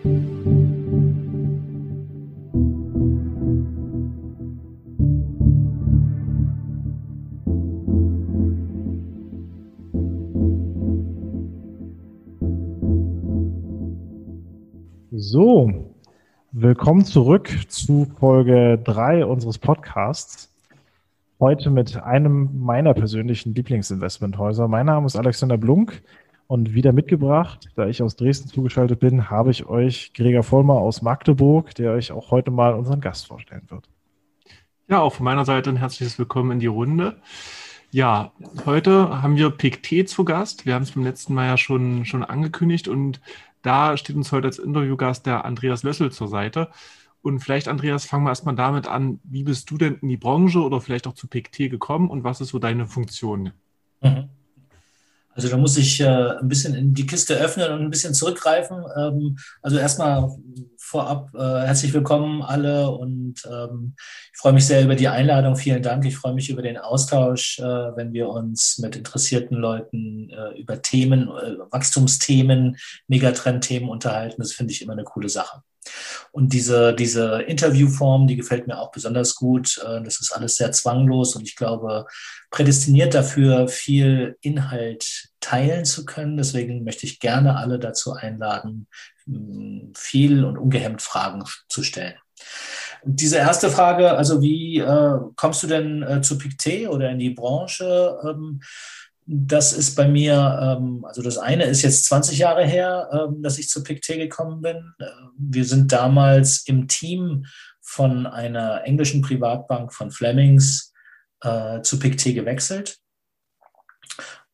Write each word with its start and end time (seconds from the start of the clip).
So, 0.00 0.10
willkommen 16.52 17.04
zurück 17.04 17.50
zu 17.66 18.04
Folge 18.20 18.78
3 18.84 19.26
unseres 19.26 19.58
Podcasts. 19.58 20.54
Heute 21.40 21.70
mit 21.70 22.00
einem 22.00 22.50
meiner 22.60 22.94
persönlichen 22.94 23.52
Lieblingsinvestmenthäuser. 23.52 24.68
Mein 24.68 24.86
Name 24.86 25.06
ist 25.06 25.16
Alexander 25.16 25.58
Blunk 25.58 26.04
und 26.48 26.72
wieder 26.72 26.92
mitgebracht, 26.92 27.68
da 27.76 27.86
ich 27.86 28.02
aus 28.02 28.16
Dresden 28.16 28.48
zugeschaltet 28.48 28.98
bin, 28.98 29.30
habe 29.30 29.50
ich 29.50 29.66
euch 29.66 30.12
Gregor 30.14 30.42
Vollmer 30.42 30.74
aus 30.74 31.02
Magdeburg, 31.02 31.74
der 31.74 31.92
euch 31.92 32.10
auch 32.10 32.30
heute 32.30 32.50
mal 32.50 32.72
unseren 32.72 33.02
Gast 33.02 33.26
vorstellen 33.26 33.66
wird. 33.68 33.88
Ja, 34.88 35.00
auch 35.00 35.12
von 35.12 35.24
meiner 35.24 35.44
Seite 35.44 35.68
ein 35.68 35.76
herzliches 35.76 36.18
Willkommen 36.18 36.52
in 36.52 36.60
die 36.60 36.66
Runde. 36.66 37.20
Ja, 37.90 38.32
heute 38.64 39.22
haben 39.22 39.36
wir 39.36 39.50
PICT 39.50 40.08
zu 40.08 40.24
Gast. 40.24 40.64
Wir 40.64 40.74
haben 40.74 40.84
es 40.84 40.92
beim 40.92 41.04
letzten 41.04 41.34
Mal 41.34 41.46
ja 41.46 41.58
schon, 41.58 42.06
schon 42.06 42.24
angekündigt 42.24 42.88
und 42.88 43.20
da 43.60 43.98
steht 43.98 44.16
uns 44.16 44.32
heute 44.32 44.46
als 44.46 44.58
Interviewgast 44.58 45.26
der 45.26 45.44
Andreas 45.44 45.82
Lössel 45.82 46.10
zur 46.10 46.28
Seite. 46.28 46.70
Und 47.20 47.40
vielleicht, 47.40 47.68
Andreas, 47.68 48.06
fangen 48.06 48.24
wir 48.24 48.30
erstmal 48.30 48.54
damit 48.54 48.88
an, 48.88 49.20
wie 49.22 49.42
bist 49.44 49.70
du 49.70 49.76
denn 49.76 49.98
in 50.00 50.08
die 50.08 50.16
Branche 50.16 50.60
oder 50.62 50.80
vielleicht 50.80 51.06
auch 51.06 51.14
zu 51.14 51.26
PKT 51.26 51.70
gekommen 51.70 52.08
und 52.08 52.24
was 52.24 52.40
ist 52.40 52.48
so 52.48 52.58
deine 52.58 52.86
Funktion? 52.86 53.52
Mhm. 54.00 54.30
Also 55.38 55.50
da 55.50 55.56
muss 55.56 55.76
ich 55.76 56.00
äh, 56.00 56.04
ein 56.04 56.48
bisschen 56.48 56.74
in 56.74 56.94
die 56.94 57.06
Kiste 57.06 57.36
öffnen 57.36 57.70
und 57.70 57.80
ein 57.80 57.90
bisschen 57.90 58.12
zurückgreifen. 58.12 58.82
Ähm, 58.96 59.38
also 59.62 59.78
erstmal 59.78 60.36
vorab 60.78 61.30
äh, 61.32 61.38
herzlich 61.38 61.94
willkommen 61.94 62.42
alle 62.42 62.90
und 62.90 63.48
ähm, 63.48 63.94
ich 64.32 64.36
freue 64.36 64.52
mich 64.54 64.66
sehr 64.66 64.82
über 64.82 64.96
die 64.96 65.06
Einladung. 65.06 65.54
Vielen 65.54 65.80
Dank. 65.80 66.04
Ich 66.06 66.16
freue 66.16 66.34
mich 66.34 66.50
über 66.50 66.62
den 66.62 66.76
Austausch, 66.76 67.60
äh, 67.60 67.62
wenn 67.62 68.12
wir 68.12 68.30
uns 68.30 68.78
mit 68.78 68.96
interessierten 68.96 69.56
Leuten 69.56 70.28
äh, 70.30 70.58
über 70.58 70.82
Themen, 70.82 71.28
äh, 71.28 71.56
Wachstumsthemen, 71.70 72.76
Megatrendthemen 73.06 73.88
unterhalten. 73.88 74.42
Das 74.42 74.54
finde 74.54 74.72
ich 74.72 74.82
immer 74.82 74.94
eine 74.94 75.04
coole 75.04 75.28
Sache. 75.28 75.62
Und 76.32 76.52
diese, 76.52 76.94
diese 76.94 77.42
Interviewform, 77.42 78.26
die 78.26 78.36
gefällt 78.36 78.66
mir 78.66 78.78
auch 78.78 78.90
besonders 78.90 79.36
gut. 79.36 79.78
Äh, 79.78 80.02
das 80.02 80.20
ist 80.20 80.32
alles 80.32 80.56
sehr 80.56 80.72
zwanglos 80.72 81.36
und 81.36 81.42
ich 81.42 81.54
glaube, 81.54 82.06
prädestiniert 82.50 83.14
dafür, 83.14 83.68
viel 83.68 84.36
Inhalt 84.40 85.27
teilen 85.40 85.84
zu 85.84 86.04
können. 86.04 86.36
Deswegen 86.36 86.84
möchte 86.84 87.06
ich 87.06 87.20
gerne 87.20 87.56
alle 87.56 87.78
dazu 87.78 88.12
einladen, 88.12 88.86
viel 89.94 90.44
und 90.44 90.58
ungehemmt 90.58 91.02
Fragen 91.02 91.44
zu 91.68 91.82
stellen. 91.82 92.14
Diese 93.04 93.36
erste 93.36 93.70
Frage, 93.70 94.12
also 94.12 94.42
wie 94.42 94.78
äh, 94.78 95.18
kommst 95.36 95.62
du 95.62 95.66
denn 95.66 96.02
äh, 96.02 96.20
zu 96.20 96.38
PICT 96.38 96.88
oder 96.88 97.10
in 97.10 97.18
die 97.18 97.30
Branche? 97.30 98.18
Ähm, 98.24 98.60
das 99.30 99.72
ist 99.74 99.94
bei 99.94 100.08
mir, 100.08 100.78
ähm, 100.78 101.04
also 101.04 101.22
das 101.22 101.36
eine 101.36 101.64
ist 101.64 101.82
jetzt 101.82 102.06
20 102.06 102.38
Jahre 102.38 102.64
her, 102.64 103.08
ähm, 103.12 103.42
dass 103.42 103.58
ich 103.58 103.68
zu 103.68 103.82
PICT 103.82 104.16
gekommen 104.16 104.62
bin. 104.62 104.94
Äh, 104.98 105.04
wir 105.36 105.64
sind 105.64 105.92
damals 105.92 106.66
im 106.66 106.88
Team 106.88 107.44
von 107.82 108.26
einer 108.26 108.84
englischen 108.84 109.20
Privatbank 109.20 109.92
von 109.92 110.10
Flemings 110.10 110.92
äh, 111.42 111.82
zu 111.82 111.98
PICT 111.98 112.34
gewechselt. 112.34 112.98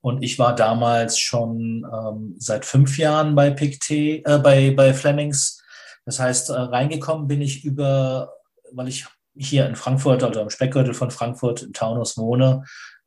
Und 0.04 0.22
ich 0.22 0.38
war 0.38 0.54
damals 0.54 1.18
schon 1.18 1.86
ähm, 1.90 2.36
seit 2.38 2.66
fünf 2.66 2.98
Jahren 2.98 3.34
bei 3.34 3.48
PICT, 3.48 3.90
äh, 3.90 4.22
bei, 4.42 4.70
bei 4.70 4.92
Flemings. 4.92 5.62
Das 6.04 6.20
heißt, 6.20 6.50
äh, 6.50 6.52
reingekommen 6.52 7.26
bin 7.26 7.40
ich 7.40 7.64
über, 7.64 8.34
weil 8.72 8.88
ich 8.88 9.06
hier 9.34 9.66
in 9.66 9.76
Frankfurt 9.76 10.22
oder 10.22 10.42
im 10.42 10.50
Speckgürtel 10.50 10.92
von 10.92 11.10
Frankfurt 11.10 11.62
im 11.62 11.72
Taunus 11.72 12.18
wohne, 12.18 12.64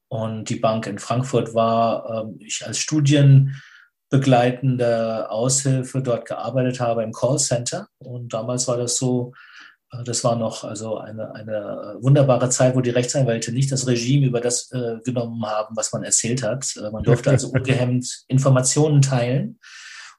und 0.10 0.50
die 0.50 0.56
Bank 0.56 0.88
in 0.88 0.98
Frankfurt 0.98 1.54
war, 1.54 2.24
ähm, 2.24 2.40
ich 2.40 2.66
als 2.66 2.80
studienbegleitende 2.80 5.30
Aushilfe 5.30 6.02
dort 6.02 6.26
gearbeitet 6.26 6.80
habe 6.80 7.04
im 7.04 7.12
Callcenter. 7.12 7.90
Und 8.00 8.34
damals 8.34 8.68
war 8.68 8.78
das 8.78 8.98
so, 8.98 9.34
äh, 9.34 9.36
das 10.04 10.24
war 10.24 10.36
noch 10.36 10.64
also 10.64 10.98
eine, 10.98 11.34
eine 11.34 11.98
wunderbare 12.02 12.50
Zeit, 12.50 12.76
wo 12.76 12.82
die 12.82 12.90
Rechtsanwälte 12.90 13.54
nicht 13.54 13.72
das 13.72 13.88
Regime 13.88 14.28
über 14.28 14.42
das 14.42 14.70
äh, 14.72 14.98
genommen 15.04 15.46
haben, 15.46 15.76
was 15.78 15.94
man 15.94 16.04
erzählt 16.04 16.44
hat. 16.44 16.76
Äh, 16.76 16.92
man 16.92 17.04
durfte 17.04 17.30
also 17.30 17.50
ungehemmt 17.54 18.26
Informationen 18.28 19.02
teilen. 19.02 19.60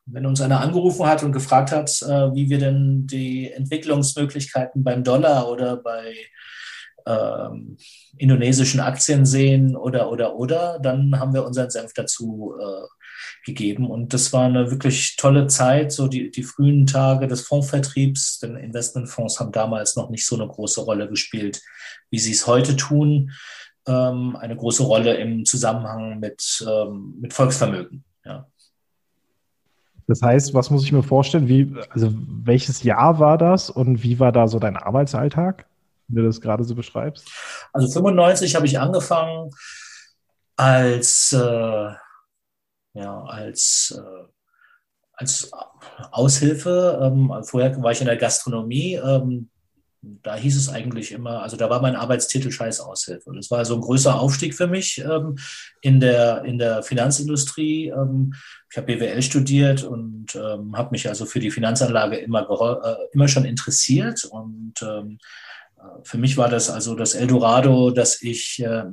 Und 0.06 0.14
wenn 0.14 0.26
uns 0.26 0.40
einer 0.40 0.60
angerufen 0.60 1.06
hat 1.06 1.22
und 1.22 1.32
gefragt 1.32 1.70
hat, 1.70 1.90
äh, 2.02 2.34
wie 2.34 2.48
wir 2.48 2.58
denn 2.58 3.06
die 3.06 3.52
Entwicklungsmöglichkeiten 3.52 4.82
beim 4.82 5.04
Dollar 5.04 5.50
oder 5.50 5.76
bei 5.76 6.14
ähm, 7.06 7.76
indonesischen 8.16 8.80
Aktien 8.80 9.24
sehen 9.26 9.76
oder, 9.76 10.10
oder, 10.10 10.36
oder, 10.36 10.78
dann 10.80 11.18
haben 11.18 11.32
wir 11.32 11.44
unseren 11.44 11.70
Senf 11.70 11.92
dazu 11.94 12.54
äh, 12.60 12.86
gegeben. 13.44 13.90
Und 13.90 14.14
das 14.14 14.32
war 14.32 14.44
eine 14.44 14.70
wirklich 14.70 15.16
tolle 15.16 15.46
Zeit, 15.46 15.92
so 15.92 16.08
die, 16.08 16.30
die 16.30 16.42
frühen 16.42 16.86
Tage 16.86 17.26
des 17.26 17.42
Fondsvertriebs, 17.42 18.40
denn 18.40 18.56
Investmentfonds 18.56 19.40
haben 19.40 19.52
damals 19.52 19.96
noch 19.96 20.10
nicht 20.10 20.26
so 20.26 20.36
eine 20.36 20.46
große 20.46 20.80
Rolle 20.82 21.08
gespielt, 21.08 21.62
wie 22.10 22.18
sie 22.18 22.32
es 22.32 22.46
heute 22.46 22.76
tun. 22.76 23.32
Ähm, 23.86 24.36
eine 24.36 24.56
große 24.56 24.82
Rolle 24.82 25.14
im 25.14 25.44
Zusammenhang 25.44 26.18
mit, 26.18 26.64
ähm, 26.68 27.14
mit 27.20 27.32
Volksvermögen. 27.32 28.04
Ja. 28.24 28.46
Das 30.06 30.22
heißt, 30.22 30.54
was 30.54 30.70
muss 30.70 30.84
ich 30.84 30.92
mir 30.92 31.02
vorstellen? 31.02 31.48
Wie, 31.48 31.74
also 31.90 32.12
welches 32.12 32.82
Jahr 32.82 33.18
war 33.18 33.36
das 33.36 33.68
und 33.70 34.02
wie 34.02 34.18
war 34.18 34.32
da 34.32 34.48
so 34.48 34.58
dein 34.58 34.76
Arbeitsalltag? 34.76 35.67
Wenn 36.08 36.22
du 36.22 36.28
das 36.28 36.40
gerade 36.40 36.64
so 36.64 36.74
beschreibst? 36.74 37.28
Also 37.72 37.88
95 37.88 38.54
habe 38.54 38.66
ich 38.66 38.78
angefangen 38.78 39.50
als, 40.56 41.32
äh, 41.32 41.92
ja, 42.94 43.22
als, 43.24 43.96
äh, 43.96 44.24
als 45.12 45.50
Aushilfe. 46.10 46.98
Ähm, 47.02 47.32
vorher 47.44 47.80
war 47.82 47.92
ich 47.92 48.00
in 48.00 48.06
der 48.06 48.16
Gastronomie. 48.16 48.94
Ähm, 48.94 49.50
da 50.00 50.36
hieß 50.36 50.56
es 50.56 50.68
eigentlich 50.68 51.12
immer, 51.12 51.42
also 51.42 51.56
da 51.56 51.68
war 51.70 51.82
mein 51.82 51.96
Arbeitstitel 51.96 52.50
Scheißaushilfe. 52.50 53.32
Das 53.34 53.50
war 53.50 53.64
so 53.64 53.74
ein 53.74 53.80
größer 53.80 54.18
Aufstieg 54.18 54.54
für 54.54 54.68
mich 54.68 54.98
ähm, 54.98 55.36
in, 55.80 55.98
der, 55.98 56.44
in 56.44 56.58
der 56.58 56.82
Finanzindustrie. 56.82 57.88
Ähm, 57.88 58.34
ich 58.70 58.76
habe 58.76 58.86
BWL 58.86 59.22
studiert 59.22 59.82
und 59.82 60.36
ähm, 60.36 60.76
habe 60.76 60.90
mich 60.92 61.08
also 61.08 61.26
für 61.26 61.40
die 61.40 61.50
Finanzanlage 61.50 62.16
immer, 62.16 62.48
äh, 62.48 63.08
immer 63.12 63.28
schon 63.28 63.44
interessiert 63.44 64.24
und 64.24 64.74
ähm, 64.82 65.18
für 66.02 66.18
mich 66.18 66.36
war 66.36 66.48
das 66.48 66.70
also 66.70 66.94
das 66.94 67.14
Eldorado, 67.14 67.90
dass 67.90 68.22
ich 68.22 68.62
äh, 68.62 68.84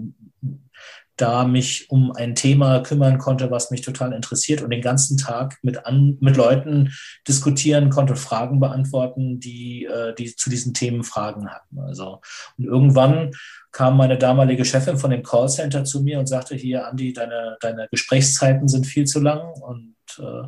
da 1.18 1.46
mich 1.46 1.90
um 1.90 2.12
ein 2.12 2.35
Thema 2.35 2.81
kümmern 2.81 3.18
konnte, 3.18 3.50
was 3.50 3.72
mich 3.72 3.81
total 3.81 4.12
interessiert 4.12 4.62
und 4.62 4.69
den 4.69 4.81
ganzen 4.81 5.18
Tag 5.18 5.57
mit, 5.62 5.85
an, 5.85 6.18
mit 6.19 6.35
Leuten 6.35 6.91
diskutieren 7.28 7.90
konnte, 7.90 8.16
Fragen 8.16 8.59
beantworten, 8.59 9.40
die, 9.40 9.85
äh, 9.85 10.13
die 10.13 10.35
zu 10.35 10.50
diesen 10.50 10.73
Themen 10.73 11.03
Fragen 11.03 11.50
hatten. 11.50 11.79
Also, 11.79 12.22
und 12.57 12.66
irgendwann 12.66 13.31
kam 13.72 13.97
meine 13.97 14.17
damalige 14.17 14.66
Chefin 14.66 14.97
von 14.97 15.12
dem 15.12 15.23
Callcenter 15.23 15.85
zu 15.85 16.03
mir 16.03 16.19
und 16.19 16.28
sagte, 16.28 16.56
hier, 16.56 16.88
Andi, 16.88 17.13
deine, 17.13 17.57
deine 17.62 17.88
Gesprächszeiten 17.91 18.67
sind 18.67 18.85
viel 18.85 19.06
zu 19.06 19.19
lang 19.22 19.53
und 19.62 19.96
äh, 20.19 20.47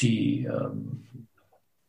die, 0.00 0.44
ähm, 0.44 1.27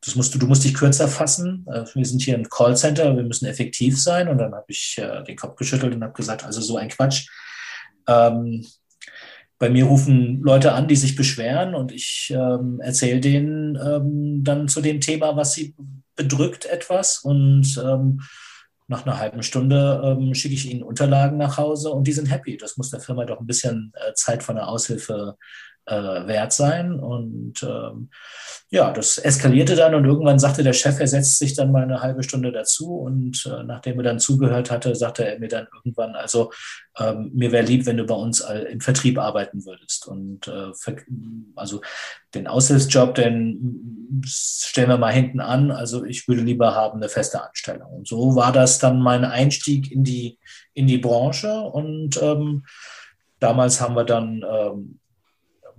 das 0.02 0.16
musst 0.16 0.34
du, 0.34 0.40
du 0.40 0.48
musst 0.48 0.64
dich 0.64 0.74
kürzer 0.74 1.08
fassen. 1.08 1.66
Äh, 1.72 1.86
wir 1.94 2.06
sind 2.06 2.22
hier 2.22 2.36
ein 2.36 2.50
Callcenter, 2.50 3.16
wir 3.16 3.24
müssen 3.24 3.46
effektiv 3.46 4.02
sein. 4.02 4.28
Und 4.28 4.38
dann 4.38 4.54
habe 4.54 4.66
ich 4.68 4.98
äh, 4.98 5.24
den 5.24 5.36
Kopf 5.36 5.56
geschüttelt 5.56 5.94
und 5.94 6.04
habe 6.04 6.14
gesagt, 6.14 6.44
also 6.46 6.62
so 6.62 6.78
ein 6.78 6.90
Quatsch. 6.90 7.28
Ähm, 8.08 8.66
bei 9.58 9.70
mir 9.70 9.86
rufen 9.86 10.42
Leute 10.42 10.72
an, 10.72 10.88
die 10.88 10.96
sich 10.96 11.18
beschweren 11.18 11.76
und 11.76 11.92
ich 11.92 12.34
ähm, 12.34 12.80
erzähle 12.80 13.20
denen 13.20 13.76
ähm, 13.76 14.42
dann 14.42 14.70
zu 14.70 14.80
dem 14.80 15.02
Thema, 15.02 15.36
was 15.36 15.54
sie 15.54 15.76
bedrückt 16.16 16.66
etwas 16.66 17.20
und 17.20 17.78
ähm, 17.84 18.22
nach 18.88 19.06
einer 19.06 19.20
halben 19.20 19.44
Stunde 19.44 20.02
ähm, 20.04 20.34
schicke 20.34 20.56
ich 20.56 20.72
ihnen 20.72 20.82
Unterlagen 20.82 21.38
nach 21.38 21.58
Hause 21.58 21.92
und 21.92 22.08
die 22.08 22.14
sind 22.14 22.32
happy. 22.32 22.58
Das 22.58 22.78
muss 22.78 22.90
der 22.90 23.02
Firma 23.02 23.26
doch 23.26 23.40
ein 23.40 23.46
bisschen 23.46 23.92
äh, 23.96 24.14
Zeit 24.14 24.44
von 24.44 24.56
der 24.56 24.68
Aushilfe 24.70 25.36
äh, 25.90 26.28
wert 26.28 26.54
sein. 26.54 27.00
Und 27.00 27.64
ähm, 27.64 28.10
ja, 28.70 28.92
das 28.92 29.18
eskalierte 29.18 29.76
dann 29.76 29.96
und 29.96 30.06
irgendwann 30.06 30.38
sagte 30.38 30.64
der 30.64 30.74
Chef, 30.74 31.00
er 31.00 31.08
setzt 31.08 31.40
sich 31.40 31.56
dann 31.56 31.72
mal 31.72 31.84
eine 31.84 32.02
halbe 32.02 32.22
Stunde 32.24 32.52
dazu 32.52 32.98
und 32.98 33.46
äh, 33.46 33.64
nachdem 33.64 33.98
er 34.00 34.04
dann 34.04 34.20
zugehört 34.20 34.70
hatte, 34.70 34.94
sagte 34.96 35.26
er 35.26 35.40
mir 35.40 35.48
dann 35.48 35.68
irgendwann, 35.74 36.16
also 36.16 36.52
ähm, 37.00 37.32
mir 37.34 37.52
wäre 37.52 37.66
lieb, 37.66 37.88
wenn 37.88 37.98
du 37.98 38.06
bei 38.06 38.16
uns 38.16 38.42
im 38.42 38.80
Vertrieb 38.80 39.18
arbeiten 39.18 39.66
würdest. 39.66 40.08
Und 40.08 40.48
äh, 40.48 40.72
also 41.56 41.82
den 42.36 42.48
Aushilfsjob, 42.48 43.16
den 43.16 44.22
stellen 44.24 44.90
wir 44.90 44.98
mal 44.98 45.14
hinten 45.14 45.40
an. 45.40 45.72
Also 45.72 46.06
ich 46.06 46.28
würde 46.28 46.42
lieber 46.42 46.76
haben 46.76 46.98
eine 46.98 47.10
feste 47.10 47.44
Anstellung. 47.44 47.92
Und 47.92 48.08
so 48.08 48.36
war 48.36 48.52
das 48.52 48.78
dann 48.78 49.02
mein 49.02 49.26
Einstieg 49.26 49.92
in 49.92 50.04
die, 50.04 50.38
in 50.74 50.86
die 50.86 51.00
Branche 51.00 51.60
und 51.62 52.22
ähm, 52.22 52.64
Damals 53.40 53.80
haben 53.80 53.96
wir 53.96 54.04
dann 54.04 54.44
ähm, 54.48 54.99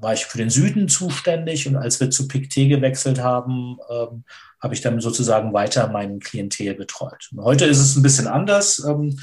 war 0.00 0.14
ich 0.14 0.26
für 0.26 0.38
den 0.38 0.50
Süden 0.50 0.88
zuständig 0.88 1.68
und 1.68 1.76
als 1.76 2.00
wir 2.00 2.10
zu 2.10 2.26
PICT 2.26 2.68
gewechselt 2.68 3.20
haben, 3.20 3.78
ähm, 3.90 4.24
habe 4.60 4.74
ich 4.74 4.80
dann 4.80 5.00
sozusagen 5.00 5.52
weiter 5.52 5.88
meinen 5.88 6.20
Klientel 6.20 6.74
betreut. 6.74 7.28
Und 7.32 7.42
heute 7.44 7.66
ist 7.66 7.78
es 7.78 7.96
ein 7.96 8.02
bisschen 8.02 8.26
anders. 8.26 8.82
Ähm, 8.86 9.18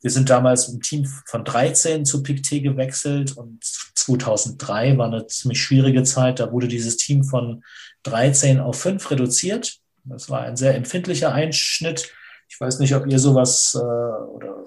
wir 0.00 0.10
sind 0.10 0.30
damals 0.30 0.68
im 0.68 0.80
Team 0.80 1.06
von 1.26 1.44
13 1.44 2.04
zu 2.04 2.22
PICT 2.22 2.62
gewechselt 2.62 3.36
und 3.36 3.62
2003 3.62 4.98
war 4.98 5.06
eine 5.06 5.26
ziemlich 5.28 5.62
schwierige 5.62 6.02
Zeit. 6.02 6.40
Da 6.40 6.50
wurde 6.50 6.66
dieses 6.66 6.96
Team 6.96 7.22
von 7.22 7.62
13 8.02 8.58
auf 8.58 8.80
5 8.80 9.10
reduziert. 9.12 9.76
Das 10.04 10.28
war 10.28 10.40
ein 10.40 10.56
sehr 10.56 10.74
empfindlicher 10.74 11.32
Einschnitt. 11.32 12.12
Ich 12.48 12.60
weiß 12.60 12.80
nicht, 12.80 12.94
ob 12.94 13.06
ihr 13.06 13.18
sowas 13.20 13.74
äh, 13.76 13.78
oder 13.78 14.64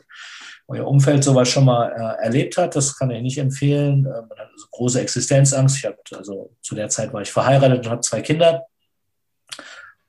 euer 0.67 0.87
Umfeld 0.87 1.23
sowas 1.23 1.47
schon 1.49 1.65
mal 1.65 1.91
äh, 1.91 2.23
erlebt 2.23 2.57
hat. 2.57 2.75
Das 2.75 2.97
kann 2.97 3.11
ich 3.11 3.21
nicht 3.21 3.37
empfehlen. 3.37 4.05
Äh, 4.05 4.09
man 4.09 4.37
hat 4.37 4.49
also 4.51 4.67
große 4.71 5.01
Existenzangst. 5.01 5.77
Ich 5.77 5.85
habe 5.85 5.97
also 6.15 6.51
zu 6.61 6.75
der 6.75 6.89
Zeit 6.89 7.13
war 7.13 7.21
ich 7.21 7.31
verheiratet 7.31 7.85
und 7.85 7.91
habe 7.91 8.01
zwei 8.01 8.21
Kinder. 8.21 8.65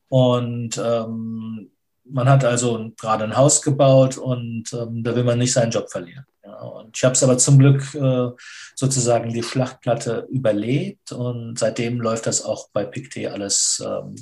Und 0.09 0.79
ähm, 0.79 1.71
man 2.05 2.29
hat 2.29 2.45
also 2.45 2.91
gerade 2.99 3.25
ein 3.25 3.37
Haus 3.37 3.63
gebaut 3.63 4.17
und 4.17 4.73
ähm, 4.73 5.03
da 5.03 5.15
will 5.17 5.25
man 5.25 5.39
nicht 5.39 5.53
seinen 5.53 5.73
Job 5.73 5.91
verlieren. 5.91 6.25
Ja. 6.45 6.61
Und 6.61 6.97
ich 6.97 7.05
habe 7.05 7.15
es 7.15 7.23
aber 7.23 7.37
zum 7.39 7.59
Glück 7.59 7.95
äh, 7.95 8.29
sozusagen 8.75 9.33
die 9.33 9.43
Schlachtplatte 9.43 10.27
überlebt 10.31 11.13
und 11.13 11.59
seitdem 11.59 12.01
läuft 12.01 12.27
das 12.27 12.45
auch 12.45 12.69
bei 12.73 12.85
PICT 12.85 13.27
alles 13.27 13.85
ähm, 13.85 14.15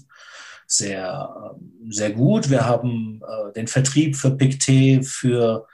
sehr, 0.67 1.55
ähm, 1.55 1.93
sehr 1.93 2.11
gut. 2.11 2.51
Wir 2.51 2.67
haben 2.67 3.21
äh, 3.23 3.53
den 3.53 3.67
Vertrieb 3.67 4.17
für 4.17 4.31
PICT 4.31 5.05
für 5.05 5.67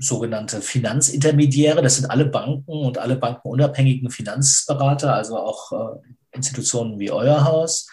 sogenannte 0.00 0.60
Finanzintermediäre. 0.60 1.82
Das 1.82 1.96
sind 1.96 2.10
alle 2.10 2.26
Banken 2.26 2.72
und 2.72 2.98
alle 2.98 3.16
bankenunabhängigen 3.16 4.10
Finanzberater, 4.10 5.14
also 5.14 5.38
auch 5.38 5.72
äh, 5.72 5.98
Institutionen 6.32 6.98
wie 6.98 7.10
euer 7.10 7.44
Haus. 7.44 7.88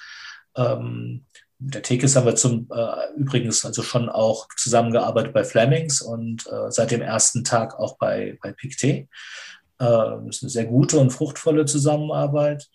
Ähm, 0.56 1.25
mit 1.59 1.74
der 1.74 1.81
Tekis 1.81 2.15
haben 2.15 2.25
wir 2.25 2.36
zum 2.36 2.69
äh, 2.74 3.13
übrigens 3.18 3.65
also 3.65 3.83
schon 3.83 4.09
auch 4.09 4.48
zusammengearbeitet 4.57 5.33
bei 5.33 5.44
Flemings 5.44 6.01
und 6.01 6.48
äh, 6.48 6.71
seit 6.71 6.92
dem 6.92 7.01
ersten 7.01 7.44
Tag 7.44 7.77
auch 7.77 7.98
bei, 7.98 8.38
bei 8.42 8.51
PICT. 8.51 9.07
das 9.80 10.25
ist 10.27 10.44
eine 10.44 10.50
sehr 10.50 10.65
gute 10.65 10.98
und 10.98 11.12
fruchtvolle 11.12 11.65
Zusammenarbeit. 11.65 12.68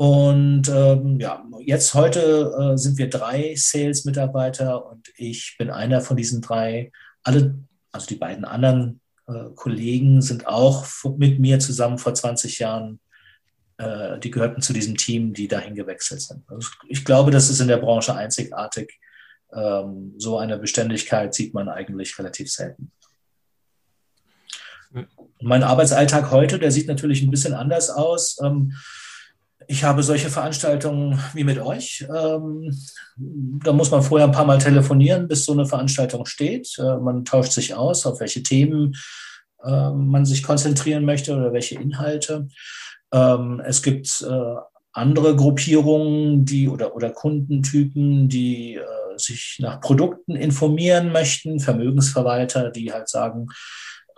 Und 0.00 0.68
ähm, 0.68 1.18
ja, 1.18 1.44
jetzt 1.58 1.92
heute 1.94 2.54
äh, 2.56 2.78
sind 2.78 2.98
wir 2.98 3.10
drei 3.10 3.54
Sales-Mitarbeiter 3.56 4.86
und 4.86 5.08
ich 5.16 5.56
bin 5.58 5.70
einer 5.70 6.00
von 6.00 6.16
diesen 6.16 6.40
drei. 6.40 6.92
Alle, 7.24 7.58
also 7.92 8.06
die 8.06 8.16
beiden 8.16 8.44
anderen 8.44 9.00
äh, 9.26 9.50
Kollegen 9.54 10.22
sind 10.22 10.46
auch 10.46 10.86
mit 11.16 11.38
mir 11.38 11.58
zusammen 11.58 11.98
vor 11.98 12.14
20 12.14 12.58
Jahren, 12.58 13.00
äh, 13.78 14.18
die 14.18 14.30
gehörten 14.30 14.62
zu 14.62 14.72
diesem 14.72 14.96
Team, 14.96 15.34
die 15.34 15.48
dahin 15.48 15.74
gewechselt 15.74 16.22
sind. 16.22 16.44
Also 16.48 16.70
ich 16.88 17.04
glaube, 17.04 17.30
das 17.30 17.50
ist 17.50 17.60
in 17.60 17.68
der 17.68 17.78
Branche 17.78 18.14
einzigartig. 18.14 18.98
Ähm, 19.52 20.14
so 20.18 20.38
eine 20.38 20.58
Beständigkeit 20.58 21.34
sieht 21.34 21.54
man 21.54 21.68
eigentlich 21.68 22.18
relativ 22.18 22.50
selten. 22.50 22.92
Mein 25.40 25.62
Arbeitsalltag 25.62 26.30
heute, 26.30 26.58
der 26.58 26.70
sieht 26.70 26.88
natürlich 26.88 27.22
ein 27.22 27.30
bisschen 27.30 27.54
anders 27.54 27.90
aus. 27.90 28.38
Ähm, 28.42 28.72
ich 29.70 29.84
habe 29.84 30.02
solche 30.02 30.30
Veranstaltungen 30.30 31.20
wie 31.34 31.44
mit 31.44 31.58
euch. 31.58 32.06
Ähm, 32.08 32.74
da 33.16 33.72
muss 33.72 33.90
man 33.90 34.02
vorher 34.02 34.26
ein 34.26 34.32
paar 34.32 34.46
Mal 34.46 34.58
telefonieren, 34.58 35.28
bis 35.28 35.44
so 35.44 35.52
eine 35.52 35.66
Veranstaltung 35.66 36.24
steht. 36.24 36.78
Äh, 36.78 36.96
man 36.96 37.26
tauscht 37.26 37.52
sich 37.52 37.74
aus, 37.74 38.06
auf 38.06 38.18
welche 38.20 38.42
Themen 38.42 38.96
äh, 39.62 39.90
man 39.90 40.24
sich 40.24 40.42
konzentrieren 40.42 41.04
möchte 41.04 41.36
oder 41.36 41.52
welche 41.52 41.74
Inhalte. 41.74 42.48
Ähm, 43.12 43.60
es 43.62 43.82
gibt 43.82 44.24
äh, 44.26 44.54
andere 44.92 45.36
Gruppierungen, 45.36 46.46
die 46.46 46.66
oder, 46.66 46.96
oder 46.96 47.10
Kundentypen, 47.10 48.30
die 48.30 48.76
äh, 48.76 49.18
sich 49.18 49.58
nach 49.60 49.82
Produkten 49.82 50.34
informieren 50.34 51.12
möchten, 51.12 51.60
Vermögensverwalter, 51.60 52.70
die 52.70 52.90
halt 52.90 53.10
sagen, 53.10 53.48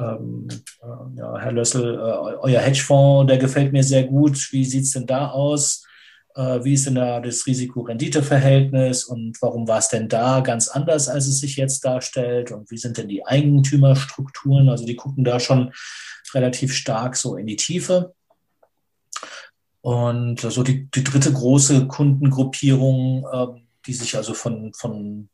ähm, 0.01 0.49
äh, 0.83 1.19
ja, 1.19 1.39
Herr 1.39 1.53
Lössel, 1.53 1.95
äh, 1.95 2.37
euer 2.41 2.61
Hedgefonds, 2.61 3.29
der 3.29 3.39
gefällt 3.39 3.73
mir 3.73 3.85
sehr 3.85 4.05
gut. 4.05 4.49
Wie 4.53 4.65
sieht 4.65 4.85
es 4.85 4.93
denn 4.93 5.07
da 5.07 5.31
aus? 5.31 5.85
Äh, 6.35 6.65
wie 6.65 6.75
ist 6.75 6.87
denn 6.87 6.95
da 6.95 7.21
das 7.21 7.47
Risiko-Rendite-Verhältnis 7.47 9.05
und 9.05 9.41
warum 9.43 9.69
war 9.69 9.79
es 9.79 9.89
denn 9.89 10.09
da 10.09 10.41
ganz 10.41 10.69
anders, 10.69 11.09
als 11.09 11.27
es 11.27 11.41
sich 11.41 11.57
jetzt 11.57 11.85
darstellt? 11.85 12.53
Und 12.53 12.71
wie 12.71 12.79
sind 12.79 12.97
denn 12.97 13.09
die 13.09 13.27
Eigentümerstrukturen? 13.27 14.69
Also 14.69 14.87
die 14.87 14.97
gucken 14.97 15.25
da 15.25 15.41
schon 15.41 15.73
relativ 16.33 16.73
stark 16.75 17.17
so 17.17 17.37
in 17.37 17.47
die 17.47 17.57
Tiefe. 17.57 18.15
Und 19.83 20.41
so 20.41 20.63
die, 20.63 20.91
die 20.91 21.05
dritte 21.05 21.33
große 21.33 21.87
Kundengruppierung, 21.89 23.27
ähm, 23.33 23.67
die 23.87 23.95
sich 23.95 24.17
also 24.17 24.35
von, 24.35 24.73
von 24.75 25.29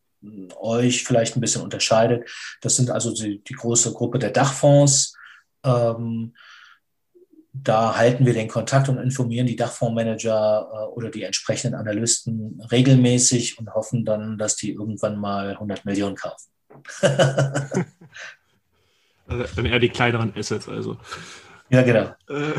euch 0.56 1.04
vielleicht 1.04 1.36
ein 1.36 1.40
bisschen 1.40 1.62
unterscheidet. 1.62 2.28
Das 2.60 2.76
sind 2.76 2.90
also 2.90 3.12
die, 3.12 3.42
die 3.42 3.54
große 3.54 3.92
Gruppe 3.92 4.18
der 4.18 4.30
Dachfonds. 4.30 5.16
Ähm, 5.64 6.34
da 7.52 7.96
halten 7.96 8.26
wir 8.26 8.34
den 8.34 8.48
Kontakt 8.48 8.88
und 8.88 8.98
informieren 8.98 9.46
die 9.46 9.56
Dachfondsmanager 9.56 10.68
äh, 10.72 10.84
oder 10.94 11.10
die 11.10 11.22
entsprechenden 11.22 11.78
Analysten 11.78 12.60
regelmäßig 12.70 13.58
und 13.58 13.74
hoffen 13.74 14.04
dann, 14.04 14.36
dass 14.38 14.56
die 14.56 14.72
irgendwann 14.72 15.16
mal 15.18 15.50
100 15.50 15.84
Millionen 15.84 16.16
kaufen. 16.16 16.50
also 19.26 19.44
dann 19.56 19.66
eher 19.66 19.78
die 19.78 19.88
kleineren 19.88 20.34
Assets 20.36 20.68
also. 20.68 20.98
Ja, 21.70 21.82
genau. 21.82 22.14
Äh, 22.28 22.52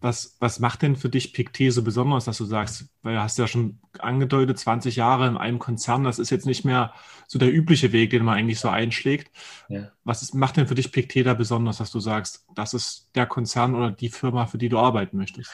was, 0.00 0.36
was 0.38 0.60
macht 0.60 0.82
denn 0.82 0.96
für 0.96 1.08
dich 1.08 1.32
PICT 1.32 1.72
so 1.72 1.82
besonders, 1.82 2.24
dass 2.26 2.38
du 2.38 2.44
sagst, 2.44 2.86
weil 3.02 3.14
du 3.14 3.22
hast 3.22 3.38
ja 3.38 3.46
schon 3.46 3.78
angedeutet, 3.98 4.58
20 4.58 4.96
Jahre 4.96 5.26
in 5.26 5.36
einem 5.36 5.58
Konzern, 5.58 6.04
das 6.04 6.18
ist 6.18 6.30
jetzt 6.30 6.46
nicht 6.46 6.64
mehr 6.64 6.92
so 7.26 7.38
der 7.38 7.52
übliche 7.52 7.92
Weg, 7.92 8.10
den 8.10 8.24
man 8.24 8.38
eigentlich 8.38 8.60
so 8.60 8.68
einschlägt. 8.68 9.30
Ja. 9.68 9.90
Was 10.04 10.22
ist, 10.22 10.34
macht 10.34 10.56
denn 10.56 10.68
für 10.68 10.74
dich 10.74 10.92
PICT 10.92 11.26
da 11.26 11.34
besonders, 11.34 11.78
dass 11.78 11.90
du 11.90 12.00
sagst, 12.00 12.44
das 12.54 12.74
ist 12.74 13.08
der 13.14 13.26
Konzern 13.26 13.74
oder 13.74 13.90
die 13.90 14.08
Firma, 14.08 14.46
für 14.46 14.58
die 14.58 14.68
du 14.68 14.78
arbeiten 14.78 15.16
möchtest? 15.16 15.50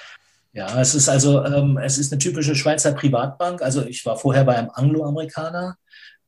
Ja, 0.53 0.81
es 0.81 0.95
ist 0.95 1.09
also, 1.09 1.45
ähm, 1.45 1.79
es 1.79 1.99
ist 1.99 2.13
eine 2.13 2.21
typische 2.21 2.55
Schweizer 2.55 2.93
Privatbank. 2.93 3.61
Also 3.63 3.85
ich 3.85 4.05
war 4.07 4.17
vorher 4.17 4.45
bei 4.45 4.57
einem 4.57 4.71
Anglo-Amerikaner. 4.73 5.77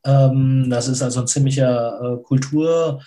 Ähm, 0.03 0.69
das 0.69 0.87
ist 0.87 1.01
also 1.01 1.21
ein 1.21 1.27
ziemlicher 1.27 1.99
äh, 2.01 2.23
Kultur- 2.23 3.01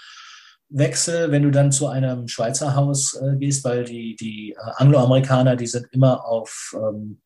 Wechsel, 0.71 1.31
wenn 1.33 1.43
du 1.43 1.51
dann 1.51 1.73
zu 1.73 1.89
einem 1.89 2.29
Schweizer 2.29 2.75
Haus 2.77 3.15
äh, 3.15 3.37
gehst, 3.37 3.65
weil 3.65 3.85
die, 3.85 4.15
die 4.17 4.53
äh, 4.53 4.57
Angloamerikaner, 4.77 5.57
die 5.57 5.67
sind 5.67 5.87
immer 5.91 6.25
auf, 6.25 6.77
ähm, 6.77 7.21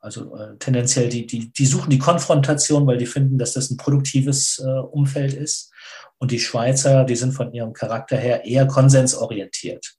also 0.00 0.34
äh, 0.36 0.56
tendenziell, 0.58 1.08
die, 1.10 1.26
die, 1.26 1.52
die 1.52 1.66
suchen 1.66 1.90
die 1.90 1.98
Konfrontation, 1.98 2.86
weil 2.86 2.96
die 2.96 3.06
finden, 3.06 3.38
dass 3.38 3.52
das 3.52 3.70
ein 3.70 3.76
produktives 3.76 4.62
äh, 4.64 4.68
Umfeld 4.68 5.34
ist. 5.34 5.70
Und 6.18 6.30
die 6.30 6.40
Schweizer, 6.40 7.04
die 7.04 7.16
sind 7.16 7.32
von 7.32 7.52
ihrem 7.52 7.74
Charakter 7.74 8.16
her 8.16 8.46
eher 8.46 8.66
konsensorientiert. 8.66 9.94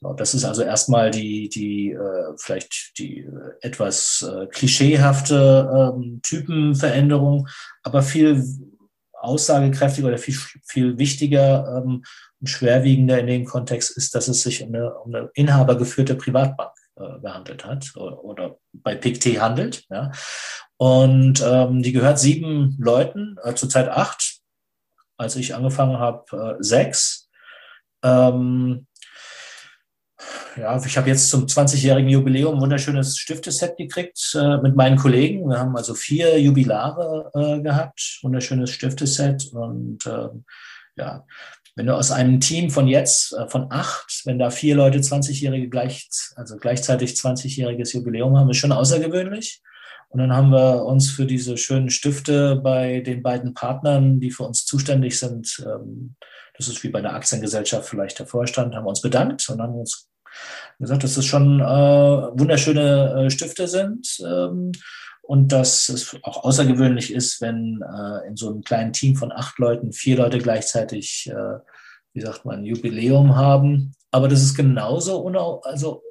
So, 0.00 0.12
das 0.12 0.34
ist 0.34 0.44
also 0.44 0.62
erstmal 0.62 1.10
die, 1.10 1.48
die 1.48 1.90
äh, 1.90 2.34
vielleicht 2.36 2.98
die 2.98 3.20
äh, 3.20 3.66
etwas 3.66 4.24
klischeehafte 4.52 5.94
ähm, 5.96 6.20
Typenveränderung, 6.22 7.48
aber 7.82 8.02
viel 8.02 8.44
aussagekräftiger 9.26 10.08
oder 10.08 10.18
viel, 10.18 10.36
viel 10.64 10.98
wichtiger 10.98 11.82
ähm, 11.84 12.04
und 12.40 12.46
schwerwiegender 12.46 13.18
in 13.18 13.26
dem 13.26 13.44
Kontext 13.44 13.96
ist, 13.96 14.14
dass 14.14 14.28
es 14.28 14.42
sich 14.42 14.62
um 14.62 14.74
eine, 14.74 14.94
um 14.94 15.14
eine 15.14 15.30
inhabergeführte 15.34 16.14
Privatbank 16.14 16.70
äh, 16.96 17.20
gehandelt 17.20 17.64
hat 17.64 17.92
oder, 17.96 18.24
oder 18.24 18.58
bei 18.72 18.94
PICT 18.94 19.40
handelt. 19.40 19.84
Ja. 19.90 20.12
Und 20.76 21.42
ähm, 21.44 21.82
die 21.82 21.92
gehört 21.92 22.18
sieben 22.18 22.76
Leuten, 22.78 23.36
äh, 23.42 23.54
zurzeit 23.54 23.88
acht. 23.88 24.40
Als 25.18 25.36
ich 25.36 25.54
angefangen 25.54 25.98
habe, 25.98 26.56
äh, 26.58 26.62
sechs. 26.62 27.30
Ähm, 28.02 28.86
ja, 30.56 30.80
ich 30.84 30.96
habe 30.96 31.08
jetzt 31.08 31.28
zum 31.28 31.46
20-jährigen 31.46 32.08
Jubiläum 32.08 32.56
ein 32.56 32.60
wunderschönes 32.60 33.18
Stifteset 33.18 33.76
gekriegt 33.76 34.34
äh, 34.34 34.58
mit 34.58 34.74
meinen 34.74 34.96
Kollegen. 34.96 35.48
Wir 35.48 35.58
haben 35.58 35.76
also 35.76 35.94
vier 35.94 36.40
Jubilare 36.40 37.30
äh, 37.34 37.60
gehabt, 37.62 38.20
wunderschönes 38.22 38.70
Stifteset. 38.70 39.52
Und 39.52 40.06
äh, 40.06 40.28
ja, 40.96 41.24
wenn 41.74 41.86
du 41.86 41.94
aus 41.94 42.10
einem 42.10 42.40
Team 42.40 42.70
von 42.70 42.88
jetzt, 42.88 43.34
äh, 43.34 43.48
von 43.48 43.66
acht, 43.70 44.22
wenn 44.24 44.38
da 44.38 44.50
vier 44.50 44.76
Leute 44.76 44.98
20-jährige 44.98 45.68
gleich, 45.68 46.08
also 46.36 46.56
gleichzeitig 46.56 47.12
20-jähriges 47.12 47.94
Jubiläum 47.94 48.36
haben, 48.36 48.50
ist 48.50 48.56
schon 48.56 48.72
außergewöhnlich. 48.72 49.62
Und 50.08 50.20
dann 50.20 50.32
haben 50.32 50.50
wir 50.50 50.84
uns 50.84 51.10
für 51.10 51.26
diese 51.26 51.58
schönen 51.58 51.90
Stifte 51.90 52.56
bei 52.56 53.00
den 53.00 53.22
beiden 53.22 53.52
Partnern, 53.54 54.20
die 54.20 54.30
für 54.30 54.44
uns 54.44 54.64
zuständig 54.64 55.18
sind, 55.18 55.62
ähm, 55.66 56.16
das 56.56 56.68
ist 56.68 56.82
wie 56.82 56.88
bei 56.88 57.00
einer 57.00 57.12
Aktiengesellschaft 57.14 57.88
vielleicht 57.88 58.18
der 58.18 58.26
Vorstand, 58.26 58.74
haben 58.74 58.84
wir 58.84 58.88
uns 58.88 59.02
bedankt 59.02 59.46
und 59.50 59.60
haben 59.60 59.74
uns 59.74 60.08
gesagt, 60.78 61.04
dass 61.04 61.16
es 61.16 61.24
schon 61.24 61.60
äh, 61.60 61.64
wunderschöne 61.64 63.26
äh, 63.26 63.30
Stifte 63.30 63.68
sind 63.68 64.18
ähm, 64.24 64.72
und 65.22 65.52
dass 65.52 65.88
es 65.88 66.16
auch 66.22 66.44
außergewöhnlich 66.44 67.12
ist, 67.12 67.40
wenn 67.40 67.82
äh, 67.82 68.28
in 68.28 68.36
so 68.36 68.48
einem 68.48 68.62
kleinen 68.62 68.92
Team 68.92 69.16
von 69.16 69.32
acht 69.32 69.58
Leuten 69.58 69.92
vier 69.92 70.18
Leute 70.18 70.38
gleichzeitig, 70.38 71.30
äh, 71.30 71.58
wie 72.12 72.20
sagt 72.20 72.44
man, 72.44 72.64
Jubiläum 72.64 73.36
haben. 73.36 73.94
Aber 74.10 74.28
das 74.28 74.42
ist 74.42 74.54
genauso, 74.54 75.26
also 75.64 76.02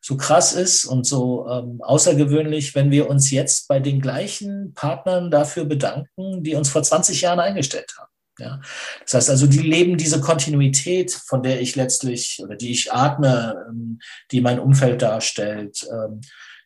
so 0.00 0.16
krass 0.16 0.52
ist 0.52 0.84
und 0.84 1.06
so 1.06 1.48
ähm, 1.48 1.80
außergewöhnlich, 1.80 2.74
wenn 2.74 2.90
wir 2.90 3.08
uns 3.08 3.30
jetzt 3.30 3.68
bei 3.68 3.78
den 3.78 4.00
gleichen 4.00 4.74
Partnern 4.74 5.30
dafür 5.30 5.64
bedanken, 5.64 6.42
die 6.42 6.54
uns 6.54 6.68
vor 6.68 6.82
20 6.82 7.20
Jahren 7.20 7.38
eingestellt 7.38 7.94
haben. 7.98 8.11
Ja. 8.38 8.60
Das 9.02 9.14
heißt 9.14 9.30
also, 9.30 9.46
die 9.46 9.58
leben 9.58 9.96
diese 9.96 10.20
Kontinuität, 10.20 11.12
von 11.12 11.42
der 11.42 11.60
ich 11.60 11.76
letztlich 11.76 12.40
oder 12.42 12.56
die 12.56 12.70
ich 12.70 12.92
atme, 12.92 13.66
ähm, 13.68 13.98
die 14.30 14.40
mein 14.40 14.58
Umfeld 14.58 15.02
darstellt, 15.02 15.86
ähm, 15.90 16.20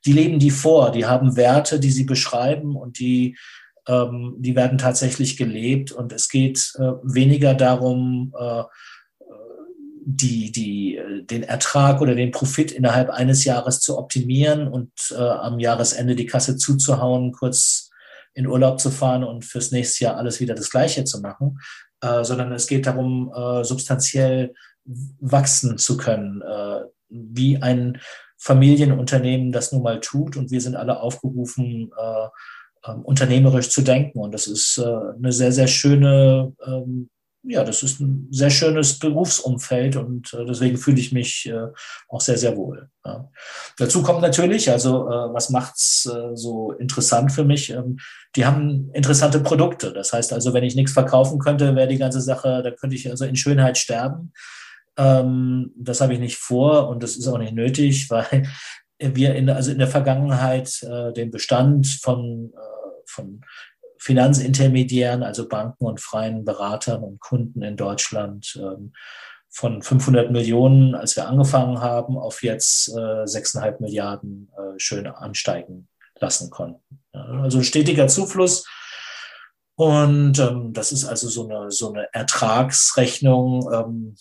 die 0.04 0.12
leben 0.12 0.38
die 0.38 0.52
vor, 0.52 0.92
die 0.92 1.06
haben 1.06 1.36
Werte, 1.36 1.80
die 1.80 1.90
sie 1.90 2.04
beschreiben 2.04 2.76
und 2.76 3.00
die, 3.00 3.36
ähm, 3.88 4.36
die 4.38 4.54
werden 4.54 4.78
tatsächlich 4.78 5.36
gelebt. 5.36 5.90
Und 5.90 6.12
es 6.12 6.28
geht 6.28 6.72
äh, 6.78 6.92
weniger 7.02 7.54
darum, 7.54 8.32
äh, 8.38 8.62
die, 10.08 10.52
die, 10.52 11.00
den 11.28 11.42
Ertrag 11.42 12.00
oder 12.00 12.14
den 12.14 12.30
Profit 12.30 12.70
innerhalb 12.70 13.10
eines 13.10 13.44
Jahres 13.44 13.80
zu 13.80 13.98
optimieren 13.98 14.68
und 14.68 14.92
äh, 15.10 15.16
am 15.16 15.58
Jahresende 15.58 16.14
die 16.14 16.26
Kasse 16.26 16.56
zuzuhauen, 16.56 17.32
kurz 17.32 17.85
in 18.36 18.46
Urlaub 18.46 18.78
zu 18.78 18.90
fahren 18.90 19.24
und 19.24 19.44
fürs 19.44 19.72
nächste 19.72 20.04
Jahr 20.04 20.16
alles 20.18 20.40
wieder 20.40 20.54
das 20.54 20.70
Gleiche 20.70 21.04
zu 21.04 21.20
machen, 21.20 21.58
äh, 22.02 22.22
sondern 22.22 22.52
es 22.52 22.66
geht 22.66 22.86
darum, 22.86 23.32
äh, 23.34 23.64
substanziell 23.64 24.54
wachsen 24.84 25.78
zu 25.78 25.96
können, 25.96 26.42
äh, 26.42 26.82
wie 27.08 27.62
ein 27.62 27.98
Familienunternehmen 28.36 29.52
das 29.52 29.72
nun 29.72 29.82
mal 29.82 30.00
tut. 30.00 30.36
Und 30.36 30.50
wir 30.50 30.60
sind 30.60 30.76
alle 30.76 31.00
aufgerufen, 31.00 31.90
äh, 31.98 32.90
ähm, 32.90 33.02
unternehmerisch 33.02 33.70
zu 33.70 33.80
denken. 33.80 34.18
Und 34.18 34.32
das 34.32 34.46
ist 34.46 34.76
äh, 34.76 34.84
eine 34.84 35.32
sehr, 35.32 35.52
sehr 35.52 35.66
schöne 35.66 36.52
ähm, 36.64 37.08
ja, 37.48 37.64
das 37.64 37.82
ist 37.82 38.00
ein 38.00 38.28
sehr 38.30 38.50
schönes 38.50 38.98
Berufsumfeld 38.98 39.96
und 39.96 40.34
äh, 40.34 40.44
deswegen 40.44 40.76
fühle 40.76 40.98
ich 40.98 41.12
mich 41.12 41.46
äh, 41.46 41.68
auch 42.08 42.20
sehr, 42.20 42.36
sehr 42.36 42.56
wohl. 42.56 42.88
Ja. 43.04 43.30
Dazu 43.78 44.02
kommt 44.02 44.20
natürlich, 44.20 44.70
also 44.70 45.08
äh, 45.08 45.32
was 45.32 45.50
macht's 45.50 46.06
äh, 46.06 46.34
so 46.34 46.72
interessant 46.72 47.32
für 47.32 47.44
mich? 47.44 47.70
Ähm, 47.70 47.98
die 48.34 48.44
haben 48.44 48.90
interessante 48.92 49.40
Produkte. 49.40 49.92
Das 49.92 50.12
heißt 50.12 50.32
also, 50.32 50.54
wenn 50.54 50.64
ich 50.64 50.74
nichts 50.74 50.92
verkaufen 50.92 51.38
könnte, 51.38 51.74
wäre 51.76 51.88
die 51.88 51.98
ganze 51.98 52.20
Sache, 52.20 52.62
da 52.62 52.70
könnte 52.72 52.96
ich 52.96 53.08
also 53.08 53.24
in 53.24 53.36
Schönheit 53.36 53.78
sterben. 53.78 54.32
Ähm, 54.96 55.72
das 55.76 56.00
habe 56.00 56.14
ich 56.14 56.20
nicht 56.20 56.36
vor 56.36 56.88
und 56.88 57.02
das 57.02 57.16
ist 57.16 57.28
auch 57.28 57.38
nicht 57.38 57.54
nötig, 57.54 58.10
weil 58.10 58.48
wir 58.98 59.34
in, 59.34 59.50
also 59.50 59.70
in 59.70 59.78
der 59.78 59.88
Vergangenheit 59.88 60.82
äh, 60.82 61.12
den 61.12 61.30
Bestand 61.30 61.86
von, 61.86 62.52
äh, 62.54 63.02
von 63.06 63.42
Finanzintermediären, 64.06 65.24
also 65.24 65.48
Banken 65.48 65.84
und 65.84 66.00
freien 66.00 66.44
Beratern 66.44 67.02
und 67.02 67.18
Kunden 67.18 67.62
in 67.62 67.76
Deutschland 67.76 68.56
ähm, 68.56 68.92
von 69.50 69.82
500 69.82 70.30
Millionen, 70.30 70.94
als 70.94 71.16
wir 71.16 71.26
angefangen 71.26 71.80
haben, 71.80 72.16
auf 72.16 72.44
jetzt 72.44 72.88
äh, 72.90 73.24
6,5 73.24 73.80
Milliarden 73.80 74.48
äh, 74.56 74.78
schön 74.78 75.08
ansteigen 75.08 75.88
lassen 76.20 76.50
konnten. 76.50 77.00
Also 77.12 77.62
stetiger 77.62 78.06
Zufluss. 78.06 78.68
Und 79.74 80.38
ähm, 80.38 80.72
das 80.72 80.92
ist 80.92 81.04
also 81.04 81.28
so 81.28 81.48
eine, 81.48 81.72
so 81.72 81.92
eine 81.92 82.06
Ertragsrechnung. 82.14 83.68
Ähm, 83.72 84.14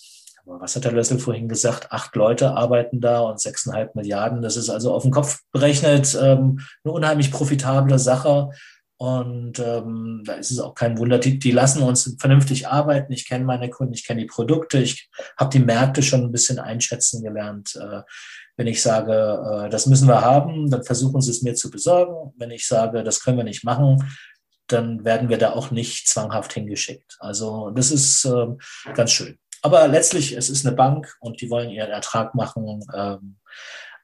was 0.45 0.75
hat 0.75 0.85
der 0.85 0.93
Lössel 0.93 1.19
vorhin 1.19 1.47
gesagt? 1.47 1.91
Acht 1.91 2.15
Leute 2.15 2.51
arbeiten 2.55 3.01
da 3.01 3.19
und 3.19 3.39
6,5 3.39 3.91
Milliarden. 3.93 4.41
Das 4.41 4.57
ist 4.57 4.69
also 4.69 4.95
auf 4.95 5.03
den 5.03 5.11
Kopf 5.11 5.41
berechnet 5.51 6.17
ähm, 6.19 6.59
eine 6.83 6.91
unheimlich 6.91 7.31
profitable 7.31 7.99
Sache. 7.99 8.49
Und 8.97 9.59
ähm, 9.59 10.21
da 10.25 10.33
ist 10.33 10.51
es 10.51 10.59
auch 10.59 10.73
kein 10.73 10.97
Wunder, 10.97 11.19
die, 11.19 11.37
die 11.37 11.51
lassen 11.51 11.83
uns 11.83 12.15
vernünftig 12.17 12.67
arbeiten. 12.67 13.11
Ich 13.11 13.27
kenne 13.27 13.43
meine 13.43 13.69
Kunden, 13.69 13.93
ich 13.93 14.07
kenne 14.07 14.21
die 14.21 14.27
Produkte, 14.27 14.77
ich 14.77 15.09
habe 15.37 15.49
die 15.49 15.63
Märkte 15.63 16.01
schon 16.01 16.23
ein 16.23 16.31
bisschen 16.31 16.59
einschätzen 16.59 17.21
gelernt. 17.21 17.75
Äh, 17.75 18.03
wenn 18.55 18.67
ich 18.67 18.81
sage, 18.81 19.65
äh, 19.65 19.69
das 19.69 19.85
müssen 19.85 20.07
wir 20.07 20.21
haben, 20.21 20.69
dann 20.69 20.83
versuchen 20.83 21.19
sie 21.21 21.31
es 21.31 21.41
mir 21.41 21.55
zu 21.55 21.69
besorgen. 21.69 22.33
Wenn 22.37 22.51
ich 22.51 22.67
sage, 22.67 23.03
das 23.03 23.21
können 23.21 23.37
wir 23.37 23.43
nicht 23.43 23.65
machen, 23.65 24.01
dann 24.67 25.03
werden 25.03 25.27
wir 25.27 25.37
da 25.37 25.51
auch 25.51 25.71
nicht 25.71 26.07
zwanghaft 26.07 26.53
hingeschickt. 26.53 27.17
Also 27.19 27.71
das 27.71 27.91
ist 27.91 28.23
äh, 28.23 28.47
ganz 28.93 29.11
schön. 29.11 29.37
Aber 29.61 29.87
letztlich, 29.89 30.31
es 30.37 30.49
ist 30.49 30.65
eine 30.65 30.75
Bank 30.75 31.17
und 31.19 31.41
die 31.41 31.49
wollen 31.49 31.69
ihren 31.69 31.91
Ertrag 31.91 32.33
machen. 32.33 32.81
Ähm, 32.95 33.37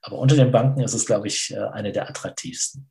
aber 0.02 0.18
unter 0.18 0.36
den 0.36 0.52
Banken 0.52 0.82
ist 0.82 0.94
es, 0.94 1.06
glaube 1.06 1.28
ich, 1.28 1.52
äh, 1.52 1.60
eine 1.60 1.92
der 1.92 2.10
attraktivsten 2.10 2.91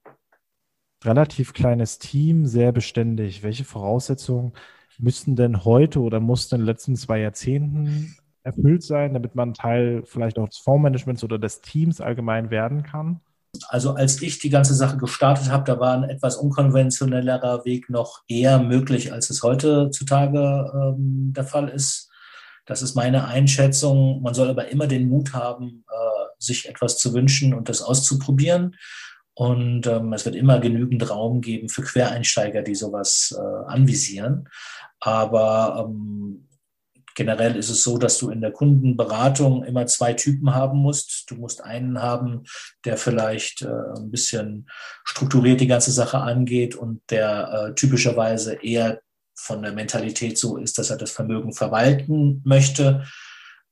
relativ 1.05 1.53
kleines 1.53 1.99
Team, 1.99 2.47
sehr 2.47 2.73
beständig. 2.73 3.43
Welche 3.43 3.65
Voraussetzungen 3.65 4.53
müssten 4.99 5.37
denn 5.37 5.65
heute 5.65 6.01
oder 6.01 6.21
mussten 6.21 6.57
in 6.57 6.61
den 6.63 6.67
letzten 6.67 6.97
zwei 6.97 7.21
Jahrzehnten 7.21 8.17
erfüllt 8.43 8.83
sein, 8.83 9.15
damit 9.15 9.35
man 9.35 9.55
Teil 9.55 10.03
vielleicht 10.05 10.39
auch 10.39 10.49
des 10.49 10.59
Fondsmanagements 10.59 11.25
oder 11.25 11.39
des 11.39 11.61
Teams 11.61 12.01
allgemein 12.01 12.51
werden 12.51 12.83
kann? 12.83 13.21
Also 13.69 13.95
als 13.95 14.23
ich 14.23 14.39
die 14.39 14.51
ganze 14.51 14.75
Sache 14.75 14.97
gestartet 14.97 15.51
habe, 15.51 15.65
da 15.65 15.81
war 15.81 15.95
ein 15.95 16.09
etwas 16.09 16.37
unkonventionellerer 16.37 17.65
Weg 17.65 17.91
noch 17.91 18.23
eher 18.29 18.61
möglich, 18.61 19.13
als 19.13 19.29
es 19.31 19.43
heutzutage 19.43 20.71
ähm, 20.73 21.33
der 21.35 21.45
Fall 21.45 21.69
ist. 21.69 22.11
Das 22.67 22.83
ist 22.83 22.95
meine 22.95 23.27
Einschätzung. 23.27 24.23
Man 24.23 24.35
soll 24.35 24.49
aber 24.49 24.69
immer 24.69 24.87
den 24.87 25.09
Mut 25.09 25.35
haben, 25.35 25.85
äh, 25.89 26.27
sich 26.39 26.69
etwas 26.69 26.99
zu 26.99 27.13
wünschen 27.13 27.53
und 27.53 27.69
das 27.69 27.83
auszuprobieren. 27.83 28.77
Und 29.41 29.87
ähm, 29.87 30.13
es 30.13 30.27
wird 30.27 30.37
immer 30.37 30.61
genügend 30.61 31.09
Raum 31.09 31.41
geben 31.41 31.71
für 31.71 31.81
Quereinsteiger, 31.81 32.61
die 32.61 32.75
sowas 32.75 33.35
äh, 33.35 33.73
anvisieren. 33.73 34.51
Aber 35.01 35.87
ähm, 35.89 36.47
generell 37.15 37.57
ist 37.57 37.71
es 37.71 37.83
so, 37.83 37.97
dass 37.97 38.19
du 38.19 38.29
in 38.29 38.43
der 38.43 38.51
Kundenberatung 38.53 39.65
immer 39.65 39.87
zwei 39.87 40.13
Typen 40.13 40.55
haben 40.55 40.81
musst. 40.81 41.25
Du 41.31 41.37
musst 41.37 41.65
einen 41.65 42.03
haben, 42.03 42.43
der 42.85 42.99
vielleicht 42.99 43.63
äh, 43.63 43.71
ein 43.97 44.11
bisschen 44.11 44.69
strukturiert 45.05 45.63
die 45.63 45.67
ganze 45.67 45.93
Sache 45.93 46.19
angeht 46.19 46.75
und 46.75 47.01
der 47.09 47.71
äh, 47.71 47.75
typischerweise 47.75 48.63
eher 48.63 49.01
von 49.35 49.63
der 49.63 49.73
Mentalität 49.73 50.37
so 50.37 50.59
ist, 50.59 50.77
dass 50.77 50.91
er 50.91 50.99
das 50.99 51.13
Vermögen 51.13 51.55
verwalten 51.55 52.43
möchte 52.45 53.07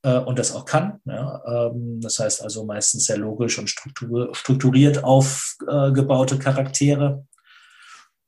äh, 0.03 0.19
und 0.19 0.39
das 0.39 0.55
auch 0.55 0.65
kann. 0.65 1.01
Ja. 1.05 1.43
Ähm, 1.47 2.01
das 2.01 2.19
heißt 2.19 2.43
also 2.43 2.65
meistens 2.65 3.05
sehr 3.07 3.19
logisch 3.19 3.59
und 3.59 3.69
strukturiert 3.69 5.05
aufgebaute 5.05 6.39
Charaktere. 6.39 7.27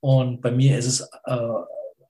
Und 0.01 0.41
bei 0.41 0.51
mir 0.51 0.79
ist 0.79 0.87
es, 0.87 1.01
äh, 1.25 1.37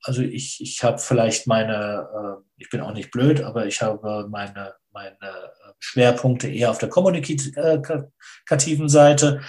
also 0.03 0.23
ich, 0.23 0.61
ich 0.61 0.83
habe 0.83 0.99
vielleicht 0.99 1.47
meine, 1.47 2.09
äh, 2.15 2.37
ich 2.57 2.71
bin 2.71 2.81
auch 2.81 2.93
nicht 2.93 3.11
blöd, 3.11 3.43
aber 3.43 3.67
ich 3.67 3.83
habe 3.83 4.27
meine, 4.31 4.75
meine 4.93 5.53
Schwerpunkte 5.79 6.49
eher 6.49 6.71
auf 6.71 6.79
der 6.79 6.89
kommunikativen 6.89 8.89
Seite. 8.89 9.43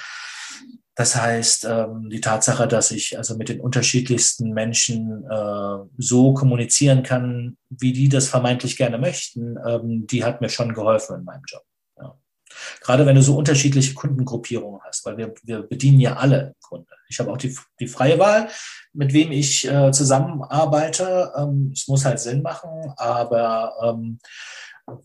Das 0.95 1.15
heißt, 1.15 1.65
ähm, 1.69 2.09
die 2.09 2.19
Tatsache, 2.19 2.67
dass 2.67 2.91
ich 2.91 3.17
also 3.17 3.37
mit 3.37 3.47
den 3.49 3.61
unterschiedlichsten 3.61 4.51
Menschen 4.51 5.23
äh, 5.23 5.77
so 5.97 6.33
kommunizieren 6.33 7.01
kann, 7.03 7.57
wie 7.69 7.93
die 7.93 8.09
das 8.09 8.27
vermeintlich 8.27 8.75
gerne 8.75 8.97
möchten, 8.97 9.57
ähm, 9.65 10.05
die 10.07 10.23
hat 10.23 10.41
mir 10.41 10.49
schon 10.49 10.73
geholfen 10.73 11.19
in 11.19 11.23
meinem 11.23 11.43
Job. 11.47 11.63
Ja. 11.97 12.17
Gerade 12.81 13.05
wenn 13.05 13.15
du 13.15 13.21
so 13.21 13.37
unterschiedliche 13.37 13.93
Kundengruppierungen 13.93 14.81
hast, 14.83 15.05
weil 15.05 15.17
wir, 15.17 15.33
wir 15.43 15.61
bedienen 15.61 16.01
ja 16.01 16.17
alle 16.17 16.55
Kunden. 16.61 16.87
Ich 17.07 17.19
habe 17.19 17.31
auch 17.31 17.37
die, 17.37 17.57
die 17.79 17.87
freie 17.87 18.19
Wahl, 18.19 18.49
mit 18.93 19.13
wem 19.13 19.31
ich 19.31 19.65
äh, 19.69 19.91
zusammenarbeite. 19.93 21.31
Ähm, 21.37 21.71
es 21.73 21.87
muss 21.87 22.03
halt 22.03 22.19
Sinn 22.19 22.41
machen, 22.41 22.69
aber 22.97 23.73
ähm, 23.81 24.19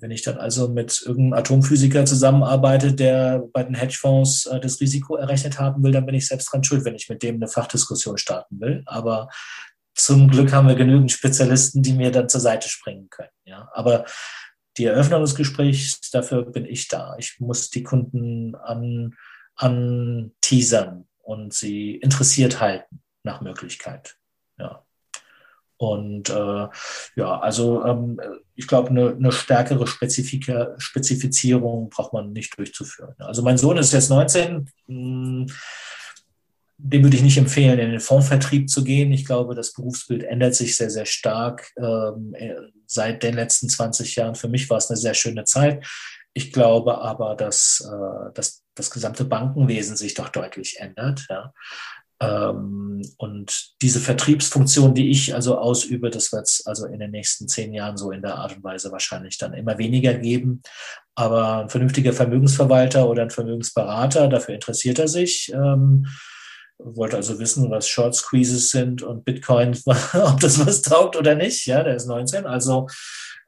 wenn 0.00 0.11
ich 0.11 0.23
dann 0.23 0.38
also 0.38 0.68
mit 0.68 1.02
irgendeinem 1.04 1.40
Atomphysiker 1.40 2.04
zusammenarbeite, 2.04 2.95
der 2.95 3.45
bei 3.52 3.62
den 3.62 3.75
Hedgefonds 3.75 4.47
äh, 4.47 4.61
das 4.61 4.80
Risiko 4.80 5.16
errechnet 5.16 5.59
haben 5.59 5.83
will, 5.83 5.92
dann 5.92 6.06
bin 6.06 6.14
ich 6.14 6.26
selbst 6.26 6.52
dran 6.52 6.64
schuld, 6.64 6.85
wenn 6.85 6.95
ich 6.95 7.09
mit 7.09 7.23
dem 7.23 7.37
eine 7.37 7.49
Fachdiskussion 7.49 8.18
starten 8.18 8.61
will. 8.61 8.83
Aber 8.87 9.28
zum 9.95 10.28
Glück 10.28 10.52
haben 10.52 10.68
wir 10.68 10.75
genügend 10.75 11.11
Spezialisten, 11.11 11.83
die 11.83 11.92
mir 11.92 12.11
dann 12.11 12.28
zur 12.28 12.40
Seite 12.40 12.68
springen 12.68 13.09
können. 13.11 13.30
Ja. 13.45 13.68
Aber 13.73 14.04
die 14.76 14.85
Eröffnung 14.85 15.23
des 15.23 15.35
Gesprächs, 15.35 16.00
dafür 16.11 16.45
bin 16.45 16.66
ich 16.66 16.88
da. 16.88 17.16
Ich 17.18 17.40
muss 17.40 17.71
die 17.71 17.83
Kunden 17.83 18.54
an, 18.54 19.14
an 19.54 20.33
teasern 20.42 21.09
und 21.23 21.54
sie 21.54 21.97
interessiert 21.97 22.61
halten 22.61 23.02
nach 23.23 23.40
Möglichkeit. 23.40 24.16
Ja. 24.59 24.86
Und 25.78 26.30
äh, 26.30 26.68
ja, 27.16 27.40
also 27.40 27.85
ähm, 27.85 28.21
ich 28.54 28.66
glaube, 28.66 28.90
eine, 28.90 29.11
eine 29.11 29.33
stärkere 29.33 29.87
Spezifika 29.87 30.75
Spezifizierung 30.78 31.90
braucht 31.90 32.12
man 32.12 32.33
nicht 32.33 32.56
durchzuführen. 32.59 33.14
Also 33.18 33.42
mein 33.42 33.59
Sohn 33.59 33.76
ist 33.76 33.92
jetzt 33.92 34.09
19. 34.09 34.71
Hm, 34.87 35.47
dem 36.78 37.02
würde 37.02 37.16
ich 37.16 37.23
nicht 37.23 37.38
empfehlen, 37.38 37.78
in 37.78 37.90
den 37.90 38.00
Fondsvertrieb 38.00 38.68
zu 38.68 38.85
gehen. 38.85 39.11
Ich 39.12 39.25
glaube, 39.25 39.54
das 39.54 39.73
Berufsbild 39.73 40.25
ändert 40.25 40.54
sich 40.54 40.76
sehr, 40.76 40.90
sehr 40.90 41.06
stark 41.06 41.73
ähm, 41.78 42.35
äh, 42.35 42.54
seit 42.87 43.23
den 43.23 43.35
letzten 43.35 43.68
20 43.68 44.16
Jahren. 44.16 44.35
Für 44.35 44.49
mich 44.49 44.68
war 44.68 44.76
es 44.76 44.90
eine 44.90 44.99
sehr 44.99 45.14
schöne 45.14 45.45
Zeit. 45.45 45.87
Ich 46.35 46.52
glaube 46.52 46.99
aber, 46.99 47.35
dass, 47.35 47.83
äh, 47.90 48.33
dass 48.35 48.62
das 48.75 48.90
gesamte 48.90 49.25
Bankenwesen 49.25 49.97
sich 49.97 50.12
doch 50.12 50.28
deutlich 50.28 50.78
ändert. 50.78 51.26
Ja. 51.30 51.54
Ähm, 52.20 53.02
und 53.18 53.75
diese 53.82 54.00
Vertriebsfunktion, 54.00 54.94
die 54.94 55.11
ich 55.11 55.35
also 55.35 55.58
ausübe, 55.58 56.11
das 56.11 56.32
wird 56.32 56.46
es 56.46 56.66
also 56.66 56.87
in 56.87 56.99
den 56.99 57.11
nächsten 57.11 57.49
zehn 57.49 57.73
Jahren 57.75 57.96
so 57.96 58.11
in 58.11 58.23
der 58.23 58.37
Art 58.37 58.56
und 58.56 58.64
Weise 58.64 58.90
wahrscheinlich 58.90 59.38
dann 59.38 59.52
immer 59.52 59.78
weniger 59.78 60.14
geben. 60.14 60.62
Aber 61.14 61.58
ein 61.62 61.68
vernünftiger 61.68 62.12
Vermögensverwalter 62.12 63.08
oder 63.08 63.23
ein 63.23 63.30
Vermögensberater, 63.30 64.28
dafür 64.28 64.54
interessiert 64.54 64.99
er 64.99 65.08
sich. 65.08 65.52
Ähm, 65.52 66.06
wollte 66.78 67.16
also 67.16 67.38
wissen, 67.38 67.70
was 67.70 67.88
Short 67.88 68.14
Squeezes 68.14 68.70
sind 68.70 69.02
und 69.02 69.25
Bitcoin, 69.25 69.76
ob 69.87 70.40
das 70.40 70.64
was 70.64 70.82
taugt 70.82 71.16
oder 71.16 71.35
nicht. 71.35 71.66
Ja, 71.66 71.82
der 71.82 71.96
ist 71.96 72.06
19. 72.06 72.46
Also 72.46 72.87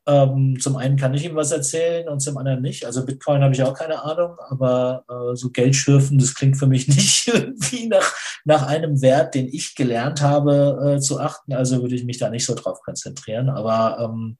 ähm, 0.08 0.58
zum 0.58 0.76
einen 0.76 0.96
kann 0.96 1.12
ich 1.12 1.24
ihm 1.26 1.36
was 1.36 1.52
erzählen 1.52 2.08
und 2.08 2.20
zum 2.20 2.38
anderen 2.38 2.62
nicht. 2.62 2.86
Also 2.86 3.04
Bitcoin 3.04 3.42
habe 3.42 3.52
ich 3.52 3.62
auch 3.62 3.74
keine 3.74 4.02
Ahnung, 4.02 4.38
aber 4.48 5.04
äh, 5.06 5.36
so 5.36 5.50
Geldschürfen, 5.50 6.18
das 6.18 6.34
klingt 6.34 6.56
für 6.56 6.66
mich 6.66 6.88
nicht 6.96 7.28
irgendwie 7.28 7.88
nach, 7.88 8.14
nach 8.46 8.66
einem 8.66 9.02
Wert, 9.02 9.34
den 9.34 9.48
ich 9.48 9.74
gelernt 9.74 10.22
habe 10.22 10.96
äh, 10.96 11.00
zu 11.00 11.20
achten. 11.20 11.52
Also 11.52 11.82
würde 11.82 11.94
ich 11.94 12.04
mich 12.04 12.16
da 12.16 12.30
nicht 12.30 12.46
so 12.46 12.54
drauf 12.54 12.80
konzentrieren. 12.80 13.50
Aber 13.50 13.98
ähm, 14.00 14.38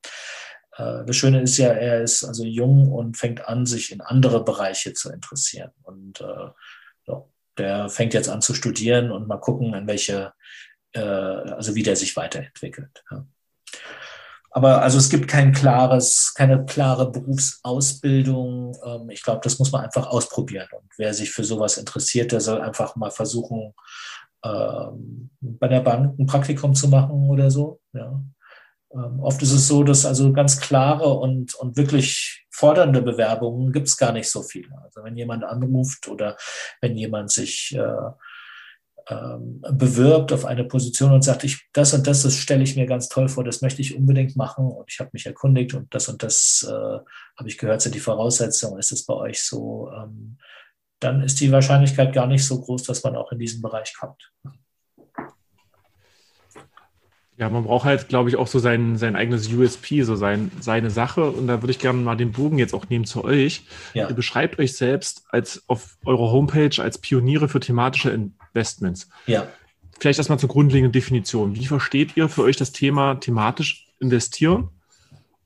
äh, 0.79 1.05
das 1.05 1.17
Schöne 1.17 1.43
ist 1.43 1.59
ja, 1.59 1.69
er 1.69 2.01
ist 2.01 2.25
also 2.25 2.45
jung 2.45 2.91
und 2.91 3.19
fängt 3.19 3.47
an, 3.47 3.67
sich 3.67 3.93
in 3.93 4.01
andere 4.01 4.43
Bereiche 4.43 4.95
zu 4.95 5.13
interessieren. 5.13 5.73
Und 5.83 6.23
äh, 6.23 6.49
so, 7.05 7.31
der 7.59 7.91
fängt 7.91 8.15
jetzt 8.15 8.31
an 8.31 8.41
zu 8.41 8.55
studieren 8.55 9.11
und 9.11 9.29
mal 9.29 9.37
gucken, 9.37 9.75
in 9.75 9.87
welche, 9.87 10.33
äh, 10.93 11.01
also 11.01 11.75
wie 11.75 11.83
der 11.83 11.97
sich 11.97 12.17
weiterentwickelt. 12.17 13.05
Ja. 13.11 13.27
Aber 14.51 14.83
also 14.83 14.99
es 14.99 15.11
gibt 15.11 15.29
kein 15.29 15.53
klares, 15.53 16.33
keine 16.35 16.65
klare 16.65 17.11
Berufsausbildung. 17.11 18.77
Ähm, 18.85 19.11
ich 19.11 19.23
glaube, 19.23 19.41
das 19.43 19.59
muss 19.59 19.73
man 19.73 19.85
einfach 19.85 20.07
ausprobieren. 20.07 20.69
Und 20.73 20.91
wer 20.97 21.13
sich 21.15 21.31
für 21.31 21.45
sowas 21.45 21.77
interessiert, 21.77 22.33
der 22.33 22.41
soll 22.41 22.61
einfach 22.61 22.97
mal 22.97 23.11
versuchen, 23.11 23.75
ähm, 24.45 25.31
bei 25.41 25.69
der 25.69 25.81
Bank 25.81 26.19
ein 26.19 26.27
Praktikum 26.27 26.75
zu 26.75 26.89
machen 26.89 27.29
oder 27.29 27.51
so. 27.51 27.81
Ja. 27.93 28.23
Ähm, 28.93 29.21
oft 29.21 29.43
ist 29.43 29.53
es 29.53 29.69
so, 29.69 29.83
dass 29.83 30.07
also 30.07 30.33
ganz 30.33 30.61
klare 30.61 31.13
und, 31.13 31.55
und 31.57 31.77
wirklich 31.77 32.47
fordernde 32.51 33.03
Bewerbungen 33.03 33.73
gibt 33.73 33.89
es 33.89 33.97
gar 33.97 34.13
nicht 34.13 34.31
so 34.31 34.43
viele. 34.43 34.71
Also 34.83 35.05
wenn 35.05 35.17
jemand 35.17 35.45
anruft 35.45 36.09
oder 36.09 36.37
wenn 36.81 36.97
jemand 36.97 37.31
sich 37.31 37.77
äh, 37.77 38.11
ähm, 39.11 39.63
bewirbt 39.73 40.33
auf 40.33 40.45
eine 40.45 40.65
Position 40.65 41.13
und 41.13 41.23
sagt, 41.23 41.45
ich, 41.45 41.69
das 41.73 41.95
und 41.95 42.07
das, 42.07 42.23
das 42.23 42.35
stelle 42.35 42.63
ich 42.63 42.77
mir 42.77 42.87
ganz 42.87 43.09
toll 43.09 43.29
vor, 43.29 43.43
das 43.43 43.63
möchte 43.63 43.81
ich 43.81 43.97
unbedingt 43.97 44.37
machen 44.37 44.67
und 44.67 44.85
ich 44.91 45.01
habe 45.01 45.11
mich 45.13 45.25
erkundigt 45.25 45.75
und 45.75 45.95
das 45.95 46.09
und 46.09 46.23
das 46.23 46.67
äh, 46.69 46.99
habe 47.37 47.49
ich 47.49 47.57
gehört, 47.57 47.81
sind 47.81 47.95
die 47.95 48.01
Voraussetzungen, 48.01 48.79
ist 48.79 48.93
es 48.93 49.07
bei 49.07 49.15
euch 49.15 49.43
so, 49.43 49.91
ähm, 49.97 50.37
dann 51.01 51.23
ist 51.23 51.41
die 51.41 51.53
Wahrscheinlichkeit 51.53 52.13
gar 52.13 52.27
nicht 52.27 52.45
so 52.45 52.61
groß, 52.61 52.83
dass 52.83 53.03
man 53.03 53.17
auch 53.17 53.33
in 53.33 53.39
diesen 53.39 53.63
Bereich 53.63 53.95
kommt. 53.99 54.31
Ja, 57.39 57.49
man 57.49 57.63
braucht 57.63 57.85
halt, 57.85 58.09
glaube 58.09 58.29
ich, 58.29 58.37
auch 58.37 58.49
so 58.49 58.59
sein, 58.59 58.97
sein 58.97 59.15
eigenes 59.15 59.53
USP, 59.53 60.03
so 60.03 60.17
sein, 60.17 60.51
seine 60.59 60.91
Sache. 60.91 61.31
Und 61.31 61.47
da 61.47 61.63
würde 61.63 61.71
ich 61.71 61.79
gerne 61.79 62.01
mal 62.01 62.17
den 62.17 62.33
Bogen 62.33 62.59
jetzt 62.59 62.75
auch 62.75 62.89
nehmen 62.89 63.05
zu 63.05 63.23
euch. 63.23 63.63
Ja. 63.95 64.09
Ihr 64.09 64.15
beschreibt 64.17 64.59
euch 64.59 64.77
selbst 64.77 65.23
als 65.29 65.63
auf 65.69 65.99
eurer 66.05 66.33
Homepage 66.33 66.83
als 66.83 66.99
Pioniere 66.99 67.49
für 67.49 67.61
thematische 67.61 68.11
Investments. 68.59 69.09
Ja. 69.27 69.49
Vielleicht 69.99 70.19
erstmal 70.19 70.39
zur 70.39 70.49
grundlegenden 70.49 70.93
Definition. 70.93 71.55
Wie 71.55 71.67
versteht 71.67 72.17
ihr 72.17 72.29
für 72.29 72.43
euch 72.43 72.57
das 72.57 72.73
Thema 72.73 73.17
thematisch 73.17 73.89
investieren? 74.01 74.71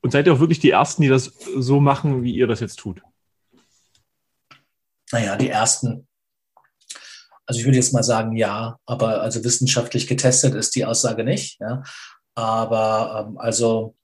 Und 0.01 0.11
seid 0.11 0.27
ihr 0.27 0.33
auch 0.33 0.39
wirklich 0.39 0.59
die 0.59 0.71
Ersten, 0.71 1.01
die 1.01 1.07
das 1.07 1.33
so 1.57 1.79
machen, 1.79 2.23
wie 2.23 2.35
ihr 2.35 2.47
das 2.47 2.59
jetzt 2.59 2.77
tut? 2.77 3.01
Naja, 5.11 5.35
die 5.37 5.49
Ersten 5.49 6.07
also 7.45 7.59
ich 7.59 7.65
würde 7.65 7.77
jetzt 7.77 7.93
mal 7.93 8.03
sagen, 8.03 8.35
ja, 8.35 8.77
aber 8.85 9.21
also 9.21 9.43
wissenschaftlich 9.43 10.07
getestet 10.07 10.55
ist 10.55 10.75
die 10.75 10.85
Aussage 10.85 11.23
nicht. 11.23 11.59
Ja. 11.59 11.83
Aber 12.35 13.27
ähm, 13.27 13.37
also 13.37 13.95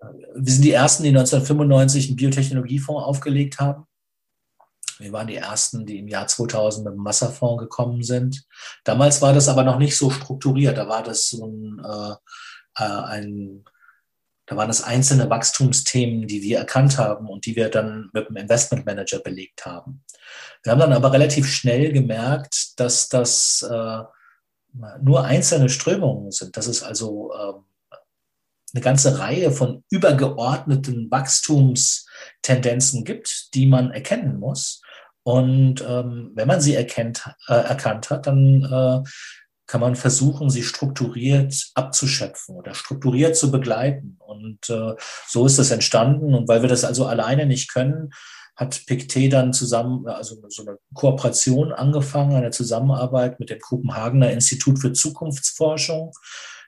äh, 0.00 0.06
wir 0.34 0.52
sind 0.52 0.64
die 0.64 0.72
Ersten, 0.72 1.02
die 1.02 1.10
1995 1.10 2.08
einen 2.08 2.16
Biotechnologiefonds 2.16 3.04
aufgelegt 3.04 3.58
haben. 3.60 3.84
Wir 5.02 5.12
waren 5.12 5.26
die 5.26 5.36
Ersten, 5.36 5.84
die 5.84 5.98
im 5.98 6.08
Jahr 6.08 6.26
2000 6.26 6.86
mit 6.86 6.94
dem 6.94 7.04
Wasserfonds 7.04 7.60
gekommen 7.60 8.02
sind. 8.02 8.44
Damals 8.84 9.20
war 9.20 9.32
das 9.32 9.48
aber 9.48 9.64
noch 9.64 9.78
nicht 9.78 9.96
so 9.96 10.10
strukturiert. 10.10 10.78
Da 10.78 10.88
war 10.88 11.02
das 11.02 11.28
so 11.28 11.46
ein, 11.46 11.82
äh, 11.84 12.14
äh 12.82 13.02
ein 13.04 13.64
da 14.46 14.56
waren 14.56 14.70
es 14.70 14.82
einzelne 14.82 15.30
Wachstumsthemen, 15.30 16.26
die 16.26 16.42
wir 16.42 16.58
erkannt 16.58 16.98
haben 16.98 17.28
und 17.28 17.46
die 17.46 17.56
wir 17.56 17.70
dann 17.70 18.10
mit 18.12 18.28
dem 18.28 18.36
Investmentmanager 18.36 19.20
belegt 19.20 19.64
haben. 19.64 20.04
Wir 20.62 20.72
haben 20.72 20.80
dann 20.80 20.92
aber 20.92 21.12
relativ 21.12 21.48
schnell 21.48 21.90
gemerkt, 21.92 22.78
dass 22.78 23.08
das 23.08 23.62
äh, 23.62 24.02
nur 25.00 25.24
einzelne 25.24 25.70
Strömungen 25.70 26.32
sind, 26.32 26.56
dass 26.56 26.66
es 26.66 26.82
also 26.82 27.32
äh, 27.32 27.54
eine 28.74 28.82
ganze 28.82 29.18
Reihe 29.18 29.52
von 29.52 29.84
übergeordneten 29.90 31.10
Wachstumstendenzen 31.10 33.04
gibt, 33.04 33.54
die 33.54 33.64
man 33.66 33.90
erkennen 33.90 34.38
muss. 34.38 34.81
Und 35.24 35.84
ähm, 35.86 36.32
wenn 36.34 36.48
man 36.48 36.60
sie 36.60 36.74
erkennt, 36.74 37.24
äh, 37.48 37.54
erkannt 37.54 38.10
hat, 38.10 38.26
dann 38.26 38.64
äh, 38.64 39.08
kann 39.66 39.80
man 39.80 39.96
versuchen, 39.96 40.50
sie 40.50 40.62
strukturiert 40.62 41.70
abzuschöpfen 41.74 42.56
oder 42.56 42.74
strukturiert 42.74 43.36
zu 43.36 43.50
begleiten. 43.50 44.18
Und 44.18 44.68
äh, 44.68 44.94
so 45.28 45.46
ist 45.46 45.58
das 45.58 45.70
entstanden. 45.70 46.34
Und 46.34 46.48
weil 46.48 46.62
wir 46.62 46.68
das 46.68 46.84
also 46.84 47.06
alleine 47.06 47.46
nicht 47.46 47.72
können, 47.72 48.10
hat 48.56 48.84
Pictet 48.86 49.32
dann 49.32 49.52
zusammen, 49.52 50.06
also 50.06 50.36
so 50.48 50.62
eine 50.62 50.76
Kooperation 50.94 51.72
angefangen, 51.72 52.36
eine 52.36 52.50
Zusammenarbeit 52.50 53.40
mit 53.40 53.50
dem 53.50 53.60
Kopenhagener 53.60 54.30
Institut 54.30 54.78
für 54.78 54.92
Zukunftsforschung. 54.92 56.12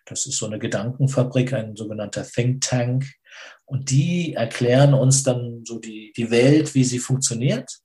Das 0.07 0.27
ist 0.27 0.39
so 0.39 0.47
eine 0.47 0.59
Gedankenfabrik, 0.59 1.53
ein 1.53 1.77
sogenannter 1.77 2.25
Think 2.25 2.63
Tank. 2.63 3.07
Und 3.67 3.91
die 3.91 4.35
erklären 4.35 4.95
uns 4.95 5.23
dann 5.23 5.63
so 5.65 5.79
die, 5.79 6.13
die 6.17 6.31
Welt, 6.31 6.75
wie 6.75 6.85
sie 6.85 6.99
funktioniert, 6.99 7.81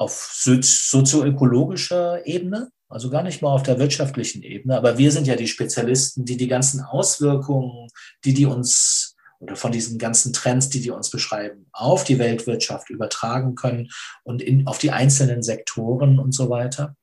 auf 0.00 0.30
sozioökologischer 0.32 2.26
Ebene, 2.26 2.70
also 2.88 3.10
gar 3.10 3.22
nicht 3.22 3.42
mal 3.42 3.52
auf 3.52 3.62
der 3.62 3.78
wirtschaftlichen 3.78 4.42
Ebene. 4.42 4.76
Aber 4.76 4.96
wir 4.96 5.12
sind 5.12 5.26
ja 5.26 5.36
die 5.36 5.46
Spezialisten, 5.46 6.24
die 6.24 6.38
die 6.38 6.48
ganzen 6.48 6.80
Auswirkungen, 6.80 7.88
die 8.24 8.32
die 8.32 8.46
uns 8.46 9.14
oder 9.40 9.56
von 9.56 9.72
diesen 9.72 9.98
ganzen 9.98 10.32
Trends, 10.32 10.70
die 10.70 10.80
die 10.80 10.90
uns 10.90 11.10
beschreiben, 11.10 11.66
auf 11.72 12.04
die 12.04 12.18
Weltwirtschaft 12.18 12.88
übertragen 12.88 13.54
können 13.54 13.88
und 14.22 14.40
in, 14.40 14.66
auf 14.66 14.78
die 14.78 14.90
einzelnen 14.90 15.42
Sektoren 15.42 16.18
und 16.18 16.32
so 16.32 16.48
weiter. 16.48 16.96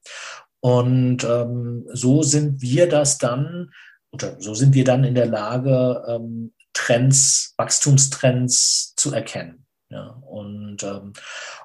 Und 0.59 1.23
ähm, 1.23 1.85
so 1.93 2.23
sind 2.23 2.61
wir 2.61 2.89
das 2.89 3.19
dann, 3.19 3.71
oder 4.11 4.39
so 4.39 4.55
sind 4.55 4.73
wir 4.73 4.83
dann 4.83 5.03
in 5.03 5.15
der 5.15 5.27
Lage, 5.27 6.03
ähm, 6.07 6.53
Trends, 6.73 7.53
Wachstumstrends 7.57 8.93
zu 8.95 9.13
erkennen. 9.13 9.66
Ja, 9.89 10.07
und 10.27 10.83
ähm, 10.83 11.13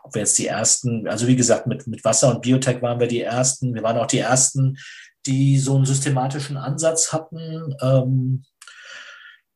ob 0.05 0.15
wir 0.15 0.21
jetzt 0.21 0.39
die 0.39 0.47
ersten, 0.47 1.09
also 1.09 1.27
wie 1.27 1.35
gesagt, 1.35 1.67
mit, 1.67 1.89
mit 1.89 2.05
Wasser 2.05 2.31
und 2.31 2.43
Biotech 2.43 2.81
waren 2.81 3.01
wir 3.01 3.09
die 3.09 3.23
ersten, 3.23 3.75
wir 3.75 3.83
waren 3.83 3.99
auch 3.99 4.07
die 4.07 4.21
ersten, 4.21 4.79
die 5.27 5.59
so 5.59 5.75
einen 5.75 5.87
systematischen 5.87 6.57
Ansatz 6.57 7.13
hatten. 7.13 7.75
Ähm, 7.81 8.45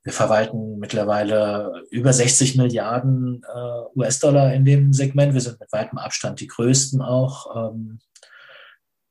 wir 0.03 0.13
verwalten 0.13 0.79
mittlerweile 0.79 1.83
über 1.91 2.13
60 2.13 2.57
Milliarden 2.57 3.43
äh, 3.43 3.99
US-Dollar 3.99 4.53
in 4.55 4.65
dem 4.65 4.93
Segment. 4.93 5.35
Wir 5.35 5.41
sind 5.41 5.59
mit 5.59 5.73
weitem 5.73 5.99
Abstand 5.99 6.41
die 6.41 6.47
größten 6.47 7.03
auch. 7.03 7.73
Ähm, 7.73 7.99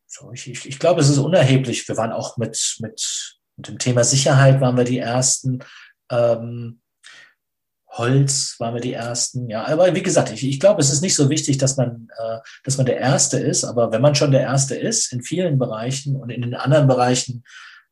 so, 0.07 0.31
ich, 0.31 0.49
ich, 0.49 0.65
ich 0.65 0.79
glaube, 0.79 1.01
es 1.01 1.09
ist 1.09 1.17
unerheblich. 1.17 1.87
Wir 1.87 1.97
waren 1.97 2.13
auch 2.13 2.37
mit, 2.37 2.77
mit, 2.79 3.37
mit 3.57 3.67
dem 3.67 3.77
Thema 3.77 4.05
Sicherheit 4.05 4.61
waren 4.61 4.77
wir 4.77 4.85
die 4.85 4.99
ersten. 4.99 5.59
Ähm, 6.09 6.81
Holz 7.97 8.55
waren 8.59 8.73
wir 8.73 8.81
die 8.81 8.93
ersten. 8.93 9.49
Ja, 9.49 9.65
aber 9.65 9.93
wie 9.95 10.03
gesagt, 10.03 10.31
ich, 10.31 10.43
ich 10.47 10.59
glaube, 10.59 10.81
es 10.81 10.91
ist 10.91 11.01
nicht 11.01 11.15
so 11.15 11.29
wichtig, 11.29 11.57
dass 11.57 11.77
man, 11.77 12.09
äh, 12.17 12.39
dass 12.63 12.77
man 12.77 12.85
der 12.85 12.97
Erste 12.97 13.39
ist. 13.39 13.63
Aber 13.63 13.91
wenn 13.91 14.01
man 14.01 14.15
schon 14.15 14.31
der 14.31 14.41
Erste 14.41 14.75
ist 14.75 15.13
in 15.13 15.21
vielen 15.21 15.57
Bereichen 15.57 16.15
und 16.15 16.29
in 16.29 16.41
den 16.41 16.55
anderen 16.55 16.87
Bereichen 16.87 17.43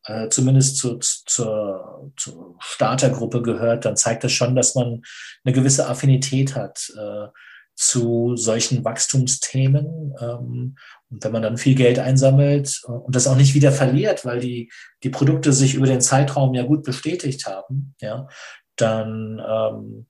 äh, 0.06 0.28
zumindest 0.30 0.78
zu, 0.78 0.98
zur, 0.98 2.12
zur 2.18 2.56
Startergruppe 2.60 3.42
gehört, 3.42 3.86
dann 3.86 3.96
zeigt 3.96 4.24
das 4.24 4.34
schon, 4.34 4.56
dass 4.56 4.76
man 4.76 5.02
eine 5.44 5.54
gewisse 5.54 5.88
Affinität 5.88 6.56
hat 6.56 6.92
äh, 6.98 7.28
zu 7.76 8.36
solchen 8.36 8.84
Wachstumsthemen. 8.84 10.14
Ähm, 10.20 10.76
und 11.10 11.24
wenn 11.24 11.32
man 11.32 11.42
dann 11.42 11.58
viel 11.58 11.76
Geld 11.76 12.00
einsammelt 12.00 12.82
äh, 12.88 12.92
und 12.92 13.16
das 13.16 13.28
auch 13.28 13.38
nicht 13.38 13.54
wieder 13.54 13.72
verliert, 13.72 14.26
weil 14.26 14.40
die, 14.40 14.72
die 15.04 15.10
Produkte 15.10 15.54
sich 15.54 15.76
über 15.76 15.88
den 15.88 16.02
Zeitraum 16.02 16.54
ja 16.54 16.64
gut 16.64 16.84
bestätigt 16.84 17.46
haben, 17.46 17.96
ja, 18.02 18.28
dann, 18.76 19.42
ähm, 19.46 20.08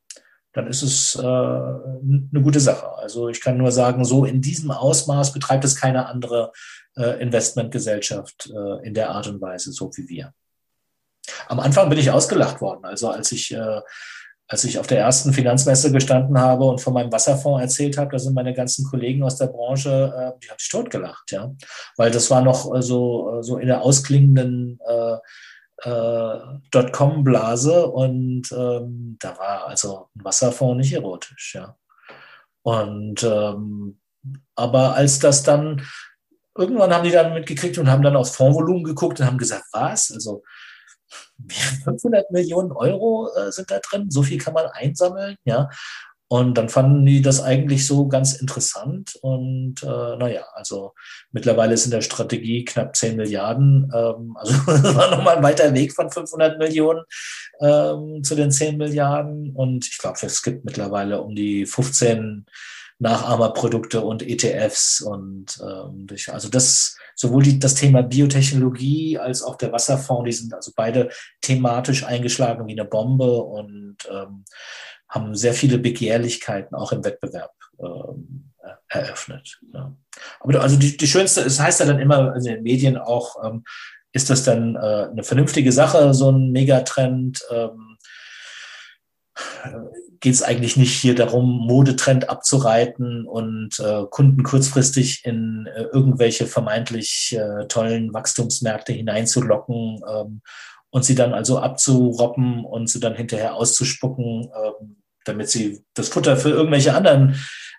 dann 0.54 0.68
ist 0.68 0.84
es 0.84 1.16
äh, 1.16 1.22
eine 1.22 2.42
gute 2.42 2.60
Sache. 2.60 2.98
Also 2.98 3.30
ich 3.30 3.42
kann 3.42 3.58
nur 3.58 3.72
sagen, 3.72 4.06
so 4.06 4.26
in 4.26 4.42
diesem 4.42 4.72
Ausmaß 4.72 5.34
betreibt 5.34 5.66
es 5.66 5.76
keine 5.76 6.08
andere 6.08 6.52
äh, 6.96 7.22
Investmentgesellschaft 7.22 8.52
äh, 8.54 8.86
in 8.86 8.94
der 8.94 9.10
Art 9.10 9.28
und 9.28 9.42
Weise, 9.42 9.72
so 9.72 9.92
wie 9.96 10.08
wir. 10.10 10.34
Am 11.48 11.60
Anfang 11.60 11.90
bin 11.90 12.00
ich 12.00 12.12
ausgelacht 12.12 12.62
worden. 12.62 12.86
Also 12.86 13.10
als 13.10 13.32
ich 13.32 13.54
äh, 13.54 13.82
als 14.48 14.64
ich 14.66 14.78
auf 14.78 14.88
der 14.88 15.00
ersten 15.00 15.34
Finanzmesse 15.34 15.92
gestanden 15.92 16.38
habe 16.38 16.66
und 16.66 16.82
von 16.82 16.94
meinem 16.94 17.12
Wasserfonds 17.12 17.62
erzählt 17.62 17.98
habe, 17.98 18.12
da 18.12 18.20
sind 18.20 18.36
meine 18.36 18.54
ganzen 18.54 18.86
Kollegen 18.86 19.24
aus 19.24 19.38
der 19.38 19.48
Branche, 19.48 19.90
äh, 19.90 20.40
die 20.44 20.50
haben 20.50 20.60
sich 20.60 20.70
totgelacht, 20.70 21.32
ja. 21.32 21.52
Weil 21.98 22.12
das 22.12 22.30
war 22.30 22.42
noch 22.42 22.74
äh, 22.76 22.82
so, 22.82 23.40
äh, 23.40 23.44
so 23.44 23.58
in 23.58 23.68
der 23.68 23.82
ausklingenden 23.82 24.80
äh, 24.88 25.18
äh, 25.84 26.40
Dotcom-Blase 26.72 27.88
und 27.88 28.52
ähm, 28.52 29.18
da 29.20 29.38
war 29.38 29.68
also 29.68 30.10
ein 30.16 30.24
Wasserfonds 30.24 30.78
nicht 30.78 30.94
erotisch, 30.94 31.56
ja. 31.56 31.76
Und 32.62 33.24
ähm, 33.24 34.00
aber 34.56 34.96
als 34.96 35.20
das 35.20 35.44
dann, 35.44 35.86
irgendwann 36.58 36.94
haben 36.94 37.04
die 37.04 37.12
dann 37.12 37.34
mitgekriegt 37.34 37.78
und 37.78 37.90
haben 37.90 38.04
dann 38.04 38.16
aufs 38.16 38.36
Fondsvolumen 38.36 38.84
geguckt 38.84 39.20
und 39.20 39.26
haben 39.26 39.38
gesagt, 39.38 39.66
was? 39.74 40.12
Also 40.12 40.44
500 41.84 42.32
Millionen 42.32 42.72
Euro 42.72 43.30
äh, 43.36 43.52
sind 43.52 43.70
da 43.70 43.80
drin, 43.80 44.10
so 44.10 44.24
viel 44.24 44.38
kann 44.38 44.54
man 44.54 44.68
einsammeln, 44.68 45.36
ja. 45.44 45.70
Und 46.34 46.58
dann 46.58 46.68
fanden 46.68 47.06
die 47.06 47.22
das 47.22 47.44
eigentlich 47.44 47.86
so 47.86 48.08
ganz 48.08 48.34
interessant. 48.34 49.20
Und 49.22 49.84
äh, 49.84 50.18
naja, 50.18 50.42
also 50.56 50.96
mittlerweile 51.32 51.76
ist 51.76 51.86
in 51.86 51.92
der 51.92 52.02
Strategie 52.02 52.66
knapp 52.66 52.96
10 52.96 53.18
Milliarden. 53.18 53.92
Ähm, 53.96 54.36
also 54.40 54.56
war 54.66 55.16
nochmal 55.16 55.38
ein 55.38 55.44
weiter 55.44 55.72
Weg 55.76 55.94
von 55.94 56.10
500 56.10 56.58
Millionen 56.58 57.04
ähm, 57.62 58.24
zu 58.24 58.34
den 58.34 58.50
10 58.50 58.78
Milliarden. 58.78 59.52
Und 59.56 59.86
ich 59.86 60.00
glaube, 60.00 60.18
es 60.24 60.42
gibt 60.42 60.66
mittlerweile 60.66 61.22
um 61.22 61.36
die 61.36 61.68
15 61.68 62.48
Nachahmerprodukte 62.98 64.02
und 64.02 64.28
ETFs. 64.28 65.02
Und 65.02 65.60
ähm, 65.62 66.08
also 66.32 66.50
das 66.50 66.98
sowohl 67.14 67.44
die, 67.44 67.60
das 67.60 67.76
Thema 67.76 68.02
Biotechnologie 68.02 69.20
als 69.20 69.44
auch 69.44 69.56
der 69.56 69.72
Wasserfonds, 69.72 70.26
die 70.26 70.32
sind 70.32 70.56
also 70.56 70.72
beide 70.76 71.12
thematisch 71.42 72.04
eingeschlagen 72.04 72.66
wie 72.66 72.72
eine 72.72 72.86
Bombe 72.86 73.44
und 73.44 73.98
ähm, 74.12 74.46
haben 75.14 75.36
sehr 75.36 75.54
viele 75.54 75.78
Begehrlichkeiten 75.78 76.76
auch 76.76 76.92
im 76.92 77.04
Wettbewerb 77.06 77.54
ähm, 77.80 78.52
eröffnet. 78.90 79.60
Ja. 79.74 79.96
Aber 80.40 80.62
also 80.62 80.78
die, 80.78 80.98
die 80.98 81.08
schönste, 81.08 81.42
es 81.42 81.60
heißt 81.60 81.80
ja 81.80 81.86
dann 81.86 82.00
immer 82.00 82.36
in 82.36 82.44
den 82.44 82.64
Medien 82.64 82.98
auch, 82.98 83.44
ähm, 83.44 83.64
ist 84.12 84.30
das 84.30 84.44
dann 84.44 84.76
äh, 84.76 85.08
eine 85.12 85.24
vernünftige 85.24 85.72
Sache, 85.72 86.14
so 86.14 86.32
ein 86.32 86.52
Megatrend? 86.52 87.44
Ähm, 87.52 87.98
geht 90.20 90.36
es 90.36 90.44
eigentlich 90.44 90.78
nicht 90.78 90.94
hier 90.94 91.16
darum, 91.16 91.68
Modetrend 91.68 92.30
abzureiten 92.30 93.26
und 93.26 93.80
äh, 93.80 94.04
Kunden 94.10 94.44
kurzfristig 94.44 95.26
in 95.26 95.68
äh, 95.76 95.84
irgendwelche 95.92 96.46
vermeintlich 96.46 97.36
äh, 97.38 97.68
tollen 97.68 98.14
Wachstumsmärkte 98.14 98.94
hineinzulocken 98.94 100.02
ähm, 100.08 100.42
und 100.92 101.04
sie 101.04 101.16
dann 101.16 101.34
also 101.34 101.60
abzuroppen 101.60 102.64
und 102.64 102.90
sie 102.90 103.00
dann 103.00 103.16
hinterher 103.16 103.56
auszuspucken, 103.56 104.50
ähm, 104.56 105.03
damit 105.26 105.50
sie 105.50 105.84
das 105.94 106.10
Futter 106.10 106.38
für 106.38 106.50
irgendwelche 106.50 106.94
anderen 106.94 107.36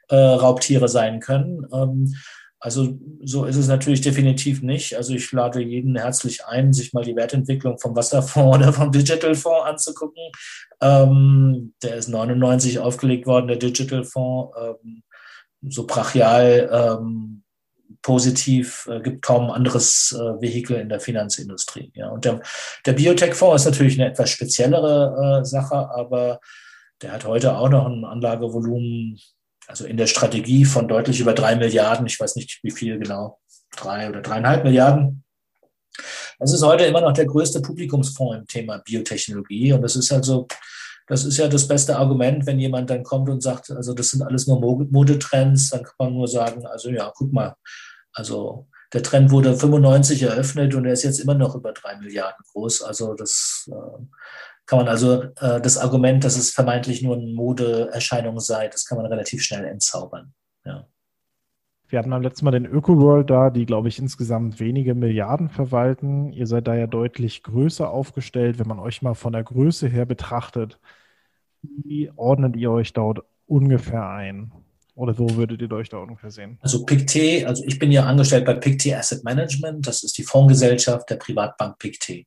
äh, 0.08 0.16
Raubtiere 0.16 0.88
sein 0.88 1.20
können. 1.20 1.66
Ähm, 1.72 2.14
also 2.60 2.98
so 3.22 3.44
ist 3.44 3.56
es 3.56 3.68
natürlich 3.68 4.00
definitiv 4.00 4.62
nicht. 4.62 4.96
Also 4.96 5.12
ich 5.12 5.30
lade 5.32 5.60
jeden 5.60 5.96
herzlich 5.96 6.46
ein, 6.46 6.72
sich 6.72 6.94
mal 6.94 7.04
die 7.04 7.14
Wertentwicklung 7.14 7.78
vom 7.78 7.94
Wasserfonds 7.94 8.56
oder 8.58 8.72
vom 8.72 8.90
Digitalfonds 8.90 9.66
anzugucken. 9.66 10.22
Ähm, 10.80 11.74
der 11.82 11.96
ist 11.96 12.08
99 12.08 12.78
aufgelegt 12.78 13.26
worden, 13.26 13.48
der 13.48 13.58
Digitalfonds. 13.58 14.56
Ähm, 14.58 15.02
so 15.68 15.86
brachial 15.86 16.70
ähm, 16.72 17.42
positiv, 18.02 18.88
äh, 18.90 19.00
gibt 19.00 19.22
kaum 19.22 19.50
anderes 19.50 20.14
äh, 20.18 20.40
Vehikel 20.40 20.76
in 20.76 20.88
der 20.88 21.00
Finanzindustrie. 21.00 21.92
Ja. 21.94 22.10
Und 22.10 22.24
der, 22.24 22.40
der 22.86 22.92
Biotech-Fonds 22.92 23.62
ist 23.62 23.70
natürlich 23.70 23.98
eine 23.98 24.10
etwas 24.10 24.30
speziellere 24.30 25.40
äh, 25.40 25.44
Sache, 25.44 25.74
aber 25.74 26.40
der 27.04 27.12
hat 27.12 27.26
heute 27.26 27.58
auch 27.58 27.68
noch 27.68 27.84
ein 27.84 28.04
Anlagevolumen 28.04 29.20
also 29.66 29.84
in 29.84 29.98
der 29.98 30.06
Strategie 30.06 30.64
von 30.64 30.88
deutlich 30.88 31.20
über 31.20 31.34
drei 31.34 31.54
Milliarden, 31.54 32.06
ich 32.06 32.18
weiß 32.18 32.36
nicht 32.36 32.60
wie 32.62 32.70
viel 32.70 32.98
genau, 32.98 33.40
drei 33.76 34.08
oder 34.08 34.22
dreieinhalb 34.22 34.64
Milliarden. 34.64 35.22
Das 36.38 36.52
ist 36.52 36.62
heute 36.62 36.84
immer 36.84 37.02
noch 37.02 37.12
der 37.12 37.26
größte 37.26 37.60
Publikumsfonds 37.60 38.38
im 38.38 38.46
Thema 38.46 38.78
Biotechnologie. 38.78 39.74
Und 39.74 39.82
das 39.82 39.96
ist 39.96 40.12
also, 40.12 40.46
das 41.06 41.26
ist 41.26 41.36
ja 41.36 41.46
das 41.46 41.68
beste 41.68 41.96
Argument, 41.96 42.46
wenn 42.46 42.58
jemand 42.58 42.88
dann 42.88 43.02
kommt 43.02 43.28
und 43.28 43.42
sagt, 43.42 43.70
also 43.70 43.92
das 43.92 44.10
sind 44.10 44.22
alles 44.22 44.46
nur 44.46 44.60
Modetrends, 44.60 45.70
dann 45.70 45.82
kann 45.82 45.94
man 45.98 46.14
nur 46.14 46.28
sagen, 46.28 46.66
also 46.66 46.88
ja, 46.88 47.12
guck 47.14 47.32
mal, 47.32 47.54
also 48.12 48.66
der 48.94 49.02
Trend 49.02 49.30
wurde 49.30 49.56
95 49.56 50.22
eröffnet 50.22 50.74
und 50.74 50.86
er 50.86 50.92
ist 50.92 51.02
jetzt 51.02 51.20
immer 51.20 51.34
noch 51.34 51.54
über 51.54 51.72
drei 51.72 51.96
Milliarden 51.96 52.44
groß. 52.52 52.82
Also 52.82 53.14
das 53.14 53.68
äh, 53.70 54.04
kann 54.66 54.78
man 54.78 54.88
also 54.88 55.22
äh, 55.22 55.60
das 55.60 55.78
Argument, 55.78 56.24
dass 56.24 56.36
es 56.36 56.50
vermeintlich 56.50 57.02
nur 57.02 57.16
eine 57.16 57.32
Modeerscheinung 57.32 58.40
sei, 58.40 58.68
das 58.68 58.86
kann 58.86 58.98
man 58.98 59.06
relativ 59.06 59.42
schnell 59.42 59.64
entzaubern. 59.64 60.32
Ja. 60.64 60.86
Wir 61.88 61.98
hatten 61.98 62.12
am 62.12 62.22
letzten 62.22 62.46
Mal 62.46 62.50
den 62.50 62.66
Öko-World 62.66 63.28
da, 63.28 63.50
die, 63.50 63.66
glaube 63.66 63.88
ich, 63.88 63.98
insgesamt 63.98 64.58
wenige 64.58 64.94
Milliarden 64.94 65.50
verwalten. 65.50 66.32
Ihr 66.32 66.46
seid 66.46 66.66
da 66.66 66.74
ja 66.74 66.86
deutlich 66.86 67.42
größer 67.42 67.88
aufgestellt. 67.88 68.58
Wenn 68.58 68.66
man 68.66 68.78
euch 68.78 69.02
mal 69.02 69.14
von 69.14 69.34
der 69.34 69.44
Größe 69.44 69.86
her 69.86 70.06
betrachtet, 70.06 70.78
wie 71.62 72.10
ordnet 72.16 72.56
ihr 72.56 72.70
euch 72.70 72.94
dort 72.94 73.20
ungefähr 73.46 74.08
ein? 74.08 74.50
Oder 74.96 75.18
wo 75.18 75.36
würdet 75.36 75.60
ihr 75.60 75.70
euch 75.72 75.88
da 75.88 75.98
ungefähr 75.98 76.30
sehen? 76.30 76.58
Also 76.62 76.84
PICT, 76.84 77.46
also 77.46 77.64
ich 77.66 77.78
bin 77.78 77.90
ja 77.90 78.04
angestellt 78.06 78.44
bei 78.44 78.54
PICT 78.54 78.94
Asset 78.94 79.24
Management. 79.24 79.86
Das 79.86 80.02
ist 80.04 80.16
die 80.16 80.22
Fondsgesellschaft 80.22 81.10
der 81.10 81.16
Privatbank 81.16 81.78
PICT. 81.78 82.26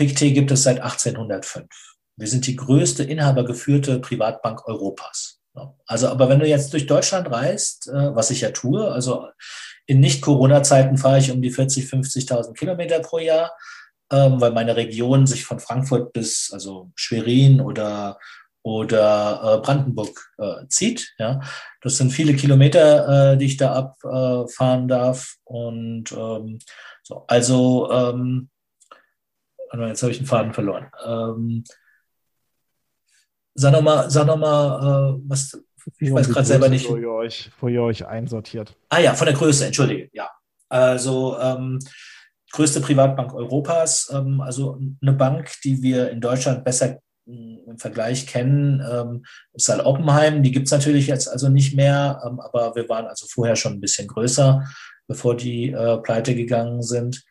PICT 0.00 0.32
gibt 0.32 0.50
es 0.50 0.62
seit 0.62 0.80
1805. 0.80 1.66
Wir 2.16 2.26
sind 2.26 2.46
die 2.46 2.56
größte 2.56 3.04
inhabergeführte 3.04 4.00
Privatbank 4.00 4.66
Europas. 4.66 5.40
Also, 5.86 6.08
aber 6.08 6.30
wenn 6.30 6.38
du 6.38 6.46
jetzt 6.46 6.72
durch 6.72 6.86
Deutschland 6.86 7.30
reist, 7.30 7.88
äh, 7.88 8.14
was 8.14 8.30
ich 8.30 8.40
ja 8.40 8.50
tue, 8.50 8.90
also 8.90 9.28
in 9.84 10.00
Nicht-Corona-Zeiten 10.00 10.96
fahre 10.96 11.18
ich 11.18 11.30
um 11.30 11.42
die 11.42 11.50
40, 11.50 11.84
50.000 11.84 12.54
Kilometer 12.54 13.00
pro 13.00 13.18
Jahr, 13.18 13.52
ähm, 14.10 14.40
weil 14.40 14.52
meine 14.52 14.74
Region 14.74 15.26
sich 15.26 15.44
von 15.44 15.60
Frankfurt 15.60 16.14
bis 16.14 16.50
also 16.50 16.90
Schwerin 16.94 17.60
oder 17.60 18.18
oder 18.62 19.40
äh, 19.42 19.60
Brandenburg 19.60 20.32
äh, 20.38 20.66
zieht. 20.68 21.14
Ja, 21.18 21.40
das 21.82 21.98
sind 21.98 22.10
viele 22.10 22.34
Kilometer, 22.34 23.36
die 23.36 23.46
ich 23.46 23.56
da 23.56 23.74
abfahren 23.74 24.88
darf. 24.88 25.36
Und 25.44 26.12
ähm, 26.12 26.58
so, 27.02 27.24
also 27.26 27.90
ähm, 27.90 28.50
jetzt 29.72 30.02
habe 30.02 30.12
ich 30.12 30.18
den 30.18 30.26
Faden 30.26 30.52
verloren. 30.52 30.90
Ähm, 31.04 31.64
sag 33.54 33.72
nochmal, 33.72 34.10
sag 34.10 34.26
noch 34.26 34.36
mal, 34.36 35.16
äh, 35.16 35.20
was, 35.26 35.60
ich 35.98 36.12
weiß 36.12 36.28
gerade 36.28 36.46
selber 36.46 36.68
nicht. 36.68 36.88
Wo 36.88 36.96
ihr, 36.96 37.10
euch, 37.10 37.50
wo 37.60 37.68
ihr 37.68 37.82
euch 37.82 38.06
einsortiert. 38.06 38.76
Ah 38.88 38.98
ja, 38.98 39.14
von 39.14 39.26
der 39.26 39.34
Größe, 39.34 39.66
entschuldige, 39.66 40.08
ja. 40.12 40.30
Also 40.68 41.38
ähm, 41.40 41.78
größte 42.52 42.80
Privatbank 42.80 43.34
Europas, 43.34 44.10
ähm, 44.12 44.40
also 44.40 44.78
eine 45.02 45.12
Bank, 45.12 45.50
die 45.64 45.82
wir 45.82 46.10
in 46.10 46.20
Deutschland 46.20 46.64
besser 46.64 47.00
hm, 47.26 47.60
im 47.66 47.78
Vergleich 47.78 48.26
kennen, 48.26 48.84
ähm, 48.88 49.24
ist 49.52 49.68
halt 49.68 49.84
Oppenheim. 49.84 50.42
Die 50.42 50.52
gibt 50.52 50.66
es 50.66 50.72
natürlich 50.72 51.06
jetzt 51.06 51.28
also 51.28 51.48
nicht 51.48 51.74
mehr, 51.74 52.22
ähm, 52.26 52.40
aber 52.40 52.74
wir 52.74 52.88
waren 52.88 53.06
also 53.06 53.26
vorher 53.28 53.56
schon 53.56 53.74
ein 53.74 53.80
bisschen 53.80 54.08
größer, 54.08 54.64
bevor 55.08 55.36
die 55.36 55.70
äh, 55.70 55.98
pleite 55.98 56.34
gegangen 56.34 56.82
sind. 56.82 57.24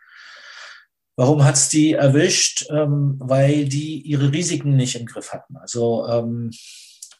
Warum 1.19 1.43
hat 1.43 1.55
es 1.55 1.67
die 1.67 1.91
erwischt? 1.91 2.65
Ähm, 2.69 3.17
weil 3.19 3.65
die 3.65 3.99
ihre 4.03 4.31
Risiken 4.31 4.77
nicht 4.77 4.95
im 4.95 5.05
Griff 5.05 5.33
hatten. 5.33 5.57
Also 5.57 6.07
ähm, 6.07 6.49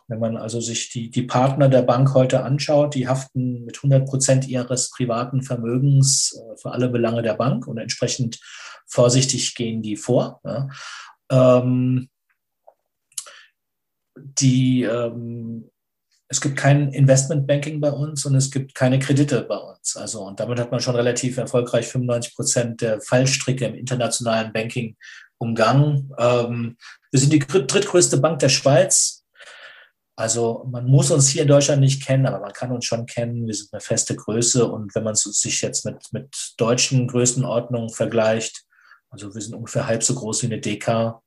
wenn 0.07 0.19
man 0.19 0.38
also 0.38 0.62
sich 0.62 0.89
die, 0.89 1.09
die 1.09 1.23
Partner 1.23 1.67
der 1.67 1.81
Bank 1.81 2.13
heute 2.13 2.45
anschaut, 2.45 2.95
die 2.95 3.09
haften 3.09 3.65
mit 3.65 3.75
100 3.75 4.07
Prozent 4.07 4.47
ihres 4.47 4.89
privaten 4.91 5.43
Vermögens 5.43 6.33
äh, 6.33 6.55
für 6.55 6.71
alle 6.71 6.88
Belange 6.88 7.23
der 7.23 7.33
Bank 7.33 7.67
und 7.67 7.77
entsprechend 7.77 8.39
vorsichtig 8.88 9.53
gehen 9.55 9.81
die 9.81 9.97
vor. 9.97 10.39
Ja. 10.45 10.69
Ähm, 11.29 12.07
die 14.15 14.83
ähm, 14.83 15.69
es 16.31 16.39
gibt 16.41 16.57
kein 16.57 16.93
Investmentbanking 16.93 17.81
bei 17.81 17.91
uns 17.91 18.23
und 18.25 18.35
es 18.35 18.51
gibt 18.51 18.75
keine 18.75 18.99
Kredite 18.99 19.41
bei 19.41 19.57
uns. 19.57 19.97
Also, 19.97 20.21
und 20.21 20.39
damit 20.39 20.59
hat 20.59 20.71
man 20.71 20.79
schon 20.79 20.95
relativ 20.95 21.37
erfolgreich 21.37 21.87
95 21.87 22.35
Prozent 22.35 22.81
der 22.81 23.01
Fallstricke 23.01 23.65
im 23.65 23.73
internationalen 23.73 24.53
Banking 24.53 24.95
umgangen. 25.39 26.13
Ähm, 26.19 26.77
wir 27.09 27.19
sind 27.19 27.33
die 27.33 27.39
drittgrößte 27.39 28.17
Bank 28.17 28.39
der 28.39 28.49
Schweiz. 28.49 29.25
Also 30.15 30.67
man 30.69 30.85
muss 30.85 31.09
uns 31.09 31.29
hier 31.29 31.43
in 31.43 31.47
Deutschland 31.47 31.81
nicht 31.81 32.05
kennen, 32.05 32.27
aber 32.27 32.39
man 32.39 32.53
kann 32.53 32.71
uns 32.71 32.85
schon 32.85 33.07
kennen. 33.07 33.47
Wir 33.47 33.55
sind 33.55 33.73
eine 33.73 33.81
feste 33.81 34.15
Größe 34.15 34.69
und 34.69 34.93
wenn 34.93 35.03
man 35.03 35.15
sich 35.15 35.61
jetzt 35.61 35.83
mit, 35.85 36.13
mit 36.13 36.53
deutschen 36.57 37.07
Größenordnungen 37.07 37.89
vergleicht, 37.89 38.65
also 39.09 39.33
wir 39.33 39.41
sind 39.41 39.55
ungefähr 39.55 39.87
halb 39.87 40.03
so 40.03 40.13
groß 40.13 40.43
wie 40.43 40.47
eine 40.47 40.59
DK 40.59 41.21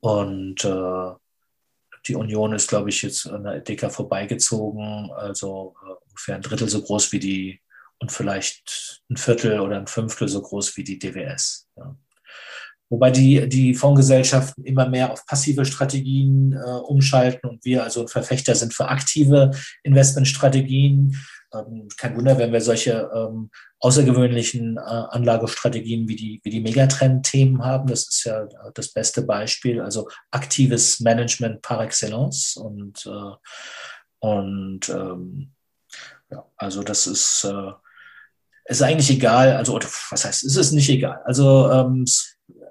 und 0.00 0.64
äh, 0.64 1.12
die 2.06 2.14
Union 2.14 2.52
ist, 2.52 2.68
glaube 2.68 2.90
ich, 2.90 3.02
jetzt 3.02 3.26
an 3.26 3.44
der 3.44 3.56
Edeka 3.56 3.88
vorbeigezogen, 3.88 5.10
also 5.12 5.74
äh, 5.82 5.94
ungefähr 6.08 6.36
ein 6.36 6.42
Drittel 6.42 6.68
so 6.68 6.82
groß 6.82 7.12
wie 7.12 7.18
die 7.18 7.60
und 7.98 8.12
vielleicht 8.12 9.02
ein 9.10 9.16
Viertel 9.16 9.60
oder 9.60 9.78
ein 9.78 9.86
Fünftel 9.86 10.28
so 10.28 10.42
groß 10.42 10.76
wie 10.76 10.84
die 10.84 10.98
DWS. 10.98 11.68
Ja. 11.76 11.96
Wobei 12.90 13.10
die, 13.10 13.48
die 13.48 13.74
Fondsgesellschaften 13.74 14.64
immer 14.64 14.88
mehr 14.88 15.10
auf 15.10 15.26
passive 15.26 15.64
Strategien 15.64 16.52
äh, 16.52 16.58
umschalten 16.58 17.48
und 17.48 17.64
wir 17.64 17.82
also 17.82 18.06
Verfechter 18.06 18.54
sind 18.54 18.74
für 18.74 18.88
aktive 18.88 19.50
Investmentstrategien. 19.82 21.16
Ähm, 21.54 21.88
kein 21.96 22.16
Wunder, 22.16 22.38
wenn 22.38 22.52
wir 22.52 22.60
solche 22.60 23.10
ähm, 23.14 23.50
außergewöhnlichen 23.80 24.76
äh, 24.76 24.80
Anlagestrategien 24.80 26.08
wie 26.08 26.16
die, 26.16 26.40
wie 26.42 26.50
die 26.50 26.60
Megatrend-Themen 26.60 27.64
haben. 27.64 27.86
Das 27.86 28.08
ist 28.08 28.24
ja 28.24 28.46
das 28.74 28.92
beste 28.92 29.22
Beispiel. 29.22 29.80
Also 29.80 30.08
aktives 30.30 31.00
Management 31.00 31.62
par 31.62 31.82
excellence. 31.82 32.56
Und, 32.56 33.06
äh, 33.06 33.34
und 34.20 34.88
ähm, 34.88 35.52
ja, 36.30 36.44
also 36.56 36.82
das 36.82 37.06
ist, 37.06 37.44
äh, 37.44 37.72
ist 38.66 38.82
eigentlich 38.82 39.10
egal. 39.10 39.52
Also, 39.52 39.78
was 40.10 40.24
heißt, 40.24 40.44
es 40.44 40.56
ist 40.56 40.72
nicht 40.72 40.88
egal. 40.88 41.20
Also 41.24 41.70
ähm, 41.70 42.04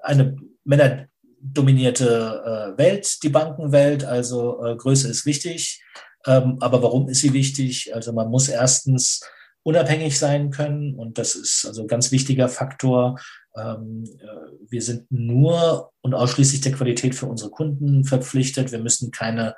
eine 0.02 0.36
männerdominierte 0.64 2.74
äh, 2.74 2.78
Welt, 2.78 3.22
die 3.22 3.28
Bankenwelt. 3.28 4.04
Also 4.04 4.64
äh, 4.64 4.76
Größe 4.76 5.08
ist 5.08 5.26
wichtig. 5.26 5.82
Ähm, 6.26 6.58
aber 6.60 6.82
warum 6.82 7.08
ist 7.08 7.20
sie 7.20 7.32
wichtig? 7.32 7.94
Also 7.94 8.12
man 8.12 8.30
muss 8.30 8.48
erstens 8.48 9.20
unabhängig 9.62 10.18
sein 10.18 10.50
können 10.50 10.94
und 10.94 11.18
das 11.18 11.34
ist 11.34 11.64
also 11.66 11.82
ein 11.82 11.88
ganz 11.88 12.12
wichtiger 12.12 12.48
Faktor. 12.48 13.18
Ähm, 13.56 14.04
äh, 14.20 14.26
wir 14.68 14.82
sind 14.82 15.10
nur 15.10 15.90
und 16.02 16.14
ausschließlich 16.14 16.60
der 16.60 16.72
Qualität 16.72 17.14
für 17.14 17.26
unsere 17.26 17.50
Kunden 17.50 18.04
verpflichtet. 18.04 18.72
Wir 18.72 18.80
müssen 18.80 19.10
keine 19.10 19.56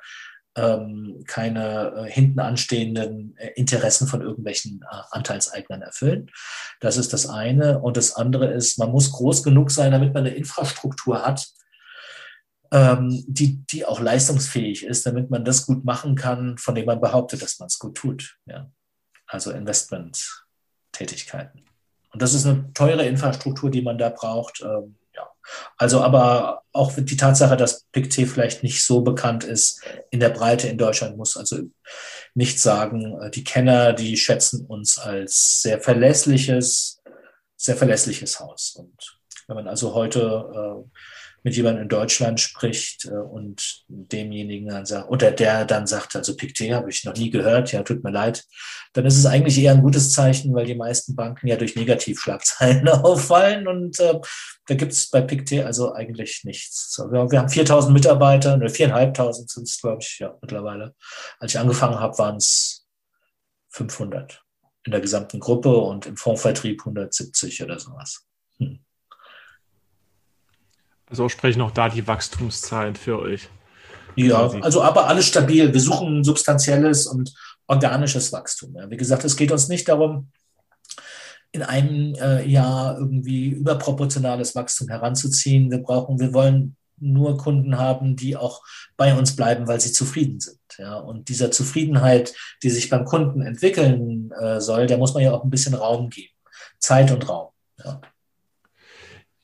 ähm, 0.56 1.22
keine 1.26 1.92
äh, 1.96 2.10
hinten 2.10 2.40
anstehenden 2.40 3.36
äh, 3.36 3.50
Interessen 3.56 4.06
von 4.06 4.22
irgendwelchen 4.22 4.80
Anteilseignern 5.10 5.82
erfüllen. 5.82 6.30
Das 6.80 6.96
ist 6.96 7.12
das 7.12 7.28
eine. 7.28 7.80
Und 7.80 7.96
das 7.96 8.14
andere 8.14 8.46
ist, 8.52 8.78
man 8.78 8.90
muss 8.90 9.12
groß 9.12 9.42
genug 9.42 9.70
sein, 9.70 9.92
damit 9.92 10.14
man 10.14 10.24
eine 10.24 10.34
Infrastruktur 10.34 11.26
hat, 11.26 11.46
ähm, 12.76 13.24
die, 13.26 13.64
die 13.66 13.84
auch 13.86 14.00
leistungsfähig 14.00 14.84
ist, 14.84 15.06
damit 15.06 15.30
man 15.30 15.46
das 15.46 15.64
gut 15.64 15.86
machen 15.86 16.14
kann, 16.14 16.58
von 16.58 16.74
dem 16.74 16.84
man 16.84 17.00
behauptet, 17.00 17.40
dass 17.40 17.58
man 17.58 17.68
es 17.68 17.78
gut 17.78 17.96
tut. 17.96 18.36
Ja. 18.44 18.70
Also 19.26 19.50
Investmenttätigkeiten. 19.50 21.64
Und 22.12 22.20
das 22.20 22.34
ist 22.34 22.44
eine 22.44 22.70
teure 22.74 23.06
Infrastruktur, 23.06 23.70
die 23.70 23.80
man 23.80 23.96
da 23.96 24.10
braucht. 24.10 24.60
Ähm, 24.60 24.98
ja. 25.14 25.26
Also 25.78 26.02
aber 26.02 26.64
auch 26.72 26.92
die 26.94 27.16
Tatsache, 27.16 27.56
dass 27.56 27.86
PICT 27.92 28.28
vielleicht 28.28 28.62
nicht 28.62 28.84
so 28.84 29.00
bekannt 29.00 29.44
ist 29.44 29.82
in 30.10 30.20
der 30.20 30.28
Breite 30.28 30.68
in 30.68 30.76
Deutschland, 30.76 31.16
muss 31.16 31.38
also 31.38 31.60
nicht 32.34 32.60
sagen, 32.60 33.18
äh, 33.22 33.30
die 33.30 33.44
Kenner, 33.44 33.94
die 33.94 34.18
schätzen 34.18 34.66
uns 34.66 34.98
als 34.98 35.62
sehr 35.62 35.80
verlässliches, 35.80 37.00
sehr 37.56 37.76
verlässliches 37.76 38.38
Haus. 38.38 38.76
Und 38.76 39.18
wenn 39.46 39.56
man 39.56 39.66
also 39.66 39.94
heute 39.94 40.50
äh, 40.54 40.84
mit 41.46 41.54
jemandem 41.54 41.84
in 41.84 41.88
Deutschland 41.88 42.40
spricht 42.40 43.04
äh, 43.04 43.10
und 43.10 43.84
demjenigen 43.86 44.66
dann 44.66 44.84
sagt, 44.84 45.08
oder 45.10 45.30
der 45.30 45.64
dann 45.64 45.86
sagt, 45.86 46.16
also 46.16 46.36
Pictet 46.36 46.72
habe 46.72 46.90
ich 46.90 47.04
noch 47.04 47.14
nie 47.14 47.30
gehört, 47.30 47.70
ja, 47.70 47.84
tut 47.84 48.02
mir 48.02 48.10
leid, 48.10 48.44
dann 48.94 49.06
ist 49.06 49.16
es 49.16 49.26
eigentlich 49.26 49.56
eher 49.56 49.70
ein 49.70 49.80
gutes 49.80 50.10
Zeichen, 50.10 50.52
weil 50.56 50.66
die 50.66 50.74
meisten 50.74 51.14
Banken 51.14 51.46
ja 51.46 51.54
durch 51.54 51.76
Negativschlagzeilen 51.76 52.88
auffallen 52.88 53.68
und 53.68 54.00
äh, 54.00 54.18
da 54.66 54.74
gibt 54.74 54.90
es 54.90 55.08
bei 55.08 55.20
Pictet 55.20 55.64
also 55.64 55.94
eigentlich 55.94 56.42
nichts. 56.42 56.92
So, 56.92 57.12
wir, 57.12 57.30
wir, 57.30 57.38
haben 57.38 57.48
4000 57.48 57.94
Mitarbeiter, 57.94 58.56
oder 58.56 58.66
4.500 58.66 59.32
sind 59.46 59.68
es, 59.68 59.80
glaube 59.80 59.98
ich, 60.02 60.18
ja, 60.18 60.36
mittlerweile. 60.42 60.96
Als 61.38 61.54
ich 61.54 61.60
angefangen 61.60 62.00
habe, 62.00 62.18
waren 62.18 62.38
es 62.38 62.88
500 63.68 64.42
in 64.84 64.90
der 64.90 65.00
gesamten 65.00 65.38
Gruppe 65.38 65.76
und 65.76 66.06
im 66.06 66.16
Fondsvertrieb 66.16 66.80
170 66.80 67.62
oder 67.62 67.78
sowas. 67.78 68.26
Hm. 68.58 68.84
Also 71.08 71.28
sprechen 71.28 71.62
auch 71.62 71.70
da 71.70 71.88
die 71.88 72.06
Wachstumszahlen 72.06 72.96
für 72.96 73.18
euch. 73.20 73.48
Ja, 74.16 74.48
also 74.62 74.82
aber 74.82 75.08
alles 75.08 75.26
stabil. 75.26 75.72
Wir 75.72 75.80
suchen 75.80 76.24
substanzielles 76.24 77.06
und 77.06 77.32
organisches 77.66 78.32
Wachstum. 78.32 78.74
Ja. 78.74 78.90
Wie 78.90 78.96
gesagt, 78.96 79.24
es 79.24 79.36
geht 79.36 79.52
uns 79.52 79.68
nicht 79.68 79.88
darum, 79.88 80.30
in 81.52 81.62
einem 81.62 82.14
äh, 82.14 82.46
Jahr 82.46 82.98
irgendwie 82.98 83.48
überproportionales 83.48 84.54
Wachstum 84.54 84.88
heranzuziehen. 84.88 85.70
Wir 85.70 85.78
brauchen, 85.78 86.18
wir 86.18 86.32
wollen 86.32 86.76
nur 86.98 87.36
Kunden 87.36 87.78
haben, 87.78 88.16
die 88.16 88.36
auch 88.36 88.62
bei 88.96 89.14
uns 89.14 89.36
bleiben, 89.36 89.68
weil 89.68 89.80
sie 89.80 89.92
zufrieden 89.92 90.40
sind. 90.40 90.58
Ja, 90.78 90.96
und 90.96 91.28
dieser 91.28 91.50
Zufriedenheit, 91.50 92.34
die 92.62 92.70
sich 92.70 92.88
beim 92.88 93.04
Kunden 93.04 93.42
entwickeln 93.42 94.32
äh, 94.40 94.60
soll, 94.60 94.86
der 94.86 94.98
muss 94.98 95.14
man 95.14 95.22
ja 95.22 95.32
auch 95.32 95.44
ein 95.44 95.50
bisschen 95.50 95.74
Raum 95.74 96.10
geben. 96.10 96.32
Zeit 96.78 97.10
und 97.10 97.28
Raum. 97.28 97.50
Ja. 97.82 98.00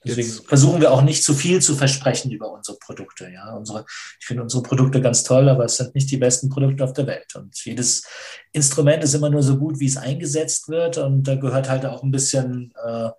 Deswegen 0.05 0.29
Jetzt. 0.29 0.49
versuchen 0.49 0.81
wir 0.81 0.93
auch 0.93 1.03
nicht 1.03 1.23
zu 1.23 1.35
viel 1.35 1.63
zu 1.63 1.77
versprechen 1.77 2.31
über 2.31 2.51
unsere 2.51 2.77
Produkte. 2.79 3.31
Ja, 3.33 3.55
unsere, 3.55 3.85
ich 4.21 4.27
finde 4.27 4.43
unsere 4.43 4.63
Produkte 4.63 5.01
ganz 5.01 5.23
toll, 5.23 5.49
aber 5.49 5.65
es 5.65 5.77
sind 5.77 5.95
nicht 5.95 6.11
die 6.11 6.17
besten 6.17 6.49
Produkte 6.49 6.85
auf 6.85 6.93
der 6.93 7.07
Welt. 7.07 7.35
Und 7.37 7.57
jedes 7.65 8.05
Instrument 8.53 9.05
ist 9.05 9.15
immer 9.15 9.31
nur 9.31 9.43
so 9.43 9.57
gut, 9.57 9.79
wie 9.79 9.87
es 9.87 9.97
eingesetzt 9.97 10.69
wird. 10.69 10.99
Und 10.99 11.25
da 11.25 11.37
gehört 11.37 11.69
halt 11.69 11.87
auch 11.87 12.03
ein 12.03 12.11
bisschen 12.11 12.73
äh, 12.85 13.11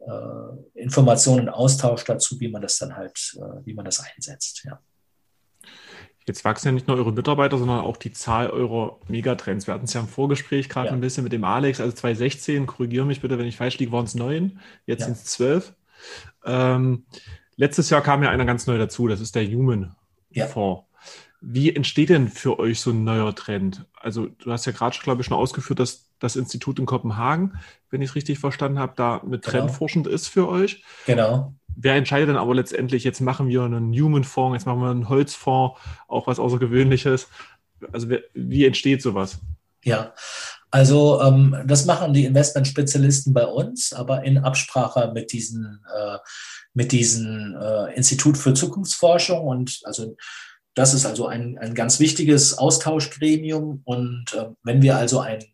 äh, 0.00 0.80
Information 0.80 1.40
und 1.40 1.48
Austausch 1.48 2.04
dazu, 2.04 2.38
wie 2.40 2.48
man 2.48 2.62
das 2.62 2.78
dann 2.78 2.96
halt, 2.96 3.36
äh, 3.36 3.66
wie 3.66 3.74
man 3.74 3.84
das 3.84 4.00
einsetzt. 4.00 4.64
Ja. 4.64 4.80
Jetzt 6.26 6.44
wachsen 6.44 6.68
ja 6.68 6.72
nicht 6.72 6.86
nur 6.86 6.98
eure 6.98 7.12
Mitarbeiter, 7.12 7.56
sondern 7.56 7.80
auch 7.80 7.96
die 7.96 8.12
Zahl 8.12 8.50
eurer 8.50 8.98
Megatrends. 9.08 9.66
Wir 9.66 9.72
hatten 9.72 9.86
es 9.86 9.94
ja 9.94 10.00
im 10.00 10.08
Vorgespräch 10.08 10.68
gerade 10.68 10.88
ja. 10.88 10.92
ein 10.92 11.00
bisschen 11.00 11.24
mit 11.24 11.32
dem 11.32 11.44
Alex. 11.44 11.80
Also 11.80 11.92
2016, 11.92 12.66
korrigiere 12.66 13.06
mich 13.06 13.22
bitte, 13.22 13.38
wenn 13.38 13.46
ich 13.46 13.56
falsch 13.56 13.78
liege, 13.78 13.92
waren 13.92 14.04
es 14.04 14.14
neun, 14.14 14.60
jetzt 14.84 15.00
ja. 15.00 15.06
sind 15.06 15.16
es 15.16 15.24
zwölf. 15.24 15.72
Ähm, 16.44 17.06
letztes 17.56 17.90
Jahr 17.90 18.02
kam 18.02 18.22
ja 18.22 18.30
einer 18.30 18.44
ganz 18.44 18.66
neu 18.66 18.78
dazu, 18.78 19.08
das 19.08 19.20
ist 19.20 19.34
der 19.34 19.46
Human 19.46 19.94
ja. 20.30 20.46
Fonds. 20.46 20.84
Wie 21.40 21.74
entsteht 21.74 22.08
denn 22.08 22.28
für 22.28 22.58
euch 22.58 22.80
so 22.80 22.90
ein 22.90 23.04
neuer 23.04 23.34
Trend? 23.34 23.86
Also 23.94 24.26
du 24.26 24.50
hast 24.50 24.66
ja 24.66 24.72
gerade, 24.72 24.98
glaube 24.98 25.20
ich, 25.20 25.28
schon 25.28 25.36
ausgeführt, 25.36 25.78
dass 25.78 26.10
das 26.18 26.34
Institut 26.34 26.80
in 26.80 26.86
Kopenhagen, 26.86 27.58
wenn 27.90 28.02
ich 28.02 28.10
es 28.10 28.16
richtig 28.16 28.40
verstanden 28.40 28.80
habe, 28.80 28.94
da 28.96 29.22
mit 29.24 29.42
genau. 29.42 29.58
trendforschend 29.58 30.08
ist 30.08 30.26
für 30.26 30.48
euch. 30.48 30.82
Genau. 31.06 31.54
Wer 31.76 31.94
entscheidet 31.94 32.28
dann 32.28 32.36
aber 32.36 32.56
letztendlich, 32.56 33.04
jetzt 33.04 33.20
machen 33.20 33.48
wir 33.48 33.62
einen 33.62 33.92
Human-Fonds, 33.92 34.56
jetzt 34.56 34.66
machen 34.66 34.80
wir 34.80 34.90
einen 34.90 35.08
Holzfonds, 35.08 35.78
auch 36.08 36.26
was 36.26 36.40
Außergewöhnliches. 36.40 37.28
Also 37.92 38.08
wie 38.34 38.66
entsteht 38.66 39.00
sowas? 39.00 39.38
Ja, 39.84 40.12
also 40.70 41.20
ähm, 41.22 41.56
das 41.66 41.86
machen 41.86 42.12
die 42.12 42.24
Investmentspezialisten 42.24 43.32
bei 43.32 43.46
uns, 43.46 43.92
aber 43.92 44.24
in 44.24 44.38
Absprache 44.38 45.10
mit 45.14 45.32
diesen, 45.32 45.80
äh, 45.96 46.18
mit 46.74 46.92
diesen 46.92 47.56
äh, 47.60 47.94
Institut 47.94 48.36
für 48.36 48.54
Zukunftsforschung. 48.54 49.46
Und 49.46 49.80
also 49.84 50.16
das 50.74 50.94
ist 50.94 51.06
also 51.06 51.26
ein, 51.26 51.58
ein 51.58 51.74
ganz 51.74 52.00
wichtiges 52.00 52.58
Austauschgremium. 52.58 53.82
Und 53.84 54.34
äh, 54.34 54.46
wenn 54.62 54.82
wir 54.82 54.96
also 54.96 55.20
einen, 55.20 55.44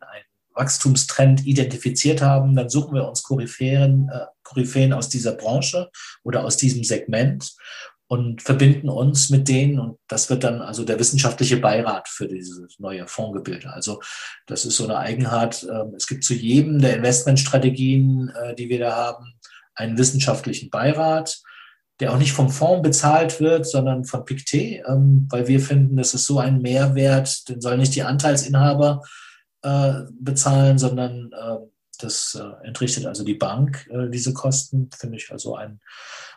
Wachstumstrend 0.54 1.46
identifiziert 1.46 2.22
haben, 2.22 2.54
dann 2.54 2.68
suchen 2.68 2.94
wir 2.94 3.08
uns 3.08 3.22
Koryphäen, 3.22 4.08
äh, 4.12 4.26
Koryphäen 4.42 4.92
aus 4.92 5.08
dieser 5.08 5.32
Branche 5.32 5.90
oder 6.22 6.44
aus 6.44 6.56
diesem 6.56 6.84
Segment 6.84 7.54
und 8.06 8.42
verbinden 8.42 8.88
uns 8.88 9.30
mit 9.30 9.48
denen 9.48 9.78
und 9.78 9.98
das 10.08 10.28
wird 10.28 10.44
dann 10.44 10.60
also 10.60 10.84
der 10.84 10.98
wissenschaftliche 10.98 11.56
Beirat 11.56 12.08
für 12.08 12.28
dieses 12.28 12.78
neue 12.78 13.06
Fondsgebilde. 13.06 13.72
Also 13.72 14.00
das 14.46 14.64
ist 14.64 14.76
so 14.76 14.84
eine 14.84 14.98
Eigenart. 14.98 15.64
Ähm, 15.64 15.94
es 15.96 16.06
gibt 16.06 16.24
zu 16.24 16.34
jedem 16.34 16.80
der 16.80 16.96
Investmentstrategien, 16.96 18.28
äh, 18.28 18.54
die 18.54 18.68
wir 18.68 18.78
da 18.78 18.94
haben, 18.94 19.34
einen 19.74 19.96
wissenschaftlichen 19.96 20.70
Beirat, 20.70 21.40
der 21.98 22.12
auch 22.12 22.18
nicht 22.18 22.32
vom 22.32 22.50
Fonds 22.50 22.82
bezahlt 22.82 23.40
wird, 23.40 23.66
sondern 23.66 24.04
von 24.04 24.24
Pictet, 24.24 24.82
ähm, 24.86 25.26
weil 25.30 25.48
wir 25.48 25.60
finden, 25.60 25.96
das 25.96 26.12
ist 26.12 26.26
so 26.26 26.38
ein 26.38 26.60
Mehrwert, 26.60 27.48
den 27.48 27.60
sollen 27.62 27.80
nicht 27.80 27.94
die 27.94 28.02
Anteilsinhaber 28.02 29.00
äh, 29.62 30.02
bezahlen, 30.20 30.76
sondern 30.76 31.30
ähm, 31.32 31.70
das 32.00 32.34
äh, 32.34 32.66
entrichtet 32.66 33.06
also 33.06 33.24
die 33.24 33.34
Bank 33.34 33.88
diese 34.12 34.34
Kosten, 34.34 34.90
finde 34.92 35.16
ich 35.16 35.30
also 35.30 35.54
ein 35.54 35.80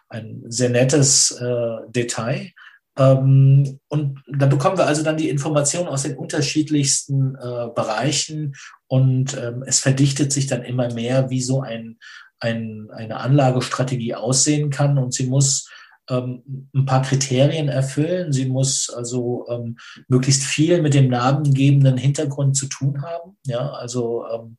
ein 0.09 0.43
sehr 0.47 0.69
nettes 0.69 1.31
äh, 1.31 1.89
Detail. 1.89 2.51
Ähm, 2.97 3.79
und 3.89 4.23
da 4.27 4.47
bekommen 4.47 4.77
wir 4.77 4.87
also 4.87 5.03
dann 5.03 5.17
die 5.17 5.29
Informationen 5.29 5.87
aus 5.87 6.03
den 6.03 6.17
unterschiedlichsten 6.17 7.35
äh, 7.35 7.67
Bereichen 7.75 8.55
und 8.87 9.37
ähm, 9.37 9.63
es 9.65 9.79
verdichtet 9.79 10.31
sich 10.31 10.47
dann 10.47 10.63
immer 10.63 10.91
mehr, 10.93 11.29
wie 11.29 11.41
so 11.41 11.61
ein, 11.61 11.97
ein, 12.39 12.87
eine 12.91 13.17
Anlagestrategie 13.17 14.15
aussehen 14.15 14.69
kann 14.69 14.97
und 14.97 15.13
sie 15.13 15.27
muss 15.27 15.69
ähm, 16.09 16.69
ein 16.73 16.85
paar 16.85 17.01
Kriterien 17.01 17.67
erfüllen. 17.67 18.31
Sie 18.31 18.45
muss 18.45 18.89
also 18.89 19.45
ähm, 19.49 19.77
möglichst 20.07 20.43
viel 20.43 20.81
mit 20.81 20.93
dem 20.93 21.09
namengebenden 21.09 21.97
Hintergrund 21.97 22.55
zu 22.55 22.67
tun 22.67 23.01
haben. 23.01 23.37
Ja, 23.45 23.71
also 23.71 24.25
ähm, 24.33 24.57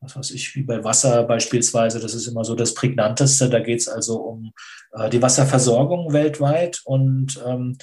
was 0.00 0.16
weiß 0.16 0.30
ich, 0.32 0.54
wie 0.54 0.62
bei 0.62 0.84
Wasser 0.84 1.24
beispielsweise, 1.24 2.00
das 2.00 2.14
ist 2.14 2.26
immer 2.26 2.44
so 2.44 2.54
das 2.54 2.74
Prägnanteste. 2.74 3.48
Da 3.48 3.60
geht 3.60 3.80
es 3.80 3.88
also 3.88 4.16
um 4.16 4.52
äh, 4.92 5.08
die 5.08 5.22
Wasserversorgung 5.22 6.12
weltweit 6.12 6.82
und 6.84 7.42
ähm, 7.46 7.78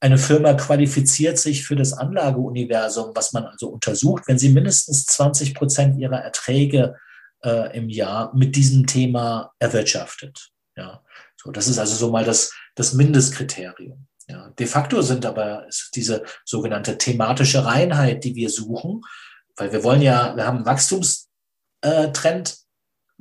eine 0.00 0.16
Firma 0.16 0.54
qualifiziert 0.54 1.38
sich 1.38 1.64
für 1.64 1.76
das 1.76 1.92
Anlageuniversum, 1.92 3.12
was 3.14 3.32
man 3.32 3.44
also 3.44 3.68
untersucht, 3.68 4.24
wenn 4.26 4.38
sie 4.38 4.48
mindestens 4.48 5.04
20 5.06 5.54
Prozent 5.54 5.98
ihrer 5.98 6.20
Erträge 6.20 6.96
äh, 7.44 7.76
im 7.76 7.90
Jahr 7.90 8.34
mit 8.34 8.56
diesem 8.56 8.86
Thema 8.86 9.52
erwirtschaftet. 9.58 10.50
Ja. 10.76 11.02
So, 11.36 11.50
das 11.50 11.68
ist 11.68 11.78
also 11.78 11.94
so 11.94 12.10
mal 12.10 12.24
das, 12.24 12.52
das 12.74 12.94
Mindestkriterium. 12.94 14.06
Ja, 14.28 14.50
de 14.50 14.66
facto 14.66 15.02
sind 15.02 15.26
aber 15.26 15.66
diese 15.94 16.22
sogenannte 16.44 16.96
thematische 16.98 17.64
Reinheit, 17.64 18.24
die 18.24 18.36
wir 18.36 18.48
suchen, 18.48 19.02
weil 19.56 19.72
wir 19.72 19.82
wollen 19.82 20.02
ja, 20.02 20.36
wir 20.36 20.46
haben 20.46 20.58
einen 20.58 20.66
Wachstumstrend, 21.82 22.58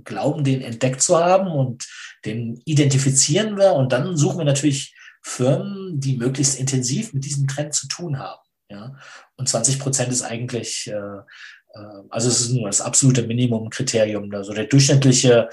glauben, 0.06 0.43
den 0.43 0.62
entdeckt 0.62 1.02
zu 1.02 1.17
haben 1.17 1.48
und 1.48 1.88
den 2.26 2.62
identifizieren 2.65 3.58
wir 3.58 3.74
und 3.74 3.91
dann 3.91 4.15
suchen 4.15 4.39
wir 4.39 4.45
natürlich 4.45 4.95
Firmen, 5.22 6.00
die 6.00 6.17
möglichst 6.17 6.58
intensiv 6.58 7.13
mit 7.13 7.26
diesem 7.26 7.48
Trend 7.48 7.74
zu 7.74 7.88
tun 7.88 8.17
haben. 8.19 8.41
Ja? 8.69 8.95
Und 9.36 9.50
20 9.50 9.80
Prozent 9.80 10.12
ist 10.12 10.22
eigentlich, 10.22 10.88
äh, 10.88 10.93
äh, 10.93 12.04
also 12.10 12.30
es 12.30 12.41
ist 12.41 12.52
nur 12.52 12.67
das 12.67 12.82
absolute 12.82 13.28
Minimumkriterium. 13.28 14.34
Also 14.34 14.54
der 14.54 14.65
durchschnittliche, 14.65 15.50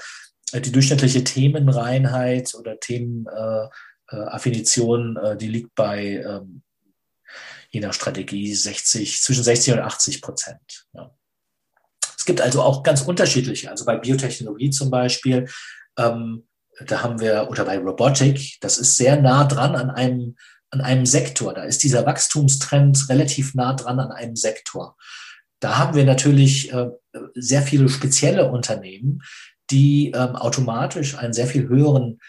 die 0.53 0.71
durchschnittliche 0.71 1.23
Themenreinheit 1.23 2.55
oder 2.55 2.79
Themen, 2.79 3.25
äh, 3.27 3.67
äh, 4.09 4.37
äh, 4.37 5.37
die 5.37 5.47
liegt 5.49 5.75
bei 5.75 6.23
ähm, 6.25 6.63
je 7.69 7.81
nach 7.81 7.93
Strategie 7.93 8.55
60, 8.55 9.21
zwischen 9.21 9.43
60 9.43 9.73
und 9.73 9.79
80 9.79 10.21
Prozent. 10.21 10.85
Ja. 10.93 11.16
Es 12.27 12.35
gibt 12.35 12.41
also 12.41 12.61
auch 12.61 12.83
ganz 12.83 13.03
unterschiedliche, 13.03 13.71
also 13.71 13.85
bei 13.85 13.95
Biotechnologie 13.95 14.69
zum 14.69 14.91
Beispiel, 14.91 15.47
ähm, 15.97 16.45
da 16.85 17.01
haben 17.01 17.21
wir, 17.21 17.47
oder 17.49 17.63
bei 17.63 17.77
Robotik, 17.77 18.57
das 18.59 18.77
ist 18.77 18.97
sehr 18.97 19.15
nah 19.21 19.45
dran 19.45 19.77
an 19.77 19.89
einem, 19.89 20.35
an 20.69 20.81
einem 20.81 21.05
Sektor. 21.05 21.53
Da 21.53 21.63
ist 21.63 21.83
dieser 21.83 22.05
Wachstumstrend 22.05 23.07
relativ 23.07 23.55
nah 23.55 23.71
dran 23.75 24.01
an 24.01 24.11
einem 24.11 24.35
Sektor. 24.35 24.97
Da 25.61 25.77
haben 25.77 25.95
wir 25.95 26.03
natürlich 26.03 26.73
äh, 26.73 26.89
sehr 27.33 27.61
viele 27.61 27.87
spezielle 27.87 28.51
Unternehmen, 28.51 29.21
die 29.71 30.11
ähm, 30.13 30.35
automatisch 30.35 31.17
einen 31.17 31.31
sehr 31.31 31.47
viel 31.47 31.69
höheren 31.69 32.19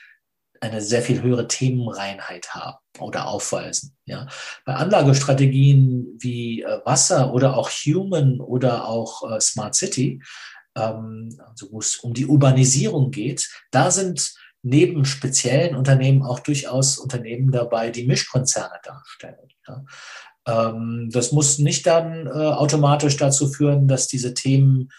eine 0.60 0.80
sehr 0.80 1.02
viel 1.02 1.22
höhere 1.22 1.48
Themenreinheit 1.48 2.54
haben 2.54 2.78
oder 2.98 3.28
aufweisen. 3.28 3.96
Ja. 4.06 4.26
Bei 4.64 4.74
Anlagestrategien 4.74 6.16
wie 6.18 6.62
äh, 6.62 6.80
Wasser 6.84 7.32
oder 7.32 7.56
auch 7.56 7.70
Human 7.70 8.40
oder 8.40 8.86
auch 8.86 9.30
äh, 9.30 9.40
Smart 9.40 9.74
City, 9.74 10.22
ähm, 10.76 11.38
also 11.46 11.70
wo 11.70 11.78
es 11.78 11.96
um 11.96 12.14
die 12.14 12.26
Urbanisierung 12.26 13.10
geht, 13.10 13.48
da 13.70 13.90
sind 13.90 14.32
neben 14.62 15.04
speziellen 15.04 15.76
Unternehmen 15.76 16.22
auch 16.22 16.40
durchaus 16.40 16.98
Unternehmen 16.98 17.52
dabei, 17.52 17.90
die 17.90 18.06
Mischkonzerne 18.06 18.80
darstellen. 18.82 19.48
Ja. 19.66 19.84
Ähm, 20.48 21.10
das 21.12 21.32
muss 21.32 21.58
nicht 21.58 21.86
dann 21.86 22.26
äh, 22.26 22.30
automatisch 22.30 23.16
dazu 23.16 23.48
führen, 23.48 23.86
dass 23.86 24.08
diese 24.08 24.34
Themen 24.34 24.90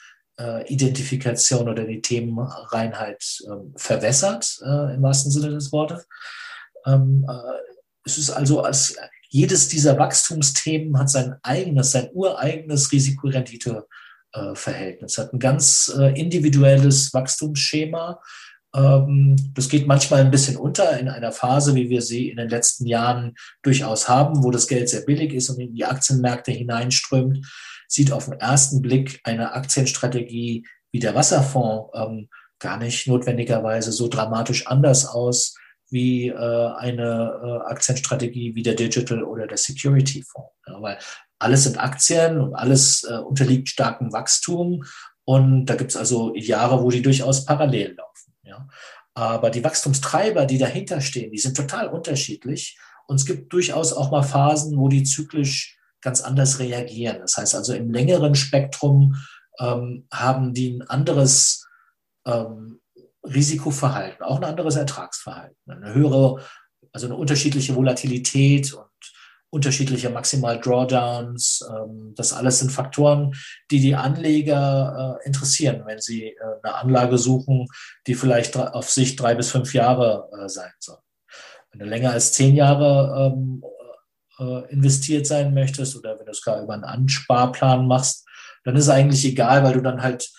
Identifikation 0.67 1.67
oder 1.67 1.86
die 1.86 2.02
Themenreinheit 2.02 3.23
ähm, 3.47 3.73
verwässert, 3.75 4.60
äh, 4.63 4.93
im 4.95 5.02
wahrsten 5.02 5.32
Sinne 5.32 5.49
des 5.49 5.71
Wortes. 5.71 6.08
Ähm, 6.86 7.25
äh, 7.30 7.34
es 8.06 8.17
ist 8.17 8.30
also 8.30 8.62
als 8.62 8.95
jedes 9.30 9.67
dieser 9.67 9.99
Wachstumsthemen 9.99 10.97
hat 10.97 11.10
sein 11.10 11.36
eigenes, 11.43 11.91
sein 11.91 12.10
ureigenes 12.13 12.89
Risikorendite-Verhältnis, 12.91 15.17
hat 15.17 15.34
ein 15.34 15.39
ganz 15.39 15.93
äh, 15.95 16.19
individuelles 16.19 17.13
Wachstumsschema. 17.13 18.19
Ähm, 18.75 19.36
das 19.54 19.69
geht 19.69 19.88
manchmal 19.88 20.19
ein 20.21 20.32
bisschen 20.32 20.58
unter 20.58 20.99
in 20.99 21.10
einer 21.10 21.32
Phase, 21.32 21.75
wie 21.75 21.89
wir 21.89 22.02
sie 22.02 22.30
in 22.30 22.38
den 22.38 22.49
letzten 22.49 22.88
Jahren 22.88 23.36
durchaus 23.62 24.10
haben, 24.10 24.43
wo 24.43 24.49
das 24.52 24.67
Geld 24.67 24.89
sehr 24.89 25.02
billig 25.02 25.34
ist 25.34 25.49
und 25.49 25.60
in 25.60 25.75
die 25.75 25.86
Aktienmärkte 25.86 26.52
hineinströmt 26.52 27.45
sieht 27.89 28.13
auf 28.13 28.25
den 28.25 28.39
ersten 28.39 28.82
Blick 28.82 29.19
eine 29.23 29.54
Aktienstrategie 29.54 30.65
wie 30.91 30.99
der 30.99 31.15
Wasserfonds 31.15 31.91
ähm, 31.93 32.30
gar 32.60 32.78
nicht 32.78 33.08
notwendigerweise 33.08 33.91
so 33.91 34.08
dramatisch 34.08 34.67
anders 34.67 35.06
aus 35.06 35.56
wie 35.89 36.28
äh, 36.28 36.36
eine 36.36 37.39
äh, 37.43 37.71
Aktienstrategie 37.71 38.54
wie 38.54 38.63
der 38.63 38.75
Digital 38.75 39.23
oder 39.23 39.47
der 39.47 39.58
Security 39.58 40.23
Fonds. 40.23 40.52
Ja, 40.67 40.82
weil 40.82 40.99
alles 41.39 41.63
sind 41.63 41.80
Aktien 41.80 42.39
und 42.39 42.54
alles 42.54 43.04
äh, 43.04 43.17
unterliegt 43.17 43.69
starkem 43.69 44.13
Wachstum. 44.13 44.84
Und 45.25 45.65
da 45.65 45.75
gibt 45.75 45.91
es 45.91 45.97
also 45.97 46.36
Jahre, 46.36 46.84
wo 46.84 46.89
die 46.91 47.02
durchaus 47.02 47.45
parallel 47.45 47.95
laufen. 47.95 48.34
Ja. 48.43 48.67
Aber 49.15 49.49
die 49.49 49.63
Wachstumstreiber, 49.63 50.45
die 50.45 50.58
dahinter 50.58 51.02
stehen, 51.02 51.32
die 51.32 51.39
sind 51.39 51.58
total 51.58 51.88
unterschiedlich. 51.88 52.78
Und 53.08 53.15
es 53.15 53.25
gibt 53.25 53.52
durchaus 53.52 53.93
auch 53.93 54.12
mal 54.12 54.21
Phasen, 54.21 54.78
wo 54.78 54.88
die 54.89 55.04
zyklisch 55.04 55.79
ganz 56.01 56.21
anders 56.21 56.59
reagieren. 56.59 57.19
Das 57.19 57.38
heißt 57.38 57.55
also 57.55 57.73
im 57.73 57.91
längeren 57.91 58.35
Spektrum 58.35 59.15
ähm, 59.59 60.07
haben 60.12 60.53
die 60.53 60.77
ein 60.77 60.88
anderes 60.88 61.67
ähm, 62.25 62.79
Risikoverhalten, 63.23 64.23
auch 64.23 64.38
ein 64.38 64.45
anderes 64.45 64.75
Ertragsverhalten, 64.75 65.57
eine 65.67 65.93
höhere, 65.93 66.41
also 66.93 67.07
eine 67.07 67.15
unterschiedliche 67.15 67.75
Volatilität 67.75 68.73
und 68.73 68.85
unterschiedliche 69.51 70.09
Maximal 70.09 70.59
Drawdowns. 70.59 71.67
Ähm, 71.69 72.13
das 72.15 72.33
alles 72.33 72.59
sind 72.59 72.71
Faktoren, 72.71 73.33
die 73.71 73.79
die 73.79 73.95
Anleger 73.95 75.19
äh, 75.21 75.27
interessieren, 75.27 75.83
wenn 75.85 75.99
sie 75.99 76.27
äh, 76.27 76.35
eine 76.63 76.75
Anlage 76.75 77.17
suchen, 77.17 77.67
die 78.07 78.15
vielleicht 78.15 78.55
auf 78.57 78.89
Sicht 78.89 79.19
drei 79.19 79.35
bis 79.35 79.51
fünf 79.51 79.73
Jahre 79.73 80.29
äh, 80.39 80.47
sein 80.47 80.71
soll. 80.79 80.99
Wenn 81.71 81.79
du 81.79 81.85
länger 81.85 82.12
als 82.12 82.33
zehn 82.33 82.55
Jahre 82.55 83.33
ähm, 83.35 83.63
äh, 84.39 84.71
investiert 84.71 85.28
sein 85.28 85.54
möchtest 85.54 85.95
oder 85.95 86.17
wenn 86.17 86.25
du 86.25 86.32
es 86.32 86.41
gar 86.41 86.62
über 86.62 86.73
einen 86.73 86.84
Ansparplan 86.84 87.88
machst, 87.88 88.28
dann 88.63 88.75
ist 88.75 88.86
es 88.86 88.89
eigentlich 88.89 89.25
egal, 89.25 89.63
weil 89.63 89.73
du 89.73 89.82
dann 89.82 90.02
halt 90.02 90.30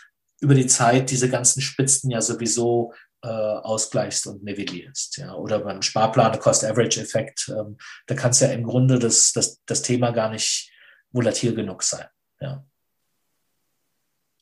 über 0.40 0.54
die 0.54 0.66
Zeit 0.66 1.10
diese 1.10 1.28
ganzen 1.28 1.60
Spitzen 1.60 2.10
ja 2.10 2.20
sowieso 2.20 2.92
äh, 3.22 3.28
ausgleichst 3.28 4.26
und 4.26 4.42
nivellierst. 4.42 5.18
Ja? 5.18 5.34
Oder 5.34 5.60
beim 5.60 5.82
Sparplan, 5.82 6.38
Cost-Average-Effekt, 6.38 7.52
ähm, 7.56 7.76
da 8.06 8.14
kann 8.14 8.30
es 8.30 8.40
ja 8.40 8.48
im 8.48 8.64
Grunde 8.64 8.98
das, 8.98 9.32
das, 9.32 9.60
das 9.66 9.82
Thema 9.82 10.10
gar 10.10 10.30
nicht 10.30 10.72
volatil 11.12 11.54
genug 11.54 11.82
sein. 11.82 12.06
Ja. 12.40 12.64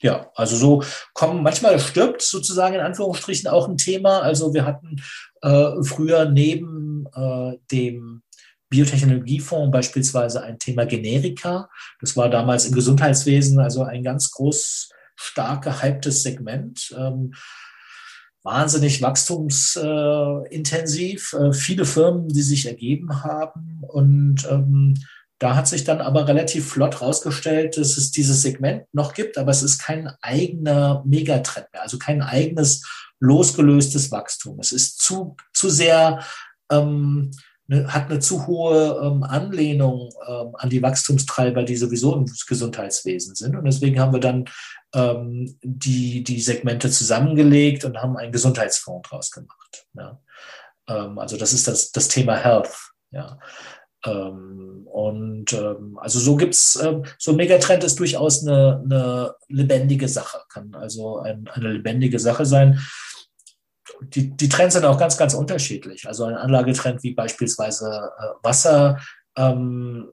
Ja, 0.01 0.31
also 0.37 0.55
so 0.55 0.85
kommen, 1.13 1.43
manchmal 1.43 1.81
stirbt 1.81 2.23
sozusagen 2.23 2.77
in 2.77 2.81
Anführungsstrichen 2.81 3.49
auch 3.49 3.69
ein 3.69 3.79
Thema. 3.79 4.21
Also 4.21 4.55
wir 4.55 4.65
hatten 4.65 5.03
äh, 5.43 5.83
früher 5.83 6.27
neben 6.27 7.07
äh, 7.17 7.59
dem 7.73 8.23
Biotechnologiefonds 8.71 9.73
beispielsweise 9.73 10.43
ein 10.43 10.59
Thema 10.59 10.85
Generika. 10.85 11.71
Das 12.01 12.15
war 12.17 12.29
damals 12.29 12.67
im 12.67 12.75
Gesundheitswesen 12.75 13.61
also 13.61 13.83
ein 13.83 14.03
ganz 14.03 14.33
groß, 14.33 14.91
stark 15.17 15.65
gehyptes 15.65 16.23
Segment. 16.23 16.95
Ähm, 16.97 17.33
wahnsinnig 18.43 19.03
wachstumsintensiv, 19.03 21.35
äh, 21.35 21.53
viele 21.53 21.85
Firmen, 21.85 22.29
die 22.29 22.43
sich 22.43 22.67
ergeben 22.67 23.23
haben. 23.23 23.83
Und 23.87 24.49
ähm, 24.51 24.95
da 25.39 25.55
hat 25.55 25.69
sich 25.69 25.85
dann 25.85 26.01
aber 26.01 26.27
relativ 26.27 26.69
flott 26.69 27.01
rausgestellt, 27.01 27.77
dass 27.77 27.97
es 27.97 28.11
dieses 28.11 28.43
Segment 28.43 28.87
noch 28.93 29.15
gibt, 29.15 29.39
aber 29.39 29.53
es 29.53 29.63
ist 29.63 29.79
kein 29.79 30.11
eigener 30.21 31.05
Megatrend 31.07 31.69
mehr, 31.73 31.83
also 31.83 31.99
kein 31.99 32.23
eigenes 32.23 32.85
losgelöstes 33.21 34.11
Wachstum. 34.11 34.59
Es 34.61 34.73
ist 34.73 35.01
zu, 35.01 35.37
zu 35.53 35.71
sehr 35.71 36.25
ähm, 36.71 37.31
eine, 37.71 37.93
hat 37.93 38.11
eine 38.11 38.19
zu 38.21 38.47
hohe 38.47 39.01
ähm, 39.03 39.23
Anlehnung 39.23 40.11
ähm, 40.27 40.55
an 40.55 40.71
die 40.71 40.83
Wachstumstreiber, 40.83 41.63
die 41.63 41.77
sowieso 41.77 42.15
im 42.15 42.27
Gesundheitswesen 42.47 43.35
sind. 43.35 43.57
Und 43.57 43.65
deswegen 43.65 44.01
haben 44.01 44.13
wir 44.13 44.21
dann 44.21 44.47
ähm, 44.95 45.59
die, 45.63 46.25
die 46.25 46.41
Segmente 46.41 46.91
zusammengelegt 46.91 47.85
und 47.85 47.99
haben 47.99 48.17
einen 48.17 48.33
Gesundheitsfonds 48.33 49.09
draus 49.09 49.31
gemacht. 49.31 49.87
Ja. 49.95 50.21
Ähm, 50.89 51.19
also 51.19 51.37
das 51.37 51.53
ist 51.53 51.69
das, 51.69 51.93
das 51.93 52.09
Thema 52.09 52.37
Health. 52.37 52.93
Ja. 53.11 53.39
Ähm, 54.05 54.87
und 54.87 55.53
ähm, 55.53 55.99
also 56.01 56.19
so 56.19 56.37
gibt's 56.37 56.79
ähm, 56.83 57.05
so 57.19 57.33
ein 57.33 57.37
Megatrend 57.37 57.85
ist 57.85 57.99
durchaus 57.99 58.47
eine, 58.47 58.81
eine 58.85 59.35
lebendige 59.49 60.09
Sache, 60.09 60.39
kann 60.49 60.75
also 60.75 61.19
ein, 61.19 61.49
eine 61.53 61.73
lebendige 61.73 62.19
Sache 62.19 62.47
sein 62.47 62.81
die, 64.01 64.31
die 64.31 64.49
Trends 64.49 64.75
sind 64.75 64.85
auch 64.85 64.99
ganz, 64.99 65.17
ganz 65.17 65.35
unterschiedlich. 65.35 66.07
Also 66.07 66.25
ein 66.25 66.35
Anlagetrend 66.35 67.03
wie 67.03 67.15
beispielsweise 67.15 68.11
äh, 68.19 68.23
Wasser, 68.43 68.99
ähm, 69.37 70.09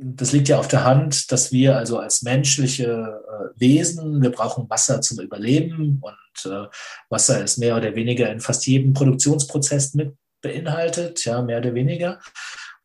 das 0.00 0.32
liegt 0.32 0.48
ja 0.48 0.58
auf 0.58 0.68
der 0.68 0.84
Hand, 0.84 1.32
dass 1.32 1.50
wir 1.50 1.76
also 1.76 1.98
als 1.98 2.22
menschliche 2.22 2.84
äh, 2.84 3.60
Wesen, 3.60 4.22
wir 4.22 4.30
brauchen 4.30 4.70
Wasser 4.70 5.00
zum 5.00 5.18
Überleben 5.20 6.00
und 6.00 6.52
äh, 6.52 6.66
Wasser 7.10 7.42
ist 7.42 7.58
mehr 7.58 7.76
oder 7.76 7.94
weniger 7.96 8.30
in 8.30 8.40
fast 8.40 8.66
jedem 8.66 8.92
Produktionsprozess 8.92 9.94
mit 9.94 10.14
beinhaltet, 10.40 11.24
ja, 11.24 11.42
mehr 11.42 11.58
oder 11.58 11.74
weniger. 11.74 12.20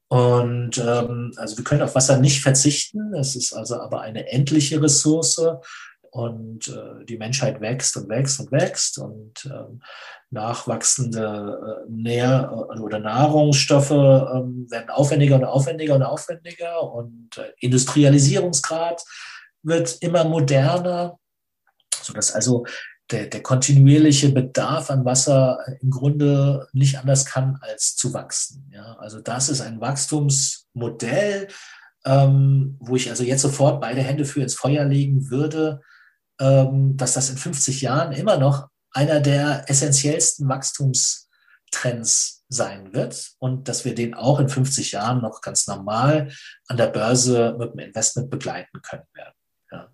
Und 0.08 0.78
ähm, 0.80 1.34
also 1.38 1.58
wir 1.58 1.64
können 1.64 1.84
auf 1.84 1.96
Wasser 1.96 2.18
nicht 2.18 2.42
verzichten. 2.42 3.14
Es 3.14 3.36
ist 3.36 3.54
also 3.54 3.80
aber 3.80 4.02
eine 4.02 4.30
endliche 4.32 4.82
Ressource 4.82 5.42
und 6.14 6.68
äh, 6.68 7.06
die 7.06 7.18
Menschheit 7.18 7.60
wächst 7.60 7.98
und 7.98 8.08
wächst 8.08 8.40
und 8.40 8.52
wächst 8.52 9.00
und 9.00 9.46
ähm, 9.46 9.82
nachwachsende 10.30 11.86
äh, 11.88 11.92
Nähr- 11.92 12.52
äh, 12.72 12.80
oder 12.80 13.00
Nahrungsstoffe 13.00 13.90
ähm, 13.90 14.68
werden 14.70 14.92
aufwendiger 14.92 15.36
und 15.38 15.44
aufwendiger 15.44 15.96
und 15.96 16.04
aufwendiger 16.04 16.94
und 16.94 17.36
äh, 17.40 17.52
Industrialisierungsgrad 17.60 19.04
wird 19.64 19.98
immer 20.02 20.24
moderner, 20.24 21.18
sodass 22.00 22.32
also 22.32 22.68
der, 23.10 23.26
der 23.26 23.42
kontinuierliche 23.42 24.30
Bedarf 24.30 24.92
an 24.92 25.06
Wasser 25.06 25.66
im 25.82 25.90
Grunde 25.90 26.68
nicht 26.74 27.00
anders 27.00 27.26
kann, 27.26 27.58
als 27.62 27.96
zu 27.96 28.14
wachsen. 28.14 28.72
Ja, 28.72 28.98
also 29.00 29.20
das 29.20 29.50
ist 29.50 29.62
ein 29.62 29.82
Wachstumsmodell, 29.82 31.48
ähm, 32.06 32.78
wo 32.80 32.96
ich 32.96 33.10
also 33.10 33.24
jetzt 33.24 33.42
sofort 33.42 33.82
beide 33.82 34.02
Hände 34.02 34.26
für 34.26 34.44
ins 34.44 34.54
Feuer 34.54 34.86
legen 34.86 35.32
würde, 35.32 35.82
dass 36.38 37.14
das 37.14 37.30
in 37.30 37.38
50 37.38 37.82
Jahren 37.82 38.12
immer 38.12 38.38
noch 38.38 38.68
einer 38.92 39.20
der 39.20 39.70
essentiellsten 39.70 40.48
Wachstumstrends 40.48 42.44
sein 42.48 42.94
wird 42.94 43.32
und 43.40 43.68
dass 43.68 43.86
wir 43.86 43.96
den 43.96 44.14
auch 44.14 44.40
in 44.40 44.50
50 44.50 44.92
Jahren 44.92 45.22
noch 45.22 45.42
ganz 45.42 45.68
normal 45.68 46.32
an 46.68 46.78
der 46.78 46.88
Börse 46.88 47.56
mit 47.58 47.74
dem 47.74 47.80
Investment 47.80 48.30
begleiten 48.30 48.82
können 48.82 49.08
werden. 49.14 49.34
Ja. 49.72 49.92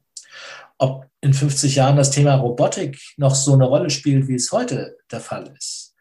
Ob 0.77 1.07
in 1.21 1.33
50 1.33 1.75
Jahren 1.75 1.95
das 1.95 2.11
Thema 2.11 2.35
Robotik 2.35 2.99
noch 3.17 3.35
so 3.35 3.53
eine 3.53 3.65
Rolle 3.65 3.89
spielt, 3.89 4.27
wie 4.27 4.35
es 4.35 4.51
heute 4.51 4.97
der 5.11 5.21
Fall 5.21 5.53
ist, 5.57 5.95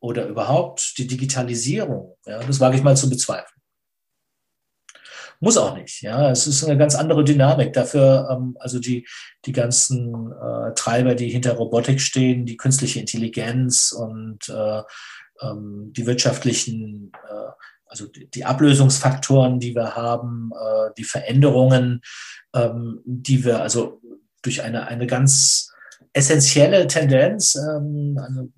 oder 0.00 0.26
überhaupt 0.26 0.98
die 0.98 1.06
Digitalisierung, 1.06 2.16
ja, 2.26 2.38
das 2.40 2.60
wage 2.60 2.76
ich 2.76 2.82
mal 2.82 2.96
zu 2.96 3.08
bezweifeln. 3.08 3.53
Muss 5.44 5.58
auch 5.58 5.76
nicht. 5.76 6.00
Ja, 6.00 6.30
es 6.30 6.46
ist 6.46 6.64
eine 6.64 6.78
ganz 6.78 6.94
andere 6.94 7.22
Dynamik. 7.22 7.74
Dafür, 7.74 8.30
ähm, 8.30 8.56
also 8.60 8.78
die, 8.78 9.06
die 9.44 9.52
ganzen 9.52 10.32
äh, 10.32 10.72
Treiber, 10.74 11.14
die 11.14 11.28
hinter 11.28 11.52
Robotik 11.52 12.00
stehen, 12.00 12.46
die 12.46 12.56
künstliche 12.56 12.98
Intelligenz 12.98 13.92
und 13.92 14.48
äh, 14.48 14.82
ähm, 15.42 15.92
die 15.94 16.06
wirtschaftlichen, 16.06 17.12
äh, 17.28 17.50
also 17.84 18.06
die, 18.06 18.30
die, 18.30 18.46
Ablösungsfaktoren, 18.46 19.60
die 19.60 19.74
wir 19.74 19.94
haben, 19.94 20.50
äh, 20.58 20.90
die 20.96 21.04
Veränderungen, 21.04 22.00
ähm, 22.54 23.02
die 23.04 23.44
wir 23.44 23.60
also 23.60 24.00
durch 24.40 24.62
eine, 24.62 24.86
eine 24.86 25.06
ganz 25.06 25.70
essentielle 26.14 26.86
Tendenz, 26.86 27.54
ähm, 27.54 28.18
also 28.18 28.48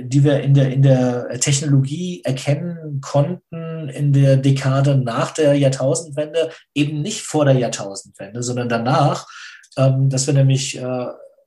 die 0.00 0.24
wir 0.24 0.40
in 0.40 0.54
der, 0.54 0.72
in 0.72 0.82
der 0.82 1.28
Technologie 1.40 2.22
erkennen 2.24 3.00
konnten 3.00 3.88
in 3.88 4.12
der 4.12 4.36
Dekade 4.36 4.96
nach 4.96 5.32
der 5.32 5.54
Jahrtausendwende, 5.54 6.50
eben 6.74 7.02
nicht 7.02 7.22
vor 7.22 7.44
der 7.44 7.54
Jahrtausendwende, 7.54 8.42
sondern 8.42 8.68
danach, 8.68 9.26
ähm, 9.76 10.08
dass 10.08 10.26
wir 10.26 10.34
nämlich 10.34 10.78
äh, 10.78 11.06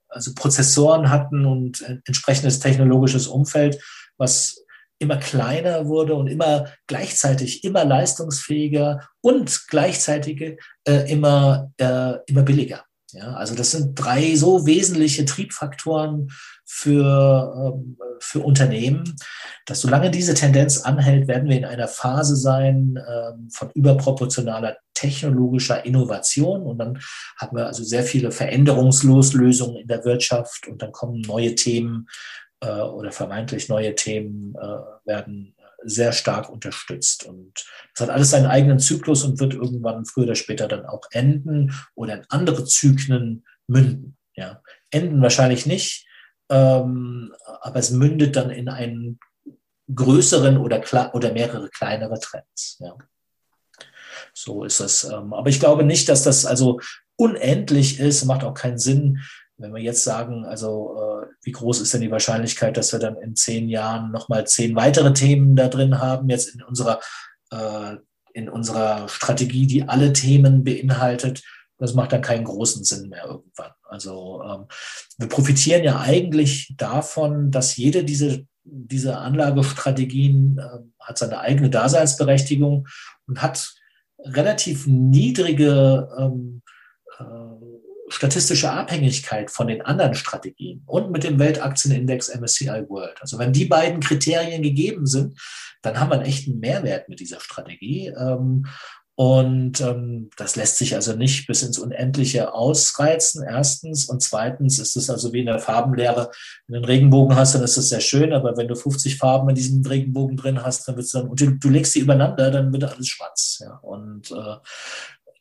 also 0.09 0.31
Prozessoren 0.33 1.09
hatten 1.09 1.45
und 1.45 1.81
entsprechendes 2.05 2.59
technologisches 2.59 3.27
Umfeld, 3.27 3.81
was 4.17 4.63
immer 4.97 5.17
kleiner 5.17 5.87
wurde 5.87 6.15
und 6.15 6.27
immer 6.27 6.67
gleichzeitig 6.87 7.63
immer 7.65 7.83
leistungsfähiger 7.83 9.07
und 9.21 9.67
gleichzeitig 9.67 10.57
äh, 10.87 11.11
immer, 11.11 11.71
äh, 11.77 12.13
immer 12.27 12.43
billiger. 12.43 12.85
Ja, 13.11 13.33
also 13.33 13.55
das 13.55 13.71
sind 13.71 13.95
drei 13.95 14.35
so 14.35 14.65
wesentliche 14.65 15.25
Triebfaktoren 15.25 16.29
für, 16.65 17.73
ähm, 17.75 17.97
für 18.19 18.39
Unternehmen, 18.39 19.15
dass 19.65 19.81
solange 19.81 20.09
diese 20.09 20.33
Tendenz 20.33 20.81
anhält, 20.81 21.27
werden 21.27 21.47
wir 21.47 21.57
in 21.57 21.65
einer 21.65 21.87
Phase 21.87 22.35
sein 22.35 22.99
ähm, 23.07 23.49
von 23.51 23.69
überproportionaler 23.71 24.77
technologischer 24.95 25.85
Innovation. 25.85 26.63
Und 26.63 26.79
dann 26.79 26.99
haben 27.37 27.55
wir 27.55 27.67
also 27.67 27.83
sehr 27.83 28.03
viele 28.03 28.31
Veränderungsloslösungen 28.31 29.77
in 29.77 29.87
der 29.87 30.03
Wirtschaft. 30.03 30.67
Und 30.67 30.81
dann 30.81 30.91
kommen 30.91 31.21
neue 31.21 31.53
Themen 31.53 32.07
äh, 32.61 32.81
oder 32.81 33.11
vermeintlich 33.11 33.69
neue 33.69 33.93
Themen 33.95 34.55
äh, 34.55 35.07
werden 35.07 35.54
sehr 35.85 36.11
stark 36.11 36.49
unterstützt. 36.49 37.25
Und 37.25 37.53
das 37.93 38.07
hat 38.07 38.13
alles 38.13 38.31
seinen 38.31 38.47
eigenen 38.47 38.79
Zyklus 38.79 39.23
und 39.23 39.39
wird 39.39 39.53
irgendwann 39.53 40.05
früher 40.05 40.25
oder 40.25 40.35
später 40.35 40.67
dann 40.67 40.85
auch 40.85 41.03
enden 41.11 41.73
oder 41.95 42.15
in 42.15 42.25
andere 42.29 42.65
Zyklen 42.65 43.45
münden. 43.67 44.17
Ja. 44.35 44.61
Enden 44.91 45.21
wahrscheinlich 45.21 45.65
nicht, 45.65 46.07
ähm, 46.49 47.33
aber 47.61 47.79
es 47.79 47.91
mündet 47.91 48.35
dann 48.35 48.49
in 48.49 48.69
einen 48.69 49.19
größeren 49.93 50.57
oder, 50.57 50.81
oder 51.13 51.31
mehrere 51.31 51.69
kleinere 51.69 52.19
Trends. 52.19 52.77
Ja. 52.79 52.95
So 54.33 54.63
ist 54.63 54.79
es. 54.79 55.03
Ähm, 55.03 55.33
aber 55.33 55.49
ich 55.49 55.59
glaube 55.59 55.83
nicht, 55.83 56.09
dass 56.09 56.23
das 56.23 56.45
also 56.45 56.79
unendlich 57.17 57.99
ist, 57.99 58.25
macht 58.25 58.43
auch 58.43 58.53
keinen 58.53 58.77
Sinn, 58.77 59.21
wenn 59.57 59.73
wir 59.73 59.81
jetzt 59.81 60.03
sagen, 60.03 60.45
also 60.45 60.97
äh, 60.99 61.27
wie 61.43 61.51
groß 61.51 61.81
ist 61.81 61.93
denn 61.93 62.01
die 62.01 62.11
Wahrscheinlichkeit, 62.11 62.77
dass 62.77 62.91
wir 62.91 62.99
dann 62.99 63.17
in 63.17 63.35
zehn 63.35 63.69
Jahren 63.69 64.11
nochmal 64.11 64.45
zehn 64.45 64.75
weitere 64.75 65.13
Themen 65.13 65.55
da 65.55 65.67
drin 65.67 65.99
haben, 65.99 66.29
jetzt 66.29 66.53
in 66.53 66.61
unserer, 66.61 66.99
äh, 67.51 67.95
in 68.33 68.49
unserer 68.49 69.07
Strategie, 69.07 69.65
die 69.65 69.87
alle 69.87 70.11
Themen 70.11 70.63
beinhaltet, 70.63 71.41
das 71.77 71.93
macht 71.93 72.13
dann 72.13 72.21
keinen 72.21 72.45
großen 72.45 72.83
Sinn 72.83 73.09
mehr 73.09 73.25
irgendwann. 73.25 73.71
Also 73.83 74.41
ähm, 74.43 74.65
wir 75.17 75.27
profitieren 75.27 75.83
ja 75.83 75.99
eigentlich 75.99 76.73
davon, 76.77 77.51
dass 77.51 77.75
jede 77.75 78.03
diese, 78.03 78.45
diese 78.63 79.17
Anlagestrategien 79.17 80.57
äh, 80.57 80.79
hat 80.99 81.17
seine 81.17 81.39
eigene 81.39 81.69
Daseinsberechtigung 81.69 82.87
und 83.27 83.41
hat 83.41 83.73
relativ 84.19 84.87
niedrige 84.87 86.09
ähm, 86.17 86.61
äh, 86.64 86.64
statistische 88.15 88.71
Abhängigkeit 88.71 89.51
von 89.51 89.67
den 89.67 89.81
anderen 89.81 90.15
Strategien 90.15 90.83
und 90.85 91.11
mit 91.11 91.25
dem 91.25 91.37
Weltaktienindex 91.37 92.33
MSCI 92.33 92.85
World. 92.87 93.17
Also 93.19 93.37
wenn 93.37 93.51
die 93.51 93.65
beiden 93.65 93.99
Kriterien 93.99 94.61
gegeben 94.61 95.05
sind, 95.05 95.37
dann 95.81 95.99
haben 95.99 96.11
wir 96.11 96.15
einen 96.15 96.25
echten 96.25 96.59
Mehrwert 96.59 97.09
mit 97.09 97.19
dieser 97.19 97.41
Strategie. 97.41 98.07
Ähm, 98.17 98.67
und 99.15 99.81
ähm, 99.81 100.29
das 100.37 100.55
lässt 100.55 100.77
sich 100.77 100.95
also 100.95 101.13
nicht 101.13 101.45
bis 101.47 101.61
ins 101.61 101.77
Unendliche 101.77 102.53
ausreizen, 102.53 103.43
erstens. 103.45 104.05
Und 104.05 104.23
zweitens 104.23 104.79
ist 104.79 104.95
es 104.95 105.09
also 105.09 105.33
wie 105.33 105.41
in 105.41 105.47
der 105.47 105.59
Farbenlehre, 105.59 106.31
wenn 106.67 106.73
du 106.73 106.77
einen 106.77 106.85
Regenbogen 106.85 107.35
hast, 107.35 107.53
dann 107.53 107.63
ist 107.63 107.75
das 107.75 107.89
sehr 107.89 108.01
schön, 108.01 108.31
aber 108.31 108.55
wenn 108.55 108.69
du 108.69 108.75
50 108.75 109.17
Farben 109.17 109.49
in 109.49 109.55
diesem 109.55 109.85
Regenbogen 109.85 110.37
drin 110.37 110.63
hast, 110.63 110.87
dann 110.87 110.95
wird 110.95 111.05
es 111.05 111.11
dann, 111.11 111.27
und 111.27 111.41
du, 111.41 111.51
du, 111.51 111.69
legst 111.69 111.91
sie 111.91 111.99
übereinander, 111.99 112.49
dann 112.49 112.71
wird 112.71 112.85
alles 112.85 113.07
schwarz. 113.07 113.59
Ja. 113.61 113.77
Und 113.81 114.31
äh, 114.31 114.55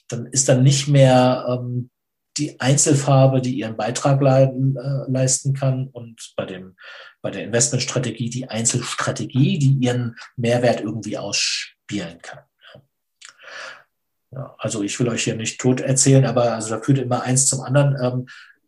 dann 0.08 0.26
ist 0.26 0.48
dann 0.48 0.64
nicht 0.64 0.88
mehr 0.88 1.46
ähm, 1.48 1.90
die 2.36 2.60
Einzelfarbe, 2.60 3.40
die 3.40 3.54
ihren 3.54 3.76
Beitrag 3.76 4.20
leiden, 4.20 4.76
äh, 4.76 5.10
leisten 5.10 5.54
kann 5.54 5.88
und 5.88 6.32
bei 6.36 6.46
dem 6.46 6.76
bei 7.24 7.30
der 7.30 7.44
Investmentstrategie 7.44 8.28
die 8.28 8.50
Einzelstrategie, 8.50 9.58
die 9.58 9.78
ihren 9.80 10.14
Mehrwert 10.36 10.82
irgendwie 10.82 11.16
ausspielen 11.16 12.18
kann. 12.20 12.40
Ja, 14.30 14.54
also 14.58 14.82
ich 14.82 15.00
will 15.00 15.08
euch 15.08 15.24
hier 15.24 15.34
nicht 15.34 15.58
tot 15.58 15.80
erzählen, 15.80 16.26
aber 16.26 16.52
also 16.52 16.74
da 16.74 16.82
führt 16.82 16.98
immer 16.98 17.22
eins 17.22 17.46
zum 17.46 17.62
anderen. 17.62 17.96
Ähm, 17.98 18.26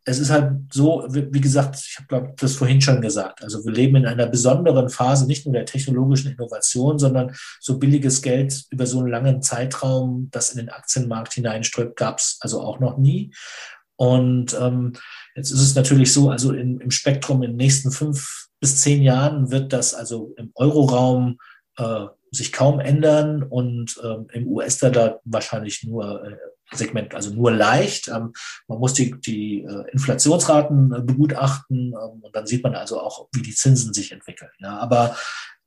es 0.09 0.21
ist 0.21 0.31
halt 0.31 0.53
so, 0.73 1.05
wie 1.11 1.41
gesagt, 1.41 1.77
ich 1.85 1.97
habe 1.97 2.07
glaube 2.07 2.35
das 2.39 2.55
vorhin 2.55 2.81
schon 2.81 3.01
gesagt. 3.01 3.43
Also 3.43 3.65
wir 3.65 3.73
leben 3.73 3.97
in 3.97 4.07
einer 4.07 4.29
besonderen 4.29 4.89
Phase, 4.89 5.27
nicht 5.27 5.45
nur 5.45 5.53
der 5.53 5.67
technologischen 5.67 6.31
Innovation, 6.31 6.99
sondern 7.01 7.35
so 7.61 7.79
billiges 7.79 8.23
Geld 8.23 8.67
über 8.71 8.87
so 8.87 9.01
einen 9.01 9.09
langen 9.09 9.43
Zeitraum, 9.43 10.29
das 10.31 10.51
in 10.51 10.59
den 10.59 10.69
Aktienmarkt 10.69 11.35
hineinströmt, 11.35 11.97
gab 11.97 12.19
es 12.19 12.39
also 12.41 12.61
auch 12.61 12.79
noch 12.79 12.99
nie. 12.99 13.33
Und 13.97 14.57
ähm, 14.61 14.93
jetzt 15.35 15.51
ist 15.51 15.61
es 15.61 15.75
natürlich 15.75 16.13
so, 16.13 16.31
also 16.31 16.53
in, 16.53 16.79
im 16.79 16.93
Spektrum 16.93 17.43
in 17.43 17.51
den 17.51 17.57
nächsten 17.57 17.91
fünf 17.91 18.47
bis 18.61 18.81
zehn 18.81 19.03
Jahren 19.03 19.51
wird 19.51 19.73
das 19.73 19.93
also 19.93 20.35
im 20.37 20.53
Euroraum 20.55 21.39
äh, 21.79 22.07
sich 22.31 22.53
kaum 22.53 22.79
ändern 22.79 23.43
und 23.43 24.01
ähm, 24.05 24.29
im 24.33 24.47
US-Dollar 24.47 25.21
wahrscheinlich 25.25 25.83
nur 25.83 26.25
äh, 26.25 26.37
Segment, 26.73 27.15
also 27.15 27.31
nur 27.33 27.53
leicht. 27.53 28.09
Ähm, 28.09 28.33
man 28.67 28.79
muss 28.79 28.95
die, 28.95 29.13
die 29.21 29.63
äh, 29.63 29.91
Inflationsraten 29.93 30.93
äh, 30.93 31.03
begutachten 31.03 31.93
ähm, 31.93 32.21
und 32.23 32.35
dann 32.35 32.47
sieht 32.47 32.65
man 32.65 32.75
also 32.75 33.01
auch, 33.01 33.29
wie 33.33 33.43
die 33.43 33.55
Zinsen 33.55 33.95
sich 33.95 34.13
entwickeln. 34.13 34.51
Aber 34.65 35.17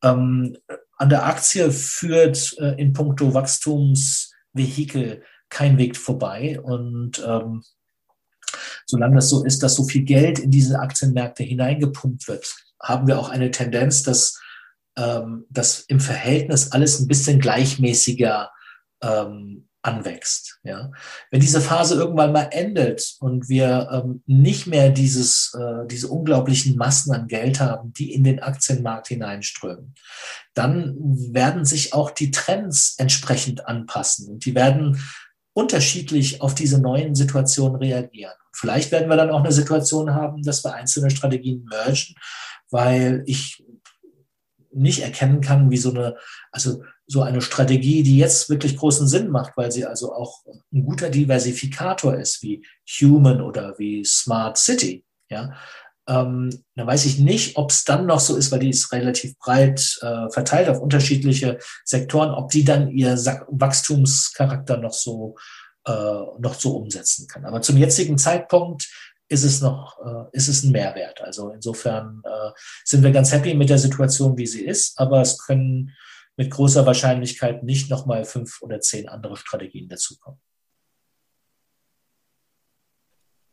ähm, 0.04 0.58
an 0.98 1.10
der 1.10 1.26
Aktie 1.26 1.72
führt 1.72 2.58
äh, 2.60 2.76
in 2.80 2.94
puncto 2.94 3.34
Wachstumsvehikel 3.34 5.24
kein 5.50 5.78
Weg 5.78 5.98
vorbei 5.98 6.60
und 6.62 7.24
solange 8.86 9.16
das 9.16 9.30
so 9.30 9.44
ist, 9.44 9.64
dass 9.64 9.74
so 9.74 9.84
viel 9.84 10.04
Geld 10.04 10.38
in 10.38 10.52
diese 10.52 10.80
Aktienmärkte 10.80 11.44
hineingepumpt 11.44 12.28
wird, 12.28 12.56
haben 12.80 13.08
wir 13.08 13.18
auch 13.18 13.30
eine 13.30 13.50
Tendenz, 13.50 14.04
dass 14.04 14.40
ähm, 14.96 15.46
dass 15.50 15.80
im 15.82 16.00
Verhältnis 16.00 16.72
alles 16.72 17.00
ein 17.00 17.08
bisschen 17.08 17.40
gleichmäßiger 17.40 18.52
anwächst. 19.82 20.60
Ja? 20.64 20.92
Wenn 21.32 21.40
diese 21.40 21.62
Phase 21.62 21.96
irgendwann 21.96 22.34
mal 22.34 22.50
endet 22.52 23.16
und 23.20 23.48
wir 23.48 23.90
ähm, 23.92 24.24
nicht 24.26 24.68
mehr 24.68 24.90
dieses, 24.90 25.54
äh, 25.58 25.88
diese 25.88 26.10
unglaublichen 26.10 26.76
Massen 26.76 27.14
an 27.14 27.28
Geld 27.28 27.60
haben, 27.60 27.94
die 27.94 28.14
in 28.14 28.24
den 28.24 28.42
Aktienmarkt 28.42 29.08
hineinströmen, 29.08 29.94
dann 30.54 30.96
werden 30.98 31.64
sich 31.66 31.94
auch 31.94 32.12
die 32.12 32.32
Trends 32.32 32.96
entsprechend 32.98 33.68
anpassen 33.68 34.28
und 34.28 34.46
die 34.46 34.56
werden 34.56 35.02
unterschiedlich 35.54 36.42
auf 36.42 36.56
diese 36.56 36.82
neuen 36.82 37.16
Situationen 37.16 37.78
reagieren. 37.78 38.34
Vielleicht 38.54 38.92
werden 38.92 39.10
wir 39.10 39.16
dann 39.16 39.30
auch 39.30 39.40
eine 39.40 39.52
Situation 39.52 40.14
haben, 40.14 40.44
dass 40.44 40.64
wir 40.64 40.74
einzelne 40.74 41.10
Strategien 41.10 41.66
mergen, 41.70 42.16
weil 42.70 43.24
ich 43.26 43.64
nicht 44.72 45.02
erkennen 45.02 45.42
kann, 45.42 45.72
wie 45.72 45.78
so 45.78 45.90
eine, 45.90 46.16
also 46.52 46.84
so 47.10 47.24
eine 47.24 47.42
Strategie, 47.42 48.04
die 48.04 48.18
jetzt 48.18 48.50
wirklich 48.50 48.78
großen 48.78 49.08
Sinn 49.08 49.30
macht, 49.30 49.58
weil 49.58 49.72
sie 49.72 49.86
also 49.86 50.14
auch 50.14 50.44
ein 50.72 50.86
guter 50.86 51.10
Diversifikator 51.10 52.16
ist, 52.16 52.44
wie 52.44 52.64
Human 53.02 53.42
oder 53.42 53.74
wie 53.80 54.06
Smart 54.06 54.58
City, 54.58 55.04
ja, 55.30 55.54
ähm, 56.08 56.64
dann 56.76 56.88
weiß 56.88 57.06
ich 57.06 57.20
nicht, 57.20 57.58
ob 57.58 57.72
es 57.72 57.84
dann 57.84 58.06
noch 58.06 58.20
so 58.20 58.36
ist, 58.36 58.52
weil 58.52 58.60
die 58.60 58.70
ist 58.70 58.92
relativ 58.92 59.38
breit 59.38 59.98
äh, 60.02 60.30
verteilt 60.30 60.70
auf 60.70 60.80
unterschiedliche 60.80 61.60
Sektoren, 61.84 62.32
ob 62.32 62.52
die 62.52 62.64
dann 62.64 62.90
ihr 62.90 63.16
Wachstumscharakter 63.16 64.78
noch 64.78 64.94
so, 64.94 65.36
äh, 65.86 65.92
noch 65.92 66.56
so 66.56 66.78
umsetzen 66.78 67.28
kann. 67.28 67.46
Aber 67.46 67.62
zum 67.62 67.78
jetzigen 67.78 68.18
Zeitpunkt 68.18 68.90
ist 69.30 69.44
es 69.44 69.62
noch, 69.62 70.00
äh, 70.04 70.36
ist 70.36 70.48
es 70.48 70.64
ein 70.64 70.72
Mehrwert. 70.72 71.22
Also 71.22 71.50
insofern 71.50 72.24
äh, 72.26 72.52
sind 72.84 73.04
wir 73.04 73.12
ganz 73.12 73.32
happy 73.32 73.54
mit 73.54 73.70
der 73.70 73.78
Situation, 73.78 74.36
wie 74.38 74.48
sie 74.48 74.66
ist, 74.66 74.98
aber 75.00 75.22
es 75.22 75.38
können 75.38 75.96
mit 76.40 76.52
großer 76.52 76.86
Wahrscheinlichkeit 76.86 77.64
nicht 77.64 77.90
nochmal 77.90 78.24
fünf 78.24 78.62
oder 78.62 78.80
zehn 78.80 79.10
andere 79.10 79.36
Strategien 79.36 79.90
dazukommen. 79.90 80.40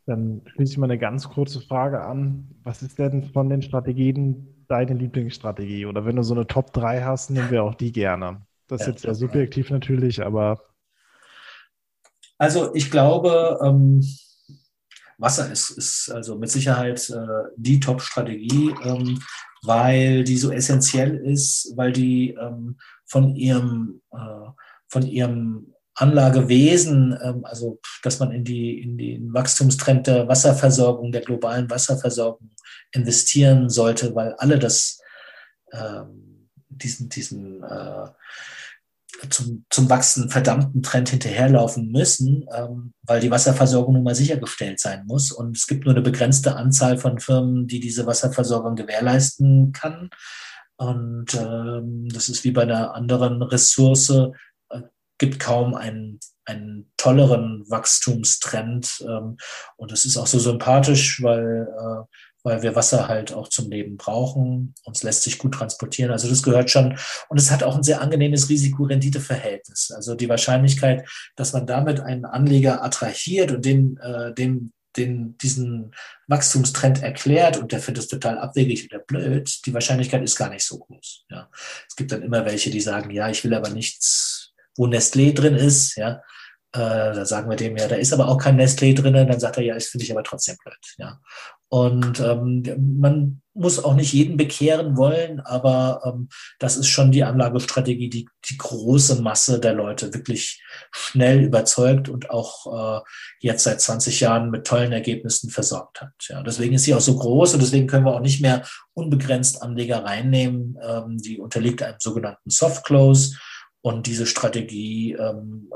Dann 0.07 0.43
schließe 0.47 0.75
ich 0.75 0.79
mal 0.79 0.87
eine 0.87 0.97
ganz 0.97 1.29
kurze 1.29 1.61
Frage 1.61 2.05
an. 2.05 2.55
Was 2.63 2.83
ist 2.83 2.97
denn 2.97 3.25
von 3.33 3.49
den 3.49 3.63
Strategien 3.63 4.65
deine 4.69 4.95
Lieblingsstrategie? 4.95 5.87
Oder 5.87 6.05
wenn 6.05 6.15
du 6.15 6.23
so 6.23 6.35
eine 6.35 6.47
Top 6.47 6.73
3 6.73 7.03
hast, 7.03 7.31
nehmen 7.31 7.51
wir 7.51 7.65
auch 7.65 7.75
die 7.75 7.91
gerne. 7.91 8.47
Das 8.69 8.83
ist 8.83 8.87
ja, 8.87 8.93
jetzt 8.93 9.03
sehr 9.03 9.15
subjektiv 9.17 9.71
natürlich, 9.71 10.25
aber. 10.25 10.63
Also 12.39 12.73
ich 12.73 12.89
glaube, 12.93 13.59
ähm, 13.65 14.01
Wasser 15.19 15.51
ist, 15.51 15.71
ist 15.71 16.09
also 16.09 16.39
mit 16.39 16.51
Sicherheit 16.51 17.11
äh, 17.11 17.51
die 17.57 17.81
Top-Strategie, 17.81 18.73
ähm, 18.85 19.19
weil 19.67 20.25
die 20.25 20.37
so 20.37 20.51
essentiell 20.51 21.17
ist, 21.17 21.73
weil 21.77 21.93
die 21.93 22.37
ähm, 22.41 22.77
von 23.05 23.35
ihrem, 23.37 24.03
äh, 24.13 24.51
von 24.89 25.07
ihrem 25.07 25.75
Anlagewesen, 25.95 27.19
ähm, 27.23 27.45
also 27.45 27.81
dass 28.03 28.19
man 28.19 28.33
in, 28.33 28.45
die, 28.45 28.81
in 28.81 28.99
den 28.99 29.33
Wachstumstrend 29.33 30.07
der 30.07 30.29
Wasserversorgung, 30.29 31.11
der 31.13 31.23
globalen 31.23 31.71
Wasserversorgung 31.71 32.51
investieren 32.93 33.71
sollte, 33.71 34.15
weil 34.15 34.35
alle 34.35 34.59
das 34.59 35.01
ähm, 35.73 36.49
diesen, 36.69 37.09
diesen 37.09 37.63
äh, 37.63 38.09
zum, 39.31 39.65
zum 39.71 39.89
wachsenden 39.89 40.31
verdammten 40.31 40.83
Trend 40.83 41.09
hinterherlaufen 41.09 41.91
müssen, 41.91 42.47
ähm, 42.55 42.93
weil 43.03 43.21
die 43.21 43.31
Wasserversorgung 43.31 43.95
nun 43.95 44.05
mal 44.05 44.15
sichergestellt 44.15 44.81
sein 44.81 45.05
muss. 45.07 45.33
Und 45.33 45.57
es 45.57 45.67
gibt 45.67 45.85
nur 45.85 45.95
eine 45.95 46.03
begrenzte 46.03 46.57
Anzahl 46.57 46.99
von 46.99 47.19
Firmen, 47.19 47.67
die 47.67 47.81
diese 47.81 48.07
Wasserversorgung 48.07 48.75
gewährleisten 48.75 49.73
kann. 49.73 50.11
Und 50.77 51.35
ähm, 51.35 52.09
das 52.09 52.29
ist 52.29 52.45
wie 52.45 52.51
bei 52.51 52.63
einer 52.63 52.95
anderen 52.95 53.43
Ressource, 53.43 54.11
äh, 54.11 54.83
gibt 55.19 55.41
kaum 55.41 55.75
einen, 55.75 56.21
einen 56.45 56.93
tolleren 56.97 57.65
Wachstumstrend. 57.69 59.03
Ähm, 59.09 59.39
und 59.77 59.93
das 59.93 60.05
ist 60.05 60.17
auch 60.17 60.27
so 60.27 60.39
sympathisch, 60.39 61.23
weil 61.23 61.69
äh, 61.69 62.05
weil 62.47 62.63
wir 62.63 62.77
Wasser 62.77 63.09
halt 63.09 63.33
auch 63.33 63.49
zum 63.49 63.69
Leben 63.73 63.97
brauchen. 63.97 64.73
Uns 64.85 65.03
lässt 65.03 65.25
sich 65.25 65.37
gut 65.37 65.55
transportieren. 65.55 66.13
Also 66.13 66.29
das 66.29 66.45
gehört 66.45 66.71
schon. 66.71 66.97
Und 67.29 67.39
es 67.39 67.51
hat 67.51 67.65
auch 67.65 67.75
ein 67.75 67.83
sehr 67.83 68.01
angenehmes 68.01 68.49
Risiko-Rendite-Verhältnis. 68.49 69.91
Also 69.91 70.15
die 70.15 70.29
Wahrscheinlichkeit, 70.29 71.09
dass 71.35 71.53
man 71.53 71.67
damit 71.67 71.99
einen 71.99 72.25
Anleger 72.25 72.85
attrahiert 72.85 73.51
und 73.51 73.65
den, 73.65 73.97
äh, 73.97 74.33
dem 74.33 74.73
den, 74.97 75.37
diesen 75.39 75.93
Wachstumstrend 76.29 77.03
erklärt 77.03 77.59
und 77.59 77.73
der 77.73 77.81
findet 77.81 78.05
es 78.05 78.09
total 78.09 78.39
abwegig 78.39 78.87
oder 78.91 79.03
blöd, 79.03 79.67
die 79.67 79.75
Wahrscheinlichkeit 79.75 80.23
ist 80.23 80.37
gar 80.37 80.49
nicht 80.49 80.65
so 80.65 80.79
groß. 80.79 81.27
Ja. 81.29 81.51
Es 81.87 81.97
gibt 81.97 82.13
dann 82.13 82.23
immer 82.23 82.47
welche, 82.47 82.71
die 82.71 82.81
sagen, 82.81 83.11
ja, 83.11 83.29
ich 83.29 83.45
will 83.45 83.53
aber 83.55 83.69
nichts, 83.69 84.53
wo 84.77 84.87
Nestlé 84.87 85.35
drin 85.35 85.55
ist, 85.55 85.97
ja. 85.97 86.23
Äh, 86.73 86.79
da 87.13 87.27
sagen 87.27 87.51
wir 87.51 87.57
dem 87.57 87.77
ja, 87.77 87.89
da 87.89 87.97
ist 87.97 88.13
aber 88.13 88.29
auch 88.29 88.39
kein 88.39 88.59
Nestlé 88.59 88.95
drin, 88.95 89.13
dann 89.13 89.41
sagt 89.41 89.59
er, 89.59 89.65
ja, 89.65 89.75
das 89.75 89.87
finde 89.89 90.05
ich 90.05 90.13
aber 90.13 90.23
trotzdem 90.25 90.57
blöd. 90.63 90.95
Ja. 90.97 91.21
Und 91.69 92.21
ähm, 92.21 92.63
man 93.01 93.43
muss 93.57 93.83
auch 93.83 93.95
nicht 93.95 94.13
jeden 94.13 94.37
bekehren 94.37 94.97
wollen, 94.97 95.41
aber 95.41 96.03
ähm, 96.05 96.29
das 96.59 96.77
ist 96.77 96.89
schon 96.89 97.11
die 97.11 97.25
Anlagestrategie, 97.25 98.11
die 98.11 98.29
die 98.45 98.59
große 98.59 99.23
Masse 99.23 99.59
der 99.59 99.73
Leute 99.73 100.13
wirklich 100.15 100.63
schnell 100.93 101.43
überzeugt 101.43 102.09
und 102.09 102.31
auch 102.31 103.01
äh, 103.01 103.05
jetzt 103.41 103.65
seit 103.65 103.81
20 103.81 104.21
Jahren 104.21 104.51
mit 104.51 104.67
tollen 104.67 104.93
Ergebnissen 104.93 105.51
versorgt 105.51 106.03
hat. 106.03 106.13
Ja, 106.29 106.43
deswegen 106.43 106.75
ist 106.75 106.85
sie 106.85 106.95
auch 106.95 107.01
so 107.01 107.17
groß 107.17 107.55
und 107.55 107.63
deswegen 107.63 107.87
können 107.87 108.05
wir 108.05 108.15
auch 108.15 108.21
nicht 108.21 108.43
mehr 108.43 108.63
unbegrenzt 108.93 109.63
Anleger 109.63 110.05
reinnehmen. 110.05 110.79
Ähm, 110.87 111.19
die 111.19 111.41
unterliegt 111.41 111.83
einem 111.83 111.99
sogenannten 111.99 112.51
Soft 112.51 112.85
Close 112.85 113.37
und 113.81 114.07
diese 114.07 114.27
Strategie 114.27 115.15
ähm, 115.15 115.71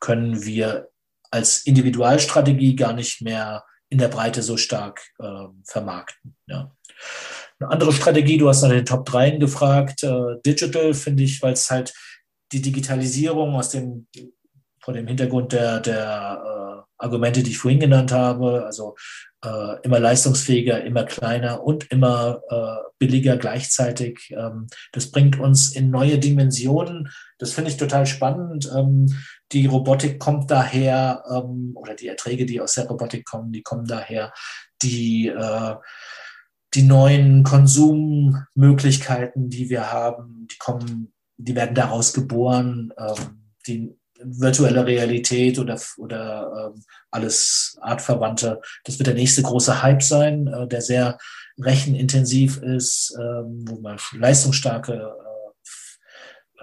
können 0.00 0.44
wir 0.44 0.88
als 1.30 1.64
Individualstrategie 1.64 2.76
gar 2.76 2.92
nicht 2.92 3.22
mehr 3.22 3.64
in 3.94 3.98
der 3.98 4.08
Breite 4.08 4.42
so 4.42 4.56
stark 4.56 5.02
äh, 5.20 5.46
vermarkten. 5.62 6.34
Ja. 6.48 6.72
Eine 7.60 7.70
andere 7.70 7.92
Strategie, 7.92 8.38
du 8.38 8.48
hast 8.48 8.62
nach 8.62 8.70
den 8.70 8.84
Top 8.84 9.06
3 9.06 9.30
gefragt, 9.36 10.02
äh, 10.02 10.40
Digital 10.44 10.94
finde 10.94 11.22
ich, 11.22 11.40
weil 11.42 11.52
es 11.52 11.70
halt 11.70 11.94
die 12.50 12.60
Digitalisierung 12.60 13.54
aus 13.54 13.70
dem, 13.70 14.08
vor 14.80 14.94
dem 14.94 15.06
Hintergrund 15.06 15.52
der, 15.52 15.78
der 15.78 16.42
äh, 16.44 17.04
Argumente, 17.04 17.44
die 17.44 17.52
ich 17.52 17.58
vorhin 17.58 17.78
genannt 17.78 18.10
habe, 18.10 18.64
also 18.66 18.96
äh, 19.44 19.80
immer 19.84 20.00
leistungsfähiger, 20.00 20.82
immer 20.82 21.04
kleiner 21.04 21.62
und 21.62 21.84
immer 21.92 22.42
äh, 22.50 22.88
billiger 22.98 23.36
gleichzeitig. 23.36 24.34
Ähm, 24.36 24.66
das 24.90 25.12
bringt 25.12 25.38
uns 25.38 25.76
in 25.76 25.90
neue 25.90 26.18
Dimensionen. 26.18 27.10
Das 27.38 27.52
finde 27.52 27.70
ich 27.70 27.76
total 27.76 28.06
spannend. 28.06 28.68
Ähm, 28.76 29.06
die 29.54 29.66
Robotik 29.66 30.18
kommt 30.18 30.50
daher, 30.50 31.22
ähm, 31.30 31.72
oder 31.76 31.94
die 31.94 32.08
Erträge, 32.08 32.44
die 32.44 32.60
aus 32.60 32.74
der 32.74 32.86
Robotik 32.86 33.24
kommen, 33.24 33.52
die 33.52 33.62
kommen 33.62 33.86
daher, 33.86 34.32
die, 34.82 35.28
äh, 35.28 35.76
die 36.74 36.82
neuen 36.82 37.44
Konsummöglichkeiten, 37.44 39.48
die 39.48 39.70
wir 39.70 39.92
haben, 39.92 40.48
die 40.50 40.58
kommen, 40.58 41.12
die 41.36 41.54
werden 41.54 41.74
daraus 41.74 42.12
geboren. 42.12 42.92
Ähm, 42.98 43.52
die 43.66 43.96
virtuelle 44.20 44.86
Realität 44.86 45.58
oder, 45.58 45.80
oder 45.98 46.72
ähm, 46.74 46.82
alles 47.10 47.76
Artverwandte, 47.80 48.60
das 48.84 48.98
wird 48.98 49.06
der 49.06 49.14
nächste 49.14 49.42
große 49.42 49.82
Hype 49.82 50.02
sein, 50.02 50.46
äh, 50.46 50.66
der 50.66 50.82
sehr 50.82 51.18
rechenintensiv 51.58 52.58
ist, 52.58 53.16
ähm, 53.20 53.64
wo 53.68 53.80
man 53.80 53.98
leistungsstarke 54.12 55.12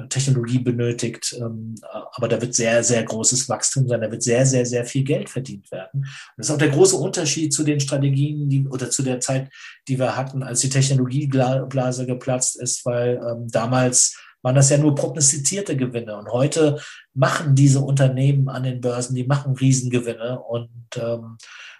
Technologie 0.09 0.59
benötigt. 0.59 1.35
Ähm, 1.39 1.75
aber 2.13 2.27
da 2.27 2.41
wird 2.41 2.53
sehr, 2.53 2.83
sehr 2.83 3.03
großes 3.03 3.49
Wachstum 3.49 3.87
sein. 3.87 4.01
Da 4.01 4.11
wird 4.11 4.23
sehr, 4.23 4.45
sehr, 4.45 4.65
sehr 4.65 4.85
viel 4.85 5.03
Geld 5.03 5.29
verdient 5.29 5.71
werden. 5.71 6.01
Und 6.01 6.07
das 6.37 6.47
ist 6.47 6.53
auch 6.53 6.57
der 6.57 6.69
große 6.69 6.95
Unterschied 6.95 7.53
zu 7.53 7.63
den 7.63 7.79
Strategien 7.79 8.49
die, 8.49 8.67
oder 8.67 8.89
zu 8.89 9.03
der 9.03 9.19
Zeit, 9.19 9.49
die 9.87 9.99
wir 9.99 10.15
hatten, 10.15 10.43
als 10.43 10.61
die 10.61 10.69
Technologieblase 10.69 12.05
geplatzt 12.05 12.59
ist, 12.59 12.85
weil 12.85 13.21
ähm, 13.25 13.47
damals 13.49 14.15
waren 14.41 14.55
das 14.55 14.69
ja 14.69 14.77
nur 14.77 14.95
prognostizierte 14.95 15.77
Gewinne. 15.77 16.17
Und 16.17 16.29
heute 16.29 16.81
machen 17.13 17.55
diese 17.55 17.81
Unternehmen 17.81 18.49
an 18.49 18.63
den 18.63 18.81
Börsen, 18.81 19.15
die 19.15 19.25
machen 19.25 19.55
Riesengewinne. 19.55 20.39
Und 20.39 20.69
ähm, 20.95 21.37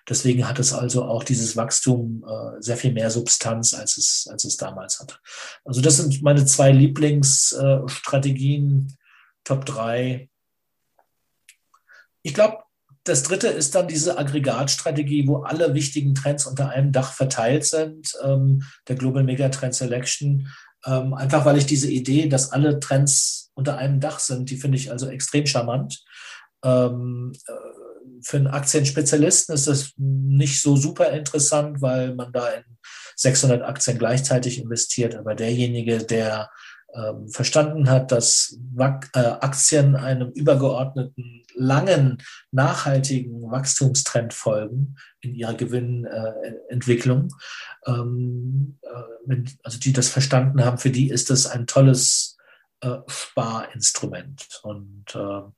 Deswegen 0.09 0.47
hat 0.47 0.57
es 0.59 0.74
also 0.74 1.05
auch 1.05 1.24
dieses 1.24 1.55
Wachstum 1.55 2.26
äh, 2.28 2.62
sehr 2.62 2.78
viel 2.78 2.91
mehr 2.91 3.12
Substanz, 3.12 3.74
als 3.74 3.97
es, 3.97 4.28
als 4.30 4.45
es 4.45 4.57
damals 4.57 4.99
hatte. 4.99 5.16
Also 5.64 5.82
das 5.82 5.97
sind 5.97 6.22
meine 6.24 6.45
zwei 6.45 6.72
Lieblingsstrategien, 6.72 8.88
äh, 8.89 8.93
Top 9.43 9.66
3. 9.66 10.30
Ich 12.24 12.34
glaube, 12.34 12.57
das 13.03 13.24
dritte 13.24 13.47
ist 13.47 13.74
dann 13.74 13.88
diese 13.88 14.18
Aggregatstrategie, 14.18 15.28
wo 15.28 15.38
alle 15.38 15.74
wichtigen 15.74 16.14
Trends 16.14 16.45
unter 16.45 16.70
einem 16.70 16.91
Dach 16.91 17.14
verteilt 17.14 17.66
sind, 17.66 18.16
ähm, 18.24 18.64
der 18.88 18.95
Global 18.95 19.24
Megatrend 19.24 19.74
Selection. 19.74 20.47
Ähm, 20.86 21.13
einfach 21.13 21.45
weil 21.45 21.57
ich 21.57 21.65
diese 21.65 21.89
Idee, 21.89 22.27
dass 22.27 22.51
alle 22.51 22.79
Trends 22.79 23.51
unter 23.53 23.77
einem 23.77 23.99
Dach 23.99 24.19
sind, 24.19 24.49
die 24.49 24.57
finde 24.57 24.77
ich 24.77 24.91
also 24.91 25.07
extrem 25.07 25.45
charmant. 25.45 26.03
Ähm, 26.63 27.34
äh, 27.47 27.51
für 28.23 28.38
einen 28.38 28.47
Aktienspezialisten 28.47 29.53
ist 29.53 29.67
das 29.67 29.93
nicht 29.97 30.61
so 30.61 30.75
super 30.75 31.11
interessant, 31.11 31.82
weil 31.82 32.15
man 32.15 32.32
da 32.32 32.49
in 32.49 32.63
600 33.15 33.61
Aktien 33.63 33.97
gleichzeitig 33.97 34.59
investiert. 34.59 35.15
Aber 35.15 35.36
derjenige, 35.36 35.99
der 35.99 36.49
verstanden 37.28 37.89
hat, 37.89 38.12
dass 38.12 38.58
äh, 38.78 39.20
Aktien 39.20 39.96
einem 39.96 40.30
übergeordneten, 40.32 41.44
langen, 41.56 42.22
nachhaltigen 42.52 43.50
Wachstumstrend 43.50 44.34
folgen 44.34 44.96
in 45.22 45.36
ihrer 45.36 45.54
Gewinnentwicklung, 45.54 47.34
äh, 47.86 47.92
ähm, 47.92 48.78
äh, 48.82 49.44
also 49.64 49.80
die 49.80 49.94
das 49.94 50.10
verstanden 50.10 50.64
haben, 50.66 50.78
für 50.78 50.89
die 50.89 51.10
ist 51.10 51.30
das 51.30 51.48
ein 51.48 51.68
tolles 51.68 52.38
Sparinstrument. 53.08 54.60
Und 54.64 55.06
ähm, 55.14 55.54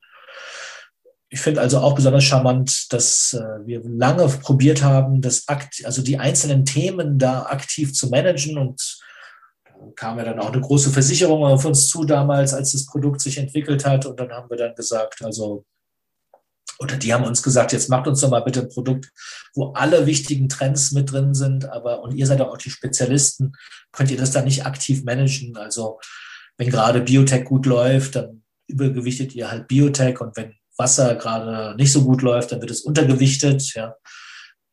ich 1.30 1.40
finde 1.40 1.62
also 1.62 1.78
auch 1.78 1.94
besonders 1.94 2.22
charmant, 2.22 2.92
dass 2.92 3.32
wir 3.64 3.80
lange 3.82 4.28
probiert 4.28 4.82
haben, 4.82 5.22
das 5.22 5.48
Akt, 5.48 5.80
also 5.86 6.02
die 6.02 6.18
einzelnen 6.18 6.66
Themen 6.66 7.18
da 7.18 7.44
aktiv 7.44 7.94
zu 7.94 8.10
managen 8.10 8.58
und 8.58 9.00
kam 9.92 10.18
ja 10.18 10.24
dann 10.24 10.40
auch 10.40 10.52
eine 10.52 10.60
große 10.60 10.90
Versicherung 10.90 11.44
auf 11.44 11.64
uns 11.64 11.88
zu 11.88 12.04
damals, 12.04 12.54
als 12.54 12.72
das 12.72 12.86
Produkt 12.86 13.20
sich 13.20 13.38
entwickelt 13.38 13.84
hat 13.84 14.06
und 14.06 14.18
dann 14.18 14.30
haben 14.30 14.50
wir 14.50 14.56
dann 14.56 14.74
gesagt, 14.74 15.24
also 15.24 15.64
oder 16.80 16.96
die 16.96 17.14
haben 17.14 17.24
uns 17.24 17.42
gesagt, 17.42 17.72
jetzt 17.72 17.88
macht 17.88 18.08
uns 18.08 18.20
doch 18.20 18.30
mal 18.30 18.40
bitte 18.40 18.62
ein 18.62 18.68
Produkt, 18.68 19.12
wo 19.54 19.72
alle 19.72 20.06
wichtigen 20.06 20.48
Trends 20.48 20.92
mit 20.92 21.12
drin 21.12 21.34
sind, 21.34 21.68
aber 21.68 22.02
und 22.02 22.14
ihr 22.14 22.26
seid 22.26 22.40
auch 22.40 22.56
die 22.56 22.70
Spezialisten, 22.70 23.52
könnt 23.92 24.10
ihr 24.10 24.16
das 24.16 24.32
dann 24.32 24.44
nicht 24.44 24.66
aktiv 24.66 25.04
managen? 25.04 25.56
Also 25.56 26.00
wenn 26.58 26.70
gerade 26.70 27.00
Biotech 27.00 27.44
gut 27.44 27.66
läuft, 27.66 28.16
dann 28.16 28.42
übergewichtet 28.66 29.34
ihr 29.34 29.50
halt 29.50 29.68
Biotech 29.68 30.20
und 30.20 30.36
wenn 30.36 30.54
Wasser 30.76 31.14
gerade 31.14 31.76
nicht 31.76 31.92
so 31.92 32.04
gut 32.04 32.22
läuft, 32.22 32.52
dann 32.52 32.60
wird 32.60 32.70
es 32.70 32.80
untergewichtet, 32.80 33.74
ja. 33.74 33.94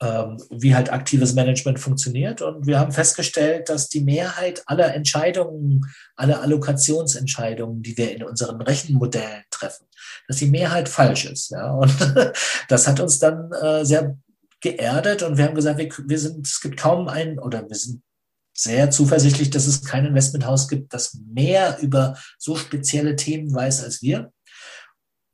Ähm, 0.01 0.41
wie 0.49 0.73
halt 0.73 0.91
aktives 0.91 1.35
Management 1.35 1.79
funktioniert. 1.79 2.41
Und 2.41 2.65
wir 2.65 2.79
haben 2.79 2.91
festgestellt, 2.91 3.69
dass 3.69 3.87
die 3.87 4.01
Mehrheit 4.01 4.63
aller 4.65 4.95
Entscheidungen, 4.95 5.85
aller 6.15 6.41
Allokationsentscheidungen, 6.41 7.83
die 7.83 7.95
wir 7.95 8.15
in 8.15 8.23
unseren 8.23 8.59
Rechenmodellen 8.61 9.43
treffen, 9.51 9.85
dass 10.27 10.37
die 10.37 10.49
Mehrheit 10.49 10.89
falsch 10.89 11.25
ist. 11.25 11.51
Ja. 11.51 11.73
Und 11.73 11.93
das 12.67 12.87
hat 12.87 12.99
uns 12.99 13.19
dann 13.19 13.51
äh, 13.51 13.85
sehr 13.85 14.17
geerdet 14.59 15.21
und 15.21 15.37
wir 15.37 15.45
haben 15.45 15.53
gesagt, 15.53 15.77
wir, 15.77 15.89
wir 16.07 16.19
sind, 16.19 16.47
es 16.47 16.61
gibt 16.61 16.77
kaum 16.77 17.07
einen 17.07 17.37
oder 17.37 17.69
wir 17.69 17.75
sind 17.75 18.01
sehr 18.55 18.89
zuversichtlich, 18.89 19.51
dass 19.51 19.67
es 19.67 19.83
kein 19.83 20.05
Investmenthaus 20.07 20.67
gibt, 20.67 20.95
das 20.95 21.19
mehr 21.27 21.77
über 21.79 22.17
so 22.39 22.55
spezielle 22.55 23.15
Themen 23.15 23.53
weiß 23.53 23.83
als 23.83 24.01
wir. 24.01 24.33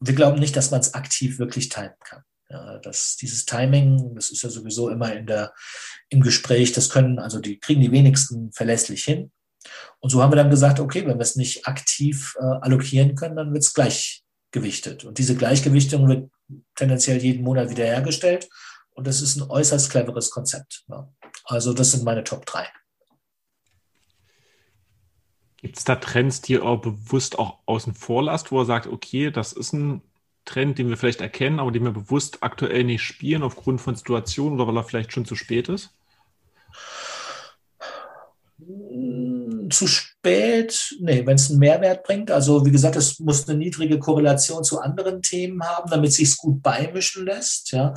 Wir 0.01 0.13
glauben 0.13 0.39
nicht, 0.39 0.57
dass 0.57 0.71
man 0.71 0.81
es 0.81 0.93
aktiv 0.93 1.39
wirklich 1.39 1.69
timen 1.69 1.95
kann. 2.03 2.23
Ja, 2.49 2.77
das, 2.79 3.17
dieses 3.17 3.45
Timing, 3.45 4.15
das 4.15 4.29
ist 4.29 4.41
ja 4.41 4.49
sowieso 4.49 4.89
immer 4.89 5.13
in 5.13 5.25
der, 5.25 5.53
im 6.09 6.21
Gespräch, 6.21 6.71
das 6.71 6.89
können, 6.89 7.19
also 7.19 7.39
die 7.39 7.59
kriegen 7.59 7.81
die 7.81 7.91
wenigsten 7.91 8.51
verlässlich 8.53 9.03
hin. 9.03 9.31
Und 9.99 10.11
so 10.11 10.21
haben 10.21 10.31
wir 10.31 10.37
dann 10.37 10.49
gesagt, 10.49 10.79
okay, 10.79 11.05
wenn 11.05 11.17
wir 11.17 11.23
es 11.23 11.35
nicht 11.35 11.67
aktiv 11.67 12.35
äh, 12.39 12.43
allokieren 12.43 13.15
können, 13.15 13.35
dann 13.35 13.53
wird 13.53 13.63
es 13.63 13.73
gleichgewichtet. 13.73 15.03
Und 15.03 15.17
diese 15.17 15.35
Gleichgewichtung 15.35 16.07
wird 16.07 16.31
tendenziell 16.75 17.21
jeden 17.21 17.43
Monat 17.43 17.69
wiederhergestellt. 17.69 18.47
Und 18.91 19.07
das 19.07 19.21
ist 19.21 19.35
ein 19.35 19.49
äußerst 19.49 19.89
cleveres 19.91 20.31
Konzept. 20.31 20.85
Ja. 20.87 21.11
Also 21.43 21.73
das 21.73 21.91
sind 21.91 22.03
meine 22.03 22.23
Top 22.23 22.45
3. 22.45 22.67
Gibt 25.57 25.77
es 25.77 25.83
da 25.83 25.95
Trends, 25.95 26.41
die 26.41 26.53
ihr 26.53 26.77
bewusst 26.77 27.39
auch 27.39 27.59
außen 27.65 27.93
vor 27.93 28.23
lasst, 28.23 28.51
wo 28.51 28.61
er 28.61 28.65
sagt, 28.65 28.87
okay, 28.87 29.31
das 29.31 29.53
ist 29.53 29.73
ein 29.73 30.01
Trend, 30.47 30.79
den 30.79 30.89
wir 30.89 30.97
vielleicht 30.97 31.21
erkennen, 31.21 31.59
aber 31.59 31.71
den 31.71 31.83
wir 31.83 31.91
bewusst 31.91 32.39
aktuell 32.41 32.83
nicht 32.83 33.03
spielen 33.03 33.43
aufgrund 33.43 33.81
von 33.81 33.95
Situationen 33.95 34.59
oder 34.59 34.67
weil 34.67 34.77
er 34.77 34.83
vielleicht 34.83 35.13
schon 35.13 35.25
zu 35.25 35.35
spät 35.35 35.69
ist? 35.69 35.91
Hm, 38.59 39.69
zu 39.69 39.85
spät, 39.85 40.95
nee, 40.99 41.25
wenn 41.25 41.35
es 41.35 41.49
einen 41.49 41.59
Mehrwert 41.59 42.03
bringt. 42.03 42.31
Also 42.31 42.65
wie 42.65 42.71
gesagt, 42.71 42.95
es 42.95 43.19
muss 43.19 43.47
eine 43.47 43.57
niedrige 43.57 43.99
Korrelation 43.99 44.63
zu 44.63 44.79
anderen 44.79 45.21
Themen 45.21 45.63
haben, 45.63 45.89
damit 45.89 46.13
sich 46.13 46.37
gut 46.37 46.63
beimischen 46.63 47.25
lässt. 47.25 47.71
Ja. 47.71 47.93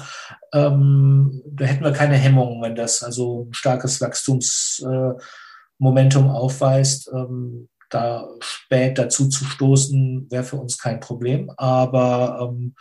Ähm, 0.53 1.43
da 1.47 1.65
hätten 1.65 1.85
wir 1.85 1.93
keine 1.93 2.17
Hemmungen, 2.17 2.63
wenn 2.63 2.75
das 2.75 3.03
also 3.03 3.47
ein 3.49 3.55
starkes 3.55 4.01
Wachstumsmomentum 4.01 6.27
äh, 6.27 6.31
aufweist. 6.31 7.11
Ähm, 7.15 7.69
da 7.91 8.29
spät 8.41 8.99
dazu 8.99 9.29
zu 9.29 9.45
stoßen, 9.45 10.31
wäre 10.31 10.45
für 10.45 10.57
uns 10.57 10.79
kein 10.79 11.01
Problem. 11.01 11.51
Aber 11.57 12.51
ähm, 12.51 12.75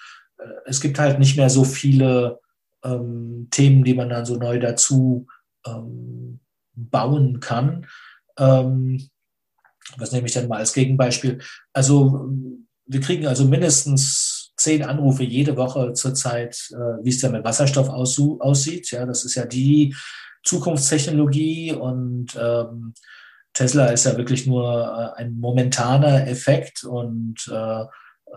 es 0.66 0.80
gibt 0.80 1.00
halt 1.00 1.20
nicht 1.20 1.36
mehr 1.36 1.50
so 1.50 1.64
viele 1.64 2.40
ähm, 2.84 3.48
Themen, 3.52 3.84
die 3.84 3.94
man 3.94 4.10
dann 4.10 4.26
so 4.26 4.36
neu 4.36 4.60
dazu 4.60 5.28
ähm, 5.66 6.40
bauen 6.76 7.40
kann. 7.40 7.88
Ähm, 8.38 9.10
was 9.98 10.12
nehme 10.12 10.28
ich 10.28 10.34
denn 10.34 10.48
mal 10.48 10.60
als 10.60 10.74
Gegenbeispiel? 10.74 11.40
Also 11.74 12.30
wir 12.86 13.02
kriegen 13.02 13.28
also 13.28 13.46
mindestens 13.46 14.54
zehn 14.58 14.84
Anrufe 14.84 15.24
jede 15.24 15.58
Woche 15.58 15.94
zurzeit, 15.94 16.70
äh, 16.72 17.04
wie 17.04 17.10
es 17.10 17.20
denn 17.20 17.32
mit 17.32 17.44
Wasserstoff 17.44 17.90
aussieht. 17.90 18.92
Ja, 18.92 19.06
das 19.06 19.26
ist 19.26 19.36
ja 19.36 19.46
die 19.46 19.96
Zukunftstechnologie 20.44 21.74
und 21.74 22.38
ähm, 22.40 22.94
Tesla 23.60 23.88
ist 23.88 24.06
ja 24.06 24.16
wirklich 24.16 24.48
nur 24.48 25.14
äh, 25.18 25.20
ein 25.20 25.38
momentaner 25.38 26.28
Effekt 26.28 26.86
und 26.86 27.36
äh, 27.52 27.84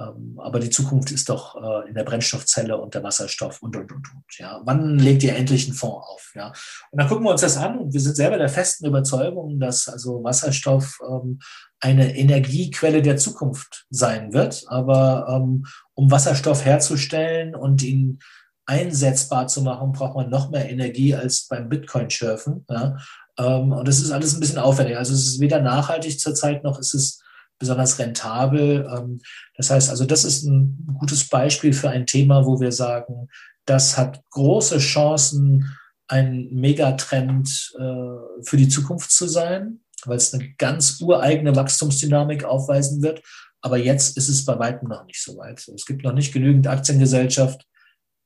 ähm, 0.01 0.41
aber 0.43 0.59
die 0.59 0.71
Zukunft 0.71 1.13
ist 1.13 1.29
doch 1.29 1.55
äh, 1.55 1.89
in 1.89 1.95
der 1.95 2.03
Brennstoffzelle 2.03 2.77
und 2.77 2.95
der 2.95 3.05
Wasserstoff 3.05 3.63
und 3.63 3.77
und 3.77 3.93
und 3.93 4.15
und. 4.15 4.39
Ja, 4.39 4.61
wann 4.65 4.99
legt 4.99 5.23
ihr 5.23 5.37
endlich 5.37 5.67
einen 5.67 5.77
Fonds 5.77 6.09
auf? 6.09 6.33
Ja, 6.35 6.49
und 6.91 7.01
dann 7.01 7.09
gucken 7.09 7.25
wir 7.25 7.31
uns 7.31 7.43
das 7.43 7.57
an 7.57 7.79
und 7.79 7.93
wir 7.93 8.01
sind 8.01 8.17
selber 8.17 8.37
der 8.37 8.49
festen 8.49 8.87
Überzeugung, 8.87 9.61
dass 9.61 9.89
also 9.89 10.25
Wasserstoff 10.25 10.99
ähm, 11.09 11.39
eine 11.79 12.17
Energiequelle 12.17 13.01
der 13.01 13.17
Zukunft 13.17 13.87
sein 13.91 14.33
wird. 14.33 14.65
Aber 14.67 15.27
ähm, 15.29 15.67
um 15.95 16.11
Wasserstoff 16.11 16.65
herzustellen 16.65 17.55
und 17.55 17.85
ihn 17.85 18.19
einsetzbar 18.67 19.47
zu 19.47 19.63
machen, 19.63 19.93
braucht 19.93 20.15
man 20.15 20.31
noch 20.31 20.51
mehr 20.51 20.69
Energie 20.71 21.15
als 21.15 21.47
beim 21.49 21.69
Bitcoin-Schürfen. 21.69 22.65
Ja? 22.69 22.97
Ähm, 23.39 23.73
und 23.73 23.87
das 23.89 24.01
ist 24.01 24.11
alles 24.11 24.35
ein 24.35 24.41
bisschen 24.41 24.59
aufwendig. 24.59 24.97
Also 24.97 25.15
es 25.15 25.27
ist 25.27 25.41
weder 25.41 25.61
nachhaltig 25.61 26.19
zurzeit 26.21 26.65
noch 26.65 26.79
ist 26.79 26.95
es 26.95 27.23
besonders 27.59 27.99
rentabel. 27.99 28.89
Ähm, 28.95 29.21
das 29.57 29.71
heißt 29.71 29.91
also, 29.91 30.05
das 30.05 30.25
ist 30.25 30.45
ein 30.45 30.97
gutes 30.99 31.29
Beispiel 31.29 31.73
für 31.73 31.91
ein 31.91 32.07
Thema, 32.07 32.45
wo 32.45 32.61
wir 32.61 32.73
sagen, 32.73 33.29
das 33.65 33.97
hat 33.97 34.21
große 34.31 34.79
Chancen, 34.79 35.77
ein 36.09 36.49
Megatrend 36.51 37.73
äh, 37.79 38.43
für 38.43 38.57
die 38.57 38.69
Zukunft 38.69 39.13
zu 39.13 39.29
sein, 39.29 39.81
weil 40.05 40.17
es 40.17 40.35
eine 40.35 40.53
ganz 40.59 41.01
ureigene 41.01 41.57
Wachstumsdynamik 41.57 42.45
aufweisen 42.45 43.03
wird. 43.03 43.23
Aber 43.63 43.79
jetzt 43.79 44.17
ist 44.17 44.29
es 44.29 44.45
bei 44.45 44.59
weitem 44.59 44.89
noch 44.89 45.07
nicht 45.07 45.23
so 45.23 45.39
weit. 45.39 45.67
Es 45.69 45.87
gibt 45.87 46.03
noch 46.03 46.13
nicht 46.13 46.33
genügend 46.33 46.67
Aktiengesellschaft, 46.67 47.65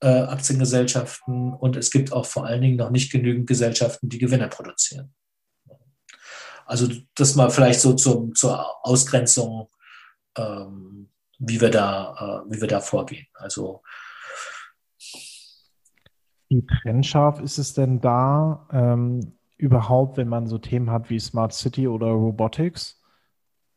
äh, 0.01 0.09
Aktiengesellschaften 0.09 1.55
und 1.55 1.77
es 1.77 1.91
gibt 1.91 2.13
auch 2.13 2.27
vor 2.27 2.47
allen 2.47 2.63
Dingen 2.63 2.77
noch 2.77 2.91
nicht 2.91 3.11
genügend 3.11 3.47
Gesellschaften, 3.47 4.09
die 4.09 4.19
Gewinne 4.19 4.49
produzieren. 4.49 5.15
Also 6.67 6.89
das 7.15 7.37
mal 7.37 7.51
vielleicht 7.51 7.81
so 7.81 7.95
zum, 7.95 8.35
zur 8.35 8.85
Ausgrenzung, 8.85 9.69
ähm, 10.37 11.11
wie, 11.39 11.61
wir 11.61 11.71
da, 11.71 12.43
äh, 12.47 12.53
wie 12.53 12.61
wir 12.61 12.69
da 12.69 12.81
vorgehen. 12.81 13.27
Also 13.35 13.83
wie 16.49 16.65
trennscharf 16.65 17.41
ist 17.41 17.59
es 17.59 17.75
denn 17.75 18.01
da 18.01 18.69
ähm, 18.73 19.37
überhaupt, 19.57 20.17
wenn 20.17 20.29
man 20.29 20.47
so 20.47 20.59
Themen 20.59 20.91
hat 20.91 21.11
wie 21.11 21.19
Smart 21.19 21.53
City 21.53 21.89
oder 21.89 22.07
Robotics? 22.07 23.03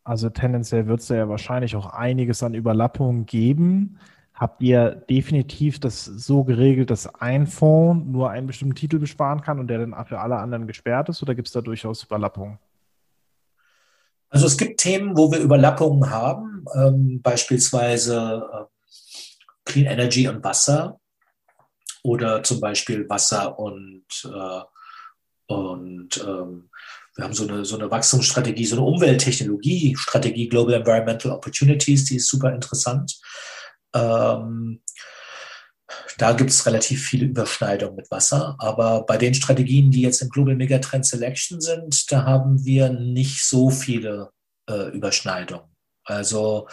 Also 0.04 0.30
tendenziell 0.30 0.88
wird 0.88 1.02
es 1.02 1.10
ja 1.10 1.30
wahrscheinlich 1.30 1.76
auch 1.76 1.88
einiges 1.88 2.44
an 2.44 2.54
Überlappungen 2.54 3.26
geben. 3.26 4.00
Habt 4.40 4.62
ihr 4.62 4.92
definitiv 4.92 5.82
das 5.82 6.06
so 6.06 6.46
geregelt, 6.46 6.90
dass 6.90 7.14
ein 7.16 7.46
Fonds 7.46 8.08
nur 8.08 8.30
einen 8.30 8.48
bestimmten 8.48 8.76
Titel 8.76 8.98
besparen 8.98 9.42
kann 9.42 9.60
und 9.60 9.68
der 9.68 9.80
dann 9.80 10.06
für 10.06 10.20
alle 10.20 10.38
anderen 10.38 10.66
gesperrt 10.66 11.10
ist 11.10 11.22
oder 11.22 11.36
gibt 11.36 11.50
es 11.50 11.54
da 11.54 11.60
durchaus 11.60 12.04
Überlappungen? 12.04 12.58
Also 14.30 14.46
es 14.46 14.58
gibt 14.58 14.80
Themen, 14.80 15.18
wo 15.18 15.30
wir 15.30 15.40
Überlappungen 15.40 16.10
haben, 16.10 16.64
ähm, 16.74 17.22
beispielsweise 17.22 18.48
äh, 18.54 18.66
Clean 19.66 19.88
Energy 19.88 20.30
und 20.30 20.42
Wasser 20.42 21.02
oder 22.04 22.42
zum 22.42 22.62
Beispiel 22.62 23.10
Wasser 23.10 23.60
und, 23.60 24.06
äh, 24.24 25.54
und 25.54 26.26
ähm, 26.26 26.70
wir 27.16 27.26
haben 27.26 27.34
so 27.34 27.46
eine, 27.46 27.66
so 27.66 27.78
eine 27.78 27.92
Wachstumsstrategie, 27.92 28.66
so 28.66 28.78
eine 28.78 28.86
Umwelttechnologie-Strategie, 28.86 30.48
Global 30.48 30.76
Environmental 30.76 31.34
Opportunities, 31.34 32.06
die 32.06 32.16
ist 32.16 32.30
super 32.30 32.54
interessant. 32.54 33.20
Ähm, 33.94 34.82
da 36.18 36.34
gibt 36.34 36.50
es 36.50 36.66
relativ 36.66 37.06
viele 37.08 37.26
Überschneidungen 37.26 37.96
mit 37.96 38.12
Wasser. 38.12 38.56
Aber 38.60 39.06
bei 39.06 39.18
den 39.18 39.34
Strategien, 39.34 39.92
die 39.92 40.02
jetzt 40.02 40.22
im 40.22 40.30
Global 40.30 40.56
Megatrend 40.56 41.06
Selection 41.06 41.62
sind, 41.62 42.12
da 42.12 42.26
haben 42.26 42.64
wir 42.64 42.90
nicht 42.90 43.44
so 43.44 43.70
viele 43.70 44.30
äh, 44.70 44.90
Überschneidungen. 44.90 45.76
Also 46.04 46.68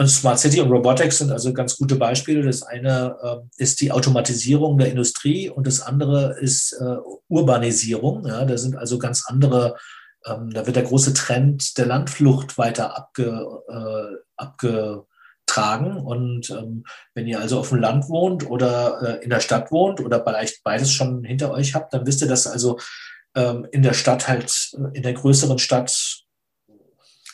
und 0.00 0.08
Smart 0.08 0.38
City 0.38 0.62
und 0.62 0.70
Robotics 0.70 1.18
sind 1.18 1.30
also 1.30 1.52
ganz 1.52 1.76
gute 1.76 1.96
Beispiele. 1.96 2.42
Das 2.42 2.62
eine 2.62 3.16
äh, 3.22 3.62
ist 3.62 3.82
die 3.82 3.92
Automatisierung 3.92 4.78
der 4.78 4.90
Industrie 4.90 5.50
und 5.50 5.66
das 5.66 5.82
andere 5.82 6.38
ist 6.40 6.72
äh, 6.72 6.96
Urbanisierung. 7.28 8.26
Ja, 8.26 8.46
da 8.46 8.56
sind 8.56 8.76
also 8.76 8.98
ganz 8.98 9.24
andere, 9.26 9.76
ähm, 10.24 10.48
da 10.54 10.64
wird 10.64 10.76
der 10.76 10.84
große 10.84 11.12
Trend 11.12 11.76
der 11.76 11.84
Landflucht 11.84 12.56
weiter 12.56 12.96
abge, 12.96 13.46
äh, 13.68 14.16
abge 14.38 15.04
tragen. 15.50 15.96
Und 15.96 16.50
ähm, 16.50 16.84
wenn 17.14 17.26
ihr 17.26 17.40
also 17.40 17.58
auf 17.58 17.68
dem 17.68 17.80
Land 17.80 18.08
wohnt 18.08 18.48
oder 18.48 19.20
äh, 19.20 19.24
in 19.24 19.30
der 19.30 19.40
Stadt 19.40 19.70
wohnt 19.70 20.00
oder 20.00 20.22
vielleicht 20.24 20.62
beides 20.62 20.92
schon 20.92 21.24
hinter 21.24 21.50
euch 21.50 21.74
habt, 21.74 21.92
dann 21.92 22.06
wisst 22.06 22.22
ihr, 22.22 22.28
dass 22.28 22.46
also 22.46 22.78
ähm, 23.34 23.66
in 23.72 23.82
der 23.82 23.94
Stadt 23.94 24.28
halt, 24.28 24.70
äh, 24.74 24.96
in 24.96 25.02
der 25.02 25.14
größeren 25.14 25.58
Stadt 25.58 26.24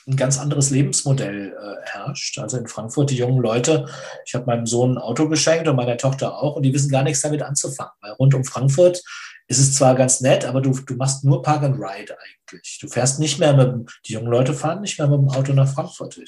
ein 0.08 0.16
ganz 0.16 0.38
anderes 0.38 0.70
Lebensmodell 0.70 1.56
äh, 1.60 1.86
herrscht. 1.88 2.38
Also 2.38 2.58
in 2.58 2.68
Frankfurt, 2.68 3.10
die 3.10 3.16
jungen 3.16 3.42
Leute, 3.42 3.86
ich 4.24 4.34
habe 4.34 4.46
meinem 4.46 4.66
Sohn 4.66 4.94
ein 4.94 4.98
Auto 4.98 5.28
geschenkt 5.28 5.68
und 5.68 5.76
meiner 5.76 5.96
Tochter 5.96 6.38
auch, 6.38 6.56
und 6.56 6.62
die 6.62 6.72
wissen 6.72 6.90
gar 6.90 7.02
nichts 7.02 7.22
damit 7.22 7.42
anzufangen. 7.42 7.92
Weil 8.00 8.12
rund 8.12 8.34
um 8.34 8.44
Frankfurt 8.44 9.02
ist 9.48 9.58
es 9.58 9.74
zwar 9.74 9.94
ganz 9.94 10.20
nett, 10.20 10.44
aber 10.44 10.60
du, 10.60 10.72
du 10.72 10.94
machst 10.94 11.24
nur 11.24 11.42
Park 11.42 11.62
and 11.62 11.76
Ride 11.76 12.16
eigentlich. 12.18 12.78
Du 12.80 12.88
fährst 12.88 13.20
nicht 13.20 13.38
mehr 13.38 13.54
mit, 13.54 13.90
die 14.06 14.14
jungen 14.14 14.30
Leute 14.30 14.54
fahren 14.54 14.80
nicht 14.80 14.98
mehr 14.98 15.08
mit 15.08 15.18
dem 15.18 15.28
Auto 15.28 15.52
nach 15.52 15.72
Frankfurt. 15.72 16.20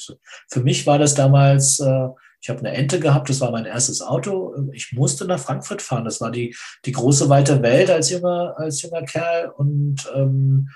Für 0.49 0.61
mich 0.61 0.87
war 0.87 0.99
das 0.99 1.15
damals, 1.15 1.81
äh, 1.81 2.09
Ich 2.41 2.49
habe 2.49 2.61
eine 2.61 2.73
Ente 2.73 3.01
gehabt, 3.01 3.29
das 3.29 3.41
war 3.41 3.51
mein 3.51 3.65
erstes 3.65 4.01
Auto. 4.01 4.55
Ich 4.73 4.93
musste 4.93 5.25
nach 5.25 5.41
Frankfurt 5.41 5.83
fahren. 5.83 6.05
Das 6.05 6.21
war 6.21 6.31
die, 6.31 6.55
die 6.85 6.93
große 6.93 7.29
weite 7.29 7.63
Welt 7.63 7.91
als 7.91 8.11
junger, 8.11 8.55
als 8.57 8.83
junger 8.83 9.03
Kerl. 9.03 9.51
Und 9.57 10.09
ähm, 10.15 10.69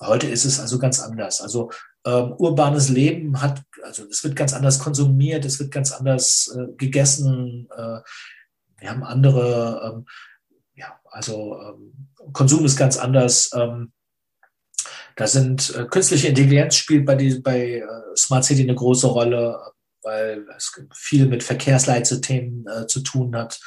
heute 0.00 0.26
ist 0.26 0.44
es 0.44 0.58
also 0.58 0.78
ganz 0.78 1.00
anders. 1.00 1.40
Also 1.40 1.70
ähm, 2.04 2.32
urbanes 2.38 2.88
Leben 2.88 3.40
hat, 3.40 3.62
also 3.84 4.04
es 4.10 4.24
wird 4.24 4.34
ganz 4.34 4.52
anders 4.52 4.80
konsumiert, 4.80 5.44
es 5.44 5.60
wird 5.60 5.70
ganz 5.70 5.92
anders 5.92 6.52
äh, 6.56 6.72
gegessen. 6.76 7.68
Äh, 7.76 8.00
wir 8.78 8.90
haben 8.90 9.04
andere, 9.04 9.80
ähm, 9.84 10.06
also 11.16 11.58
ähm, 11.60 12.08
Konsum 12.32 12.64
ist 12.64 12.76
ganz 12.76 12.98
anders. 12.98 13.50
Ähm, 13.54 13.92
da 15.16 15.26
sind 15.26 15.74
äh, 15.74 15.86
künstliche 15.86 16.28
Intelligenz 16.28 16.76
spielt 16.76 17.06
bei, 17.06 17.14
die, 17.14 17.40
bei 17.40 17.78
äh, 17.78 17.86
Smart 18.16 18.44
City 18.44 18.62
eine 18.62 18.74
große 18.74 19.06
Rolle, 19.06 19.58
weil 20.02 20.46
es 20.56 20.78
viel 20.94 21.26
mit 21.26 21.42
Verkehrsleitsystemen 21.42 22.66
äh, 22.66 22.86
zu 22.86 23.00
tun 23.00 23.34
hat. 23.34 23.58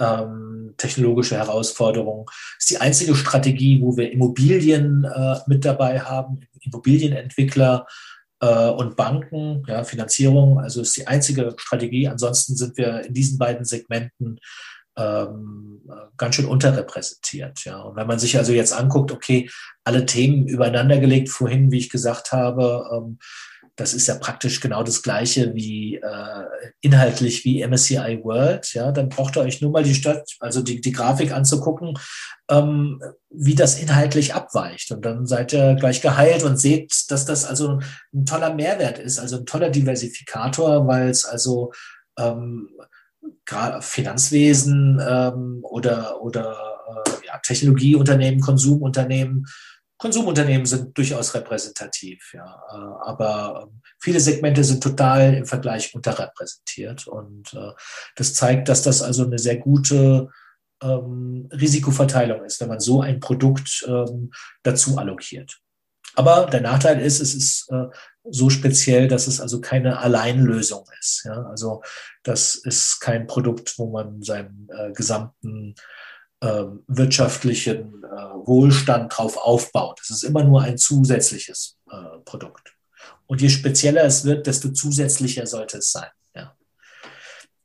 Ähm, 0.00 0.74
technologische 0.78 1.36
Herausforderungen. 1.36 2.24
Ist 2.58 2.70
die 2.70 2.78
einzige 2.78 3.14
Strategie, 3.14 3.80
wo 3.82 3.96
wir 3.96 4.10
Immobilien 4.10 5.04
äh, 5.04 5.36
mit 5.46 5.64
dabei 5.64 6.00
haben, 6.00 6.40
Immobilienentwickler 6.60 7.86
äh, 8.40 8.68
und 8.70 8.96
Banken, 8.96 9.62
ja, 9.68 9.84
Finanzierung. 9.84 10.58
Also 10.58 10.80
ist 10.80 10.96
die 10.96 11.06
einzige 11.06 11.54
Strategie. 11.56 12.08
Ansonsten 12.08 12.56
sind 12.56 12.76
wir 12.78 13.04
in 13.04 13.14
diesen 13.14 13.38
beiden 13.38 13.64
Segmenten 13.64 14.40
ähm, 14.96 15.82
ganz 16.16 16.34
schön 16.34 16.46
unterrepräsentiert. 16.46 17.64
Ja. 17.64 17.80
Und 17.80 17.96
wenn 17.96 18.06
man 18.06 18.18
sich 18.18 18.36
also 18.36 18.52
jetzt 18.52 18.72
anguckt, 18.72 19.12
okay, 19.12 19.50
alle 19.84 20.06
Themen 20.06 20.46
übereinander 20.46 20.98
gelegt, 20.98 21.28
vorhin, 21.28 21.70
wie 21.70 21.78
ich 21.78 21.90
gesagt 21.90 22.32
habe, 22.32 22.88
ähm, 22.92 23.18
das 23.76 23.94
ist 23.94 24.06
ja 24.08 24.16
praktisch 24.16 24.60
genau 24.60 24.82
das 24.82 25.02
Gleiche 25.02 25.54
wie 25.54 25.96
äh, 25.96 26.44
inhaltlich 26.82 27.44
wie 27.46 27.66
MSCI 27.66 28.20
World. 28.22 28.74
Ja, 28.74 28.92
dann 28.92 29.08
braucht 29.08 29.36
ihr 29.36 29.42
euch 29.42 29.62
nur 29.62 29.70
mal 29.70 29.82
die 29.82 29.94
Stadt, 29.94 30.36
also 30.40 30.60
die, 30.62 30.82
die 30.82 30.92
Grafik 30.92 31.32
anzugucken, 31.32 31.98
ähm, 32.50 33.02
wie 33.30 33.54
das 33.54 33.80
inhaltlich 33.80 34.34
abweicht. 34.34 34.92
Und 34.92 35.04
dann 35.06 35.26
seid 35.26 35.54
ihr 35.54 35.76
gleich 35.76 36.02
geheilt 36.02 36.42
und 36.42 36.58
seht, 36.58 37.10
dass 37.10 37.24
das 37.24 37.46
also 37.46 37.80
ein 38.12 38.26
toller 38.26 38.52
Mehrwert 38.52 38.98
ist, 38.98 39.18
also 39.18 39.38
ein 39.38 39.46
toller 39.46 39.70
Diversifikator, 39.70 40.86
weil 40.86 41.08
es 41.08 41.24
also 41.24 41.72
ähm, 42.18 42.68
Finanzwesen 43.80 45.00
ähm, 45.06 45.60
oder, 45.62 46.20
oder 46.22 46.56
äh, 46.88 47.26
ja, 47.26 47.38
Technologieunternehmen, 47.38 48.40
Konsumunternehmen, 48.40 49.46
Konsumunternehmen 50.00 50.64
sind 50.64 50.96
durchaus 50.96 51.34
repräsentativ, 51.34 52.32
ja. 52.32 52.62
Äh, 52.72 53.08
aber 53.08 53.68
ähm, 53.68 53.82
viele 54.00 54.18
Segmente 54.18 54.64
sind 54.64 54.82
total 54.82 55.34
im 55.34 55.44
Vergleich 55.44 55.94
unterrepräsentiert. 55.94 57.06
Und 57.06 57.52
äh, 57.52 57.72
das 58.16 58.32
zeigt, 58.32 58.70
dass 58.70 58.82
das 58.82 59.02
also 59.02 59.26
eine 59.26 59.38
sehr 59.38 59.58
gute 59.58 60.30
ähm, 60.82 61.50
Risikoverteilung 61.52 62.44
ist, 62.44 62.60
wenn 62.62 62.68
man 62.68 62.80
so 62.80 63.02
ein 63.02 63.20
Produkt 63.20 63.84
ähm, 63.86 64.30
dazu 64.62 64.96
allokiert. 64.96 65.60
Aber 66.14 66.46
der 66.46 66.62
Nachteil 66.62 66.98
ist, 67.00 67.20
es 67.20 67.34
ist 67.34 67.70
äh, 67.70 67.84
so 68.24 68.50
speziell, 68.50 69.08
dass 69.08 69.26
es 69.26 69.40
also 69.40 69.60
keine 69.60 69.98
Alleinlösung 69.98 70.84
ist. 71.00 71.24
Ja? 71.24 71.42
Also 71.44 71.82
das 72.22 72.54
ist 72.54 73.00
kein 73.00 73.26
Produkt, 73.26 73.78
wo 73.78 73.90
man 73.90 74.22
seinen 74.22 74.68
äh, 74.76 74.92
gesamten 74.92 75.74
äh, 76.40 76.64
wirtschaftlichen 76.86 78.04
äh, 78.04 78.46
Wohlstand 78.46 79.16
drauf 79.16 79.36
aufbaut. 79.36 80.00
Es 80.02 80.10
ist 80.10 80.22
immer 80.22 80.44
nur 80.44 80.62
ein 80.62 80.78
zusätzliches 80.78 81.78
äh, 81.90 82.18
Produkt. 82.24 82.74
Und 83.26 83.40
je 83.40 83.48
spezieller 83.48 84.04
es 84.04 84.24
wird, 84.24 84.46
desto 84.46 84.70
zusätzlicher 84.70 85.46
sollte 85.46 85.78
es 85.78 85.92
sein. 85.92 86.10
Ja? 86.34 86.54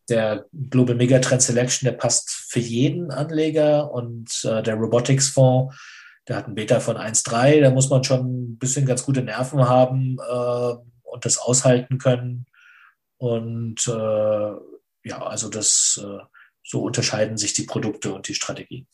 Der 0.10 0.46
Global 0.54 0.96
Megatrend 0.96 1.42
Selection, 1.42 1.86
der 1.86 1.98
passt 1.98 2.30
für 2.30 2.60
jeden 2.60 3.12
Anleger 3.12 3.92
und 3.92 4.44
äh, 4.46 4.62
der 4.62 4.76
Robotics 4.76 5.30
Fonds 5.30 5.76
der 6.28 6.38
hat 6.38 6.48
ein 6.48 6.56
Beta 6.56 6.80
von 6.80 6.98
1,3, 6.98 7.62
da 7.62 7.72
muss 7.72 7.90
man 7.90 8.04
schon 8.04 8.54
ein 8.54 8.58
bisschen 8.58 8.86
ganz 8.86 9.04
gute 9.04 9.22
Nerven 9.22 9.68
haben 9.68 10.18
äh, 10.20 10.76
und 11.04 11.26
das 11.26 11.38
aushalten 11.38 11.98
können. 11.98 12.46
Und 13.18 13.88
äh, 13.88 14.52
ja, 15.04 15.22
also 15.22 15.50
das, 15.50 16.04
äh, 16.04 16.24
so 16.64 16.82
unterscheiden 16.82 17.38
sich 17.38 17.54
die 17.54 17.64
Produkte 17.64 18.14
und 18.14 18.28
die 18.28 18.34
Strategien. 18.34 18.88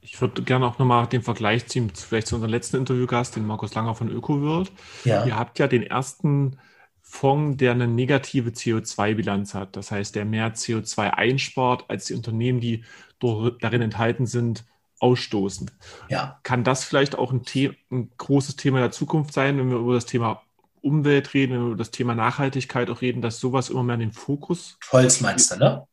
Ich 0.00 0.20
würde 0.20 0.42
gerne 0.42 0.66
auch 0.66 0.78
nochmal 0.78 1.06
den 1.06 1.22
Vergleich 1.22 1.66
ziehen, 1.66 1.90
vielleicht 1.90 2.26
zu 2.26 2.36
unserem 2.36 2.52
letzten 2.52 2.76
Interviewgast, 2.76 3.36
den 3.36 3.46
Markus 3.46 3.74
Langer 3.74 3.94
von 3.94 4.10
ÖkoWorld. 4.10 4.70
Ja. 5.04 5.24
Ihr 5.24 5.36
habt 5.36 5.58
ja 5.58 5.66
den 5.66 5.82
ersten 5.82 6.60
Fonds, 7.00 7.56
der 7.56 7.72
eine 7.72 7.88
negative 7.88 8.50
CO2-Bilanz 8.50 9.54
hat. 9.54 9.76
Das 9.76 9.90
heißt, 9.90 10.14
der 10.14 10.26
mehr 10.26 10.54
CO2 10.54 11.10
einspart 11.10 11.86
als 11.88 12.04
die 12.04 12.14
Unternehmen, 12.14 12.60
die 12.60 12.84
darin 13.18 13.80
enthalten 13.80 14.26
sind, 14.26 14.64
ausstoßen. 15.04 15.70
Ja. 16.08 16.40
Kann 16.42 16.64
das 16.64 16.82
vielleicht 16.82 17.16
auch 17.16 17.30
ein, 17.30 17.42
The 17.46 17.76
ein 17.92 18.10
großes 18.16 18.56
Thema 18.56 18.78
der 18.80 18.90
Zukunft 18.90 19.34
sein, 19.34 19.58
wenn 19.58 19.68
wir 19.68 19.76
über 19.76 19.92
das 19.92 20.06
Thema 20.06 20.42
Umwelt 20.80 21.34
reden, 21.34 21.52
wenn 21.52 21.60
wir 21.60 21.66
über 21.68 21.76
das 21.76 21.90
Thema 21.90 22.14
Nachhaltigkeit 22.14 22.88
auch 22.88 23.02
reden, 23.02 23.20
dass 23.20 23.38
sowas 23.38 23.68
immer 23.68 23.82
mehr 23.82 23.96
in 23.96 24.00
den 24.00 24.12
Fokus. 24.12 24.78
Holz 24.90 25.20
meinst 25.20 25.52
du, 25.52 25.58
ne? 25.58 25.86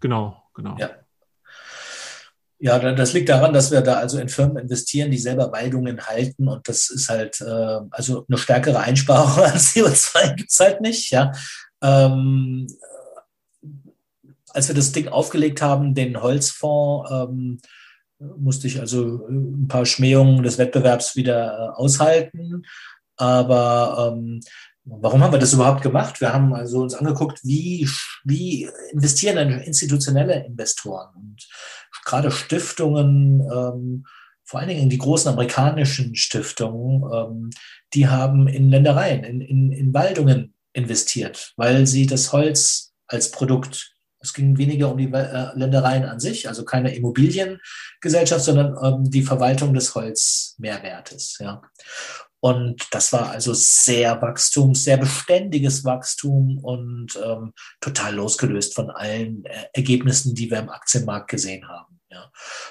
Genau, 0.00 0.42
genau. 0.54 0.76
Ja. 0.78 0.90
Ja, 2.60 2.78
das 2.78 3.12
liegt 3.12 3.28
daran, 3.28 3.52
dass 3.52 3.70
wir 3.70 3.80
da 3.80 3.94
also 3.94 4.18
in 4.18 4.28
Firmen 4.28 4.58
investieren, 4.58 5.10
die 5.10 5.18
selber 5.18 5.52
Waldungen 5.52 6.06
halten 6.06 6.48
und 6.48 6.68
das 6.68 6.88
ist 6.88 7.08
halt, 7.10 7.40
äh, 7.40 7.80
also 7.90 8.24
eine 8.28 8.38
stärkere 8.38 8.78
Einsparung 8.80 9.44
an 9.44 9.58
CO2 9.58 10.34
gibt 10.34 10.50
es 10.50 10.60
halt 10.60 10.80
nicht, 10.80 11.10
ja. 11.10 11.32
Ähm, 11.82 12.66
als 14.50 14.68
wir 14.68 14.74
das 14.74 14.92
Ding 14.92 15.08
aufgelegt 15.08 15.62
haben, 15.62 15.94
den 15.94 16.20
Holzfonds, 16.22 17.10
ähm, 17.10 17.60
musste 18.18 18.66
ich 18.66 18.80
also 18.80 19.26
ein 19.28 19.68
paar 19.68 19.86
Schmähungen 19.86 20.42
des 20.42 20.58
Wettbewerbs 20.58 21.16
wieder 21.16 21.52
äh, 21.52 21.76
aushalten. 21.76 22.64
Aber 23.16 24.12
ähm, 24.12 24.40
warum 24.84 25.22
haben 25.22 25.32
wir 25.32 25.38
das 25.38 25.52
überhaupt 25.52 25.82
gemacht? 25.82 26.20
Wir 26.20 26.32
haben 26.32 26.54
also 26.54 26.82
uns 26.82 26.94
angeguckt, 26.94 27.40
wie, 27.42 27.88
wie 28.24 28.68
investieren 28.92 29.36
denn 29.36 29.60
institutionelle 29.60 30.44
Investoren 30.44 31.14
und 31.14 31.46
gerade 32.04 32.30
Stiftungen, 32.30 33.40
ähm, 33.40 34.06
vor 34.44 34.60
allen 34.60 34.68
Dingen 34.68 34.90
die 34.90 34.98
großen 34.98 35.32
amerikanischen 35.32 36.14
Stiftungen, 36.16 37.02
ähm, 37.12 37.50
die 37.94 38.08
haben 38.08 38.46
in 38.46 38.70
Ländereien, 38.70 39.24
in, 39.24 39.40
in, 39.40 39.72
in 39.72 39.94
Waldungen 39.94 40.54
investiert, 40.72 41.54
weil 41.56 41.86
sie 41.86 42.06
das 42.06 42.32
Holz 42.32 42.92
als 43.06 43.30
Produkt 43.30 43.93
es 44.24 44.32
ging 44.32 44.56
weniger 44.58 44.90
um 44.90 44.98
die 44.98 45.12
äh, 45.12 45.50
Ländereien 45.54 46.04
an 46.04 46.18
sich, 46.18 46.48
also 46.48 46.64
keine 46.64 46.94
Immobiliengesellschaft, 46.94 48.44
sondern 48.44 48.76
ähm, 48.82 49.10
die 49.10 49.22
Verwaltung 49.22 49.74
des 49.74 49.94
Holzmehrwertes. 49.94 51.38
Ja. 51.40 51.62
Und 52.40 52.88
das 52.90 53.12
war 53.12 53.30
also 53.30 53.54
sehr 53.54 54.20
Wachstum, 54.20 54.74
sehr 54.74 54.98
beständiges 54.98 55.84
Wachstum 55.84 56.58
und 56.58 57.18
ähm, 57.24 57.52
total 57.80 58.14
losgelöst 58.14 58.74
von 58.74 58.90
allen 58.90 59.44
äh, 59.44 59.66
Ergebnissen, 59.72 60.34
die 60.34 60.50
wir 60.50 60.58
im 60.58 60.68
Aktienmarkt 60.68 61.28
gesehen 61.28 61.68
haben. 61.68 62.00
Ja. 62.10 62.30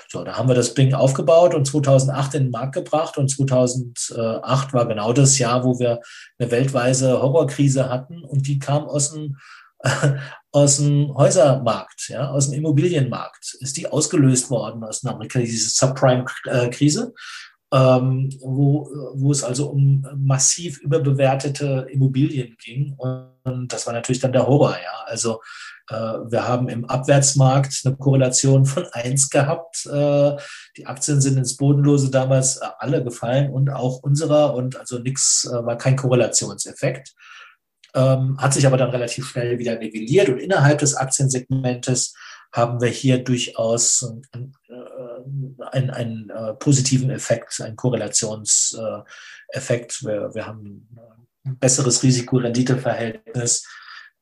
So, 0.10 0.24
da 0.24 0.38
haben 0.38 0.48
wir 0.48 0.56
das 0.56 0.74
Ding 0.74 0.94
aufgebaut 0.94 1.54
und 1.54 1.66
2008 1.66 2.36
in 2.36 2.44
den 2.44 2.52
Markt 2.52 2.76
gebracht 2.76 3.18
und 3.18 3.30
2008 3.30 4.74
war 4.74 4.88
genau 4.88 5.12
das 5.12 5.38
Jahr, 5.38 5.64
wo 5.64 5.80
wir 5.80 6.00
eine 6.38 6.52
weltweite 6.52 7.22
Horrorkrise 7.22 7.90
hatten 7.90 8.24
und 8.24 8.48
die 8.48 8.60
kam 8.60 8.86
aus 8.86 9.12
dem 9.12 9.38
aus 10.54 10.78
dem 10.78 11.14
Häusermarkt, 11.16 12.10
ja, 12.10 12.30
aus 12.30 12.50
dem 12.50 12.60
Immobilienmarkt, 12.60 13.58
ist 13.60 13.76
die 13.76 13.92
ausgelöst 13.92 14.50
worden 14.52 14.84
aus 14.84 15.04
Amerika, 15.04 15.40
diese 15.40 15.70
Subprime-Krise, 15.70 17.14
ähm, 17.74 18.30
wo, 18.40 18.88
wo 19.16 19.32
es 19.32 19.44
also 19.44 19.72
um 19.72 20.06
massiv 20.16 20.80
überbewertete 20.80 21.88
Immobilien 21.90 22.56
ging. 22.64 22.96
Und 22.98 23.74
das 23.74 23.88
war 23.88 23.94
natürlich 23.94 24.22
dann 24.22 24.32
der 24.32 24.46
Horror, 24.46 24.78
ja. 24.78 25.04
Also 25.08 25.42
äh, 25.90 25.96
wir 25.96 26.48
haben 26.48 26.70
im 26.70 26.86
Abwärtsmarkt 26.86 27.82
eine 27.84 27.96
Korrelation 27.96 28.68
von 28.68 28.86
eins 28.92 29.32
gehabt. 29.32 29.88
Äh, 29.88 30.38
die 30.78 30.86
Aktien 30.86 31.20
sind 31.20 31.38
ins 31.38 31.58
Bodenlose 31.58 32.12
damals 32.12 32.62
alle 32.62 33.04
gefallen 33.04 33.52
und 33.52 33.72
auch 33.72 34.04
unserer 34.04 34.54
und 34.54 34.80
also 34.80 35.00
nichts 35.00 35.50
äh, 35.52 35.66
war 35.66 35.78
kein 35.80 35.96
Korrelationseffekt 35.96 37.16
ähm, 37.96 38.38
hat 38.40 38.54
sich 38.54 38.66
aber 38.66 38.78
dann 38.78 38.90
relativ 38.90 39.28
schnell 39.28 39.60
wieder 39.60 39.78
nivelliert 39.78 40.30
und 40.30 40.40
innerhalb 40.40 40.80
des 40.80 40.96
Aktiensegmentes 40.96 42.16
haben 42.54 42.82
wir 42.82 42.90
hier 42.90 43.24
durchaus 43.24 44.04
einen, 44.32 44.56
äh, 44.70 44.74
einen, 45.72 45.90
einen 45.90 46.30
äh, 46.30 46.54
positiven 46.54 47.10
Effekt, 47.10 47.60
einen 47.62 47.76
Korrelationseffekt. 47.76 50.06
Wir, 50.06 50.36
wir 50.36 50.46
haben 50.46 50.88
ein 51.46 51.58
besseres 51.58 52.04
Risiko-Rendite-Verhältnis. 52.04 53.68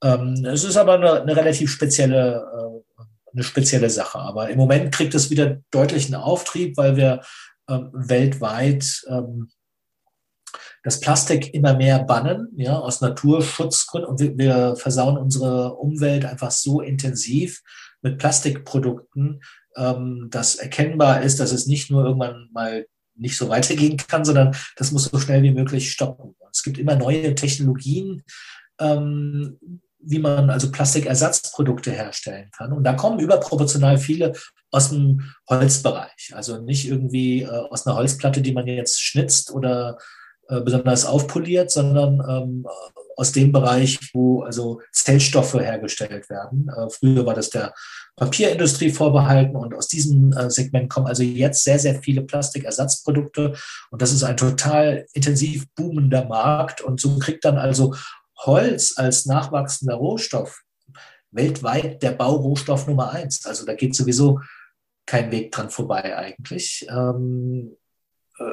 Ähm, 0.04 0.46
es 0.46 0.64
ist 0.64 0.78
aber 0.78 0.94
eine, 0.94 1.22
eine 1.22 1.36
relativ 1.36 1.70
spezielle, 1.72 2.82
äh, 2.98 3.04
eine 3.34 3.44
spezielle 3.44 3.90
Sache. 3.90 4.20
Aber 4.20 4.50
im 4.50 4.58
Moment 4.58 4.94
kriegt 4.94 5.14
es 5.14 5.30
wieder 5.30 5.60
deutlichen 5.70 6.16
Auftrieb, 6.16 6.78
weil 6.78 6.96
wir 6.96 7.22
ähm, 7.70 7.90
weltweit 7.94 9.04
das 10.84 11.00
Plastik 11.00 11.54
immer 11.54 11.76
mehr 11.76 12.04
bannen, 12.04 12.50
ja, 12.56 12.78
aus 12.78 13.02
Naturschutzgründen. 13.02 14.10
Und 14.10 14.20
wir, 14.20 14.38
wir 14.38 14.76
versauen 14.76 15.18
unsere 15.18 15.76
Umwelt 15.76 16.26
einfach 16.26 16.52
so 16.52 16.82
intensiv 16.82 17.62
mit 18.02 18.18
Plastikprodukten, 18.18 19.42
ähm, 19.78 20.28
dass 20.32 20.56
erkennbar 20.56 21.22
ist, 21.22 21.40
dass 21.40 21.52
es 21.52 21.68
nicht 21.68 21.92
nur 21.92 22.06
irgendwann 22.06 22.50
mal 22.52 22.86
nicht 23.16 23.38
so 23.38 23.50
weitergehen 23.50 23.98
kann, 23.98 24.26
sondern 24.26 24.56
das 24.76 24.92
muss 24.92 25.06
so 25.06 25.20
schnell 25.20 25.44
wie 25.44 25.52
möglich 25.52 25.92
stoppen. 25.92 26.36
Es 26.52 26.64
gibt 26.64 26.78
immer 26.78 26.96
neue 26.96 27.36
Technologien, 27.36 28.24
ähm, 28.80 29.60
wie 30.00 30.20
man 30.20 30.50
also 30.50 30.72
Plastikersatzprodukte 30.72 31.92
herstellen 31.92 32.50
kann. 32.52 32.74
Und 32.74 32.84
da 32.84 32.94
kommen 32.94 33.20
überproportional 33.20 34.00
viele 34.00 34.34
aus 34.72 34.90
dem 34.90 35.32
Holzbereich. 35.48 36.32
Also 36.34 36.60
nicht 36.60 36.88
irgendwie 36.88 37.44
äh, 37.44 37.48
aus 37.48 37.86
einer 37.86 37.96
Holzplatte, 37.96 38.42
die 38.42 38.54
man 38.54 38.66
jetzt 38.66 39.00
schnitzt 39.02 39.52
oder 39.52 39.98
besonders 40.48 41.06
aufpoliert, 41.06 41.72
sondern 41.72 42.22
ähm, 42.28 42.66
aus 43.16 43.32
dem 43.32 43.52
Bereich, 43.52 44.00
wo 44.14 44.42
also 44.42 44.82
Zellstoffe 44.92 45.54
hergestellt 45.54 46.30
werden. 46.30 46.70
Äh, 46.76 46.90
früher 46.90 47.26
war 47.26 47.36
das 47.36 47.50
der 47.50 47.74
Papierindustrie 48.16 48.92
vorbehalten 48.92 49.56
und 49.56 49.74
aus 49.74 49.88
diesem 49.88 50.34
äh, 50.34 50.50
Segment 50.50 50.90
kommen 50.90 51.08
also 51.08 51.24
jetzt 51.24 51.64
sehr, 51.64 51.80
sehr 51.80 52.02
viele 52.02 52.24
Plastikersatzprodukte 52.24 53.54
und 53.92 54.02
das 54.02 54.12
ist 54.12 54.24
ein 54.24 54.38
total 54.38 55.06
intensiv 55.14 55.66
boomender 55.76 56.26
Markt 56.26 56.82
und 56.82 57.00
so 57.00 57.20
kriegt 57.20 57.46
dann 57.46 57.58
also 57.58 57.94
Holz 58.40 58.94
als 58.98 59.26
nachwachsender 59.26 59.96
Rohstoff 59.96 60.62
weltweit 61.32 62.02
der 62.04 62.12
Baurohstoff 62.12 62.88
Nummer 62.88 63.12
eins. 63.12 63.46
Also 63.46 63.66
da 63.66 63.74
geht 63.74 63.96
sowieso 63.96 64.42
kein 65.06 65.32
Weg 65.32 65.52
dran 65.52 65.70
vorbei 65.70 66.18
eigentlich. 66.18 66.86
Ähm, 66.90 67.78
äh, 68.38 68.44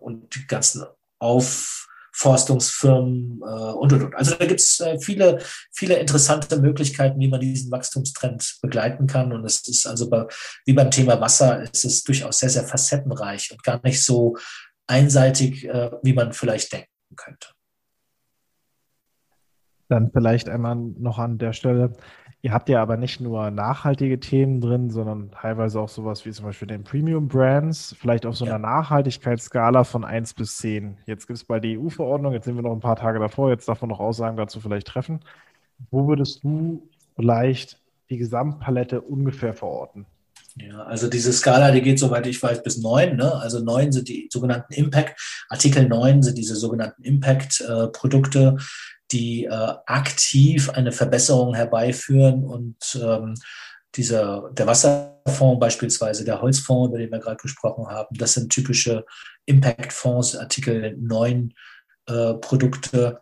und 0.00 0.34
die 0.34 0.46
ganzen 0.46 0.84
Aufforstungsfirmen 1.18 3.42
äh, 3.42 3.44
und, 3.44 3.92
und, 3.92 4.04
und. 4.04 4.14
Also 4.14 4.34
da 4.34 4.46
gibt 4.46 4.60
es 4.60 4.80
äh, 4.80 4.98
viele, 4.98 5.38
viele 5.72 5.96
interessante 5.96 6.58
Möglichkeiten, 6.60 7.20
wie 7.20 7.28
man 7.28 7.40
diesen 7.40 7.70
Wachstumstrend 7.70 8.58
begleiten 8.62 9.06
kann. 9.06 9.32
Und 9.32 9.44
es 9.44 9.68
ist 9.68 9.86
also 9.86 10.10
bei, 10.10 10.26
wie 10.66 10.72
beim 10.72 10.90
Thema 10.90 11.20
Wasser, 11.20 11.62
ist 11.62 11.84
es 11.84 12.02
durchaus 12.04 12.38
sehr, 12.38 12.50
sehr 12.50 12.64
facettenreich 12.64 13.52
und 13.52 13.62
gar 13.62 13.80
nicht 13.82 14.02
so 14.02 14.36
einseitig, 14.86 15.66
äh, 15.66 15.90
wie 16.02 16.12
man 16.12 16.32
vielleicht 16.32 16.72
denken 16.72 16.88
könnte. 17.16 17.48
Dann 19.88 20.10
vielleicht 20.10 20.48
einmal 20.48 20.76
noch 20.76 21.18
an 21.18 21.38
der 21.38 21.52
Stelle, 21.52 21.92
Ihr 22.44 22.52
habt 22.52 22.68
ja 22.68 22.82
aber 22.82 22.98
nicht 22.98 23.22
nur 23.22 23.50
nachhaltige 23.50 24.20
Themen 24.20 24.60
drin, 24.60 24.90
sondern 24.90 25.30
teilweise 25.30 25.80
auch 25.80 25.88
sowas 25.88 26.26
wie 26.26 26.30
zum 26.30 26.44
Beispiel 26.44 26.68
den 26.68 26.84
Premium 26.84 27.26
Brands, 27.26 27.96
vielleicht 27.98 28.26
auf 28.26 28.36
so 28.36 28.44
einer 28.44 28.56
ja. 28.56 28.58
Nachhaltigkeitsskala 28.58 29.82
von 29.84 30.04
1 30.04 30.34
bis 30.34 30.58
10. 30.58 30.98
Jetzt 31.06 31.26
gibt 31.26 31.38
es 31.38 31.44
bei 31.44 31.58
der 31.58 31.80
EU-Verordnung, 31.80 32.34
jetzt 32.34 32.44
sind 32.44 32.56
wir 32.56 32.62
noch 32.62 32.74
ein 32.74 32.80
paar 32.80 32.96
Tage 32.96 33.18
davor, 33.18 33.48
jetzt 33.48 33.66
darf 33.66 33.80
man 33.80 33.88
noch 33.88 33.98
Aussagen 33.98 34.36
dazu 34.36 34.60
vielleicht 34.60 34.88
treffen. 34.88 35.20
Wo 35.90 36.06
würdest 36.06 36.44
du 36.44 36.86
vielleicht 37.16 37.80
die 38.10 38.18
Gesamtpalette 38.18 39.00
ungefähr 39.00 39.54
verorten? 39.54 40.04
Ja, 40.56 40.82
also 40.82 41.08
diese 41.08 41.32
Skala, 41.32 41.70
die 41.70 41.80
geht, 41.80 41.98
soweit 41.98 42.26
ich 42.26 42.40
weiß, 42.40 42.62
bis 42.62 42.76
9. 42.76 43.16
Ne? 43.16 43.34
Also 43.36 43.58
9 43.64 43.90
sind 43.90 44.08
die 44.08 44.28
sogenannten 44.30 44.74
Impact, 44.74 45.18
Artikel 45.48 45.88
9 45.88 46.22
sind 46.22 46.36
diese 46.36 46.56
sogenannten 46.56 47.02
Impact-Produkte, 47.02 48.56
äh, 48.58 48.62
die 49.14 49.44
äh, 49.44 49.74
aktiv 49.86 50.68
eine 50.70 50.92
Verbesserung 50.92 51.54
herbeiführen 51.54 52.44
und 52.44 52.76
ähm, 53.00 53.34
dieser, 53.94 54.50
der 54.52 54.66
Wasserfonds 54.66 55.60
beispielsweise, 55.60 56.24
der 56.24 56.42
Holzfonds, 56.42 56.88
über 56.88 56.98
den 56.98 57.12
wir 57.12 57.20
gerade 57.20 57.36
gesprochen 57.36 57.86
haben, 57.86 58.14
das 58.18 58.34
sind 58.34 58.50
typische 58.50 59.06
Impact-Fonds, 59.46 60.36
Artikel 60.36 60.96
9 60.98 61.54
äh, 62.06 62.34
Produkte. 62.34 63.20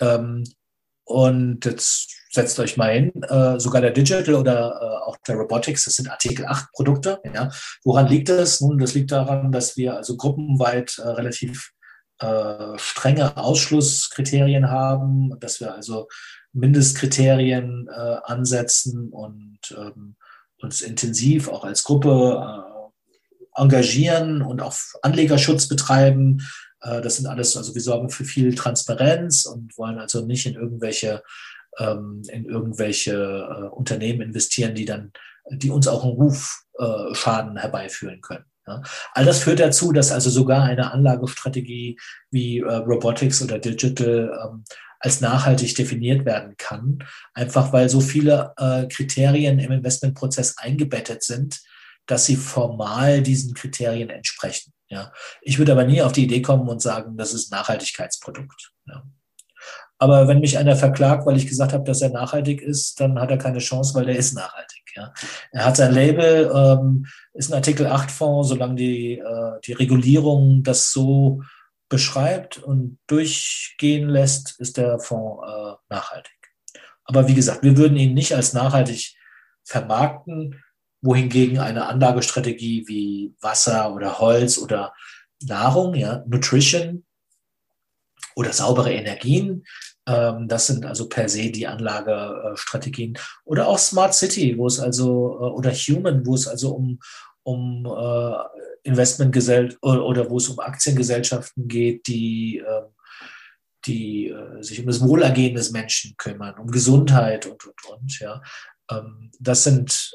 Ähm, 0.00 0.44
und 1.04 1.64
jetzt 1.64 2.14
setzt 2.30 2.58
euch 2.58 2.76
mal 2.76 2.92
hin, 2.92 3.22
äh, 3.22 3.58
sogar 3.58 3.80
der 3.80 3.92
Digital 3.92 4.34
oder 4.34 4.78
äh, 4.80 5.08
auch 5.08 5.16
der 5.26 5.36
Robotics, 5.36 5.84
das 5.84 5.94
sind 5.94 6.10
Artikel 6.10 6.44
8 6.44 6.70
Produkte. 6.72 7.20
Ja. 7.32 7.50
Woran 7.84 8.08
liegt 8.08 8.28
das? 8.28 8.60
Nun, 8.60 8.78
das 8.78 8.94
liegt 8.94 9.12
daran, 9.12 9.50
dass 9.50 9.76
wir 9.76 9.96
also 9.96 10.16
gruppenweit 10.16 10.98
äh, 10.98 11.08
relativ 11.08 11.72
äh, 12.18 12.78
strenge 12.78 13.36
Ausschlusskriterien 13.36 14.70
haben, 14.70 15.38
dass 15.40 15.60
wir 15.60 15.74
also 15.74 16.08
Mindestkriterien 16.52 17.88
äh, 17.88 18.16
ansetzen 18.24 19.10
und 19.10 19.58
ähm, 19.76 20.16
uns 20.62 20.80
intensiv 20.80 21.48
auch 21.48 21.64
als 21.64 21.84
Gruppe 21.84 22.42
äh, 22.42 23.60
engagieren 23.60 24.42
und 24.42 24.62
auch 24.62 24.74
Anlegerschutz 25.02 25.68
betreiben. 25.68 26.42
Äh, 26.80 27.02
das 27.02 27.16
sind 27.16 27.26
alles, 27.26 27.56
also 27.56 27.74
wir 27.74 27.82
sorgen 27.82 28.08
für 28.08 28.24
viel 28.24 28.54
Transparenz 28.54 29.44
und 29.44 29.76
wollen 29.76 29.98
also 29.98 30.24
nicht 30.24 30.46
in 30.46 30.54
irgendwelche 30.54 31.22
ähm, 31.78 32.22
in 32.28 32.46
irgendwelche 32.46 33.12
äh, 33.12 33.68
Unternehmen 33.68 34.22
investieren, 34.22 34.74
die 34.74 34.84
dann, 34.84 35.12
die 35.50 35.70
uns 35.70 35.88
auch 35.88 36.04
einen 36.04 36.14
Rufschaden 36.14 37.56
herbeiführen 37.56 38.20
können. 38.20 38.44
Ja. 38.66 38.82
All 39.12 39.24
das 39.24 39.40
führt 39.40 39.60
dazu, 39.60 39.92
dass 39.92 40.12
also 40.12 40.30
sogar 40.30 40.64
eine 40.64 40.92
Anlagestrategie 40.92 41.98
wie 42.30 42.58
äh, 42.58 42.74
Robotics 42.74 43.42
oder 43.42 43.58
Digital 43.58 44.30
ähm, 44.44 44.64
als 44.98 45.20
nachhaltig 45.20 45.74
definiert 45.74 46.24
werden 46.24 46.54
kann, 46.56 46.98
einfach 47.34 47.72
weil 47.72 47.88
so 47.88 48.00
viele 48.00 48.52
äh, 48.56 48.86
Kriterien 48.88 49.58
im 49.58 49.70
Investmentprozess 49.70 50.58
eingebettet 50.58 51.22
sind, 51.22 51.60
dass 52.06 52.24
sie 52.24 52.36
formal 52.36 53.22
diesen 53.22 53.54
Kriterien 53.54 54.10
entsprechen. 54.10 54.72
Ja. 54.88 55.12
Ich 55.42 55.58
würde 55.58 55.72
aber 55.72 55.84
nie 55.84 56.02
auf 56.02 56.12
die 56.12 56.24
Idee 56.24 56.42
kommen 56.42 56.68
und 56.68 56.80
sagen, 56.80 57.16
das 57.16 57.34
ist 57.34 57.52
ein 57.52 57.58
Nachhaltigkeitsprodukt. 57.58 58.72
Ja. 58.86 59.02
Aber 59.98 60.28
wenn 60.28 60.40
mich 60.40 60.58
einer 60.58 60.76
verklagt, 60.76 61.26
weil 61.26 61.36
ich 61.36 61.46
gesagt 61.46 61.72
habe, 61.72 61.84
dass 61.84 62.02
er 62.02 62.10
nachhaltig 62.10 62.60
ist, 62.60 63.00
dann 63.00 63.18
hat 63.18 63.30
er 63.30 63.38
keine 63.38 63.58
Chance, 63.58 63.94
weil 63.94 64.08
er 64.08 64.16
ist 64.16 64.34
nachhaltig. 64.34 64.85
Ja. 64.96 65.12
Er 65.52 65.64
hat 65.64 65.76
sein 65.76 65.92
Label, 65.92 66.50
ähm, 66.54 67.06
ist 67.34 67.50
ein 67.50 67.56
Artikel 67.56 67.86
8 67.86 68.10
Fonds, 68.10 68.48
solange 68.48 68.76
die, 68.76 69.18
äh, 69.18 69.60
die 69.64 69.74
Regulierung 69.74 70.62
das 70.62 70.90
so 70.90 71.42
beschreibt 71.88 72.58
und 72.58 72.98
durchgehen 73.06 74.08
lässt, 74.08 74.58
ist 74.58 74.76
der 74.76 74.98
Fonds 74.98 75.46
äh, 75.46 75.74
nachhaltig. 75.88 76.32
Aber 77.04 77.28
wie 77.28 77.34
gesagt, 77.34 77.62
wir 77.62 77.76
würden 77.76 77.96
ihn 77.96 78.14
nicht 78.14 78.34
als 78.34 78.52
nachhaltig 78.52 79.14
vermarkten, 79.64 80.62
wohingegen 81.00 81.58
eine 81.58 81.86
Anlagestrategie 81.86 82.88
wie 82.88 83.34
Wasser 83.40 83.94
oder 83.94 84.18
Holz 84.18 84.58
oder 84.58 84.92
Nahrung, 85.42 85.94
ja, 85.94 86.24
Nutrition 86.26 87.04
oder 88.34 88.52
saubere 88.52 88.92
Energien. 88.92 89.64
Ähm, 90.06 90.46
das 90.48 90.68
sind 90.68 90.86
also 90.86 91.08
per 91.08 91.28
se 91.28 91.50
die 91.50 91.66
Anlagestrategien. 91.66 93.18
Oder 93.44 93.68
auch 93.68 93.78
Smart 93.78 94.14
City, 94.14 94.56
wo 94.56 94.66
es 94.66 94.78
also, 94.78 95.38
äh, 95.40 95.50
oder 95.50 95.72
Human, 95.72 96.24
wo 96.24 96.34
es 96.34 96.46
also 96.46 96.74
um, 96.74 97.00
um 97.42 97.86
äh, 97.86 98.34
Investmentgesellschaften 98.84 100.00
oder 100.00 100.30
wo 100.30 100.36
es 100.36 100.48
um 100.48 100.60
Aktiengesellschaften 100.60 101.66
geht, 101.66 102.06
die, 102.06 102.58
ähm, 102.58 102.84
die 103.84 104.28
äh, 104.28 104.62
sich 104.62 104.80
um 104.80 104.86
das 104.86 105.00
Wohlergehen 105.00 105.56
des 105.56 105.72
Menschen 105.72 106.16
kümmern, 106.16 106.58
um 106.58 106.70
Gesundheit 106.70 107.46
und, 107.46 107.64
und, 107.64 107.84
und. 107.88 108.18
Ja. 108.20 108.42
Ähm, 108.90 109.30
das 109.40 109.64
sind 109.64 110.12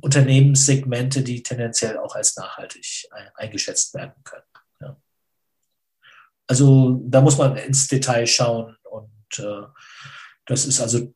Unternehmenssegmente, 0.00 1.22
die 1.22 1.42
tendenziell 1.42 1.98
auch 1.98 2.14
als 2.16 2.36
nachhaltig 2.36 3.08
eingeschätzt 3.36 3.94
werden 3.94 4.14
können. 4.24 4.42
Also 6.46 7.00
da 7.04 7.20
muss 7.20 7.38
man 7.38 7.56
ins 7.56 7.88
Detail 7.88 8.26
schauen 8.26 8.76
und 8.84 9.38
äh, 9.38 9.66
das 10.46 10.64
ist 10.64 10.80
also 10.80 11.12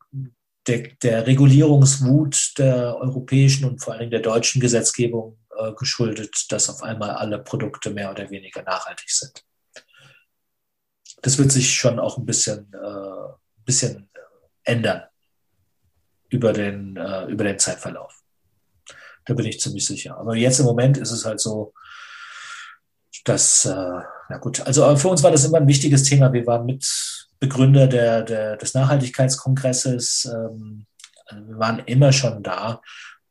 der, 0.67 0.89
der, 1.03 1.27
Regulierungswut 1.27 2.59
der 2.59 2.97
europäischen 2.97 3.65
und 3.65 3.83
vor 3.83 3.95
allem 3.95 4.11
der 4.11 4.21
deutschen 4.21 4.61
Gesetzgebung 4.61 5.39
äh, 5.57 5.73
geschuldet, 5.73 6.51
dass 6.51 6.69
auf 6.69 6.83
einmal 6.83 7.11
alle 7.11 7.39
Produkte 7.39 7.91
mehr 7.91 8.11
oder 8.11 8.31
weniger 8.31 8.63
nachhaltig 8.63 9.11
sind. 9.11 9.45
Das 11.23 11.39
wird 11.39 11.53
sich 11.53 11.75
schon 11.75 11.99
auch 11.99 12.19
ein 12.19 12.27
bisschen, 12.27 12.73
äh, 12.73 13.33
bisschen 13.65 14.11
ändern 14.65 15.05
über 16.29 16.53
den, 16.53 16.97
äh, 16.97 17.27
über 17.27 17.45
den 17.45 17.59
Zeitverlauf. 17.59 18.23
Da 19.25 19.35
bin 19.35 19.47
ich 19.47 19.61
ziemlich 19.61 19.87
sicher. 19.87 20.17
Aber 20.17 20.35
jetzt 20.35 20.61
im 20.61 20.67
Moment 20.67 20.97
ist 20.97 21.11
es 21.11 21.25
halt 21.25 21.41
so, 21.41 21.73
dass 23.25 23.65
äh, 23.65 24.01
na 24.31 24.39
gut, 24.39 24.65
also 24.65 24.97
für 24.97 25.09
uns 25.09 25.25
war 25.25 25.33
das 25.33 25.45
immer 25.45 25.59
ein 25.59 25.67
wichtiges 25.67 26.05
Thema. 26.05 26.33
Wir 26.33 26.47
waren 26.47 26.65
Mitbegründer 26.65 27.89
der, 27.89 28.23
der, 28.23 28.57
des 28.57 28.75
Nachhaltigkeitskongresses. 28.75 30.31
Ähm, 30.33 30.87
also 31.27 31.49
wir 31.49 31.59
waren 31.59 31.81
immer 31.81 32.13
schon 32.13 32.43
da. 32.45 32.81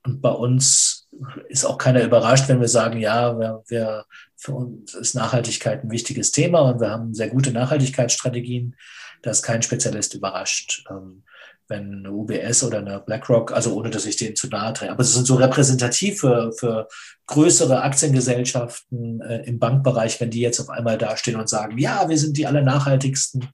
Und 0.06 0.22
bei 0.22 0.30
uns 0.30 1.08
ist 1.48 1.66
auch 1.66 1.78
keiner 1.78 2.04
überrascht, 2.04 2.50
wenn 2.50 2.60
wir 2.60 2.68
sagen, 2.68 3.00
ja, 3.00 3.38
wir, 3.40 3.64
wir, 3.68 4.06
für 4.36 4.54
uns 4.54 4.94
ist 4.94 5.16
Nachhaltigkeit 5.16 5.86
ein 5.86 5.92
wichtiges 5.92 6.32
Thema 6.32 6.62
und 6.62 6.82
wir 6.82 6.90
haben 6.90 7.14
sehr 7.14 7.30
gute 7.30 7.52
Nachhaltigkeitsstrategien. 7.52 8.76
Da 9.22 9.32
ist 9.32 9.44
kein 9.44 9.62
Spezialist 9.62 10.14
überrascht. 10.16 10.86
Ähm, 10.90 11.24
wenn 11.70 12.00
eine 12.00 12.12
UBS 12.12 12.64
oder 12.64 12.80
eine 12.80 13.00
BlackRock, 13.00 13.52
also 13.54 13.76
ohne 13.76 13.92
dass 13.92 14.06
ich 14.06 14.18
denen 14.18 14.36
zu 14.36 14.48
nahe 14.48 14.74
trete, 14.74 14.92
aber 14.92 15.02
es 15.02 15.14
sind 15.14 15.28
so 15.28 15.36
repräsentativ 15.36 16.20
für, 16.20 16.52
für 16.52 16.88
größere 17.28 17.84
Aktiengesellschaften 17.84 19.22
äh, 19.22 19.44
im 19.44 19.60
Bankbereich, 19.60 20.20
wenn 20.20 20.32
die 20.32 20.42
jetzt 20.42 20.60
auf 20.60 20.70
einmal 20.70 20.98
dastehen 20.98 21.40
und 21.40 21.48
sagen, 21.48 21.78
ja, 21.78 22.10
wir 22.10 22.18
sind 22.18 22.38
die 22.38 22.48
allernachhaltigsten, 22.48 23.48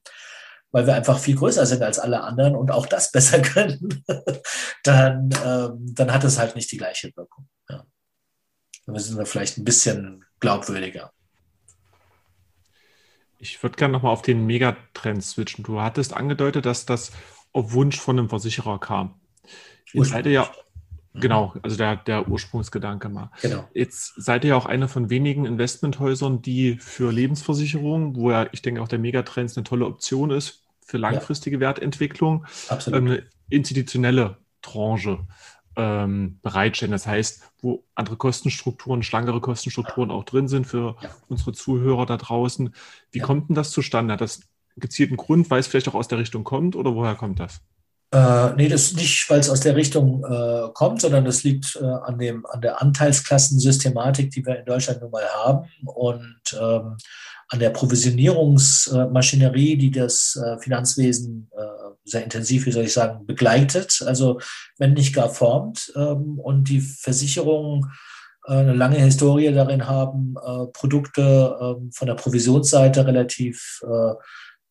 weil 0.72 0.86
wir 0.86 0.94
einfach 0.94 1.18
viel 1.18 1.36
größer 1.36 1.66
sind 1.66 1.82
als 1.82 1.98
alle 1.98 2.22
anderen 2.22 2.56
und 2.56 2.70
auch 2.70 2.86
das 2.86 3.12
besser 3.12 3.40
können, 3.40 4.02
dann, 4.82 5.30
ähm, 5.44 5.94
dann 5.94 6.12
hat 6.12 6.24
es 6.24 6.38
halt 6.38 6.56
nicht 6.56 6.72
die 6.72 6.78
gleiche 6.78 7.14
Wirkung. 7.14 7.48
Ja. 7.68 7.84
Dann 8.86 8.98
sind 8.98 9.18
wir 9.18 9.26
vielleicht 9.26 9.58
ein 9.58 9.64
bisschen 9.64 10.24
glaubwürdiger. 10.40 11.12
Ich 13.38 13.62
würde 13.62 13.76
gerne 13.76 13.92
nochmal 13.92 14.12
auf 14.12 14.22
den 14.22 14.46
Megatrend 14.46 15.22
switchen. 15.22 15.64
Du 15.64 15.82
hattest 15.82 16.14
angedeutet, 16.14 16.64
dass 16.64 16.86
das 16.86 17.12
auf 17.56 17.72
Wunsch 17.72 17.98
von 17.98 18.18
einem 18.18 18.28
Versicherer 18.28 18.78
kam. 18.78 19.14
Jetzt 19.92 20.10
seid 20.10 20.26
ihr 20.26 20.32
ja, 20.32 20.50
genau, 21.14 21.54
also 21.62 21.76
der, 21.76 21.96
der 21.96 22.28
Ursprungsgedanke 22.28 23.08
mal. 23.08 23.30
Genau. 23.40 23.66
Jetzt 23.72 24.12
seid 24.16 24.44
ihr 24.44 24.50
ja 24.50 24.56
auch 24.56 24.66
eine 24.66 24.88
von 24.88 25.08
wenigen 25.08 25.46
Investmenthäusern, 25.46 26.42
die 26.42 26.76
für 26.76 27.10
Lebensversicherungen, 27.10 28.14
wo 28.14 28.30
ja, 28.30 28.46
ich 28.52 28.60
denke, 28.60 28.82
auch 28.82 28.88
der 28.88 28.98
Megatrend 28.98 29.56
eine 29.56 29.64
tolle 29.64 29.86
Option 29.86 30.30
ist, 30.30 30.64
für 30.84 30.98
langfristige 30.98 31.56
ja. 31.56 31.60
Wertentwicklung, 31.60 32.44
Absolut. 32.68 33.00
eine 33.00 33.22
institutionelle 33.48 34.36
Tranche 34.60 35.26
ähm, 35.76 36.38
bereitstellen. 36.42 36.92
Das 36.92 37.06
heißt, 37.06 37.42
wo 37.62 37.84
andere 37.94 38.16
Kostenstrukturen, 38.16 39.02
schlankere 39.02 39.40
Kostenstrukturen 39.40 40.10
auch 40.10 40.24
drin 40.24 40.46
sind 40.46 40.66
für 40.66 40.96
ja. 41.00 41.10
unsere 41.28 41.52
Zuhörer 41.52 42.04
da 42.04 42.18
draußen. 42.18 42.74
Wie 43.12 43.20
kommt 43.20 43.48
denn 43.48 43.56
das 43.56 43.70
zustande? 43.70 44.12
Hat 44.12 44.20
das 44.20 44.40
gezielten 44.76 45.16
Grund, 45.16 45.50
weil 45.50 45.60
es 45.60 45.66
vielleicht 45.66 45.88
auch 45.88 45.94
aus 45.94 46.08
der 46.08 46.18
Richtung 46.18 46.44
kommt 46.44 46.76
oder 46.76 46.94
woher 46.94 47.14
kommt 47.14 47.40
das? 47.40 47.60
Äh, 48.12 48.54
nee, 48.56 48.68
das 48.68 48.92
nicht, 48.92 49.28
weil 49.28 49.40
es 49.40 49.50
aus 49.50 49.60
der 49.60 49.74
Richtung 49.74 50.24
äh, 50.24 50.68
kommt, 50.74 51.00
sondern 51.00 51.24
das 51.24 51.42
liegt 51.42 51.76
äh, 51.76 51.84
an, 51.84 52.18
dem, 52.18 52.46
an 52.46 52.60
der 52.60 52.80
Anteilsklassensystematik, 52.80 54.30
die 54.30 54.46
wir 54.46 54.60
in 54.60 54.64
Deutschland 54.64 55.02
nun 55.02 55.10
mal 55.10 55.26
haben 55.44 55.68
und 55.84 56.40
ähm, 56.58 56.96
an 57.48 57.60
der 57.60 57.70
Provisionierungsmaschinerie, 57.70 59.76
die 59.76 59.90
das 59.90 60.36
äh, 60.36 60.58
Finanzwesen 60.58 61.50
äh, 61.56 61.62
sehr 62.04 62.22
intensiv, 62.24 62.66
wie 62.66 62.72
soll 62.72 62.84
ich 62.84 62.92
sagen, 62.92 63.26
begleitet, 63.26 64.02
also 64.06 64.40
wenn 64.78 64.92
nicht 64.94 65.14
gar 65.14 65.28
formt. 65.28 65.92
Ähm, 65.96 66.38
und 66.38 66.68
die 66.68 66.80
Versicherungen 66.80 67.92
äh, 68.46 68.52
eine 68.52 68.74
lange 68.74 68.98
Historie 68.98 69.52
darin 69.52 69.86
haben, 69.86 70.36
äh, 70.36 70.66
Produkte 70.72 71.56
ähm, 71.60 71.90
von 71.92 72.06
der 72.06 72.14
Provisionsseite 72.14 73.06
relativ 73.06 73.80
äh, 73.82 74.14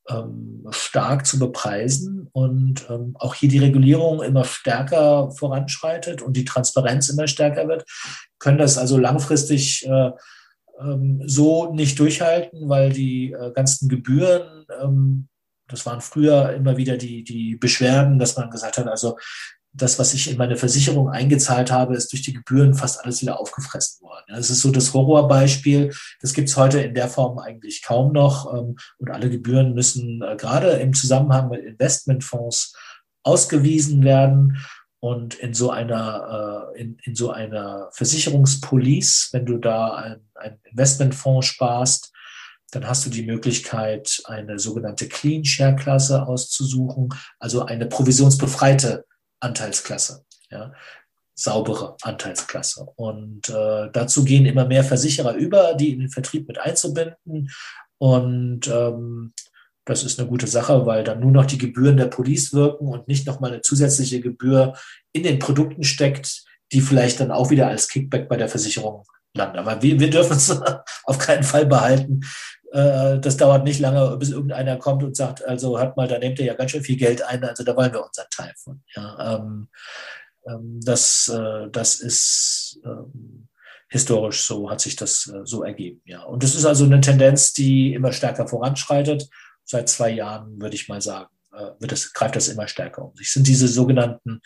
ähm, 0.10 0.66
stark 0.72 1.26
zu 1.26 1.40
bepreisen 1.40 2.30
und 2.32 2.88
auch 3.16 3.36
hier 3.36 3.50
die 3.50 3.60
Regulierung 3.60 4.22
immer 4.22 4.44
stärker 4.44 5.32
voranschreitet 5.32 6.22
und 6.22 6.36
die 6.38 6.46
Transparenz 6.46 7.10
immer 7.10 7.28
stärker 7.28 7.68
wird, 7.68 7.86
können 8.40 8.58
das 8.58 8.78
also 8.78 8.98
langfristig 8.98 9.88
so 11.26 11.74
nicht 11.74 11.98
durchhalten, 11.98 12.68
weil 12.68 12.92
die 12.92 13.34
ganzen 13.54 13.88
Gebühren 13.88 14.68
das 15.68 15.86
waren 15.86 16.02
früher 16.02 16.54
immer 16.54 16.78
wieder 16.78 16.98
die, 16.98 17.24
die 17.24 17.56
Beschwerden, 17.56 18.20
dass 18.20 18.38
man 18.38 18.50
gesagt 18.50 18.78
hat, 18.78 18.88
also 18.88 19.18
das, 19.76 20.00
was 20.00 20.14
ich 20.14 20.30
in 20.32 20.38
meine 20.38 20.56
Versicherung 20.56 21.10
eingezahlt 21.10 21.72
habe, 21.72 21.96
ist 21.96 22.12
durch 22.12 22.22
die 22.22 22.34
Gebühren 22.34 22.74
fast 22.74 23.04
alles 23.04 23.22
wieder 23.22 23.40
aufgefressen 23.40 24.06
worden. 24.06 24.26
Das 24.28 24.50
ist 24.50 24.62
so 24.62 24.72
das 24.72 24.94
Horrorbeispiel. 24.94 25.94
Das 26.22 26.34
gibt 26.34 26.50
es 26.50 26.56
heute 26.56 26.80
in 26.80 26.94
der 26.94 27.10
Form 27.10 27.40
eigentlich 27.40 27.84
kaum 27.84 28.14
noch. 28.14 28.54
Ähm, 28.54 28.78
und 28.98 29.12
alle 29.12 29.30
Gebühren 29.30 29.74
müssen 29.74 30.22
äh, 30.22 30.36
gerade 30.38 30.72
im 30.72 30.94
Zusammenhang 30.94 31.50
mit 31.50 31.64
Investmentfonds 31.66 32.76
ausgewiesen 33.24 34.04
werden. 34.04 34.66
Und 35.02 35.36
in 35.36 35.54
so 35.54 35.70
einer, 35.70 36.72
äh, 36.74 36.82
in, 36.82 36.98
in 37.04 37.16
so 37.16 37.32
einer 37.32 37.90
Versicherungspolice, 37.92 39.30
wenn 39.34 39.46
du 39.46 39.58
da 39.58 40.20
einen 40.36 40.60
Investmentfonds 40.72 41.48
sparst, 41.48 42.14
dann 42.72 42.88
hast 42.88 43.06
du 43.06 43.10
die 43.10 43.26
Möglichkeit, 43.26 44.22
eine 44.26 44.58
sogenannte 44.58 45.08
Clean 45.08 45.46
Share 45.46 45.76
Klasse 45.76 46.26
auszusuchen, 46.26 47.10
also 47.40 47.66
eine 47.66 47.86
provisionsbefreite 47.86 49.06
Anteilsklasse. 49.46 50.26
Ja, 50.50 50.74
saubere 51.34 51.98
Anteilsklasse. 52.02 52.88
Und 52.96 53.50
äh, 53.50 53.90
dazu 53.92 54.24
gehen 54.24 54.46
immer 54.46 54.66
mehr 54.66 54.84
Versicherer 54.84 55.36
über, 55.36 55.74
die 55.76 55.92
in 55.94 56.00
den 56.00 56.10
Vertrieb 56.10 56.48
mit 56.48 56.60
einzubinden. 56.60 57.52
Und 57.98 58.68
ähm, 58.68 59.34
das 59.86 60.04
ist 60.04 60.20
eine 60.20 60.28
gute 60.28 60.48
Sache, 60.48 60.86
weil 60.86 61.04
dann 61.04 61.20
nur 61.20 61.32
noch 61.32 61.46
die 61.46 61.58
Gebühren 61.58 61.98
der 61.98 62.08
Police 62.08 62.54
wirken 62.54 62.88
und 62.88 63.08
nicht 63.08 63.28
nochmal 63.28 63.52
eine 63.52 63.62
zusätzliche 63.62 64.20
Gebühr 64.20 64.74
in 65.14 65.24
den 65.24 65.40
Produkten 65.40 65.84
steckt, 65.84 66.44
die 66.72 66.82
vielleicht 66.82 67.20
dann 67.20 67.32
auch 67.32 67.52
wieder 67.52 67.68
als 67.68 67.88
Kickback 67.88 68.28
bei 68.28 68.38
der 68.38 68.50
Versicherung 68.50 69.06
landen. 69.36 69.60
Aber 69.60 69.82
wir, 69.82 70.00
wir 70.00 70.10
dürfen 70.10 70.38
es 70.38 70.50
auf 71.04 71.18
keinen 71.20 71.44
Fall 71.44 71.66
behalten, 71.66 72.22
das 72.76 73.38
dauert 73.38 73.64
nicht 73.64 73.80
lange, 73.80 74.18
bis 74.18 74.32
irgendeiner 74.32 74.78
kommt 74.78 75.02
und 75.02 75.16
sagt, 75.16 75.46
also 75.46 75.80
hat 75.80 75.96
mal, 75.96 76.08
da 76.08 76.20
nehmt 76.20 76.40
ihr 76.40 76.46
ja 76.46 76.56
ganz 76.56 76.72
schön 76.72 76.84
viel 76.84 76.98
Geld 76.98 77.22
ein, 77.22 77.44
also 77.44 77.64
da 77.64 77.76
wollen 77.76 77.94
wir 77.94 78.06
unseren 78.06 78.28
Teil 78.30 78.54
von. 78.58 78.84
Ja, 78.96 79.38
ähm, 79.38 79.70
ähm, 80.48 80.80
das, 80.84 81.28
äh, 81.28 81.70
das 81.72 82.00
ist 82.00 82.80
ähm, 82.86 83.48
historisch 83.90 84.46
so, 84.46 84.70
hat 84.70 84.82
sich 84.82 84.96
das 84.96 85.28
äh, 85.28 85.42
so 85.44 85.64
ergeben. 85.64 86.02
Ja. 86.06 86.24
Und 86.24 86.44
das 86.44 86.56
ist 86.56 86.66
also 86.66 86.86
eine 86.86 87.02
Tendenz, 87.02 87.54
die 87.54 87.94
immer 87.94 88.12
stärker 88.12 88.48
voranschreitet. 88.48 89.28
Seit 89.64 89.90
zwei 89.90 90.12
Jahren, 90.12 90.62
würde 90.62 90.76
ich 90.76 90.88
mal 90.88 91.02
sagen, 91.02 91.30
äh, 91.54 91.72
wird 91.80 91.92
das, 91.92 92.14
greift 92.14 92.36
das 92.36 92.48
immer 92.48 92.68
stärker 92.68 93.04
um 93.04 93.16
sich. 93.16 93.32
Sind 93.32 93.48
diese 93.48 93.68
sogenannten 93.68 94.42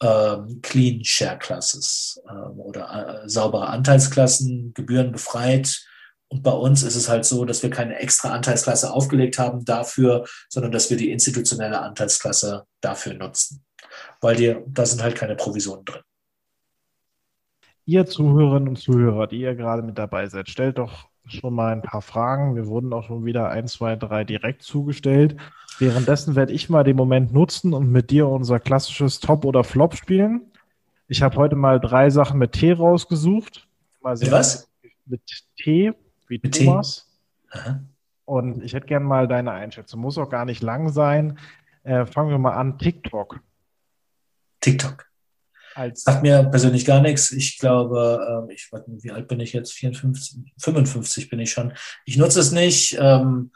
ähm, 0.00 0.60
Clean 0.62 1.04
Share 1.04 1.38
Classes 1.38 2.20
ähm, 2.28 2.58
oder 2.58 3.22
äh, 3.24 3.28
saubere 3.28 3.68
Anteilsklassen, 3.68 4.72
gebührenbefreit, 4.74 5.84
und 6.30 6.42
bei 6.42 6.52
uns 6.52 6.82
ist 6.82 6.94
es 6.94 7.08
halt 7.08 7.24
so, 7.24 7.44
dass 7.44 7.62
wir 7.62 7.70
keine 7.70 7.98
extra 7.98 8.30
Anteilsklasse 8.30 8.92
aufgelegt 8.92 9.38
haben 9.38 9.64
dafür, 9.64 10.26
sondern 10.48 10.72
dass 10.72 10.90
wir 10.90 10.98
die 10.98 11.10
institutionelle 11.10 11.80
Anteilsklasse 11.80 12.66
dafür 12.82 13.14
nutzen. 13.14 13.64
Weil 14.20 14.36
die, 14.36 14.56
da 14.66 14.84
sind 14.84 15.02
halt 15.02 15.16
keine 15.16 15.36
Provisionen 15.36 15.86
drin. 15.86 16.02
Ihr 17.86 18.04
Zuhörerinnen 18.04 18.68
und 18.68 18.76
Zuhörer, 18.76 19.26
die 19.26 19.40
ihr 19.40 19.54
gerade 19.54 19.82
mit 19.82 19.96
dabei 19.96 20.26
seid, 20.28 20.50
stellt 20.50 20.76
doch 20.76 21.08
schon 21.24 21.54
mal 21.54 21.72
ein 21.72 21.80
paar 21.80 22.02
Fragen. 22.02 22.54
Wir 22.54 22.66
wurden 22.66 22.92
auch 22.92 23.04
schon 23.04 23.24
wieder 23.24 23.48
ein, 23.48 23.66
zwei, 23.66 23.96
drei 23.96 24.24
direkt 24.24 24.62
zugestellt. 24.62 25.36
Währenddessen 25.78 26.36
werde 26.36 26.52
ich 26.52 26.68
mal 26.68 26.84
den 26.84 26.96
Moment 26.96 27.32
nutzen 27.32 27.72
und 27.72 27.90
mit 27.90 28.10
dir 28.10 28.28
unser 28.28 28.60
klassisches 28.60 29.20
Top 29.20 29.46
oder 29.46 29.64
Flop 29.64 29.96
spielen. 29.96 30.52
Ich 31.06 31.22
habe 31.22 31.36
heute 31.36 31.56
mal 31.56 31.80
drei 31.80 32.10
Sachen 32.10 32.38
mit 32.38 32.52
T 32.52 32.72
rausgesucht. 32.72 33.66
Mal 34.02 34.16
sehen, 34.18 34.30
was? 34.30 34.68
Mit 35.06 35.22
T 35.56 35.94
wie 36.28 36.40
Mit 36.42 36.56
Thomas. 36.56 37.06
Und 38.24 38.62
ich 38.62 38.74
hätte 38.74 38.86
gerne 38.86 39.06
mal 39.06 39.26
deine 39.26 39.52
Einschätzung. 39.52 40.00
Muss 40.00 40.18
auch 40.18 40.28
gar 40.28 40.44
nicht 40.44 40.62
lang 40.62 40.90
sein. 40.90 41.38
Äh, 41.82 42.04
fangen 42.04 42.30
wir 42.30 42.38
mal 42.38 42.52
an. 42.52 42.78
TikTok. 42.78 43.40
TikTok. 44.60 45.06
Als 45.74 46.02
Sagt 46.02 46.22
mir 46.22 46.44
persönlich 46.44 46.84
gar 46.84 47.00
nichts. 47.00 47.30
Ich 47.30 47.58
glaube, 47.58 48.46
äh, 48.48 48.52
ich 48.52 48.70
warte, 48.70 48.90
wie 49.02 49.12
alt 49.12 49.28
bin 49.28 49.40
ich 49.40 49.52
jetzt? 49.52 49.72
54, 49.72 50.52
55 50.58 51.30
bin 51.30 51.38
ich 51.38 51.52
schon. 51.52 51.72
Ich 52.04 52.16
nutze 52.16 52.40
es 52.40 52.52
nicht. 52.52 52.98
Ähm, 53.00 53.52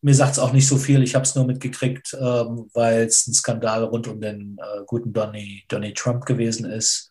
mir 0.00 0.14
sagt 0.14 0.32
es 0.32 0.38
auch 0.38 0.52
nicht 0.52 0.66
so 0.66 0.78
viel. 0.78 1.02
Ich 1.02 1.14
habe 1.14 1.24
es 1.24 1.34
nur 1.34 1.44
mitgekriegt, 1.44 2.16
ähm, 2.18 2.70
weil 2.72 3.02
es 3.02 3.26
ein 3.26 3.34
Skandal 3.34 3.84
rund 3.84 4.08
um 4.08 4.20
den 4.20 4.56
äh, 4.58 4.84
guten 4.86 5.12
Donny, 5.12 5.64
Donny 5.68 5.92
Trump 5.92 6.24
gewesen 6.24 6.64
ist. 6.64 7.09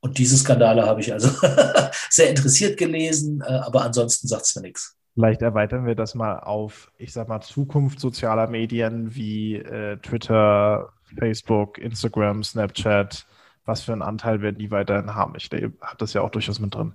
Und 0.00 0.18
diese 0.18 0.36
Skandale 0.36 0.86
habe 0.86 1.00
ich 1.00 1.12
also 1.12 1.28
sehr 2.10 2.30
interessiert 2.30 2.76
gelesen, 2.76 3.42
äh, 3.46 3.52
aber 3.52 3.82
ansonsten 3.82 4.28
sagt 4.28 4.44
es 4.44 4.56
mir 4.56 4.62
nichts. 4.62 4.96
Vielleicht 5.14 5.40
erweitern 5.40 5.86
wir 5.86 5.94
das 5.94 6.14
mal 6.14 6.40
auf, 6.40 6.92
ich 6.98 7.12
sag 7.12 7.28
mal, 7.28 7.40
Zukunft 7.40 8.00
sozialer 8.00 8.48
Medien 8.48 9.14
wie 9.14 9.56
äh, 9.56 9.96
Twitter, 9.98 10.92
Facebook, 11.18 11.78
Instagram, 11.78 12.44
Snapchat. 12.44 13.26
Was 13.64 13.80
für 13.80 13.92
einen 13.92 14.02
Anteil 14.02 14.42
werden 14.42 14.58
die 14.58 14.70
weiterhin 14.70 15.14
haben? 15.14 15.34
Ich 15.36 15.50
habe 15.50 15.96
das 15.98 16.12
ja 16.12 16.20
auch 16.20 16.30
durchaus 16.30 16.60
mit 16.60 16.74
drin. 16.74 16.92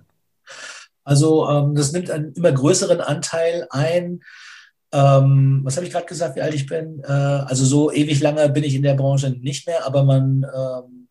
Also 1.04 1.48
ähm, 1.48 1.74
das 1.74 1.92
nimmt 1.92 2.10
einen 2.10 2.32
immer 2.32 2.52
größeren 2.52 3.00
Anteil 3.00 3.66
ein. 3.70 4.20
Ähm, 4.92 5.60
was 5.64 5.76
habe 5.76 5.86
ich 5.86 5.92
gerade 5.92 6.06
gesagt, 6.06 6.36
wie 6.36 6.42
alt 6.42 6.54
ich 6.54 6.66
bin? 6.66 7.02
Äh, 7.04 7.10
also 7.10 7.64
so 7.64 7.90
ewig 7.90 8.20
lange 8.20 8.48
bin 8.50 8.62
ich 8.62 8.74
in 8.74 8.82
der 8.82 8.94
Branche 8.94 9.30
nicht 9.30 9.66
mehr, 9.66 9.84
aber 9.84 10.04
man 10.04 10.44
ähm, 10.44 11.01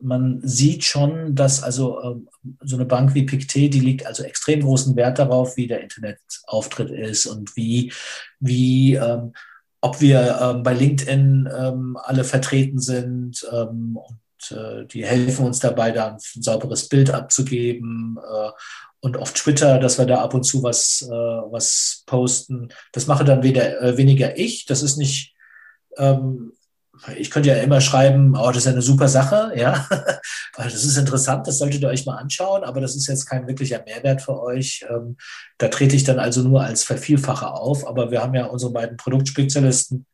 man 0.00 0.40
sieht 0.42 0.84
schon, 0.84 1.34
dass 1.34 1.62
also 1.62 2.02
ähm, 2.02 2.28
so 2.62 2.76
eine 2.76 2.84
Bank 2.84 3.14
wie 3.14 3.24
Pictet, 3.24 3.74
die 3.74 3.80
legt 3.80 4.06
also 4.06 4.22
extrem 4.22 4.60
großen 4.60 4.94
Wert 4.96 5.18
darauf, 5.18 5.56
wie 5.56 5.66
der 5.66 5.82
Internetauftritt 5.82 6.90
ist 6.90 7.26
und 7.26 7.56
wie, 7.56 7.92
wie 8.38 8.94
ähm, 8.94 9.32
ob 9.80 10.00
wir 10.00 10.38
ähm, 10.40 10.62
bei 10.62 10.72
LinkedIn 10.72 11.46
alle 11.46 12.24
vertreten 12.24 12.80
sind 12.80 13.44
und 13.44 14.18
äh, 14.50 14.86
die 14.86 15.04
helfen 15.04 15.46
uns 15.46 15.58
dabei, 15.58 15.90
da 15.90 16.12
ein 16.12 16.18
sauberes 16.18 16.88
Bild 16.88 17.10
abzugeben. 17.10 18.18
Äh, 18.18 18.50
und 19.00 19.16
auf 19.18 19.32
Twitter, 19.32 19.78
dass 19.78 19.98
wir 19.98 20.06
da 20.06 20.22
ab 20.22 20.34
und 20.34 20.44
zu 20.44 20.62
was, 20.62 21.02
äh, 21.02 21.12
was 21.12 22.02
posten. 22.06 22.70
Das 22.92 23.06
mache 23.06 23.24
dann 23.24 23.42
weder, 23.42 23.80
äh, 23.80 23.96
weniger 23.96 24.38
ich. 24.38 24.64
Das 24.66 24.82
ist 24.82 24.96
nicht, 24.96 25.34
ähm, 25.96 26.52
ich 27.16 27.30
könnte 27.30 27.50
ja 27.50 27.56
immer 27.56 27.80
schreiben, 27.80 28.36
oh, 28.36 28.48
das 28.48 28.58
ist 28.58 28.68
eine 28.68 28.82
super 28.82 29.08
Sache, 29.08 29.52
ja, 29.56 29.86
das 30.56 30.84
ist 30.84 30.96
interessant, 30.96 31.46
das 31.46 31.58
solltet 31.58 31.82
ihr 31.82 31.88
euch 31.88 32.06
mal 32.06 32.16
anschauen, 32.16 32.64
aber 32.64 32.80
das 32.80 32.96
ist 32.96 33.06
jetzt 33.06 33.26
kein 33.26 33.46
wirklicher 33.46 33.82
Mehrwert 33.84 34.22
für 34.22 34.40
euch. 34.40 34.84
Ähm, 34.88 35.16
da 35.58 35.68
trete 35.68 35.96
ich 35.96 36.04
dann 36.04 36.18
also 36.18 36.42
nur 36.42 36.62
als 36.62 36.84
Vervielfacher 36.84 37.54
auf, 37.54 37.86
aber 37.86 38.10
wir 38.10 38.22
haben 38.22 38.34
ja 38.34 38.46
unsere 38.46 38.72
beiden 38.72 38.96
Produktspezialisten 38.96 40.06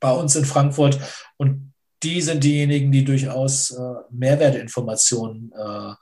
bei 0.00 0.10
uns 0.10 0.36
in 0.36 0.44
Frankfurt 0.44 0.98
und 1.36 1.72
die 2.02 2.20
sind 2.20 2.44
diejenigen, 2.44 2.92
die 2.92 3.04
durchaus 3.04 3.70
äh, 3.70 3.80
Mehrwertinformationen 4.10 5.52
äh, 5.52 5.94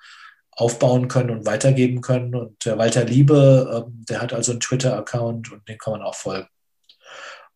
aufbauen 0.50 1.08
können 1.08 1.30
und 1.30 1.46
weitergeben 1.46 2.00
können. 2.00 2.34
Und 2.34 2.64
der 2.64 2.78
Walter 2.78 3.04
Liebe, 3.04 3.86
ähm, 3.86 4.04
der 4.08 4.20
hat 4.20 4.32
also 4.32 4.52
einen 4.52 4.60
Twitter-Account 4.60 5.52
und 5.52 5.68
den 5.68 5.78
kann 5.78 5.92
man 5.92 6.02
auch 6.02 6.14
folgen 6.14 6.48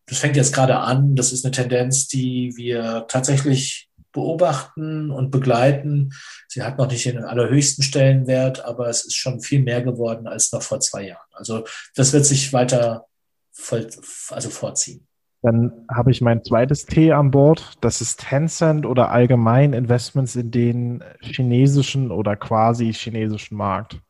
das 0.09 0.17
fängt 0.17 0.35
jetzt 0.35 0.53
gerade 0.53 0.77
an. 0.77 1.15
Das 1.15 1.31
ist 1.31 1.45
eine 1.45 1.51
Tendenz, 1.51 2.07
die 2.07 2.53
wir 2.55 3.05
tatsächlich 3.07 3.89
beobachten 4.11 5.11
und 5.11 5.29
begleiten. 5.29 6.11
Sie 6.47 6.63
hat 6.63 6.77
noch 6.77 6.89
nicht 6.89 7.05
den 7.05 7.23
allerhöchsten 7.23 7.83
Stellenwert, 7.83 8.65
aber 8.65 8.89
es 8.89 9.05
ist 9.05 9.15
schon 9.15 9.39
viel 9.39 9.61
mehr 9.61 9.83
geworden 9.83 10.27
als 10.27 10.51
noch 10.51 10.63
vor 10.63 10.79
zwei 10.79 11.03
Jahren. 11.03 11.27
Also 11.31 11.63
das 11.95 12.11
wird 12.11 12.25
sich 12.25 12.51
weiter 12.51 13.05
voll, 13.51 13.87
also 14.29 14.49
vorziehen. 14.49 15.05
Dann 15.41 15.85
habe 15.93 16.11
ich 16.11 16.19
mein 16.19 16.43
zweites 16.43 16.85
T 16.85 17.13
an 17.13 17.31
Bord. 17.31 17.73
Das 17.79 18.01
ist 18.01 18.19
Tencent 18.19 18.85
oder 18.85 19.11
allgemein 19.11 19.73
Investments 19.73 20.35
in 20.35 20.51
den 20.51 21.03
chinesischen 21.21 22.11
oder 22.11 22.35
quasi 22.35 22.91
chinesischen 22.91 23.55
Markt. 23.55 24.01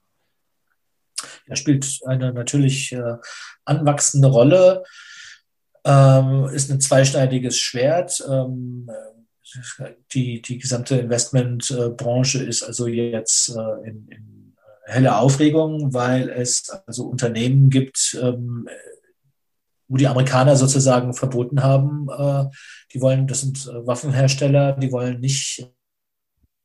Er 1.45 1.55
spielt 1.55 1.99
eine 2.05 2.33
natürlich 2.33 2.93
äh, 2.93 3.17
anwachsende 3.65 4.29
Rolle 4.29 4.83
ähm, 5.85 6.45
ist 6.53 6.71
ein 6.71 6.81
zweischneidiges 6.81 7.57
Schwert. 7.57 8.23
Ähm, 8.29 8.89
die, 10.13 10.41
die 10.41 10.57
gesamte 10.59 10.97
Investmentbranche 10.97 12.43
ist 12.43 12.63
also 12.63 12.87
jetzt 12.87 13.49
äh, 13.49 13.87
in, 13.87 14.07
in 14.09 14.55
helle 14.85 15.17
Aufregung, 15.17 15.93
weil 15.93 16.29
es 16.29 16.69
also 16.87 17.05
Unternehmen 17.05 17.69
gibt, 17.69 18.17
ähm, 18.21 18.67
wo 19.87 19.97
die 19.97 20.07
Amerikaner 20.07 20.55
sozusagen 20.55 21.13
verboten 21.13 21.63
haben, 21.63 22.07
äh, 22.09 22.45
die 22.93 23.01
wollen, 23.01 23.27
das 23.27 23.41
sind 23.41 23.67
äh, 23.67 23.87
Waffenhersteller, 23.87 24.73
die 24.73 24.91
wollen 24.91 25.19
nicht, 25.19 25.67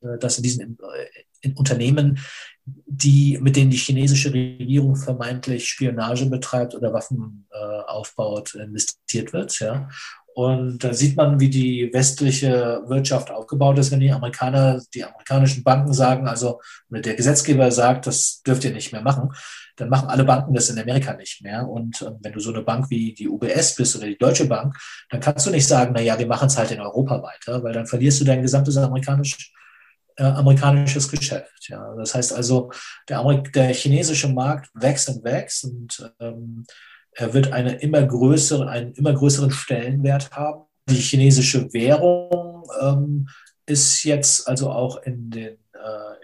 äh, 0.02 0.18
dass 0.18 0.36
in 0.36 0.42
diesen 0.42 0.78
in 1.40 1.52
Unternehmen 1.54 2.18
die, 2.66 3.38
mit 3.40 3.56
denen 3.56 3.70
die 3.70 3.76
chinesische 3.76 4.32
Regierung 4.32 4.96
vermeintlich 4.96 5.68
Spionage 5.68 6.26
betreibt 6.26 6.74
oder 6.74 6.92
Waffen 6.92 7.46
äh, 7.52 7.80
aufbaut, 7.86 8.54
investiert 8.54 9.32
wird. 9.32 9.58
Ja. 9.60 9.88
Und 10.34 10.82
da 10.82 10.92
sieht 10.92 11.16
man, 11.16 11.38
wie 11.38 11.48
die 11.48 11.90
westliche 11.92 12.82
Wirtschaft 12.86 13.30
aufgebaut 13.30 13.78
ist, 13.78 13.92
wenn 13.92 14.00
die 14.00 14.10
Amerikaner, 14.10 14.82
die 14.92 15.04
amerikanischen 15.04 15.62
Banken 15.62 15.92
sagen, 15.92 16.26
also 16.26 16.60
oder 16.90 17.02
der 17.02 17.14
Gesetzgeber 17.14 17.70
sagt, 17.70 18.08
das 18.08 18.42
dürft 18.42 18.64
ihr 18.64 18.72
nicht 18.72 18.90
mehr 18.90 19.02
machen, 19.02 19.30
dann 19.76 19.90
machen 19.90 20.08
alle 20.08 20.24
Banken 20.24 20.54
das 20.54 20.70
in 20.70 20.78
Amerika 20.78 21.14
nicht 21.14 21.42
mehr. 21.42 21.68
Und 21.68 22.02
äh, 22.02 22.10
wenn 22.20 22.32
du 22.32 22.40
so 22.40 22.52
eine 22.52 22.62
Bank 22.62 22.90
wie 22.90 23.14
die 23.14 23.28
UBS 23.28 23.76
bist 23.76 23.94
oder 23.96 24.06
die 24.06 24.18
Deutsche 24.18 24.46
Bank, 24.46 24.76
dann 25.10 25.20
kannst 25.20 25.46
du 25.46 25.50
nicht 25.50 25.68
sagen, 25.68 25.92
na 25.94 26.02
ja, 26.02 26.18
wir 26.18 26.26
machen 26.26 26.48
es 26.48 26.58
halt 26.58 26.70
in 26.72 26.80
Europa 26.80 27.22
weiter, 27.22 27.62
weil 27.62 27.72
dann 27.72 27.86
verlierst 27.86 28.20
du 28.20 28.24
dein 28.24 28.42
gesamtes 28.42 28.76
amerikanisches 28.76 29.52
äh, 30.16 30.24
amerikanisches 30.24 31.08
Geschäft. 31.08 31.68
Ja. 31.68 31.94
Das 31.96 32.14
heißt 32.14 32.32
also, 32.32 32.70
der, 33.08 33.20
Amerik 33.20 33.52
der 33.52 33.72
chinesische 33.72 34.28
Markt 34.28 34.70
wächst 34.74 35.08
und 35.08 35.24
wächst 35.24 35.64
und 35.64 36.14
ähm, 36.20 36.64
er 37.12 37.32
wird 37.32 37.52
eine 37.52 37.76
immer 37.76 38.02
größere, 38.02 38.68
einen 38.68 38.92
immer 38.94 39.12
größeren 39.12 39.50
Stellenwert 39.50 40.32
haben. 40.32 40.64
Die 40.88 40.96
chinesische 40.96 41.72
Währung 41.72 42.64
ähm, 42.80 43.28
ist 43.66 44.04
jetzt 44.04 44.48
also 44.48 44.70
auch 44.70 45.02
in 45.02 45.30
den, 45.30 45.54
äh, 45.72 46.23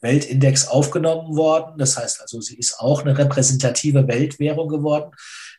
Weltindex 0.00 0.68
aufgenommen 0.68 1.36
worden. 1.36 1.78
Das 1.78 1.96
heißt 1.96 2.20
also, 2.20 2.40
sie 2.40 2.56
ist 2.56 2.78
auch 2.78 3.02
eine 3.02 3.16
repräsentative 3.16 4.06
Weltwährung 4.06 4.68
geworden. 4.68 5.10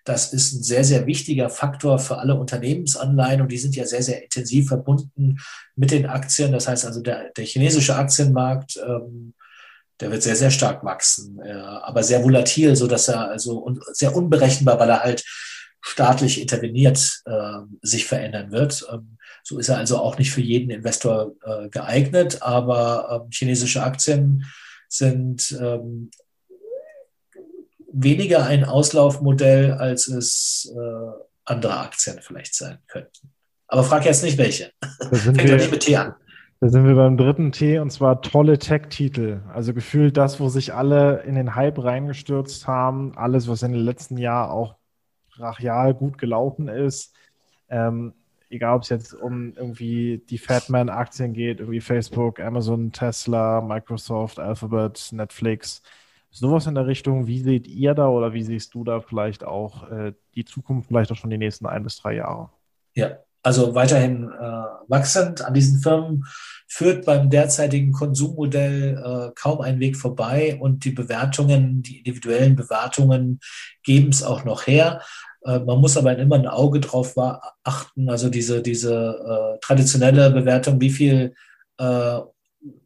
Das 0.05 0.31
ist 0.31 0.53
ein 0.53 0.63
sehr, 0.63 0.83
sehr 0.83 1.05
wichtiger 1.05 1.49
Faktor 1.49 1.99
für 1.99 2.17
alle 2.17 2.35
Unternehmensanleihen 2.35 3.41
und 3.41 3.51
die 3.51 3.57
sind 3.57 3.75
ja 3.75 3.85
sehr, 3.85 4.03
sehr 4.03 4.23
intensiv 4.23 4.69
verbunden 4.69 5.37
mit 5.75 5.91
den 5.91 6.05
Aktien. 6.05 6.51
Das 6.51 6.67
heißt 6.67 6.85
also, 6.85 7.01
der, 7.01 7.31
der 7.35 7.45
chinesische 7.45 7.95
Aktienmarkt, 7.95 8.77
ähm, 8.77 9.33
der 9.99 10.11
wird 10.11 10.23
sehr, 10.23 10.35
sehr 10.35 10.51
stark 10.51 10.83
wachsen, 10.83 11.39
äh, 11.43 11.51
aber 11.51 12.03
sehr 12.03 12.23
volatil, 12.23 12.75
so 12.75 12.87
dass 12.87 13.07
er 13.07 13.29
also 13.29 13.57
und 13.57 13.83
sehr 13.93 14.15
unberechenbar, 14.15 14.79
weil 14.79 14.89
er 14.89 15.03
halt 15.03 15.25
staatlich 15.81 16.39
interveniert 16.39 17.21
äh, 17.25 17.59
sich 17.81 18.05
verändern 18.05 18.51
wird. 18.51 18.87
Ähm, 18.91 19.16
so 19.47 19.59
ist 19.59 19.69
er 19.69 19.77
also 19.77 19.97
auch 19.99 20.17
nicht 20.17 20.31
für 20.33 20.41
jeden 20.41 20.69
Investor 20.71 21.31
äh, 21.45 21.69
geeignet, 21.69 22.41
aber 22.41 23.23
ähm, 23.23 23.31
chinesische 23.31 23.81
Aktien 23.81 24.43
sind 24.89 25.57
ähm, 25.61 26.11
weniger 27.89 28.45
ein 28.45 28.65
Auslaufmodell, 28.65 29.71
als 29.71 30.09
es 30.09 30.69
äh, 30.75 31.11
andere 31.45 31.79
Aktien 31.79 32.19
vielleicht 32.21 32.55
sein 32.55 32.79
könnten. 32.87 33.31
Aber 33.69 33.85
frag 33.85 34.03
jetzt 34.03 34.21
nicht 34.21 34.37
welche. 34.37 34.73
Fängt 35.13 35.41
wir, 35.41 35.55
nicht 35.55 35.71
mit 35.71 35.79
T 35.79 35.95
an. 35.95 36.13
Da 36.59 36.67
sind 36.67 36.85
wir 36.85 36.95
beim 36.95 37.15
dritten 37.15 37.53
T 37.53 37.79
und 37.79 37.89
zwar 37.89 38.21
tolle 38.21 38.59
Tech-Titel. 38.59 39.43
Also 39.53 39.73
gefühlt 39.73 40.17
das, 40.17 40.41
wo 40.41 40.49
sich 40.49 40.73
alle 40.73 41.21
in 41.21 41.35
den 41.35 41.55
Hype 41.55 41.81
reingestürzt 41.81 42.67
haben, 42.67 43.17
alles, 43.17 43.47
was 43.47 43.63
in 43.63 43.71
den 43.71 43.81
letzten 43.81 44.17
Jahren 44.17 44.51
auch 44.51 44.75
brachial 45.37 45.93
gut 45.93 46.17
gelaufen 46.17 46.67
ist. 46.67 47.15
Ähm, 47.69 48.13
egal 48.49 48.75
ob 48.75 48.83
es 48.83 48.89
jetzt 48.89 49.13
um 49.13 49.53
irgendwie 49.55 50.23
die 50.29 50.37
Fatman-Aktien 50.37 51.33
geht, 51.33 51.59
irgendwie 51.59 51.81
Facebook, 51.81 52.39
Amazon, 52.39 52.91
Tesla, 52.91 53.61
Microsoft, 53.61 54.39
Alphabet, 54.39 55.09
Netflix 55.11 55.81
sowas 56.31 56.67
in 56.67 56.75
der 56.75 56.87
Richtung. 56.87 57.27
Wie 57.27 57.41
seht 57.41 57.67
ihr 57.67 57.93
da 57.93 58.07
oder 58.07 58.33
wie 58.33 58.43
siehst 58.43 58.73
du 58.73 58.83
da 58.83 59.01
vielleicht 59.01 59.43
auch 59.43 59.89
äh, 59.89 60.13
die 60.35 60.45
Zukunft, 60.45 60.87
vielleicht 60.87 61.11
auch 61.11 61.15
schon 61.15 61.29
die 61.29 61.37
nächsten 61.37 61.65
ein 61.65 61.83
bis 61.83 61.97
drei 61.97 62.15
Jahre? 62.15 62.49
Ja, 62.95 63.17
also 63.43 63.75
weiterhin 63.75 64.29
äh, 64.29 64.63
wachsend 64.87 65.41
an 65.41 65.53
diesen 65.53 65.79
Firmen 65.79 66.25
führt 66.67 67.05
beim 67.05 67.29
derzeitigen 67.29 67.91
Konsummodell 67.91 68.97
äh, 68.97 69.31
kaum 69.35 69.61
ein 69.61 69.79
Weg 69.79 69.95
vorbei 69.95 70.57
und 70.59 70.83
die 70.83 70.91
Bewertungen, 70.91 71.81
die 71.81 71.99
individuellen 71.99 72.55
Bewertungen 72.55 73.39
geben 73.83 74.09
es 74.09 74.23
auch 74.23 74.43
noch 74.43 74.67
her. 74.67 75.01
Äh, 75.47 75.59
man 75.59 75.79
muss 75.79 75.97
aber 75.97 76.17
immer 76.17 76.35
ein 76.35 76.47
Auge 76.47 76.79
drauf 76.79 77.15
achten, 77.63 78.09
also 78.09 78.29
diese, 78.29 78.61
diese 78.61 79.55
äh, 79.55 79.59
traditionelle 79.65 80.29
Bewertung, 80.29 80.79
wie 80.81 80.91
viel 80.91 81.33
äh, 81.79 82.19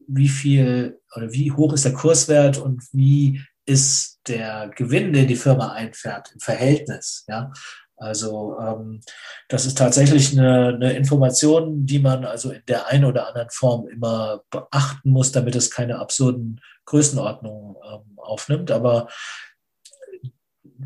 wie 0.07 0.29
viel 0.29 0.99
oder 1.15 1.31
wie 1.31 1.51
hoch 1.51 1.73
ist 1.73 1.85
der 1.85 1.93
Kurswert 1.93 2.57
und 2.57 2.83
wie 2.91 3.41
ist 3.65 4.19
der 4.27 4.69
Gewinn, 4.75 5.13
den 5.13 5.27
die 5.27 5.35
Firma 5.35 5.71
einfährt 5.71 6.31
im 6.33 6.39
Verhältnis. 6.39 7.25
Ja? 7.27 7.51
Also 7.97 8.57
ähm, 8.59 9.01
das 9.47 9.65
ist 9.65 9.77
tatsächlich 9.77 10.37
eine, 10.37 10.69
eine, 10.69 10.93
Information, 10.93 11.85
die 11.85 11.99
man 11.99 12.25
also 12.25 12.51
in 12.51 12.63
der 12.67 12.87
einen 12.87 13.05
oder 13.05 13.27
anderen 13.27 13.49
Form 13.51 13.87
immer 13.87 14.41
beachten 14.49 15.11
muss, 15.11 15.31
damit 15.31 15.55
es 15.55 15.69
keine 15.69 15.99
absurden 15.99 16.59
Größenordnungen 16.85 17.75
ähm, 17.75 18.17
aufnimmt. 18.17 18.71
Aber 18.71 19.07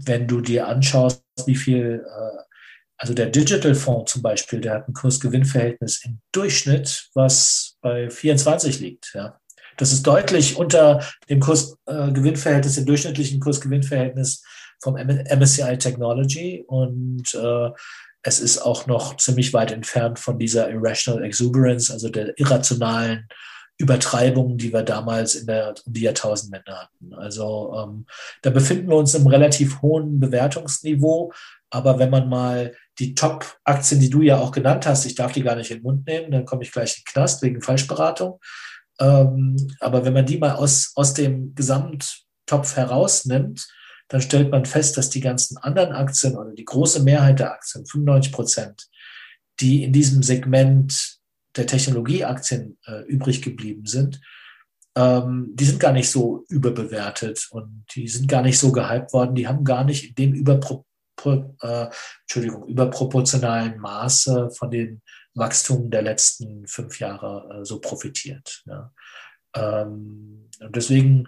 wenn 0.06 0.28
du 0.28 0.42
dir 0.42 0.68
anschaust, 0.68 1.24
wie 1.46 1.56
viel 1.56 2.06
äh, 2.06 2.46
also 2.98 3.14
der 3.14 3.28
Digital 3.28 3.76
Fonds 3.76 4.14
zum 4.14 4.22
Beispiel, 4.22 4.62
der 4.62 4.74
hat 4.76 4.88
ein 4.88 4.94
Kursgewinnverhältnis 4.94 6.06
im 6.06 6.20
Durchschnitt, 6.32 7.10
was 7.14 7.78
bei 7.82 8.10
24 8.10 8.80
liegt. 8.80 9.12
Ja. 9.14 9.40
Das 9.78 9.92
ist 9.92 10.08
deutlich 10.08 10.56
unter 10.56 11.06
dem 11.30 11.42
Kursgewinnverhältnis, 11.42 12.76
dem 12.76 12.86
durchschnittlichen 12.86 13.40
Kursgewinnverhältnis 13.42 14.44
vom 14.82 14.96
MSCI 14.96 15.78
Technology 15.78 16.64
und 16.68 17.34
äh, 17.36 17.70
es 18.24 18.40
ist 18.40 18.60
auch 18.60 18.88
noch 18.88 19.18
ziemlich 19.18 19.54
weit 19.54 19.72
entfernt 19.72 20.18
von 20.18 20.40
dieser 20.40 20.70
Irrational 20.70 21.24
Exuberance, 21.24 21.94
also 21.94 22.10
der 22.10 22.38
irrationalen 22.40 23.28
Übertreibung, 23.78 24.58
die 24.58 24.72
wir 24.72 24.84
damals 24.84 25.36
in 25.36 25.48
der 25.48 25.76
um 25.86 25.94
die 25.94 26.02
Jahrtausendwende 26.02 26.72
hatten. 26.72 27.14
Also 27.14 27.76
ähm, 27.78 28.06
da 28.42 28.50
befinden 28.50 28.88
wir 28.88 28.96
uns 28.96 29.14
im 29.14 29.28
relativ 29.28 29.82
hohen 29.82 30.20
Bewertungsniveau, 30.20 31.34
aber 31.70 32.00
wenn 32.00 32.10
man 32.10 32.30
mal 32.30 32.74
die 33.00 33.16
Top-Aktien, 33.16 34.00
die 34.00 34.10
du 34.10 34.22
ja 34.22 34.38
auch 34.38 34.52
genannt 34.52 34.86
hast, 34.86 35.06
ich 35.06 35.16
darf 35.16 35.34
die 35.34 35.44
gar 35.44 35.56
nicht 35.56 35.72
in 35.72 35.78
den 35.78 35.84
Mund 35.84 36.08
nehmen, 36.08 36.32
dann 36.32 36.46
komme 36.46 36.64
ich 36.64 36.72
gleich 36.72 36.98
in 36.98 37.02
den 37.02 37.12
Knast 37.12 37.42
wegen 37.42 37.62
Falschberatung. 37.62 38.40
Ähm, 39.00 39.58
aber 39.82 40.06
wenn 40.06 40.14
man 40.14 40.26
die 40.26 40.38
mal 40.38 40.56
aus, 40.56 40.94
aus 40.96 41.14
dem 41.14 41.54
Gesamttopf 41.54 42.78
herausnimmt, 42.78 43.68
dann 44.08 44.22
stellt 44.22 44.52
man 44.52 44.66
fest, 44.66 44.98
dass 44.98 45.10
die 45.10 45.20
ganzen 45.20 45.58
anderen 45.58 45.92
Aktien 45.92 46.38
oder 46.38 46.54
die 46.54 46.64
große 46.64 47.04
Mehrheit 47.04 47.40
der 47.40 47.52
Aktien, 47.52 47.86
95 47.86 48.32
Prozent, 48.32 48.88
die 49.60 49.84
in 49.84 49.92
diesem 49.92 50.24
Segment 50.24 51.15
der 51.56 51.68
Technologieaktien 51.68 52.78
äh, 52.86 53.02
übrig 53.04 53.42
geblieben 53.42 53.86
sind, 53.86 54.22
ähm, 54.96 55.52
die 55.54 55.66
sind 55.66 55.80
gar 55.80 55.92
nicht 55.92 56.10
so 56.10 56.46
überbewertet 56.48 57.48
und 57.52 57.86
die 57.96 58.08
sind 58.08 58.28
gar 58.28 58.42
nicht 58.42 58.58
so 58.58 58.72
gehypt 58.72 59.14
worden. 59.14 59.36
Die 59.36 59.48
haben 59.48 59.64
gar 59.64 59.84
nicht 59.84 60.10
in 60.10 60.16
dem 60.16 60.34
Überpro 60.34 60.86
äh, 61.26 61.88
Entschuldigung, 62.22 62.68
überproportionalen 62.68 63.80
Maße 63.80 64.52
von 64.52 64.70
den 64.70 65.02
Wachstum 65.34 65.90
der 65.90 66.02
letzten 66.02 66.68
fünf 66.68 67.00
Jahre 67.00 67.62
äh, 67.62 67.66
so 67.66 67.80
profitiert. 67.80 68.64
Ja. 68.66 68.94
Ähm, 69.56 70.50
und 70.60 70.76
deswegen 70.76 71.28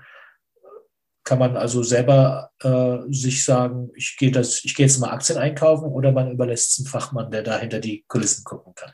kann 1.24 1.40
man 1.40 1.58
also 1.58 1.84
selber 1.84 2.52
äh, 2.62 3.00
sich 3.10 3.44
sagen, 3.44 3.92
ich 3.96 4.16
gehe 4.18 4.32
gehe 4.32 4.42
jetzt 4.78 5.00
mal 5.00 5.10
Aktien 5.10 5.38
einkaufen 5.38 5.90
oder 5.92 6.12
man 6.12 6.32
überlässt 6.32 6.72
es 6.72 6.80
einem 6.80 6.88
Fachmann, 6.88 7.32
der 7.32 7.44
da 7.44 7.58
hinter 7.58 7.80
die 7.80 8.06
Kulissen 8.08 8.46
gucken 8.46 8.74
kann. 8.76 8.94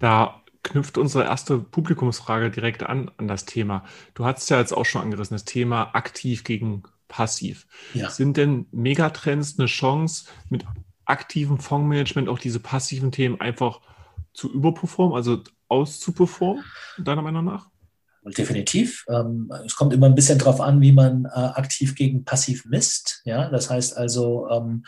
Da 0.00 0.42
knüpft 0.62 0.98
unsere 0.98 1.24
erste 1.24 1.58
Publikumsfrage 1.58 2.50
direkt 2.50 2.82
an, 2.82 3.10
an 3.16 3.28
das 3.28 3.44
Thema. 3.44 3.84
Du 4.14 4.24
hast 4.24 4.50
ja 4.50 4.58
jetzt 4.58 4.72
auch 4.72 4.84
schon 4.84 5.02
angerissen, 5.02 5.34
das 5.34 5.44
Thema 5.44 5.94
aktiv 5.94 6.44
gegen 6.44 6.82
passiv. 7.08 7.66
Ja. 7.94 8.10
Sind 8.10 8.36
denn 8.36 8.66
Megatrends 8.72 9.58
eine 9.58 9.66
Chance, 9.66 10.26
mit 10.48 10.64
aktivem 11.04 11.58
Fondsmanagement 11.58 12.28
auch 12.28 12.38
diese 12.38 12.60
passiven 12.60 13.10
Themen 13.12 13.40
einfach 13.40 13.80
zu 14.32 14.52
überperformen, 14.52 15.16
also 15.16 15.42
auszuperformen, 15.68 16.64
deiner 16.98 17.22
Meinung 17.22 17.44
nach? 17.44 17.68
Definitiv. 18.22 19.06
Ähm, 19.08 19.50
es 19.64 19.74
kommt 19.74 19.94
immer 19.94 20.06
ein 20.06 20.14
bisschen 20.14 20.38
darauf 20.38 20.60
an, 20.60 20.80
wie 20.80 20.92
man 20.92 21.24
äh, 21.24 21.28
aktiv 21.30 21.94
gegen 21.94 22.24
passiv 22.24 22.64
misst. 22.66 23.22
Ja, 23.24 23.48
das 23.48 23.70
heißt 23.70 23.96
also, 23.96 24.46
ähm, 24.50 24.84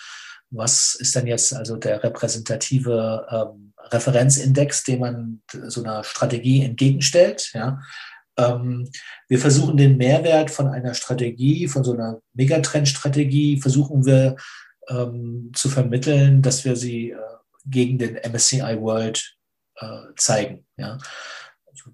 was 0.50 0.94
ist 0.94 1.16
denn 1.16 1.26
jetzt 1.26 1.54
also 1.54 1.76
der 1.76 2.04
repräsentative 2.04 3.26
ähm, 3.30 3.71
Referenzindex, 3.90 4.84
den 4.84 5.00
man 5.00 5.42
so 5.50 5.82
einer 5.82 6.04
Strategie 6.04 6.64
entgegenstellt? 6.64 7.50
Ja, 7.54 7.80
wir 8.34 9.38
versuchen 9.38 9.76
den 9.76 9.98
Mehrwert 9.98 10.50
von 10.50 10.66
einer 10.66 10.94
Strategie, 10.94 11.68
von 11.68 11.84
so 11.84 11.92
einer 11.92 12.22
Megatrend-Strategie, 12.32 13.60
versuchen 13.60 14.06
wir 14.06 14.36
zu 15.52 15.68
vermitteln, 15.68 16.42
dass 16.42 16.64
wir 16.64 16.76
sie 16.76 17.10
äh, 17.10 17.16
gegen 17.66 17.98
den 17.98 18.16
MSCI 18.16 18.80
World 18.80 19.36
äh, 19.76 20.14
zeigen. 20.16 20.66
Ja. 20.76 20.98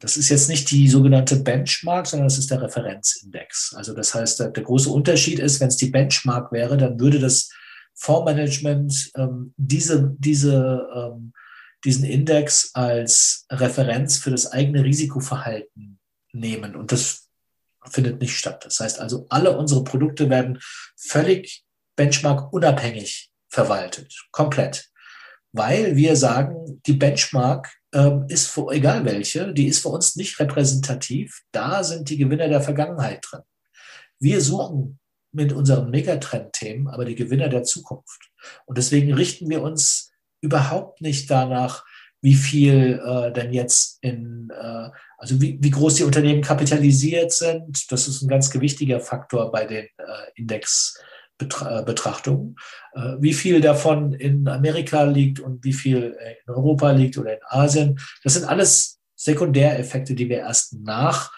Das 0.01 0.17
ist 0.17 0.29
jetzt 0.29 0.49
nicht 0.49 0.71
die 0.71 0.89
sogenannte 0.89 1.37
Benchmark, 1.37 2.07
sondern 2.07 2.29
das 2.29 2.39
ist 2.39 2.51
der 2.51 2.61
Referenzindex. 2.63 3.75
Also 3.77 3.95
das 3.95 4.15
heißt, 4.15 4.41
der, 4.41 4.49
der 4.49 4.63
große 4.63 4.91
Unterschied 4.91 5.39
ist, 5.39 5.61
wenn 5.61 5.69
es 5.69 5.77
die 5.77 5.91
Benchmark 5.91 6.53
wäre, 6.53 6.77
dann 6.77 7.01
würde 7.01 7.19
das 7.19 7.51
Fondsmanagement 7.95 9.13
ähm, 9.17 9.55
diese, 9.57 10.15
diese, 10.19 10.87
ähm, 10.95 11.33
diesen 11.85 12.05
Index 12.05 12.71
als 12.75 13.47
Referenz 13.51 14.19
für 14.19 14.31
das 14.31 14.51
eigene 14.51 14.85
Risikoverhalten 14.85 15.99
nehmen. 16.33 16.77
Und 16.77 16.93
das 16.93 17.29
findet 17.91 18.21
nicht 18.21 18.37
statt. 18.37 18.65
Das 18.65 18.81
heißt 18.81 18.99
also, 18.99 19.27
alle 19.29 19.57
unsere 19.57 19.85
Produkte 19.85 20.29
werden 20.29 20.59
völlig 20.97 21.65
Benchmark 21.97 22.53
unabhängig 22.53 23.31
verwaltet. 23.49 24.15
Komplett. 24.31 24.91
Weil 25.53 25.97
wir 25.97 26.17
sagen, 26.17 26.81
die 26.87 26.93
Benchmark 26.93 27.73
ähm, 27.93 28.27
ist 28.29 28.49
für, 28.49 28.71
egal 28.71 29.05
welche, 29.05 29.53
die 29.55 29.67
ist 29.67 29.81
für 29.81 29.89
uns 29.89 30.17
nicht 30.17 30.39
repräsentativ. 30.39 31.43
Da 31.53 31.83
sind 31.83 32.11
die 32.11 32.19
Gewinner 32.19 32.49
der 32.49 32.61
Vergangenheit 32.61 33.25
drin. 33.29 33.41
Wir 34.21 34.41
suchen 34.41 34.99
mit 35.33 35.53
unseren 35.53 35.91
Megatrend-Themen 35.91 36.89
aber 36.89 37.05
die 37.05 37.15
Gewinner 37.15 37.49
der 37.49 37.63
Zukunft. 37.63 38.31
Und 38.67 38.79
deswegen 38.79 39.15
richten 39.15 39.49
wir 39.49 39.63
uns 39.63 40.08
überhaupt 40.41 41.01
nicht 41.01 41.31
danach, 41.31 41.85
wie 42.21 42.35
viel 42.35 43.01
äh, 43.05 43.33
denn 43.33 43.53
jetzt 43.53 43.99
in, 44.03 44.51
äh, 44.51 44.91
also 45.19 45.41
wie, 45.41 45.59
wie 45.61 45.71
groß 45.71 45.97
die 45.97 46.05
Unternehmen 46.05 46.43
kapitalisiert 46.43 47.33
sind. 47.33 47.91
Das 47.93 48.09
ist 48.09 48.23
ein 48.23 48.29
ganz 48.29 48.51
gewichtiger 48.51 49.01
Faktor 49.01 49.53
bei 49.53 49.67
den 49.67 49.85
äh, 49.85 50.31
Index. 50.35 50.99
Betra 51.39 51.83
Betrachtung. 51.83 52.57
Äh, 52.95 53.15
wie 53.21 53.33
viel 53.33 53.61
davon 53.61 54.13
in 54.13 54.49
Amerika 54.49 55.05
liegt 55.05 55.41
und 55.41 55.65
wie 55.65 55.73
viel 55.73 56.17
äh, 56.19 56.35
in 56.45 56.53
Europa 56.53 56.91
liegt 56.91 57.17
oder 57.17 57.35
in 57.35 57.41
Asien, 57.47 57.99
das 58.25 58.35
sind 58.35 58.45
alles 58.45 58.99
Sekundäreffekte, 59.15 60.15
die 60.15 60.29
wir 60.29 60.39
erst 60.39 60.75
nach, 60.81 61.33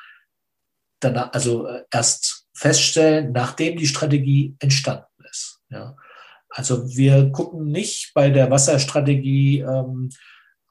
danach, 1.01 1.33
also 1.33 1.67
äh, 1.67 1.83
erst 1.93 2.47
feststellen, 2.55 3.33
nachdem 3.33 3.77
die 3.77 3.87
Strategie 3.87 4.57
entstanden 4.59 5.05
ist. 5.31 5.61
Ja. 5.69 5.97
Also 6.51 6.89
wir 6.97 7.31
gucken 7.31 7.67
nicht 7.67 8.13
bei 8.15 8.31
der 8.31 8.51
Wasserstrategie, 8.51 9.61
ähm, 9.61 10.11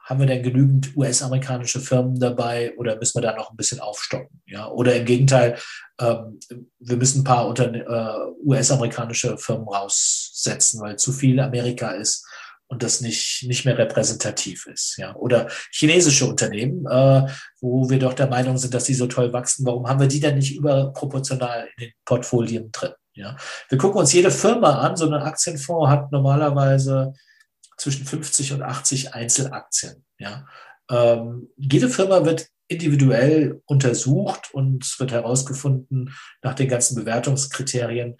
haben 0.10 0.22
wir 0.22 0.26
denn 0.26 0.42
genügend 0.42 0.98
US-amerikanische 0.98 1.80
Firmen 1.80 2.20
dabei 2.20 2.76
oder 2.78 2.98
müssen 2.98 3.22
wir 3.22 3.30
da 3.30 3.36
noch 3.36 3.52
ein 3.52 3.58
bisschen 3.58 3.80
aufstocken? 3.80 4.42
Ja? 4.48 4.68
Oder 4.68 4.96
im 4.96 5.06
Gegenteil, 5.06 5.60
ähm, 6.00 6.40
wir 6.80 6.98
müssen 6.98 7.22
ein 7.22 7.24
paar 7.24 7.58
äh, 7.60 8.32
US-amerikanische 8.44 9.38
Firmen 9.38 9.68
raussetzen, 9.68 10.82
weil 10.82 10.98
zu 10.98 11.12
viel 11.12 11.40
Amerika 11.40 11.92
ist 11.92 12.26
und 12.70 12.82
das 12.82 13.02
nicht, 13.02 13.46
nicht 13.48 13.66
mehr 13.66 13.78
repräsentativ 13.78 14.66
ist. 14.66 14.98
Ja? 14.98 15.16
Oder 15.16 15.48
chinesische 15.72 16.26
Unternehmen, 16.26 16.88
äh, 16.88 17.28
wo 17.62 17.88
wir 17.88 18.00
doch 18.00 18.14
der 18.14 18.28
Meinung 18.28 18.58
sind, 18.58 18.74
dass 18.74 18.86
die 18.86 18.96
so 18.96 19.06
toll 19.06 19.32
wachsen. 19.32 19.64
Warum 19.68 19.88
haben 19.88 20.00
wir 20.00 20.08
die 20.08 20.20
denn 20.20 20.38
nicht 20.38 20.56
überproportional 20.58 21.68
in 21.78 21.84
den 21.86 21.94
Portfolien 22.04 22.72
drin? 22.72 22.94
Ja? 23.20 23.36
Wir 23.68 23.78
gucken 23.78 24.00
uns 24.00 24.14
jede 24.14 24.32
Firma 24.32 24.80
an. 24.80 24.96
So 24.96 25.06
ein 25.06 25.14
Aktienfonds 25.14 25.90
hat 25.90 26.12
normalerweise 26.12 27.14
zwischen 27.78 28.06
50 28.06 28.54
und 28.54 28.62
80 28.62 29.14
Einzelaktien. 29.14 30.06
Ja. 30.18 30.48
Ähm, 30.90 31.50
jede 31.58 31.90
Firma 31.90 32.26
wird 32.26 32.48
individuell 32.68 33.62
untersucht 33.66 34.54
und 34.54 34.86
es 34.86 35.00
wird 35.00 35.12
herausgefunden 35.12 36.16
nach 36.42 36.54
den 36.54 36.70
ganzen 36.70 36.96
Bewertungskriterien, 36.96 38.18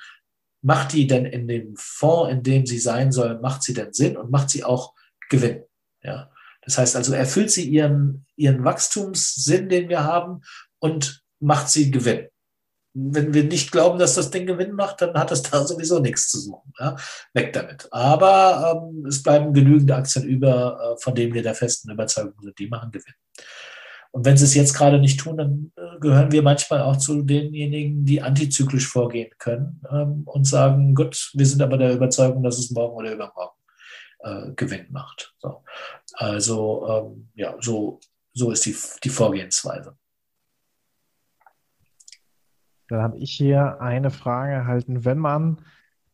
macht 0.62 0.94
die 0.94 1.08
denn 1.08 1.26
in 1.26 1.48
dem 1.48 1.76
Fonds, 1.78 2.32
in 2.32 2.44
dem 2.44 2.66
sie 2.66 2.80
sein 2.80 3.12
soll, 3.12 3.40
macht 3.40 3.64
sie 3.64 3.74
denn 3.74 3.94
Sinn 3.94 4.18
und 4.18 4.32
macht 4.32 4.50
sie 4.50 4.64
auch 4.64 4.94
Gewinn. 5.30 5.64
Ja. 6.04 6.32
Das 6.64 6.78
heißt 6.78 6.96
also, 6.96 7.14
erfüllt 7.14 7.52
sie 7.52 7.70
ihren, 7.70 8.26
ihren 8.36 8.66
Wachstumssinn, 8.66 9.70
den 9.70 9.88
wir 9.88 10.04
haben, 10.04 10.42
und 10.80 11.24
macht 11.40 11.70
sie 11.70 11.90
Gewinn 11.90 12.28
wenn 12.94 13.34
wir 13.34 13.44
nicht 13.44 13.72
glauben, 13.72 14.00
dass 14.00 14.16
das 14.16 14.32
Ding 14.32 14.46
Gewinn 14.46 14.74
macht, 14.74 15.02
dann 15.02 15.14
hat 15.14 15.32
es 15.32 15.44
da 15.44 15.64
sowieso 15.66 16.00
nichts 16.00 16.30
zu 16.30 16.40
suchen. 16.40 16.74
Ja? 16.80 16.96
Weg 17.34 17.54
damit. 17.54 17.88
Aber 17.92 18.90
ähm, 18.92 19.06
es 19.06 19.22
bleiben 19.22 19.54
genügend 19.54 19.92
Aktien 19.92 20.26
über, 20.26 20.96
äh, 20.96 21.02
von 21.02 21.16
denen 21.16 21.34
wir 21.34 21.44
der 21.44 21.56
festen 21.56 21.92
Überzeugung 21.92 22.42
sind, 22.42 22.58
die 22.58 22.68
machen 22.68 22.92
Gewinn. 22.92 23.14
Und 24.12 24.26
wenn 24.26 24.38
sie 24.38 24.46
es 24.46 24.56
jetzt 24.56 24.74
gerade 24.74 25.00
nicht 25.00 25.20
tun, 25.20 25.38
dann 25.38 25.72
äh, 25.76 26.00
gehören 26.00 26.32
wir 26.32 26.42
manchmal 26.42 26.82
auch 26.82 26.98
zu 26.98 27.22
denjenigen, 27.22 28.06
die 28.06 28.22
antizyklisch 28.22 28.88
vorgehen 28.88 29.30
können 29.38 29.82
ähm, 29.92 30.24
und 30.26 30.48
sagen, 30.48 30.96
gut, 30.96 31.32
wir 31.36 31.46
sind 31.46 31.62
aber 31.62 31.78
der 31.78 31.94
Überzeugung, 31.94 32.42
dass 32.42 32.58
es 32.58 32.72
morgen 32.72 32.96
oder 32.96 33.14
übermorgen 33.14 33.60
äh, 34.20 34.52
Gewinn 34.56 34.88
macht. 34.90 35.36
So. 35.38 35.64
Also 36.14 36.88
ähm, 36.90 37.30
ja, 37.36 37.56
so, 37.60 38.00
so 38.34 38.52
ist 38.52 38.66
die, 38.66 38.76
die 39.04 39.10
Vorgehensweise. 39.10 39.96
Dann 42.90 43.02
habe 43.02 43.18
ich 43.18 43.32
hier 43.32 43.82
eine 43.82 44.10
Frage 44.10 44.52
erhalten. 44.52 45.06
Wenn 45.06 45.20
man 45.20 45.60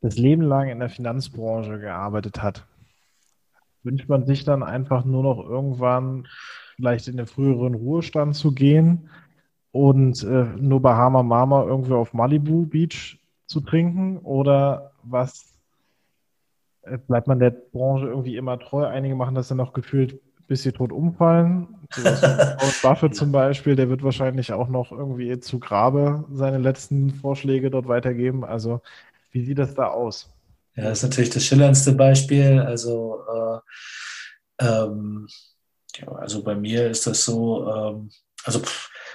das 0.02 0.18
Leben 0.18 0.44
lang 0.44 0.68
in 0.68 0.80
der 0.80 0.90
Finanzbranche 0.90 1.80
gearbeitet 1.80 2.44
hat, 2.44 2.68
wünscht 3.84 4.10
man 4.10 4.26
sich 4.26 4.44
dann 4.44 4.62
einfach 4.62 5.06
nur 5.06 5.24
noch 5.24 5.40
irgendwann 5.40 6.28
vielleicht 6.76 7.08
in 7.08 7.18
den 7.18 7.28
früheren 7.28 7.76
Ruhestand 7.76 8.36
zu 8.36 8.54
gehen 8.54 9.10
und 9.72 10.24
äh, 10.24 10.46
nur 10.58 10.82
Bahama 10.82 11.24
Mama 11.24 11.64
irgendwie 11.64 11.94
auf 11.94 12.14
Malibu 12.14 12.66
Beach 12.66 13.20
zu 13.46 13.62
trinken? 13.62 14.18
Oder 14.18 14.92
was 15.04 15.58
äh, 16.82 16.98
bleibt 16.98 17.28
man 17.28 17.40
der 17.40 17.52
Branche 17.52 18.08
irgendwie 18.08 18.36
immer 18.36 18.60
treu? 18.60 18.86
Einige 18.86 19.16
machen 19.16 19.36
das 19.36 19.48
dann 19.48 19.58
noch 19.58 19.72
gefühlt 19.72 20.20
bis 20.48 20.64
sie 20.64 20.72
tot 20.72 20.92
umfallen. 20.92 21.68
Buffett 22.82 23.16
zum 23.16 23.32
Beispiel, 23.32 23.76
der 23.76 23.90
wird 23.90 24.04
wahrscheinlich 24.04 24.54
auch 24.54 24.68
noch 24.68 24.92
irgendwie 24.92 25.40
zu 25.40 25.60
Grabe 25.60 26.26
seine 26.32 26.58
letzten 26.58 27.12
Vorschläge 27.12 27.70
dort 27.72 27.88
weitergeben. 27.88 28.44
Also, 28.44 28.82
wie 29.32 29.44
sieht 29.44 29.60
das 29.60 29.74
da 29.74 29.88
aus? 29.88 30.30
Ja, 30.76 30.86
das 30.86 31.00
ist 31.00 31.04
natürlich 31.04 31.30
das 31.30 31.46
schillerndste 31.46 31.94
Beispiel. 31.94 32.60
Also, 32.60 33.20
äh, 34.60 34.66
ähm, 34.66 35.28
ja, 35.96 36.08
also 36.10 36.44
bei 36.44 36.56
mir 36.56 36.90
ist 36.90 37.08
das 37.08 37.24
so, 37.24 37.68
ähm, 37.70 38.10
also 38.44 38.62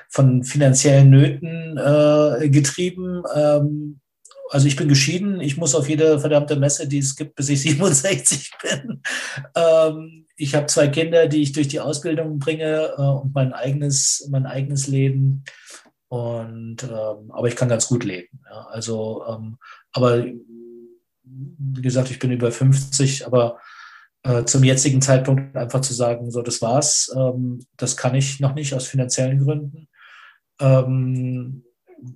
von 0.08 0.42
finanziellen 0.42 1.10
Nöten 1.10 1.76
äh, 1.76 2.48
getrieben. 2.48 3.22
Ähm, 3.34 4.00
also 4.50 4.66
ich 4.66 4.76
bin 4.76 4.88
geschieden, 4.88 5.40
ich 5.40 5.56
muss 5.56 5.74
auf 5.74 5.88
jede 5.88 6.18
verdammte 6.18 6.56
Messe, 6.56 6.88
die 6.88 6.98
es 6.98 7.14
gibt, 7.14 7.36
bis 7.36 7.48
ich 7.48 7.62
67 7.62 8.50
bin. 8.62 9.02
Ähm, 9.54 10.26
ich 10.36 10.54
habe 10.54 10.66
zwei 10.66 10.88
Kinder, 10.88 11.28
die 11.28 11.42
ich 11.42 11.52
durch 11.52 11.68
die 11.68 11.80
Ausbildung 11.80 12.38
bringe 12.38 12.94
äh, 12.96 13.02
und 13.02 13.34
mein 13.34 13.52
eigenes, 13.52 14.26
mein 14.30 14.46
eigenes 14.46 14.88
Leben. 14.88 15.44
Und 16.08 16.82
ähm, 16.82 17.30
aber 17.30 17.46
ich 17.46 17.54
kann 17.54 17.68
ganz 17.68 17.86
gut 17.86 18.02
leben. 18.04 18.40
Ja. 18.50 18.66
Also, 18.70 19.24
ähm, 19.28 19.58
aber 19.92 20.24
wie 21.22 21.82
gesagt, 21.82 22.10
ich 22.10 22.18
bin 22.18 22.32
über 22.32 22.50
50, 22.50 23.26
aber 23.26 23.60
äh, 24.24 24.44
zum 24.44 24.64
jetzigen 24.64 25.00
Zeitpunkt 25.00 25.56
einfach 25.56 25.80
zu 25.82 25.94
sagen, 25.94 26.30
so 26.32 26.42
das 26.42 26.60
war's, 26.60 27.14
ähm, 27.16 27.64
das 27.76 27.96
kann 27.96 28.16
ich 28.16 28.40
noch 28.40 28.54
nicht 28.54 28.74
aus 28.74 28.88
finanziellen 28.88 29.44
Gründen. 29.44 29.88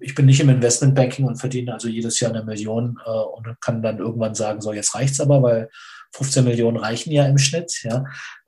Ich 0.01 0.15
bin 0.15 0.27
nicht 0.27 0.41
im 0.41 0.49
Investmentbanking 0.49 1.27
und 1.27 1.37
verdiene 1.37 1.75
also 1.75 1.89
jedes 1.89 2.21
Jahr 2.21 2.33
eine 2.33 2.45
Million 2.45 2.99
äh, 3.05 3.11
und 3.11 3.61
kann 3.61 3.83
dann 3.83 3.99
irgendwann 3.99 4.35
sagen, 4.35 4.61
so 4.61 4.73
jetzt 4.73 4.95
reicht's 4.95 5.21
aber, 5.21 5.43
weil 5.43 5.71
15 6.13 6.45
Millionen 6.45 6.77
reichen 6.77 7.13
ja 7.13 7.27
im 7.27 7.39
Schnitt. 7.39 7.83
Ja. 7.83 8.05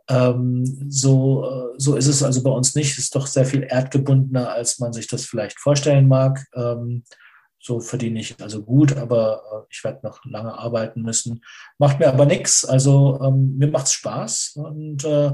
Ähm, 0.08 0.86
so, 0.88 1.44
äh, 1.44 1.74
so 1.78 1.96
ist 1.96 2.06
es 2.06 2.22
also 2.22 2.42
bei 2.42 2.50
uns 2.50 2.74
nicht. 2.74 2.92
Es 2.92 2.98
ist 2.98 3.14
doch 3.14 3.26
sehr 3.26 3.44
viel 3.44 3.62
erdgebundener, 3.68 4.50
als 4.50 4.78
man 4.78 4.92
sich 4.92 5.08
das 5.08 5.24
vielleicht 5.24 5.58
vorstellen 5.58 6.08
mag. 6.08 6.44
Ähm, 6.54 7.02
so 7.58 7.80
verdiene 7.80 8.20
ich 8.20 8.40
also 8.40 8.62
gut, 8.62 8.96
aber 8.96 9.42
äh, 9.52 9.66
ich 9.70 9.82
werde 9.82 10.06
noch 10.06 10.24
lange 10.24 10.56
arbeiten 10.56 11.02
müssen. 11.02 11.44
Macht 11.78 11.98
mir 11.98 12.08
aber 12.08 12.24
nichts. 12.24 12.64
Also 12.64 13.20
ähm, 13.22 13.56
mir 13.58 13.68
macht 13.68 13.86
es 13.86 13.92
Spaß 13.94 14.52
und 14.56 15.04
äh, 15.04 15.32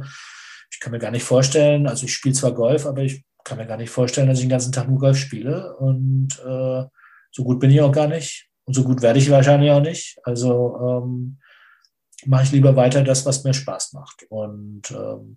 ich 0.70 0.80
kann 0.80 0.92
mir 0.92 0.98
gar 0.98 1.10
nicht 1.10 1.24
vorstellen, 1.24 1.86
also 1.86 2.06
ich 2.06 2.14
spiele 2.14 2.34
zwar 2.34 2.52
Golf, 2.52 2.86
aber 2.86 3.02
ich 3.02 3.24
kann 3.44 3.58
mir 3.58 3.66
gar 3.66 3.76
nicht 3.76 3.90
vorstellen, 3.90 4.28
dass 4.28 4.38
ich 4.38 4.44
den 4.44 4.50
ganzen 4.50 4.72
Tag 4.72 4.88
nur 4.88 4.98
Golf 4.98 5.16
spiele. 5.16 5.76
Und 5.76 6.38
äh, 6.40 6.84
so 7.30 7.44
gut 7.44 7.60
bin 7.60 7.70
ich 7.70 7.80
auch 7.80 7.92
gar 7.92 8.08
nicht. 8.08 8.48
Und 8.64 8.74
so 8.74 8.84
gut 8.84 9.02
werde 9.02 9.18
ich 9.18 9.30
wahrscheinlich 9.30 9.70
auch 9.70 9.80
nicht. 9.80 10.18
Also 10.24 10.76
ähm, 10.80 11.38
mache 12.26 12.44
ich 12.44 12.52
lieber 12.52 12.76
weiter 12.76 13.02
das, 13.02 13.26
was 13.26 13.44
mir 13.44 13.54
Spaß 13.54 13.92
macht. 13.94 14.24
Und 14.28 14.90
ähm, 14.90 15.36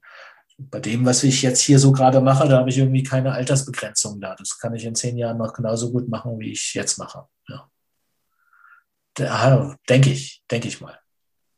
bei 0.58 0.80
dem, 0.80 1.06
was 1.06 1.24
ich 1.24 1.42
jetzt 1.42 1.62
hier 1.62 1.80
so 1.80 1.92
gerade 1.92 2.22
mache, 2.22 2.48
da 2.48 2.60
habe 2.60 2.70
ich 2.70 2.78
irgendwie 2.78 3.04
keine 3.04 3.34
Altersbegrenzung 3.34 4.22
da. 4.22 4.36
Das 4.36 4.58
kann 4.60 4.74
ich 4.74 4.86
in 4.86 4.96
zehn 4.96 5.18
Jahren 5.18 5.38
noch 5.38 5.54
genauso 5.54 5.92
gut 5.92 6.08
machen, 6.08 6.40
wie 6.40 6.52
ich 6.52 6.74
jetzt 6.74 6.98
mache. 6.98 7.26
Ja. 7.48 7.70
Denke 9.90 10.10
ich, 10.10 10.44
denke 10.50 10.68
ich 10.68 10.82
mal. 10.82 10.98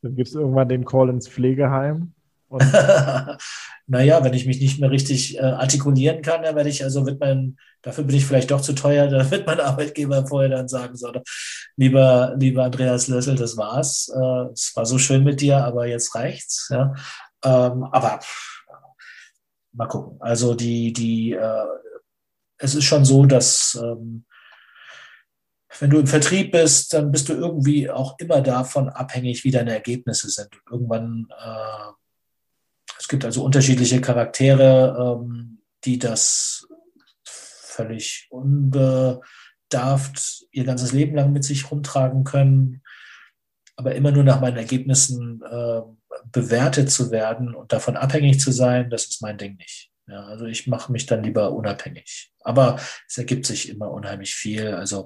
Dann 0.02 0.15
gibt 0.15 0.30
es 0.30 0.36
irgendwann 0.36 0.69
den 0.69 0.86
Call 0.86 1.10
ins 1.10 1.28
Pflegeheim. 1.28 2.14
naja, 3.88 4.24
wenn 4.24 4.34
ich 4.34 4.45
mich 4.45 4.60
nicht 4.60 4.80
mehr 4.80 4.90
richtig 4.90 5.38
äh, 5.38 5.41
artikulieren 5.41 6.22
kann, 6.22 6.44
dann 6.44 6.56
werde 6.56 6.69
ich, 6.69 6.84
also 6.84 7.06
wird 7.06 7.19
mein, 7.19 7.57
dafür 7.82 8.06
bin 8.06 8.15
ich 8.15 8.26
vielleicht 8.26 8.52
doch 8.52 8.61
zu 8.61 8.74
teuer, 8.74 9.07
da 9.10 9.30
wird 9.30 9.45
mein 9.45 9.60
Arbeitgeber 9.60 10.26
vorher 10.26 10.49
dann 10.49 10.68
sagen, 10.68 10.95
so, 10.95 11.11
lieber, 11.76 12.36
lieber 12.38 12.64
Andreas 12.64 13.07
Lössel, 13.07 13.36
das 13.36 13.57
war's. 13.57 14.10
Äh, 14.15 14.52
es 14.53 14.72
war 14.76 14.86
so 14.86 14.98
schön 14.98 15.24
mit 15.24 15.41
dir, 15.41 15.57
aber 15.57 15.88
jetzt 15.88 16.15
reicht's. 16.15 16.69
Ja? 16.72 16.94
Ähm, 17.44 17.84
aber 17.91 18.19
mal 19.74 19.88
gucken. 19.88 20.18
Also 20.22 20.56
die, 20.56 20.94
die, 20.94 21.34
äh, 21.34 21.65
es 22.57 22.76
ist 22.76 22.86
schon 22.86 23.06
so, 23.06 23.26
dass 23.26 23.80
ähm, 23.82 24.26
wenn 25.80 25.90
du 25.90 25.99
im 25.99 26.07
Vertrieb 26.07 26.52
bist, 26.53 26.94
dann 26.94 27.11
bist 27.11 27.30
du 27.30 27.34
irgendwie 27.34 27.90
auch 27.90 28.15
immer 28.19 28.41
davon 28.41 28.90
abhängig, 28.90 29.44
wie 29.44 29.52
deine 29.52 29.74
Ergebnisse 29.74 30.30
sind. 30.30 30.49
Und 30.65 30.72
irgendwann 30.72 31.28
äh, 31.30 31.91
es 32.99 33.07
gibt 33.07 33.26
also 33.26 33.44
unterschiedliche 33.44 34.02
Charaktere, 34.02 35.19
ähm, 35.22 35.60
die 35.86 35.99
das 35.99 36.68
völlig 37.24 38.28
unbedarft 38.30 39.24
ihr 40.52 40.64
ganzes 40.64 40.91
Leben 40.91 41.15
lang 41.15 41.32
mit 41.32 41.44
sich 41.44 41.69
rumtragen 41.69 42.24
können, 42.24 42.82
aber 43.76 43.94
immer 43.95 44.11
nur 44.11 44.24
nach 44.24 44.41
meinen 44.41 44.57
Ergebnissen 44.57 45.41
äh, 45.44 45.82
bewertet 46.32 46.90
zu 46.91 47.11
werden 47.11 47.53
und 47.53 47.72
davon 47.72 47.95
abhängig 47.95 48.40
zu 48.40 48.52
sein, 48.52 48.90
das 48.90 49.06
ist 49.06 49.22
mein 49.22 49.38
Ding 49.38 49.56
nicht. 49.57 49.91
Ja, 50.07 50.26
also 50.26 50.45
ich 50.45 50.68
mache 50.68 50.91
mich 50.91 51.06
dann 51.06 51.24
lieber 51.24 51.52
unabhängig. 51.52 52.32
Aber 52.41 52.80
es 53.07 53.18
ergibt 53.18 53.45
sich 53.45 53.69
immer 53.69 53.91
unheimlich 53.91 54.34
viel. 54.34 54.74
Also 54.74 55.06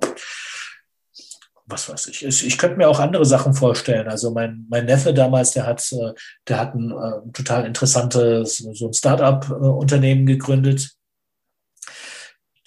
was 1.65 1.89
weiß 1.89 2.07
ich. 2.07 2.25
ich. 2.25 2.45
Ich 2.45 2.57
könnte 2.57 2.77
mir 2.77 2.89
auch 2.89 2.99
andere 2.99 3.25
Sachen 3.25 3.53
vorstellen. 3.53 4.07
Also 4.07 4.31
mein, 4.31 4.65
mein 4.69 4.85
Neffe 4.85 5.13
damals, 5.13 5.51
der 5.51 5.65
hat, 5.65 5.91
äh, 5.91 6.13
der 6.47 6.59
hat 6.59 6.75
ein 6.75 6.91
äh, 6.91 7.31
total 7.33 7.65
interessantes, 7.65 8.57
so 8.57 8.87
ein 8.87 8.93
Start-up-Unternehmen 8.93 10.25
gegründet. 10.25 10.91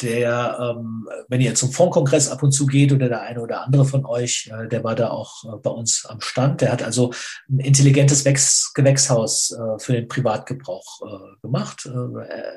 Der, 0.02 0.58
ähm, 0.60 1.08
wenn 1.28 1.40
ihr 1.40 1.54
zum 1.54 1.70
Fondkongress 1.70 2.28
ab 2.28 2.42
und 2.42 2.50
zu 2.50 2.66
geht 2.66 2.92
oder 2.92 3.08
der 3.08 3.22
eine 3.22 3.40
oder 3.40 3.62
andere 3.62 3.84
von 3.84 4.04
euch, 4.04 4.50
äh, 4.52 4.66
der 4.68 4.82
war 4.82 4.96
da 4.96 5.10
auch 5.10 5.44
äh, 5.44 5.56
bei 5.62 5.70
uns 5.70 6.04
am 6.06 6.20
Stand. 6.20 6.60
Der 6.62 6.72
hat 6.72 6.82
also 6.82 7.12
ein 7.48 7.60
intelligentes 7.60 8.24
Wächs 8.24 8.72
Gewächshaus 8.74 9.52
äh, 9.52 9.78
für 9.78 9.92
den 9.92 10.08
Privatgebrauch 10.08 11.00
äh, 11.02 11.40
gemacht, 11.42 11.88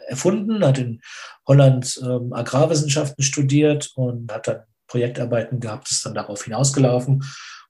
erfunden, 0.07 0.65
hat 0.65 0.80
in 0.80 0.99
Holland 1.47 1.99
ähm, 2.03 2.34
Agrarwissenschaften 2.34 3.23
studiert 3.23 3.91
und 3.95 4.31
hat 4.34 4.47
dann 4.47 4.64
Projektarbeiten 4.88 5.59
gehabt, 5.59 5.91
ist 5.91 6.05
dann 6.05 6.15
darauf 6.15 6.43
hinausgelaufen 6.43 7.23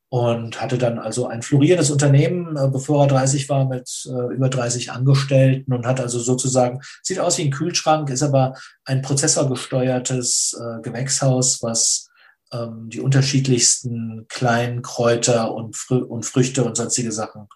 und 0.09 0.61
hatte 0.61 0.77
dann 0.77 0.99
also 0.99 1.27
ein 1.27 1.41
florierendes 1.41 1.91
Unternehmen, 1.91 2.55
äh, 2.55 2.69
bevor 2.69 3.03
er 3.03 3.07
30 3.07 3.49
war, 3.49 3.65
mit 3.65 3.89
äh, 4.05 4.33
über 4.33 4.49
30 4.49 4.91
Angestellten 4.91 5.73
und 5.73 5.85
hat 5.85 5.99
also 5.99 6.19
sozusagen, 6.19 6.79
sieht 7.03 7.19
aus 7.19 7.37
wie 7.37 7.43
ein 7.43 7.51
Kühlschrank, 7.51 8.09
ist 8.09 8.23
aber 8.23 8.55
ein 8.85 9.01
prozessorgesteuertes 9.01 10.57
äh, 10.59 10.81
Gewächshaus, 10.81 11.61
was 11.61 12.07
ähm, 12.53 12.89
die 12.89 13.01
unterschiedlichsten 13.01 14.25
kleinen 14.29 14.81
Kräuter 14.81 15.53
und, 15.53 15.75
Frü 15.75 15.97
und 15.97 16.25
Früchte 16.25 16.63
und 16.63 16.77
sonstige 16.77 17.11
Sachen 17.11 17.47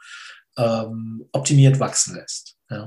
ähm, 0.58 1.26
optimiert 1.32 1.80
wachsen 1.80 2.16
lässt. 2.16 2.58
Ja. 2.70 2.84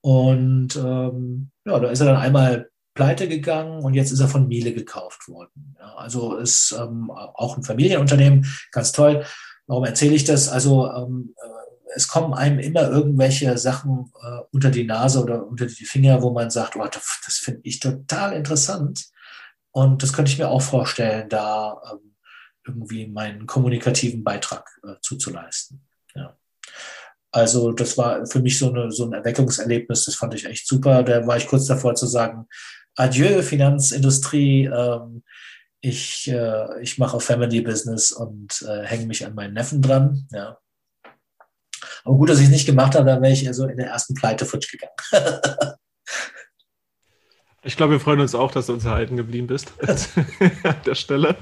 Und 0.00 0.74
ähm, 0.74 1.50
ja, 1.64 1.78
da 1.78 1.88
ist 1.90 2.00
er 2.00 2.06
dann 2.06 2.16
einmal 2.16 2.68
pleite 2.98 3.28
gegangen 3.28 3.84
und 3.84 3.94
jetzt 3.94 4.10
ist 4.10 4.18
er 4.18 4.26
von 4.26 4.48
Miele 4.48 4.72
gekauft 4.74 5.28
worden. 5.28 5.76
Ja, 5.78 5.94
also 5.94 6.34
ist 6.34 6.74
ähm, 6.76 7.12
auch 7.12 7.56
ein 7.56 7.62
Familienunternehmen, 7.62 8.44
ganz 8.72 8.90
toll. 8.90 9.24
Warum 9.68 9.84
erzähle 9.84 10.16
ich 10.16 10.24
das? 10.24 10.48
Also 10.48 10.90
ähm, 10.90 11.32
äh, 11.36 11.92
es 11.94 12.08
kommen 12.08 12.34
einem 12.34 12.58
immer 12.58 12.90
irgendwelche 12.90 13.56
Sachen 13.56 14.12
äh, 14.20 14.40
unter 14.50 14.72
die 14.72 14.82
Nase 14.82 15.22
oder 15.22 15.46
unter 15.46 15.66
die 15.66 15.84
Finger, 15.84 16.22
wo 16.22 16.32
man 16.32 16.50
sagt, 16.50 16.74
oh, 16.74 16.88
das, 16.90 17.36
finde 17.36 17.60
ich 17.62 17.78
total 17.78 18.32
interessant. 18.32 19.04
Und 19.70 20.02
das 20.02 20.12
könnte 20.12 20.32
ich 20.32 20.38
mir 20.38 20.48
auch 20.48 20.62
vorstellen, 20.62 21.28
da 21.28 21.80
ähm, 21.92 22.16
irgendwie 22.66 23.06
meinen 23.06 23.46
kommunikativen 23.46 24.24
Beitrag 24.24 24.68
äh, 24.82 24.94
zuzuleisten. 25.02 25.86
Ja. 26.16 26.36
Also 27.30 27.70
das 27.70 27.96
war 27.96 28.26
für 28.26 28.40
mich 28.40 28.58
so, 28.58 28.72
eine, 28.72 28.90
so 28.90 29.04
ein 29.04 29.12
Erweckungserlebnis, 29.12 30.06
das 30.06 30.16
fand 30.16 30.34
ich 30.34 30.46
echt 30.46 30.66
super. 30.66 31.04
Da 31.04 31.24
war 31.28 31.36
ich 31.36 31.46
kurz 31.46 31.66
davor 31.66 31.94
zu 31.94 32.06
sagen, 32.06 32.48
adieu 32.98 33.42
Finanzindustrie, 33.42 34.66
ähm, 34.66 35.22
ich, 35.80 36.28
äh, 36.28 36.82
ich 36.82 36.98
mache 36.98 37.20
Family 37.20 37.60
Business 37.60 38.12
und 38.12 38.62
äh, 38.68 38.84
hänge 38.84 39.06
mich 39.06 39.24
an 39.24 39.34
meinen 39.34 39.54
Neffen 39.54 39.80
dran. 39.80 40.26
Ja. 40.32 40.58
Aber 42.04 42.16
gut, 42.16 42.28
dass 42.28 42.38
ich 42.38 42.46
es 42.46 42.50
nicht 42.50 42.66
gemacht 42.66 42.94
habe, 42.94 43.06
dann 43.06 43.22
wäre 43.22 43.32
ich 43.32 43.46
also 43.46 43.66
in 43.66 43.76
der 43.76 43.88
ersten 43.88 44.14
Pleite 44.14 44.44
futsch 44.44 44.72
gegangen. 44.72 44.92
ich 47.62 47.76
glaube, 47.76 47.92
wir 47.92 48.00
freuen 48.00 48.20
uns 48.20 48.34
auch, 48.34 48.50
dass 48.50 48.66
du 48.66 48.72
uns 48.72 48.84
erhalten 48.84 49.16
geblieben 49.16 49.46
bist 49.46 49.72
an 50.64 50.76
der 50.84 50.96
Stelle. 50.96 51.36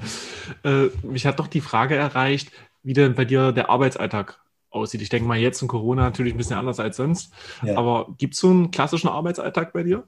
Äh, 0.62 0.88
mich 1.02 1.24
hat 1.24 1.38
doch 1.38 1.46
die 1.46 1.62
Frage 1.62 1.96
erreicht, 1.96 2.52
wie 2.82 2.92
denn 2.92 3.14
bei 3.14 3.24
dir 3.24 3.52
der 3.52 3.70
Arbeitsalltag 3.70 4.38
aussieht. 4.68 5.00
Ich 5.00 5.08
denke 5.08 5.26
mal, 5.26 5.38
jetzt 5.38 5.62
in 5.62 5.68
Corona 5.68 6.02
natürlich 6.02 6.34
ein 6.34 6.38
bisschen 6.38 6.58
anders 6.58 6.78
als 6.80 6.98
sonst. 6.98 7.32
Ja. 7.62 7.78
Aber 7.78 8.14
gibt 8.18 8.34
es 8.34 8.40
so 8.40 8.50
einen 8.50 8.70
klassischen 8.70 9.08
Arbeitsalltag 9.08 9.72
bei 9.72 9.82
dir? 9.82 10.06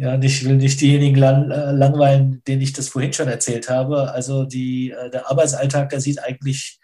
Ja, 0.00 0.18
ich 0.18 0.46
will 0.46 0.56
nicht 0.56 0.80
diejenigen 0.80 1.16
lang, 1.16 1.50
äh, 1.50 1.72
langweilen, 1.72 2.42
denen 2.48 2.62
ich 2.62 2.72
das 2.72 2.88
vorhin 2.88 3.12
schon 3.12 3.28
erzählt 3.28 3.68
habe. 3.68 4.10
Also 4.10 4.44
die, 4.44 4.92
äh, 4.92 5.10
der 5.10 5.30
Arbeitsalltag, 5.30 5.90
der 5.90 6.00
sieht 6.00 6.24
eigentlich, 6.24 6.80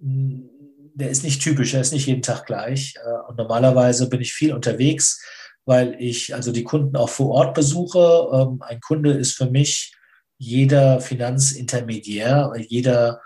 hm, 0.00 0.48
der 0.94 1.10
ist 1.10 1.24
nicht 1.24 1.42
typisch, 1.42 1.72
der 1.72 1.82
ist 1.82 1.92
nicht 1.92 2.06
jeden 2.06 2.22
Tag 2.22 2.46
gleich. 2.46 2.94
Äh, 3.04 3.28
und 3.28 3.36
normalerweise 3.36 4.08
bin 4.08 4.22
ich 4.22 4.32
viel 4.32 4.54
unterwegs, 4.54 5.22
weil 5.66 5.94
ich 5.98 6.34
also 6.34 6.52
die 6.52 6.64
Kunden 6.64 6.96
auch 6.96 7.10
vor 7.10 7.32
Ort 7.32 7.54
besuche. 7.54 8.30
Ähm, 8.32 8.62
ein 8.62 8.80
Kunde 8.80 9.12
ist 9.12 9.36
für 9.36 9.50
mich 9.50 9.94
jeder 10.38 11.02
Finanzintermediär, 11.02 12.50
jeder 12.68 13.20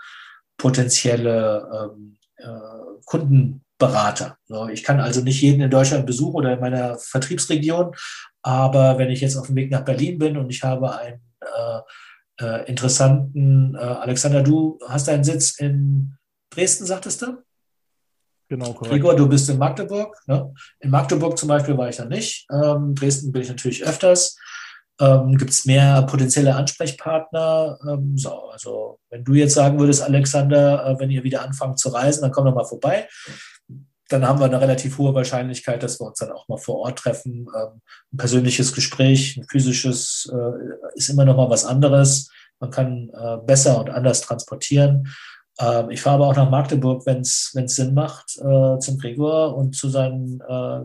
potenzielle 0.57 1.93
ähm, 1.95 2.17
äh, 2.35 2.43
Kundenberater. 3.05 4.37
Ich 4.73 4.83
kann 4.83 4.99
also 4.99 5.21
nicht 5.21 5.41
jeden 5.41 5.61
in 5.61 5.71
Deutschland 5.71 6.05
besuchen 6.05 6.35
oder 6.35 6.53
in 6.53 6.59
meiner 6.59 6.97
Vertriebsregion, 6.97 7.95
aber 8.41 8.97
wenn 8.97 9.09
ich 9.09 9.21
jetzt 9.21 9.35
auf 9.35 9.47
dem 9.47 9.55
Weg 9.55 9.71
nach 9.71 9.85
Berlin 9.85 10.17
bin 10.17 10.37
und 10.37 10.49
ich 10.49 10.63
habe 10.63 10.97
einen 10.97 11.21
äh, 11.41 12.43
äh, 12.43 12.69
interessanten, 12.69 13.75
äh, 13.75 13.79
Alexander, 13.79 14.41
du 14.41 14.79
hast 14.87 15.09
einen 15.09 15.23
Sitz 15.23 15.59
in 15.59 16.15
Dresden, 16.49 16.85
sagtest 16.85 17.21
du? 17.21 17.43
Genau, 18.49 18.73
korrekt. 18.73 18.91
Gregor, 18.93 19.15
du 19.15 19.27
bist 19.27 19.49
in 19.49 19.59
Magdeburg. 19.59 20.17
Ne? 20.25 20.51
In 20.79 20.89
Magdeburg 20.89 21.37
zum 21.37 21.49
Beispiel 21.49 21.77
war 21.77 21.89
ich 21.89 21.97
dann 21.97 22.07
nicht. 22.07 22.47
Ähm, 22.51 22.95
Dresden 22.95 23.31
bin 23.31 23.43
ich 23.43 23.49
natürlich 23.49 23.83
öfters. 23.83 24.35
Ähm, 24.99 25.37
Gibt 25.37 25.51
es 25.51 25.65
mehr 25.65 26.01
potenzielle 26.03 26.55
Ansprechpartner? 26.55 27.77
Ähm, 27.87 28.17
so, 28.17 28.49
also 28.49 28.99
wenn 29.09 29.23
du 29.23 29.33
jetzt 29.33 29.53
sagen 29.53 29.79
würdest, 29.79 30.01
Alexander, 30.01 30.85
äh, 30.85 30.99
wenn 30.99 31.11
ihr 31.11 31.23
wieder 31.23 31.43
anfangt 31.43 31.79
zu 31.79 31.89
reisen, 31.89 32.21
dann 32.21 32.31
komm 32.31 32.45
doch 32.45 32.55
mal 32.55 32.65
vorbei 32.65 33.07
dann 34.09 34.27
haben 34.27 34.39
wir 34.39 34.45
eine 34.45 34.59
relativ 34.59 34.97
hohe 34.97 35.13
Wahrscheinlichkeit, 35.13 35.83
dass 35.83 35.99
wir 35.99 36.07
uns 36.07 36.19
dann 36.19 36.31
auch 36.31 36.47
mal 36.47 36.57
vor 36.57 36.79
Ort 36.79 36.99
treffen. 36.99 37.47
Ähm, 37.55 37.81
ein 38.11 38.17
persönliches 38.17 38.73
Gespräch, 38.73 39.37
ein 39.37 39.45
physisches 39.49 40.29
äh, 40.33 40.95
ist 40.95 41.09
immer 41.09 41.25
noch 41.25 41.37
mal 41.37 41.49
was 41.49 41.63
anderes. 41.63 42.29
Man 42.59 42.71
kann 42.71 43.09
äh, 43.13 43.37
besser 43.45 43.79
und 43.79 43.89
anders 43.89 44.21
transportieren. 44.21 45.07
Ähm, 45.59 45.91
ich 45.91 46.01
fahre 46.01 46.15
aber 46.15 46.27
auch 46.27 46.35
nach 46.35 46.49
Magdeburg, 46.49 47.05
wenn 47.05 47.21
es 47.21 47.51
Sinn 47.51 47.93
macht, 47.93 48.37
äh, 48.37 48.79
zum 48.79 48.97
Gregor 48.97 49.55
und 49.55 49.75
zu 49.75 49.89
seinen, 49.89 50.41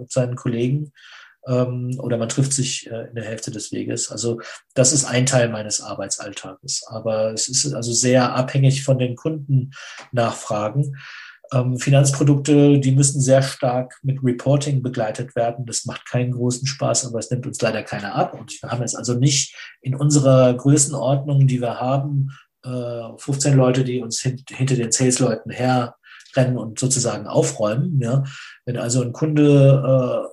seinen 0.08 0.36
Kollegen. 0.36 0.92
ähm, 1.46 1.98
oder 1.98 2.16
man 2.16 2.28
trifft 2.28 2.52
sich 2.52 2.86
in 2.86 3.14
der 3.14 3.24
Hälfte 3.24 3.50
des 3.50 3.72
Weges. 3.72 4.10
Also 4.10 4.40
das 4.74 4.92
ist 4.92 5.04
ein 5.04 5.26
Teil 5.26 5.48
meines 5.48 5.80
Arbeitsalltages. 5.80 6.84
Aber 6.88 7.32
es 7.32 7.48
ist 7.48 7.72
also 7.74 7.92
sehr 7.92 8.34
abhängig 8.34 8.84
von 8.84 8.98
den 8.98 9.16
Kundennachfragen. 9.16 10.96
Ähm, 11.54 11.78
Finanzprodukte, 11.78 12.78
die 12.78 12.92
müssen 12.92 13.20
sehr 13.20 13.42
stark 13.42 13.98
mit 14.02 14.18
Reporting 14.22 14.82
begleitet 14.82 15.36
werden. 15.36 15.66
Das 15.66 15.84
macht 15.84 16.06
keinen 16.06 16.32
großen 16.32 16.66
Spaß, 16.66 17.06
aber 17.06 17.18
es 17.18 17.30
nimmt 17.30 17.46
uns 17.46 17.60
leider 17.60 17.82
keiner 17.82 18.14
ab. 18.14 18.34
Und 18.38 18.60
wir 18.60 18.70
haben 18.70 18.80
jetzt 18.80 18.96
also 18.96 19.14
nicht 19.14 19.56
in 19.80 19.94
unserer 19.94 20.54
Größenordnung, 20.54 21.46
die 21.46 21.60
wir 21.60 21.80
haben, 21.80 22.30
15 22.64 23.52
äh, 23.52 23.56
Leute, 23.56 23.84
die 23.84 24.00
uns 24.00 24.20
hinter 24.20 24.74
den 24.74 24.90
Sales-Leuten 24.90 25.50
herrennen 25.50 26.56
und 26.56 26.78
sozusagen 26.78 27.26
aufräumen. 27.26 28.00
Ja. 28.00 28.24
Wenn 28.64 28.78
also 28.78 29.02
ein 29.02 29.12
Kunde 29.12 30.28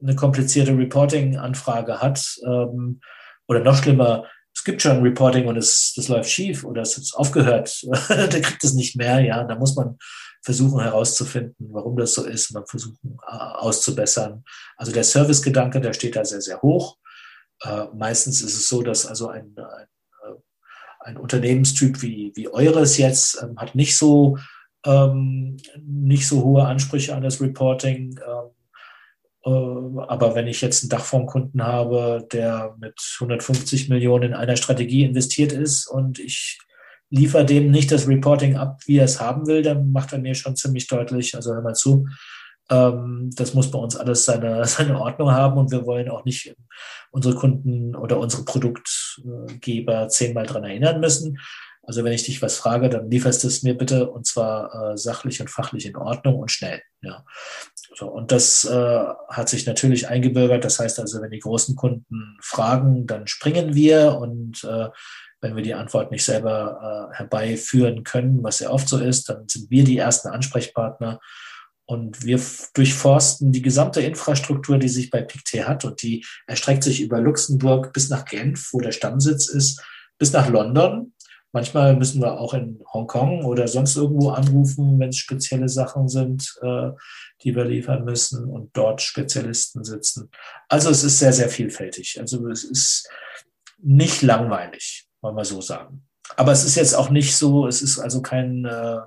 äh, 0.00 0.02
eine 0.02 0.16
komplizierte 0.16 0.76
Reporting-Anfrage 0.76 2.00
hat, 2.00 2.36
ähm, 2.46 3.00
oder 3.46 3.60
noch 3.60 3.76
schlimmer, 3.76 4.24
es 4.54 4.64
gibt 4.64 4.80
schon 4.80 5.02
Reporting 5.02 5.46
und 5.46 5.56
es, 5.56 5.92
das 5.96 6.08
läuft 6.08 6.30
schief 6.30 6.64
oder 6.64 6.82
es 6.82 6.96
ist 6.96 7.14
aufgehört, 7.14 7.82
der 8.08 8.40
kriegt 8.40 8.64
es 8.64 8.74
nicht 8.74 8.96
mehr, 8.96 9.20
ja, 9.20 9.44
da 9.44 9.56
muss 9.56 9.76
man 9.76 9.98
versuchen 10.44 10.80
herauszufinden, 10.80 11.54
warum 11.70 11.96
das 11.96 12.14
so 12.14 12.24
ist, 12.24 12.52
man 12.52 12.66
versuchen 12.66 13.18
äh, 13.26 13.34
auszubessern. 13.34 14.44
Also 14.76 14.92
der 14.92 15.04
Servicegedanke, 15.04 15.80
der 15.80 15.94
steht 15.94 16.16
da 16.16 16.24
sehr, 16.24 16.42
sehr 16.42 16.60
hoch. 16.60 16.98
Äh, 17.62 17.86
meistens 17.94 18.42
ist 18.42 18.54
es 18.54 18.68
so, 18.68 18.82
dass 18.82 19.06
also 19.06 19.28
ein, 19.28 19.54
ein, 19.56 19.86
äh, 20.22 20.34
ein 21.00 21.16
Unternehmenstyp 21.16 22.02
wie, 22.02 22.32
wie 22.34 22.48
eures 22.48 22.98
jetzt 22.98 23.42
ähm, 23.42 23.56
hat 23.56 23.74
nicht 23.74 23.96
so, 23.96 24.36
ähm, 24.84 25.56
nicht 25.80 26.28
so 26.28 26.44
hohe 26.44 26.66
Ansprüche 26.66 27.14
an 27.14 27.22
das 27.22 27.40
Reporting. 27.40 28.20
Ähm, 28.26 28.50
äh, 29.46 30.02
aber 30.08 30.34
wenn 30.34 30.46
ich 30.46 30.60
jetzt 30.60 30.82
einen 30.82 30.90
Dachfondskunden 30.90 31.62
habe, 31.62 32.28
der 32.32 32.76
mit 32.78 33.00
150 33.18 33.88
Millionen 33.88 34.24
in 34.24 34.34
einer 34.34 34.56
Strategie 34.56 35.04
investiert 35.04 35.52
ist 35.52 35.86
und 35.86 36.18
ich 36.18 36.58
liefere 37.10 37.44
dem 37.44 37.70
nicht 37.70 37.92
das 37.92 38.08
Reporting 38.08 38.56
ab, 38.56 38.80
wie 38.86 38.98
er 38.98 39.04
es 39.04 39.20
haben 39.20 39.46
will, 39.46 39.62
dann 39.62 39.92
macht 39.92 40.12
er 40.12 40.18
mir 40.18 40.34
schon 40.34 40.56
ziemlich 40.56 40.86
deutlich, 40.86 41.34
also 41.34 41.54
hör 41.54 41.62
mal 41.62 41.74
zu, 41.74 42.06
ähm, 42.70 43.30
das 43.34 43.54
muss 43.54 43.70
bei 43.70 43.78
uns 43.78 43.96
alles 43.96 44.24
seine, 44.24 44.64
seine 44.66 45.00
Ordnung 45.00 45.30
haben 45.30 45.58
und 45.58 45.70
wir 45.70 45.86
wollen 45.86 46.08
auch 46.08 46.24
nicht 46.24 46.54
unsere 47.10 47.34
Kunden 47.34 47.94
oder 47.94 48.18
unsere 48.18 48.44
Produktgeber 48.44 50.08
zehnmal 50.08 50.46
dran 50.46 50.64
erinnern 50.64 51.00
müssen. 51.00 51.38
Also 51.86 52.02
wenn 52.02 52.12
ich 52.12 52.24
dich 52.24 52.40
was 52.40 52.56
frage, 52.56 52.88
dann 52.88 53.10
lieferst 53.10 53.44
du 53.44 53.48
es 53.48 53.62
mir 53.62 53.76
bitte 53.76 54.10
und 54.10 54.26
zwar 54.26 54.92
äh, 54.92 54.96
sachlich 54.96 55.40
und 55.42 55.50
fachlich 55.50 55.84
in 55.84 55.96
Ordnung 55.96 56.36
und 56.36 56.50
schnell. 56.50 56.80
Ja. 57.02 57.24
So, 57.94 58.08
und 58.08 58.32
das 58.32 58.64
äh, 58.64 59.04
hat 59.28 59.50
sich 59.50 59.66
natürlich 59.66 60.08
eingebürgert. 60.08 60.64
Das 60.64 60.78
heißt 60.78 60.98
also, 60.98 61.20
wenn 61.20 61.30
die 61.30 61.40
großen 61.40 61.76
Kunden 61.76 62.38
fragen, 62.40 63.06
dann 63.06 63.26
springen 63.26 63.74
wir 63.74 64.16
und 64.16 64.64
äh, 64.64 64.88
wenn 65.44 65.56
wir 65.56 65.62
die 65.62 65.74
Antwort 65.74 66.10
nicht 66.10 66.24
selber 66.24 67.10
äh, 67.12 67.16
herbeiführen 67.18 68.02
können, 68.02 68.42
was 68.42 68.60
ja 68.60 68.70
oft 68.70 68.88
so 68.88 68.98
ist, 68.98 69.28
dann 69.28 69.46
sind 69.46 69.70
wir 69.70 69.84
die 69.84 69.98
ersten 69.98 70.28
Ansprechpartner 70.28 71.20
und 71.84 72.24
wir 72.24 72.40
durchforsten 72.72 73.52
die 73.52 73.60
gesamte 73.60 74.00
Infrastruktur, 74.00 74.78
die 74.78 74.88
sich 74.88 75.10
bei 75.10 75.20
PICT 75.20 75.68
hat 75.68 75.84
und 75.84 76.02
die 76.02 76.24
erstreckt 76.46 76.82
sich 76.82 77.02
über 77.02 77.20
Luxemburg 77.20 77.92
bis 77.92 78.08
nach 78.08 78.24
Genf, 78.24 78.70
wo 78.72 78.80
der 78.80 78.92
Stammsitz 78.92 79.48
ist, 79.48 79.84
bis 80.16 80.32
nach 80.32 80.48
London. 80.48 81.12
Manchmal 81.52 81.94
müssen 81.94 82.22
wir 82.22 82.40
auch 82.40 82.54
in 82.54 82.80
Hongkong 82.94 83.44
oder 83.44 83.68
sonst 83.68 83.96
irgendwo 83.96 84.30
anrufen, 84.30 84.98
wenn 84.98 85.10
es 85.10 85.18
spezielle 85.18 85.68
Sachen 85.68 86.08
sind, 86.08 86.54
äh, 86.62 86.88
die 87.42 87.54
wir 87.54 87.66
liefern 87.66 88.06
müssen 88.06 88.46
und 88.46 88.74
dort 88.74 89.02
Spezialisten 89.02 89.84
sitzen. 89.84 90.30
Also 90.70 90.88
es 90.88 91.04
ist 91.04 91.18
sehr, 91.18 91.34
sehr 91.34 91.50
vielfältig. 91.50 92.18
Also 92.18 92.48
es 92.48 92.64
ist 92.64 93.10
nicht 93.78 94.22
langweilig 94.22 95.06
wollen 95.24 95.36
wir 95.36 95.44
so 95.44 95.60
sagen. 95.60 96.06
Aber 96.36 96.52
es 96.52 96.64
ist 96.64 96.76
jetzt 96.76 96.94
auch 96.94 97.10
nicht 97.10 97.36
so, 97.36 97.66
es 97.66 97.82
ist 97.82 97.98
also 97.98 98.22
kein, 98.22 98.64
äh, 98.64 99.00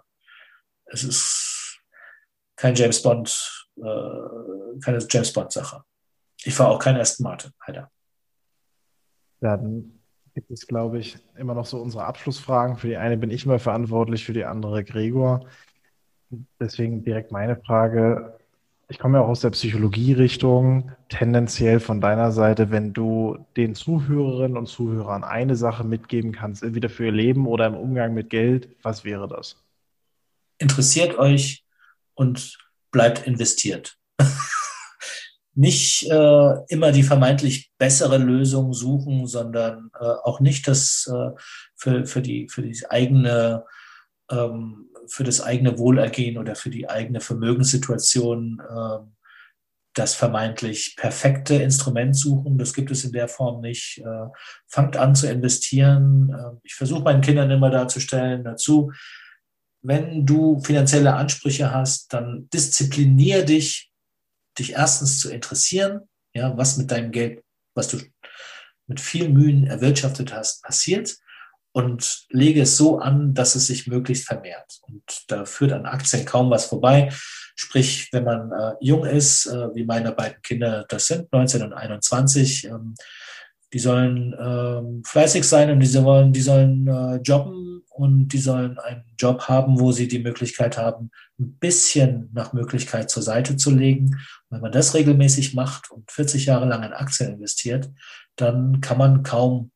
es 0.86 1.04
ist 1.04 1.80
kein 2.56 2.76
James 2.76 3.02
Bond, 3.02 3.68
äh, 3.78 4.80
keine 4.84 5.00
James 5.10 5.32
Bond-Sache. 5.32 5.84
Ich 6.44 6.56
fahre 6.56 6.72
auch 6.72 6.80
keinen 6.80 7.00
Aston 7.00 7.24
Martin, 7.24 7.52
leider. 7.66 7.92
Dann 9.40 10.00
gibt 10.34 10.50
es, 10.52 10.66
glaube 10.68 11.00
ich, 11.00 11.18
immer 11.36 11.54
noch 11.54 11.66
so 11.66 11.80
unsere 11.80 12.06
Abschlussfragen. 12.06 12.78
Für 12.78 12.88
die 12.88 12.98
eine 12.98 13.18
bin 13.18 13.30
ich 13.30 13.46
immer 13.46 13.60
verantwortlich, 13.60 14.26
für 14.26 14.34
die 14.34 14.46
andere 14.46 14.84
Gregor. 14.84 15.48
Deswegen 16.60 17.04
direkt 17.04 17.32
meine 17.32 17.58
Frage. 17.58 18.40
Ich 18.90 19.00
komme 19.00 19.18
ja 19.18 19.24
auch 19.24 19.28
aus 19.28 19.42
der 19.42 19.50
Psychologie-Richtung. 19.50 20.94
Tendenziell 21.10 21.82
von 21.82 22.00
deiner 22.00 22.32
Seite, 22.32 22.72
wenn 22.72 22.94
du 22.94 23.38
den 23.58 23.76
Zuhörerinnen 23.76 24.56
und 24.56 24.68
Zuhörern 24.68 25.26
eine 25.26 25.58
Sache 25.58 25.84
mitgeben 25.84 26.32
kannst, 26.32 26.64
entweder 26.64 26.88
für 26.88 27.08
ihr 27.08 27.12
Leben 27.12 27.48
oder 27.48 27.68
im 27.68 27.76
Umgang 27.76 28.14
mit 28.14 28.30
Geld, 28.30 28.70
was 28.84 29.04
wäre 29.04 29.28
das? 29.28 29.58
Interessiert 30.58 31.18
euch 31.20 31.66
und 32.14 32.58
bleibt 32.92 33.28
investiert. 33.28 33.98
nicht 35.54 36.10
äh, 36.10 36.54
immer 36.70 36.94
die 36.94 37.04
vermeintlich 37.04 37.72
bessere 37.78 38.18
Lösung 38.18 38.72
suchen, 38.72 39.28
sondern 39.28 39.92
äh, 40.00 40.06
auch 40.06 40.40
nicht 40.40 40.66
das 40.66 41.12
äh, 41.14 41.32
für, 41.76 42.06
für, 42.06 42.22
die, 42.22 42.48
für 42.48 42.62
die 42.62 42.80
eigene 42.90 43.66
ähm, 44.32 44.90
für 45.08 45.24
das 45.24 45.42
eigene 45.42 45.78
Wohlergehen 45.78 46.38
oder 46.38 46.56
für 46.56 46.70
die 46.70 46.90
eigene 46.90 47.22
Vermögenssituation 47.22 48.62
äh, 48.62 48.98
das 49.94 50.14
vermeintlich 50.14 50.96
perfekte 50.96 51.56
Instrument 51.56 52.16
suchen. 52.16 52.58
Das 52.58 52.74
gibt 52.74 52.92
es 52.92 53.04
in 53.04 53.14
der 53.14 53.28
Form 53.28 53.62
nicht. 53.62 54.00
Äh, 54.00 54.28
fangt 54.68 54.96
an 54.96 55.16
zu 55.16 55.30
investieren. 55.30 56.30
Äh, 56.30 56.60
ich 56.64 56.76
versuche 56.76 57.04
meinen 57.04 57.22
Kindern 57.22 57.50
immer 57.50 57.72
darzustellen 57.72 58.44
dazu, 58.44 58.92
wenn 59.82 60.26
du 60.26 60.60
finanzielle 60.60 61.14
Ansprüche 61.14 61.72
hast, 61.72 62.14
dann 62.14 62.50
disziplinier 62.54 63.46
dich, 63.46 63.92
dich 64.58 64.74
erstens 64.74 65.20
zu 65.20 65.32
interessieren, 65.32 66.02
ja, 66.34 66.58
was 66.58 66.78
mit 66.78 66.92
deinem 66.92 67.12
Geld, 67.12 67.44
was 67.74 67.88
du 67.88 67.98
mit 68.88 69.00
viel 69.00 69.30
Mühen 69.30 69.68
erwirtschaftet 69.68 70.34
hast, 70.34 70.64
passiert 70.64 71.18
und 71.78 72.26
lege 72.32 72.64
es 72.64 72.76
so 72.76 72.98
an, 72.98 73.36
dass 73.36 73.54
es 73.54 73.68
sich 73.68 73.86
möglichst 73.86 74.26
vermehrt. 74.26 74.80
Und 74.82 75.04
da 75.28 75.46
führt 75.46 75.72
an 75.72 75.86
Aktien 75.86 76.26
kaum 76.26 76.50
was 76.50 76.66
vorbei. 76.66 77.10
Sprich, 77.56 78.10
wenn 78.12 78.24
man 78.24 78.52
äh, 78.52 78.74
jung 78.80 79.06
ist, 79.06 79.46
äh, 79.46 79.76
wie 79.76 79.86
meine 79.86 80.12
beiden 80.12 80.42
Kinder 80.42 80.86
das 80.90 81.06
sind, 81.06 81.32
19 81.32 81.62
und 81.62 81.74
21, 81.74 82.66
ähm, 82.66 82.96
die 83.72 83.78
sollen 83.78 84.36
ähm, 84.40 85.04
fleißig 85.06 85.44
sein 85.44 85.70
und 85.70 85.80
die 85.80 85.86
sollen, 85.86 86.34
die 86.34 86.42
sollen 86.42 86.88
äh, 86.88 87.18
jobben 87.18 87.84
und 87.92 88.30
die 88.30 88.40
sollen 88.40 88.80
einen 88.80 89.04
Job 89.20 89.44
haben, 89.44 89.80
wo 89.80 89.92
sie 89.92 90.08
die 90.08 90.24
Möglichkeit 90.24 90.80
haben, 90.80 91.12
ein 91.40 91.60
bisschen 91.60 92.32
nach 92.34 92.54
Möglichkeit 92.54 93.12
zur 93.12 93.22
Seite 93.22 93.56
zu 93.56 93.70
legen. 93.70 94.06
Und 94.06 94.50
wenn 94.50 94.62
man 94.62 94.72
das 94.72 94.96
regelmäßig 94.96 95.54
macht 95.54 95.92
und 95.92 96.12
40 96.12 96.48
Jahre 96.48 96.66
lang 96.66 96.82
in 96.82 96.94
Aktien 96.94 97.36
investiert, 97.36 97.92
dann 98.36 98.82
kann 98.82 98.98
man 98.98 99.22
kaum 99.22 99.70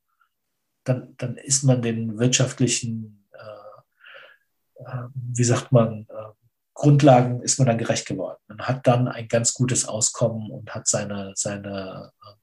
dann, 0.83 1.15
dann 1.17 1.37
ist 1.37 1.63
man 1.63 1.81
den 1.81 2.17
wirtschaftlichen, 2.17 3.25
äh, 3.31 4.83
äh, 4.83 5.07
wie 5.13 5.43
sagt 5.43 5.71
man, 5.71 6.07
äh, 6.09 6.31
Grundlagen 6.73 7.41
ist 7.41 7.59
man 7.59 7.67
dann 7.67 7.77
gerecht 7.77 8.07
geworden. 8.07 8.39
Man 8.47 8.61
hat 8.61 8.87
dann 8.87 9.07
ein 9.07 9.27
ganz 9.27 9.53
gutes 9.53 9.87
Auskommen 9.87 10.49
und 10.49 10.73
hat 10.73 10.87
seine, 10.87 11.33
seine 11.35 12.11
äh, 12.25 12.41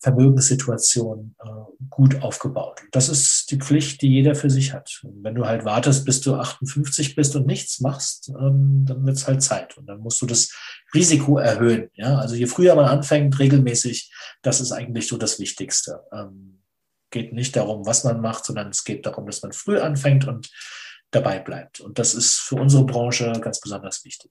Vermögenssituation 0.00 1.34
äh, 1.40 1.84
gut 1.90 2.22
aufgebaut. 2.22 2.80
das 2.92 3.08
ist 3.08 3.50
die 3.50 3.58
Pflicht, 3.58 4.00
die 4.00 4.08
jeder 4.08 4.36
für 4.36 4.48
sich 4.48 4.72
hat. 4.72 5.00
Und 5.02 5.24
wenn 5.24 5.34
du 5.34 5.46
halt 5.46 5.64
wartest, 5.64 6.04
bis 6.04 6.20
du 6.20 6.36
58 6.36 7.16
bist 7.16 7.34
und 7.34 7.46
nichts 7.46 7.80
machst, 7.80 8.28
ähm, 8.28 8.84
dann 8.86 9.04
wird 9.04 9.16
es 9.16 9.26
halt 9.26 9.42
Zeit. 9.42 9.76
Und 9.76 9.86
dann 9.86 9.98
musst 9.98 10.22
du 10.22 10.26
das 10.26 10.52
Risiko 10.94 11.38
erhöhen. 11.38 11.90
Ja? 11.94 12.16
Also 12.18 12.36
je 12.36 12.46
früher 12.46 12.76
man 12.76 12.84
anfängt, 12.84 13.38
regelmäßig, 13.40 14.12
das 14.42 14.60
ist 14.60 14.70
eigentlich 14.70 15.08
so 15.08 15.16
das 15.16 15.40
Wichtigste. 15.40 16.00
Ähm, 16.12 16.57
geht 17.10 17.32
nicht 17.32 17.56
darum, 17.56 17.86
was 17.86 18.04
man 18.04 18.20
macht, 18.20 18.44
sondern 18.44 18.68
es 18.68 18.84
geht 18.84 19.06
darum, 19.06 19.26
dass 19.26 19.42
man 19.42 19.52
früh 19.52 19.78
anfängt 19.78 20.26
und 20.26 20.50
dabei 21.10 21.38
bleibt. 21.38 21.80
Und 21.80 21.98
das 21.98 22.14
ist 22.14 22.38
für 22.38 22.56
unsere 22.56 22.84
Branche 22.84 23.32
ganz 23.40 23.60
besonders 23.60 24.04
wichtig. 24.04 24.30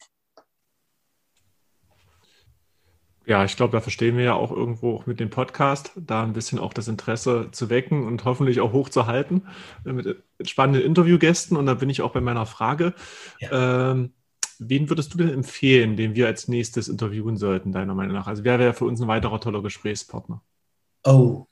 Ja, 3.26 3.44
ich 3.44 3.58
glaube, 3.58 3.74
da 3.74 3.82
verstehen 3.82 4.16
wir 4.16 4.24
ja 4.24 4.34
auch 4.36 4.52
irgendwo 4.52 4.96
auch 4.96 5.06
mit 5.06 5.20
dem 5.20 5.30
Podcast, 5.30 5.92
da 5.98 6.24
ein 6.24 6.32
bisschen 6.32 6.60
auch 6.60 6.74
das 6.74 6.88
Interesse 6.88 7.50
zu 7.52 7.70
wecken 7.70 8.08
und 8.08 8.24
hoffentlich 8.24 8.62
auch 8.62 8.72
hochzuhalten 8.72 9.50
äh, 9.86 9.92
mit 9.92 10.24
spannenden 10.44 10.84
Interviewgästen. 10.84 11.58
Und 11.58 11.66
da 11.66 11.74
bin 11.74 11.90
ich 11.90 12.02
auch 12.02 12.14
bei 12.14 12.22
meiner 12.22 12.46
Frage. 12.46 12.94
Ja. 13.40 13.92
Ähm, 13.92 14.14
wen 14.60 14.90
würdest 14.90 15.14
du 15.14 15.18
denn 15.18 15.30
empfehlen, 15.30 15.98
den 15.98 16.16
wir 16.16 16.28
als 16.28 16.48
nächstes 16.48 16.88
interviewen 16.88 17.36
sollten, 17.36 17.74
deiner 17.74 17.96
Meinung 17.96 18.14
nach? 18.14 18.28
Also 18.28 18.46
wer 18.46 18.60
wäre 18.60 18.74
für 18.74 18.86
uns 18.86 19.02
ein 19.02 19.10
weiterer 19.10 19.42
toller 19.42 19.62
Gesprächspartner? 19.62 20.42
Oh, 21.04 21.48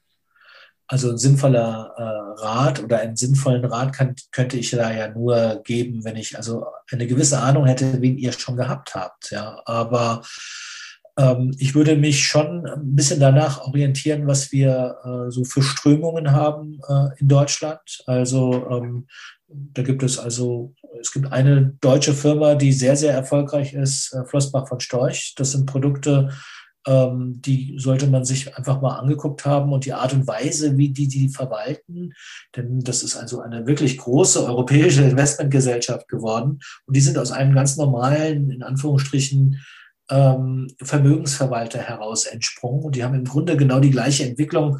also 0.87 1.11
ein 1.11 1.17
sinnvoller 1.17 1.93
äh, 1.97 2.41
Rat 2.41 2.83
oder 2.83 2.99
einen 2.99 3.15
sinnvollen 3.15 3.65
Rat 3.65 3.93
kann, 3.93 4.15
könnte 4.31 4.57
ich 4.57 4.71
da 4.71 4.91
ja 4.91 5.09
nur 5.09 5.61
geben, 5.63 6.03
wenn 6.03 6.15
ich 6.15 6.37
also 6.37 6.65
eine 6.91 7.07
gewisse 7.07 7.39
Ahnung 7.39 7.65
hätte, 7.65 8.01
wen 8.01 8.17
ihr 8.17 8.31
schon 8.31 8.57
gehabt 8.57 8.93
habt. 8.93 9.31
Ja, 9.31 9.61
aber 9.65 10.21
ähm, 11.17 11.55
ich 11.57 11.75
würde 11.75 11.95
mich 11.95 12.25
schon 12.25 12.67
ein 12.67 12.95
bisschen 12.95 13.19
danach 13.19 13.61
orientieren, 13.61 14.27
was 14.27 14.51
wir 14.51 14.97
äh, 15.03 15.31
so 15.31 15.43
für 15.43 15.61
Strömungen 15.61 16.31
haben 16.31 16.79
äh, 16.87 17.19
in 17.19 17.27
Deutschland. 17.27 18.03
Also 18.05 18.67
ähm, 18.69 19.07
da 19.47 19.81
gibt 19.81 20.03
es 20.03 20.19
also, 20.19 20.73
es 20.99 21.11
gibt 21.11 21.31
eine 21.31 21.73
deutsche 21.81 22.13
Firma, 22.13 22.55
die 22.55 22.73
sehr, 22.73 22.95
sehr 22.95 23.13
erfolgreich 23.13 23.73
ist, 23.73 24.13
äh, 24.13 24.25
Flossbach 24.25 24.67
von 24.67 24.79
Storch. 24.79 25.33
Das 25.35 25.51
sind 25.51 25.65
Produkte, 25.65 26.31
ähm, 26.85 27.41
die 27.41 27.75
sollte 27.77 28.07
man 28.07 28.25
sich 28.25 28.55
einfach 28.55 28.81
mal 28.81 28.97
angeguckt 28.97 29.45
haben 29.45 29.73
und 29.73 29.85
die 29.85 29.93
Art 29.93 30.13
und 30.13 30.27
Weise, 30.27 30.77
wie 30.77 30.89
die 30.89 31.07
die 31.07 31.29
verwalten. 31.29 32.13
Denn 32.55 32.81
das 32.81 33.03
ist 33.03 33.15
also 33.15 33.41
eine 33.41 33.65
wirklich 33.65 33.97
große 33.97 34.45
europäische 34.45 35.03
Investmentgesellschaft 35.03 36.07
geworden. 36.07 36.59
Und 36.85 36.95
die 36.95 37.01
sind 37.01 37.17
aus 37.17 37.31
einem 37.31 37.55
ganz 37.55 37.77
normalen, 37.77 38.51
in 38.51 38.63
Anführungsstrichen, 38.63 39.61
ähm, 40.09 40.67
Vermögensverwalter 40.81 41.79
heraus 41.79 42.25
entsprungen. 42.25 42.83
Und 42.83 42.95
die 42.95 43.03
haben 43.03 43.15
im 43.15 43.25
Grunde 43.25 43.57
genau 43.57 43.79
die 43.79 43.91
gleiche 43.91 44.25
Entwicklung 44.25 44.79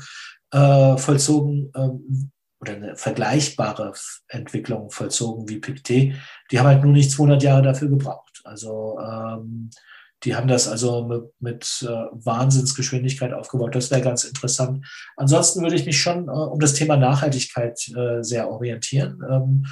äh, 0.51 0.97
vollzogen 0.97 1.71
ähm, 1.75 2.31
oder 2.61 2.73
eine 2.73 2.95
vergleichbare 2.95 3.93
Entwicklung 4.27 4.91
vollzogen 4.91 5.49
wie 5.49 5.59
Pictet. 5.59 6.13
Die 6.51 6.59
haben 6.59 6.67
halt 6.67 6.83
nur 6.83 6.93
nicht 6.93 7.11
200 7.11 7.41
Jahre 7.41 7.63
dafür 7.63 7.89
gebraucht. 7.89 8.41
Also 8.43 8.99
ähm, 8.99 9.71
die 10.23 10.35
haben 10.35 10.47
das 10.47 10.67
also 10.67 11.05
mit, 11.05 11.23
mit 11.39 11.87
äh, 11.87 12.07
Wahnsinnsgeschwindigkeit 12.11 13.33
aufgebaut. 13.33 13.75
Das 13.75 13.91
wäre 13.91 14.01
ganz 14.01 14.23
interessant. 14.23 14.85
Ansonsten 15.17 15.61
würde 15.61 15.75
ich 15.75 15.85
mich 15.85 15.99
schon 15.99 16.27
äh, 16.27 16.31
um 16.31 16.59
das 16.59 16.73
Thema 16.73 16.97
Nachhaltigkeit 16.97 17.79
äh, 17.95 18.23
sehr 18.23 18.49
orientieren. 18.49 19.21
Ähm, 19.29 19.65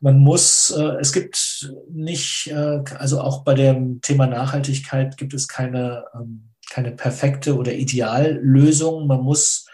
man 0.00 0.18
muss, 0.18 0.70
äh, 0.70 0.96
es 1.00 1.12
gibt 1.12 1.72
nicht, 1.90 2.48
äh, 2.48 2.82
also 2.98 3.20
auch 3.20 3.44
bei 3.44 3.54
dem 3.54 4.00
Thema 4.00 4.26
Nachhaltigkeit 4.26 5.16
gibt 5.18 5.34
es 5.34 5.46
keine, 5.46 6.06
ähm, 6.14 6.50
keine 6.70 6.92
perfekte 6.92 7.56
oder 7.56 7.74
Ideallösung. 7.74 9.06
Man 9.06 9.20
muss 9.20 9.66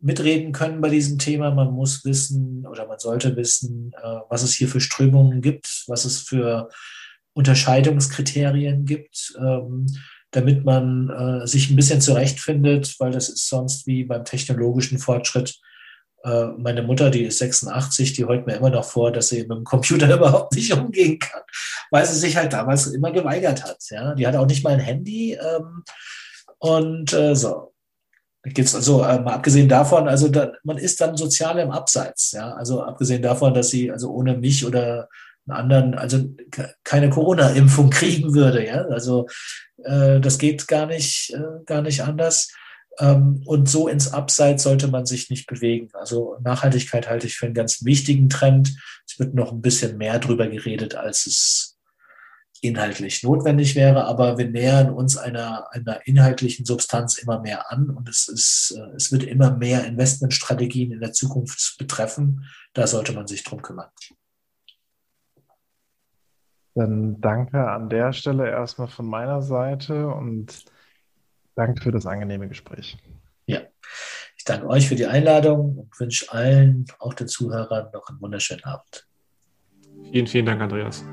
mitreden 0.00 0.52
können 0.52 0.80
bei 0.80 0.88
diesem 0.88 1.18
Thema. 1.18 1.52
Man 1.52 1.72
muss 1.72 2.04
wissen 2.04 2.66
oder 2.66 2.86
man 2.86 2.98
sollte 2.98 3.36
wissen, 3.36 3.92
äh, 4.02 4.16
was 4.28 4.42
es 4.42 4.52
hier 4.52 4.68
für 4.68 4.80
Strömungen 4.80 5.42
gibt, 5.42 5.84
was 5.86 6.04
es 6.04 6.20
für 6.20 6.68
Unterscheidungskriterien 7.38 8.84
gibt, 8.84 9.34
ähm, 9.38 9.86
damit 10.30 10.62
man 10.62 11.46
sich 11.46 11.70
ein 11.70 11.76
bisschen 11.76 12.02
zurechtfindet, 12.02 12.96
weil 12.98 13.12
das 13.12 13.30
ist 13.30 13.48
sonst 13.48 13.86
wie 13.86 14.04
beim 14.04 14.26
technologischen 14.26 14.98
Fortschritt 14.98 15.58
äh, 16.24 16.46
meine 16.56 16.82
Mutter, 16.82 17.10
die 17.10 17.24
ist 17.24 17.38
86, 17.38 18.12
die 18.14 18.24
heult 18.24 18.46
mir 18.46 18.56
immer 18.56 18.70
noch 18.70 18.84
vor, 18.84 19.12
dass 19.12 19.28
sie 19.28 19.40
mit 19.40 19.50
dem 19.50 19.64
Computer 19.64 20.12
überhaupt 20.14 20.54
nicht 20.54 20.72
umgehen 20.72 21.18
kann, 21.18 21.42
weil 21.90 22.06
sie 22.06 22.18
sich 22.18 22.36
halt 22.36 22.52
damals 22.52 22.86
immer 22.88 23.12
geweigert 23.12 23.64
hat. 23.64 23.78
Ja? 23.90 24.14
Die 24.14 24.26
hat 24.26 24.36
auch 24.36 24.46
nicht 24.46 24.64
mal 24.64 24.74
ein 24.74 24.80
Handy. 24.80 25.34
Ähm, 25.34 25.84
und 26.58 27.12
äh, 27.12 27.34
so. 27.34 27.72
Gibt's 28.44 28.74
also 28.74 29.02
äh, 29.02 29.20
mal 29.20 29.34
abgesehen 29.34 29.68
davon, 29.68 30.08
also 30.08 30.28
da, 30.28 30.52
man 30.62 30.78
ist 30.78 31.00
dann 31.00 31.16
sozial 31.16 31.58
im 31.58 31.70
Abseits, 31.70 32.32
ja. 32.32 32.52
Also 32.52 32.82
abgesehen 32.82 33.20
davon, 33.20 33.52
dass 33.52 33.68
sie 33.68 33.90
also 33.90 34.10
ohne 34.10 34.36
mich 34.36 34.64
oder 34.64 35.08
einen 35.50 35.58
anderen, 35.58 35.94
also 35.94 36.24
keine 36.84 37.10
Corona-Impfung 37.10 37.90
kriegen 37.90 38.34
würde, 38.34 38.66
ja. 38.66 38.82
Also 38.86 39.26
äh, 39.84 40.20
das 40.20 40.38
geht 40.38 40.68
gar 40.68 40.86
nicht, 40.86 41.32
äh, 41.34 41.64
gar 41.66 41.82
nicht 41.82 42.02
anders. 42.02 42.52
Ähm, 42.98 43.42
und 43.46 43.68
so 43.68 43.88
ins 43.88 44.12
Abseits 44.12 44.64
sollte 44.64 44.88
man 44.88 45.06
sich 45.06 45.30
nicht 45.30 45.46
bewegen. 45.46 45.88
Also 45.94 46.36
Nachhaltigkeit 46.42 47.08
halte 47.08 47.26
ich 47.26 47.36
für 47.36 47.46
einen 47.46 47.54
ganz 47.54 47.84
wichtigen 47.84 48.28
Trend. 48.28 48.74
Es 49.06 49.18
wird 49.18 49.34
noch 49.34 49.52
ein 49.52 49.62
bisschen 49.62 49.96
mehr 49.98 50.18
drüber 50.18 50.48
geredet, 50.48 50.94
als 50.94 51.26
es 51.26 51.78
inhaltlich 52.60 53.22
notwendig 53.22 53.76
wäre, 53.76 54.04
aber 54.06 54.38
wir 54.38 54.48
nähern 54.48 54.90
uns 54.90 55.16
einer, 55.16 55.72
einer 55.72 56.06
inhaltlichen 56.06 56.64
Substanz 56.64 57.16
immer 57.18 57.40
mehr 57.40 57.70
an 57.70 57.90
und 57.90 58.08
es, 58.08 58.28
ist, 58.28 58.76
äh, 58.76 58.96
es 58.96 59.12
wird 59.12 59.22
immer 59.22 59.56
mehr 59.56 59.84
Investmentstrategien 59.84 60.92
in 60.92 61.00
der 61.00 61.12
Zukunft 61.12 61.76
betreffen. 61.78 62.46
Da 62.74 62.86
sollte 62.86 63.12
man 63.12 63.26
sich 63.26 63.44
drum 63.44 63.62
kümmern. 63.62 63.88
Dann 66.78 67.20
danke 67.20 67.70
an 67.70 67.88
der 67.88 68.12
Stelle 68.12 68.48
erstmal 68.48 68.88
von 68.88 69.06
meiner 69.06 69.42
Seite 69.42 70.08
und 70.08 70.64
Danke 71.58 71.82
für 71.82 71.90
das 71.90 72.06
angenehme 72.06 72.46
Gespräch. 72.46 72.96
Ja, 73.46 73.62
ich 74.36 74.44
danke 74.44 74.68
euch 74.68 74.86
für 74.86 74.94
die 74.94 75.06
Einladung 75.06 75.76
und 75.76 75.98
wünsche 75.98 76.30
allen, 76.30 76.84
auch 77.00 77.14
den 77.14 77.26
Zuhörern, 77.26 77.90
noch 77.92 78.08
einen 78.08 78.20
wunderschönen 78.20 78.62
Abend. 78.62 79.08
Vielen, 80.12 80.28
vielen 80.28 80.46
Dank, 80.46 80.60
Andreas. 80.62 81.04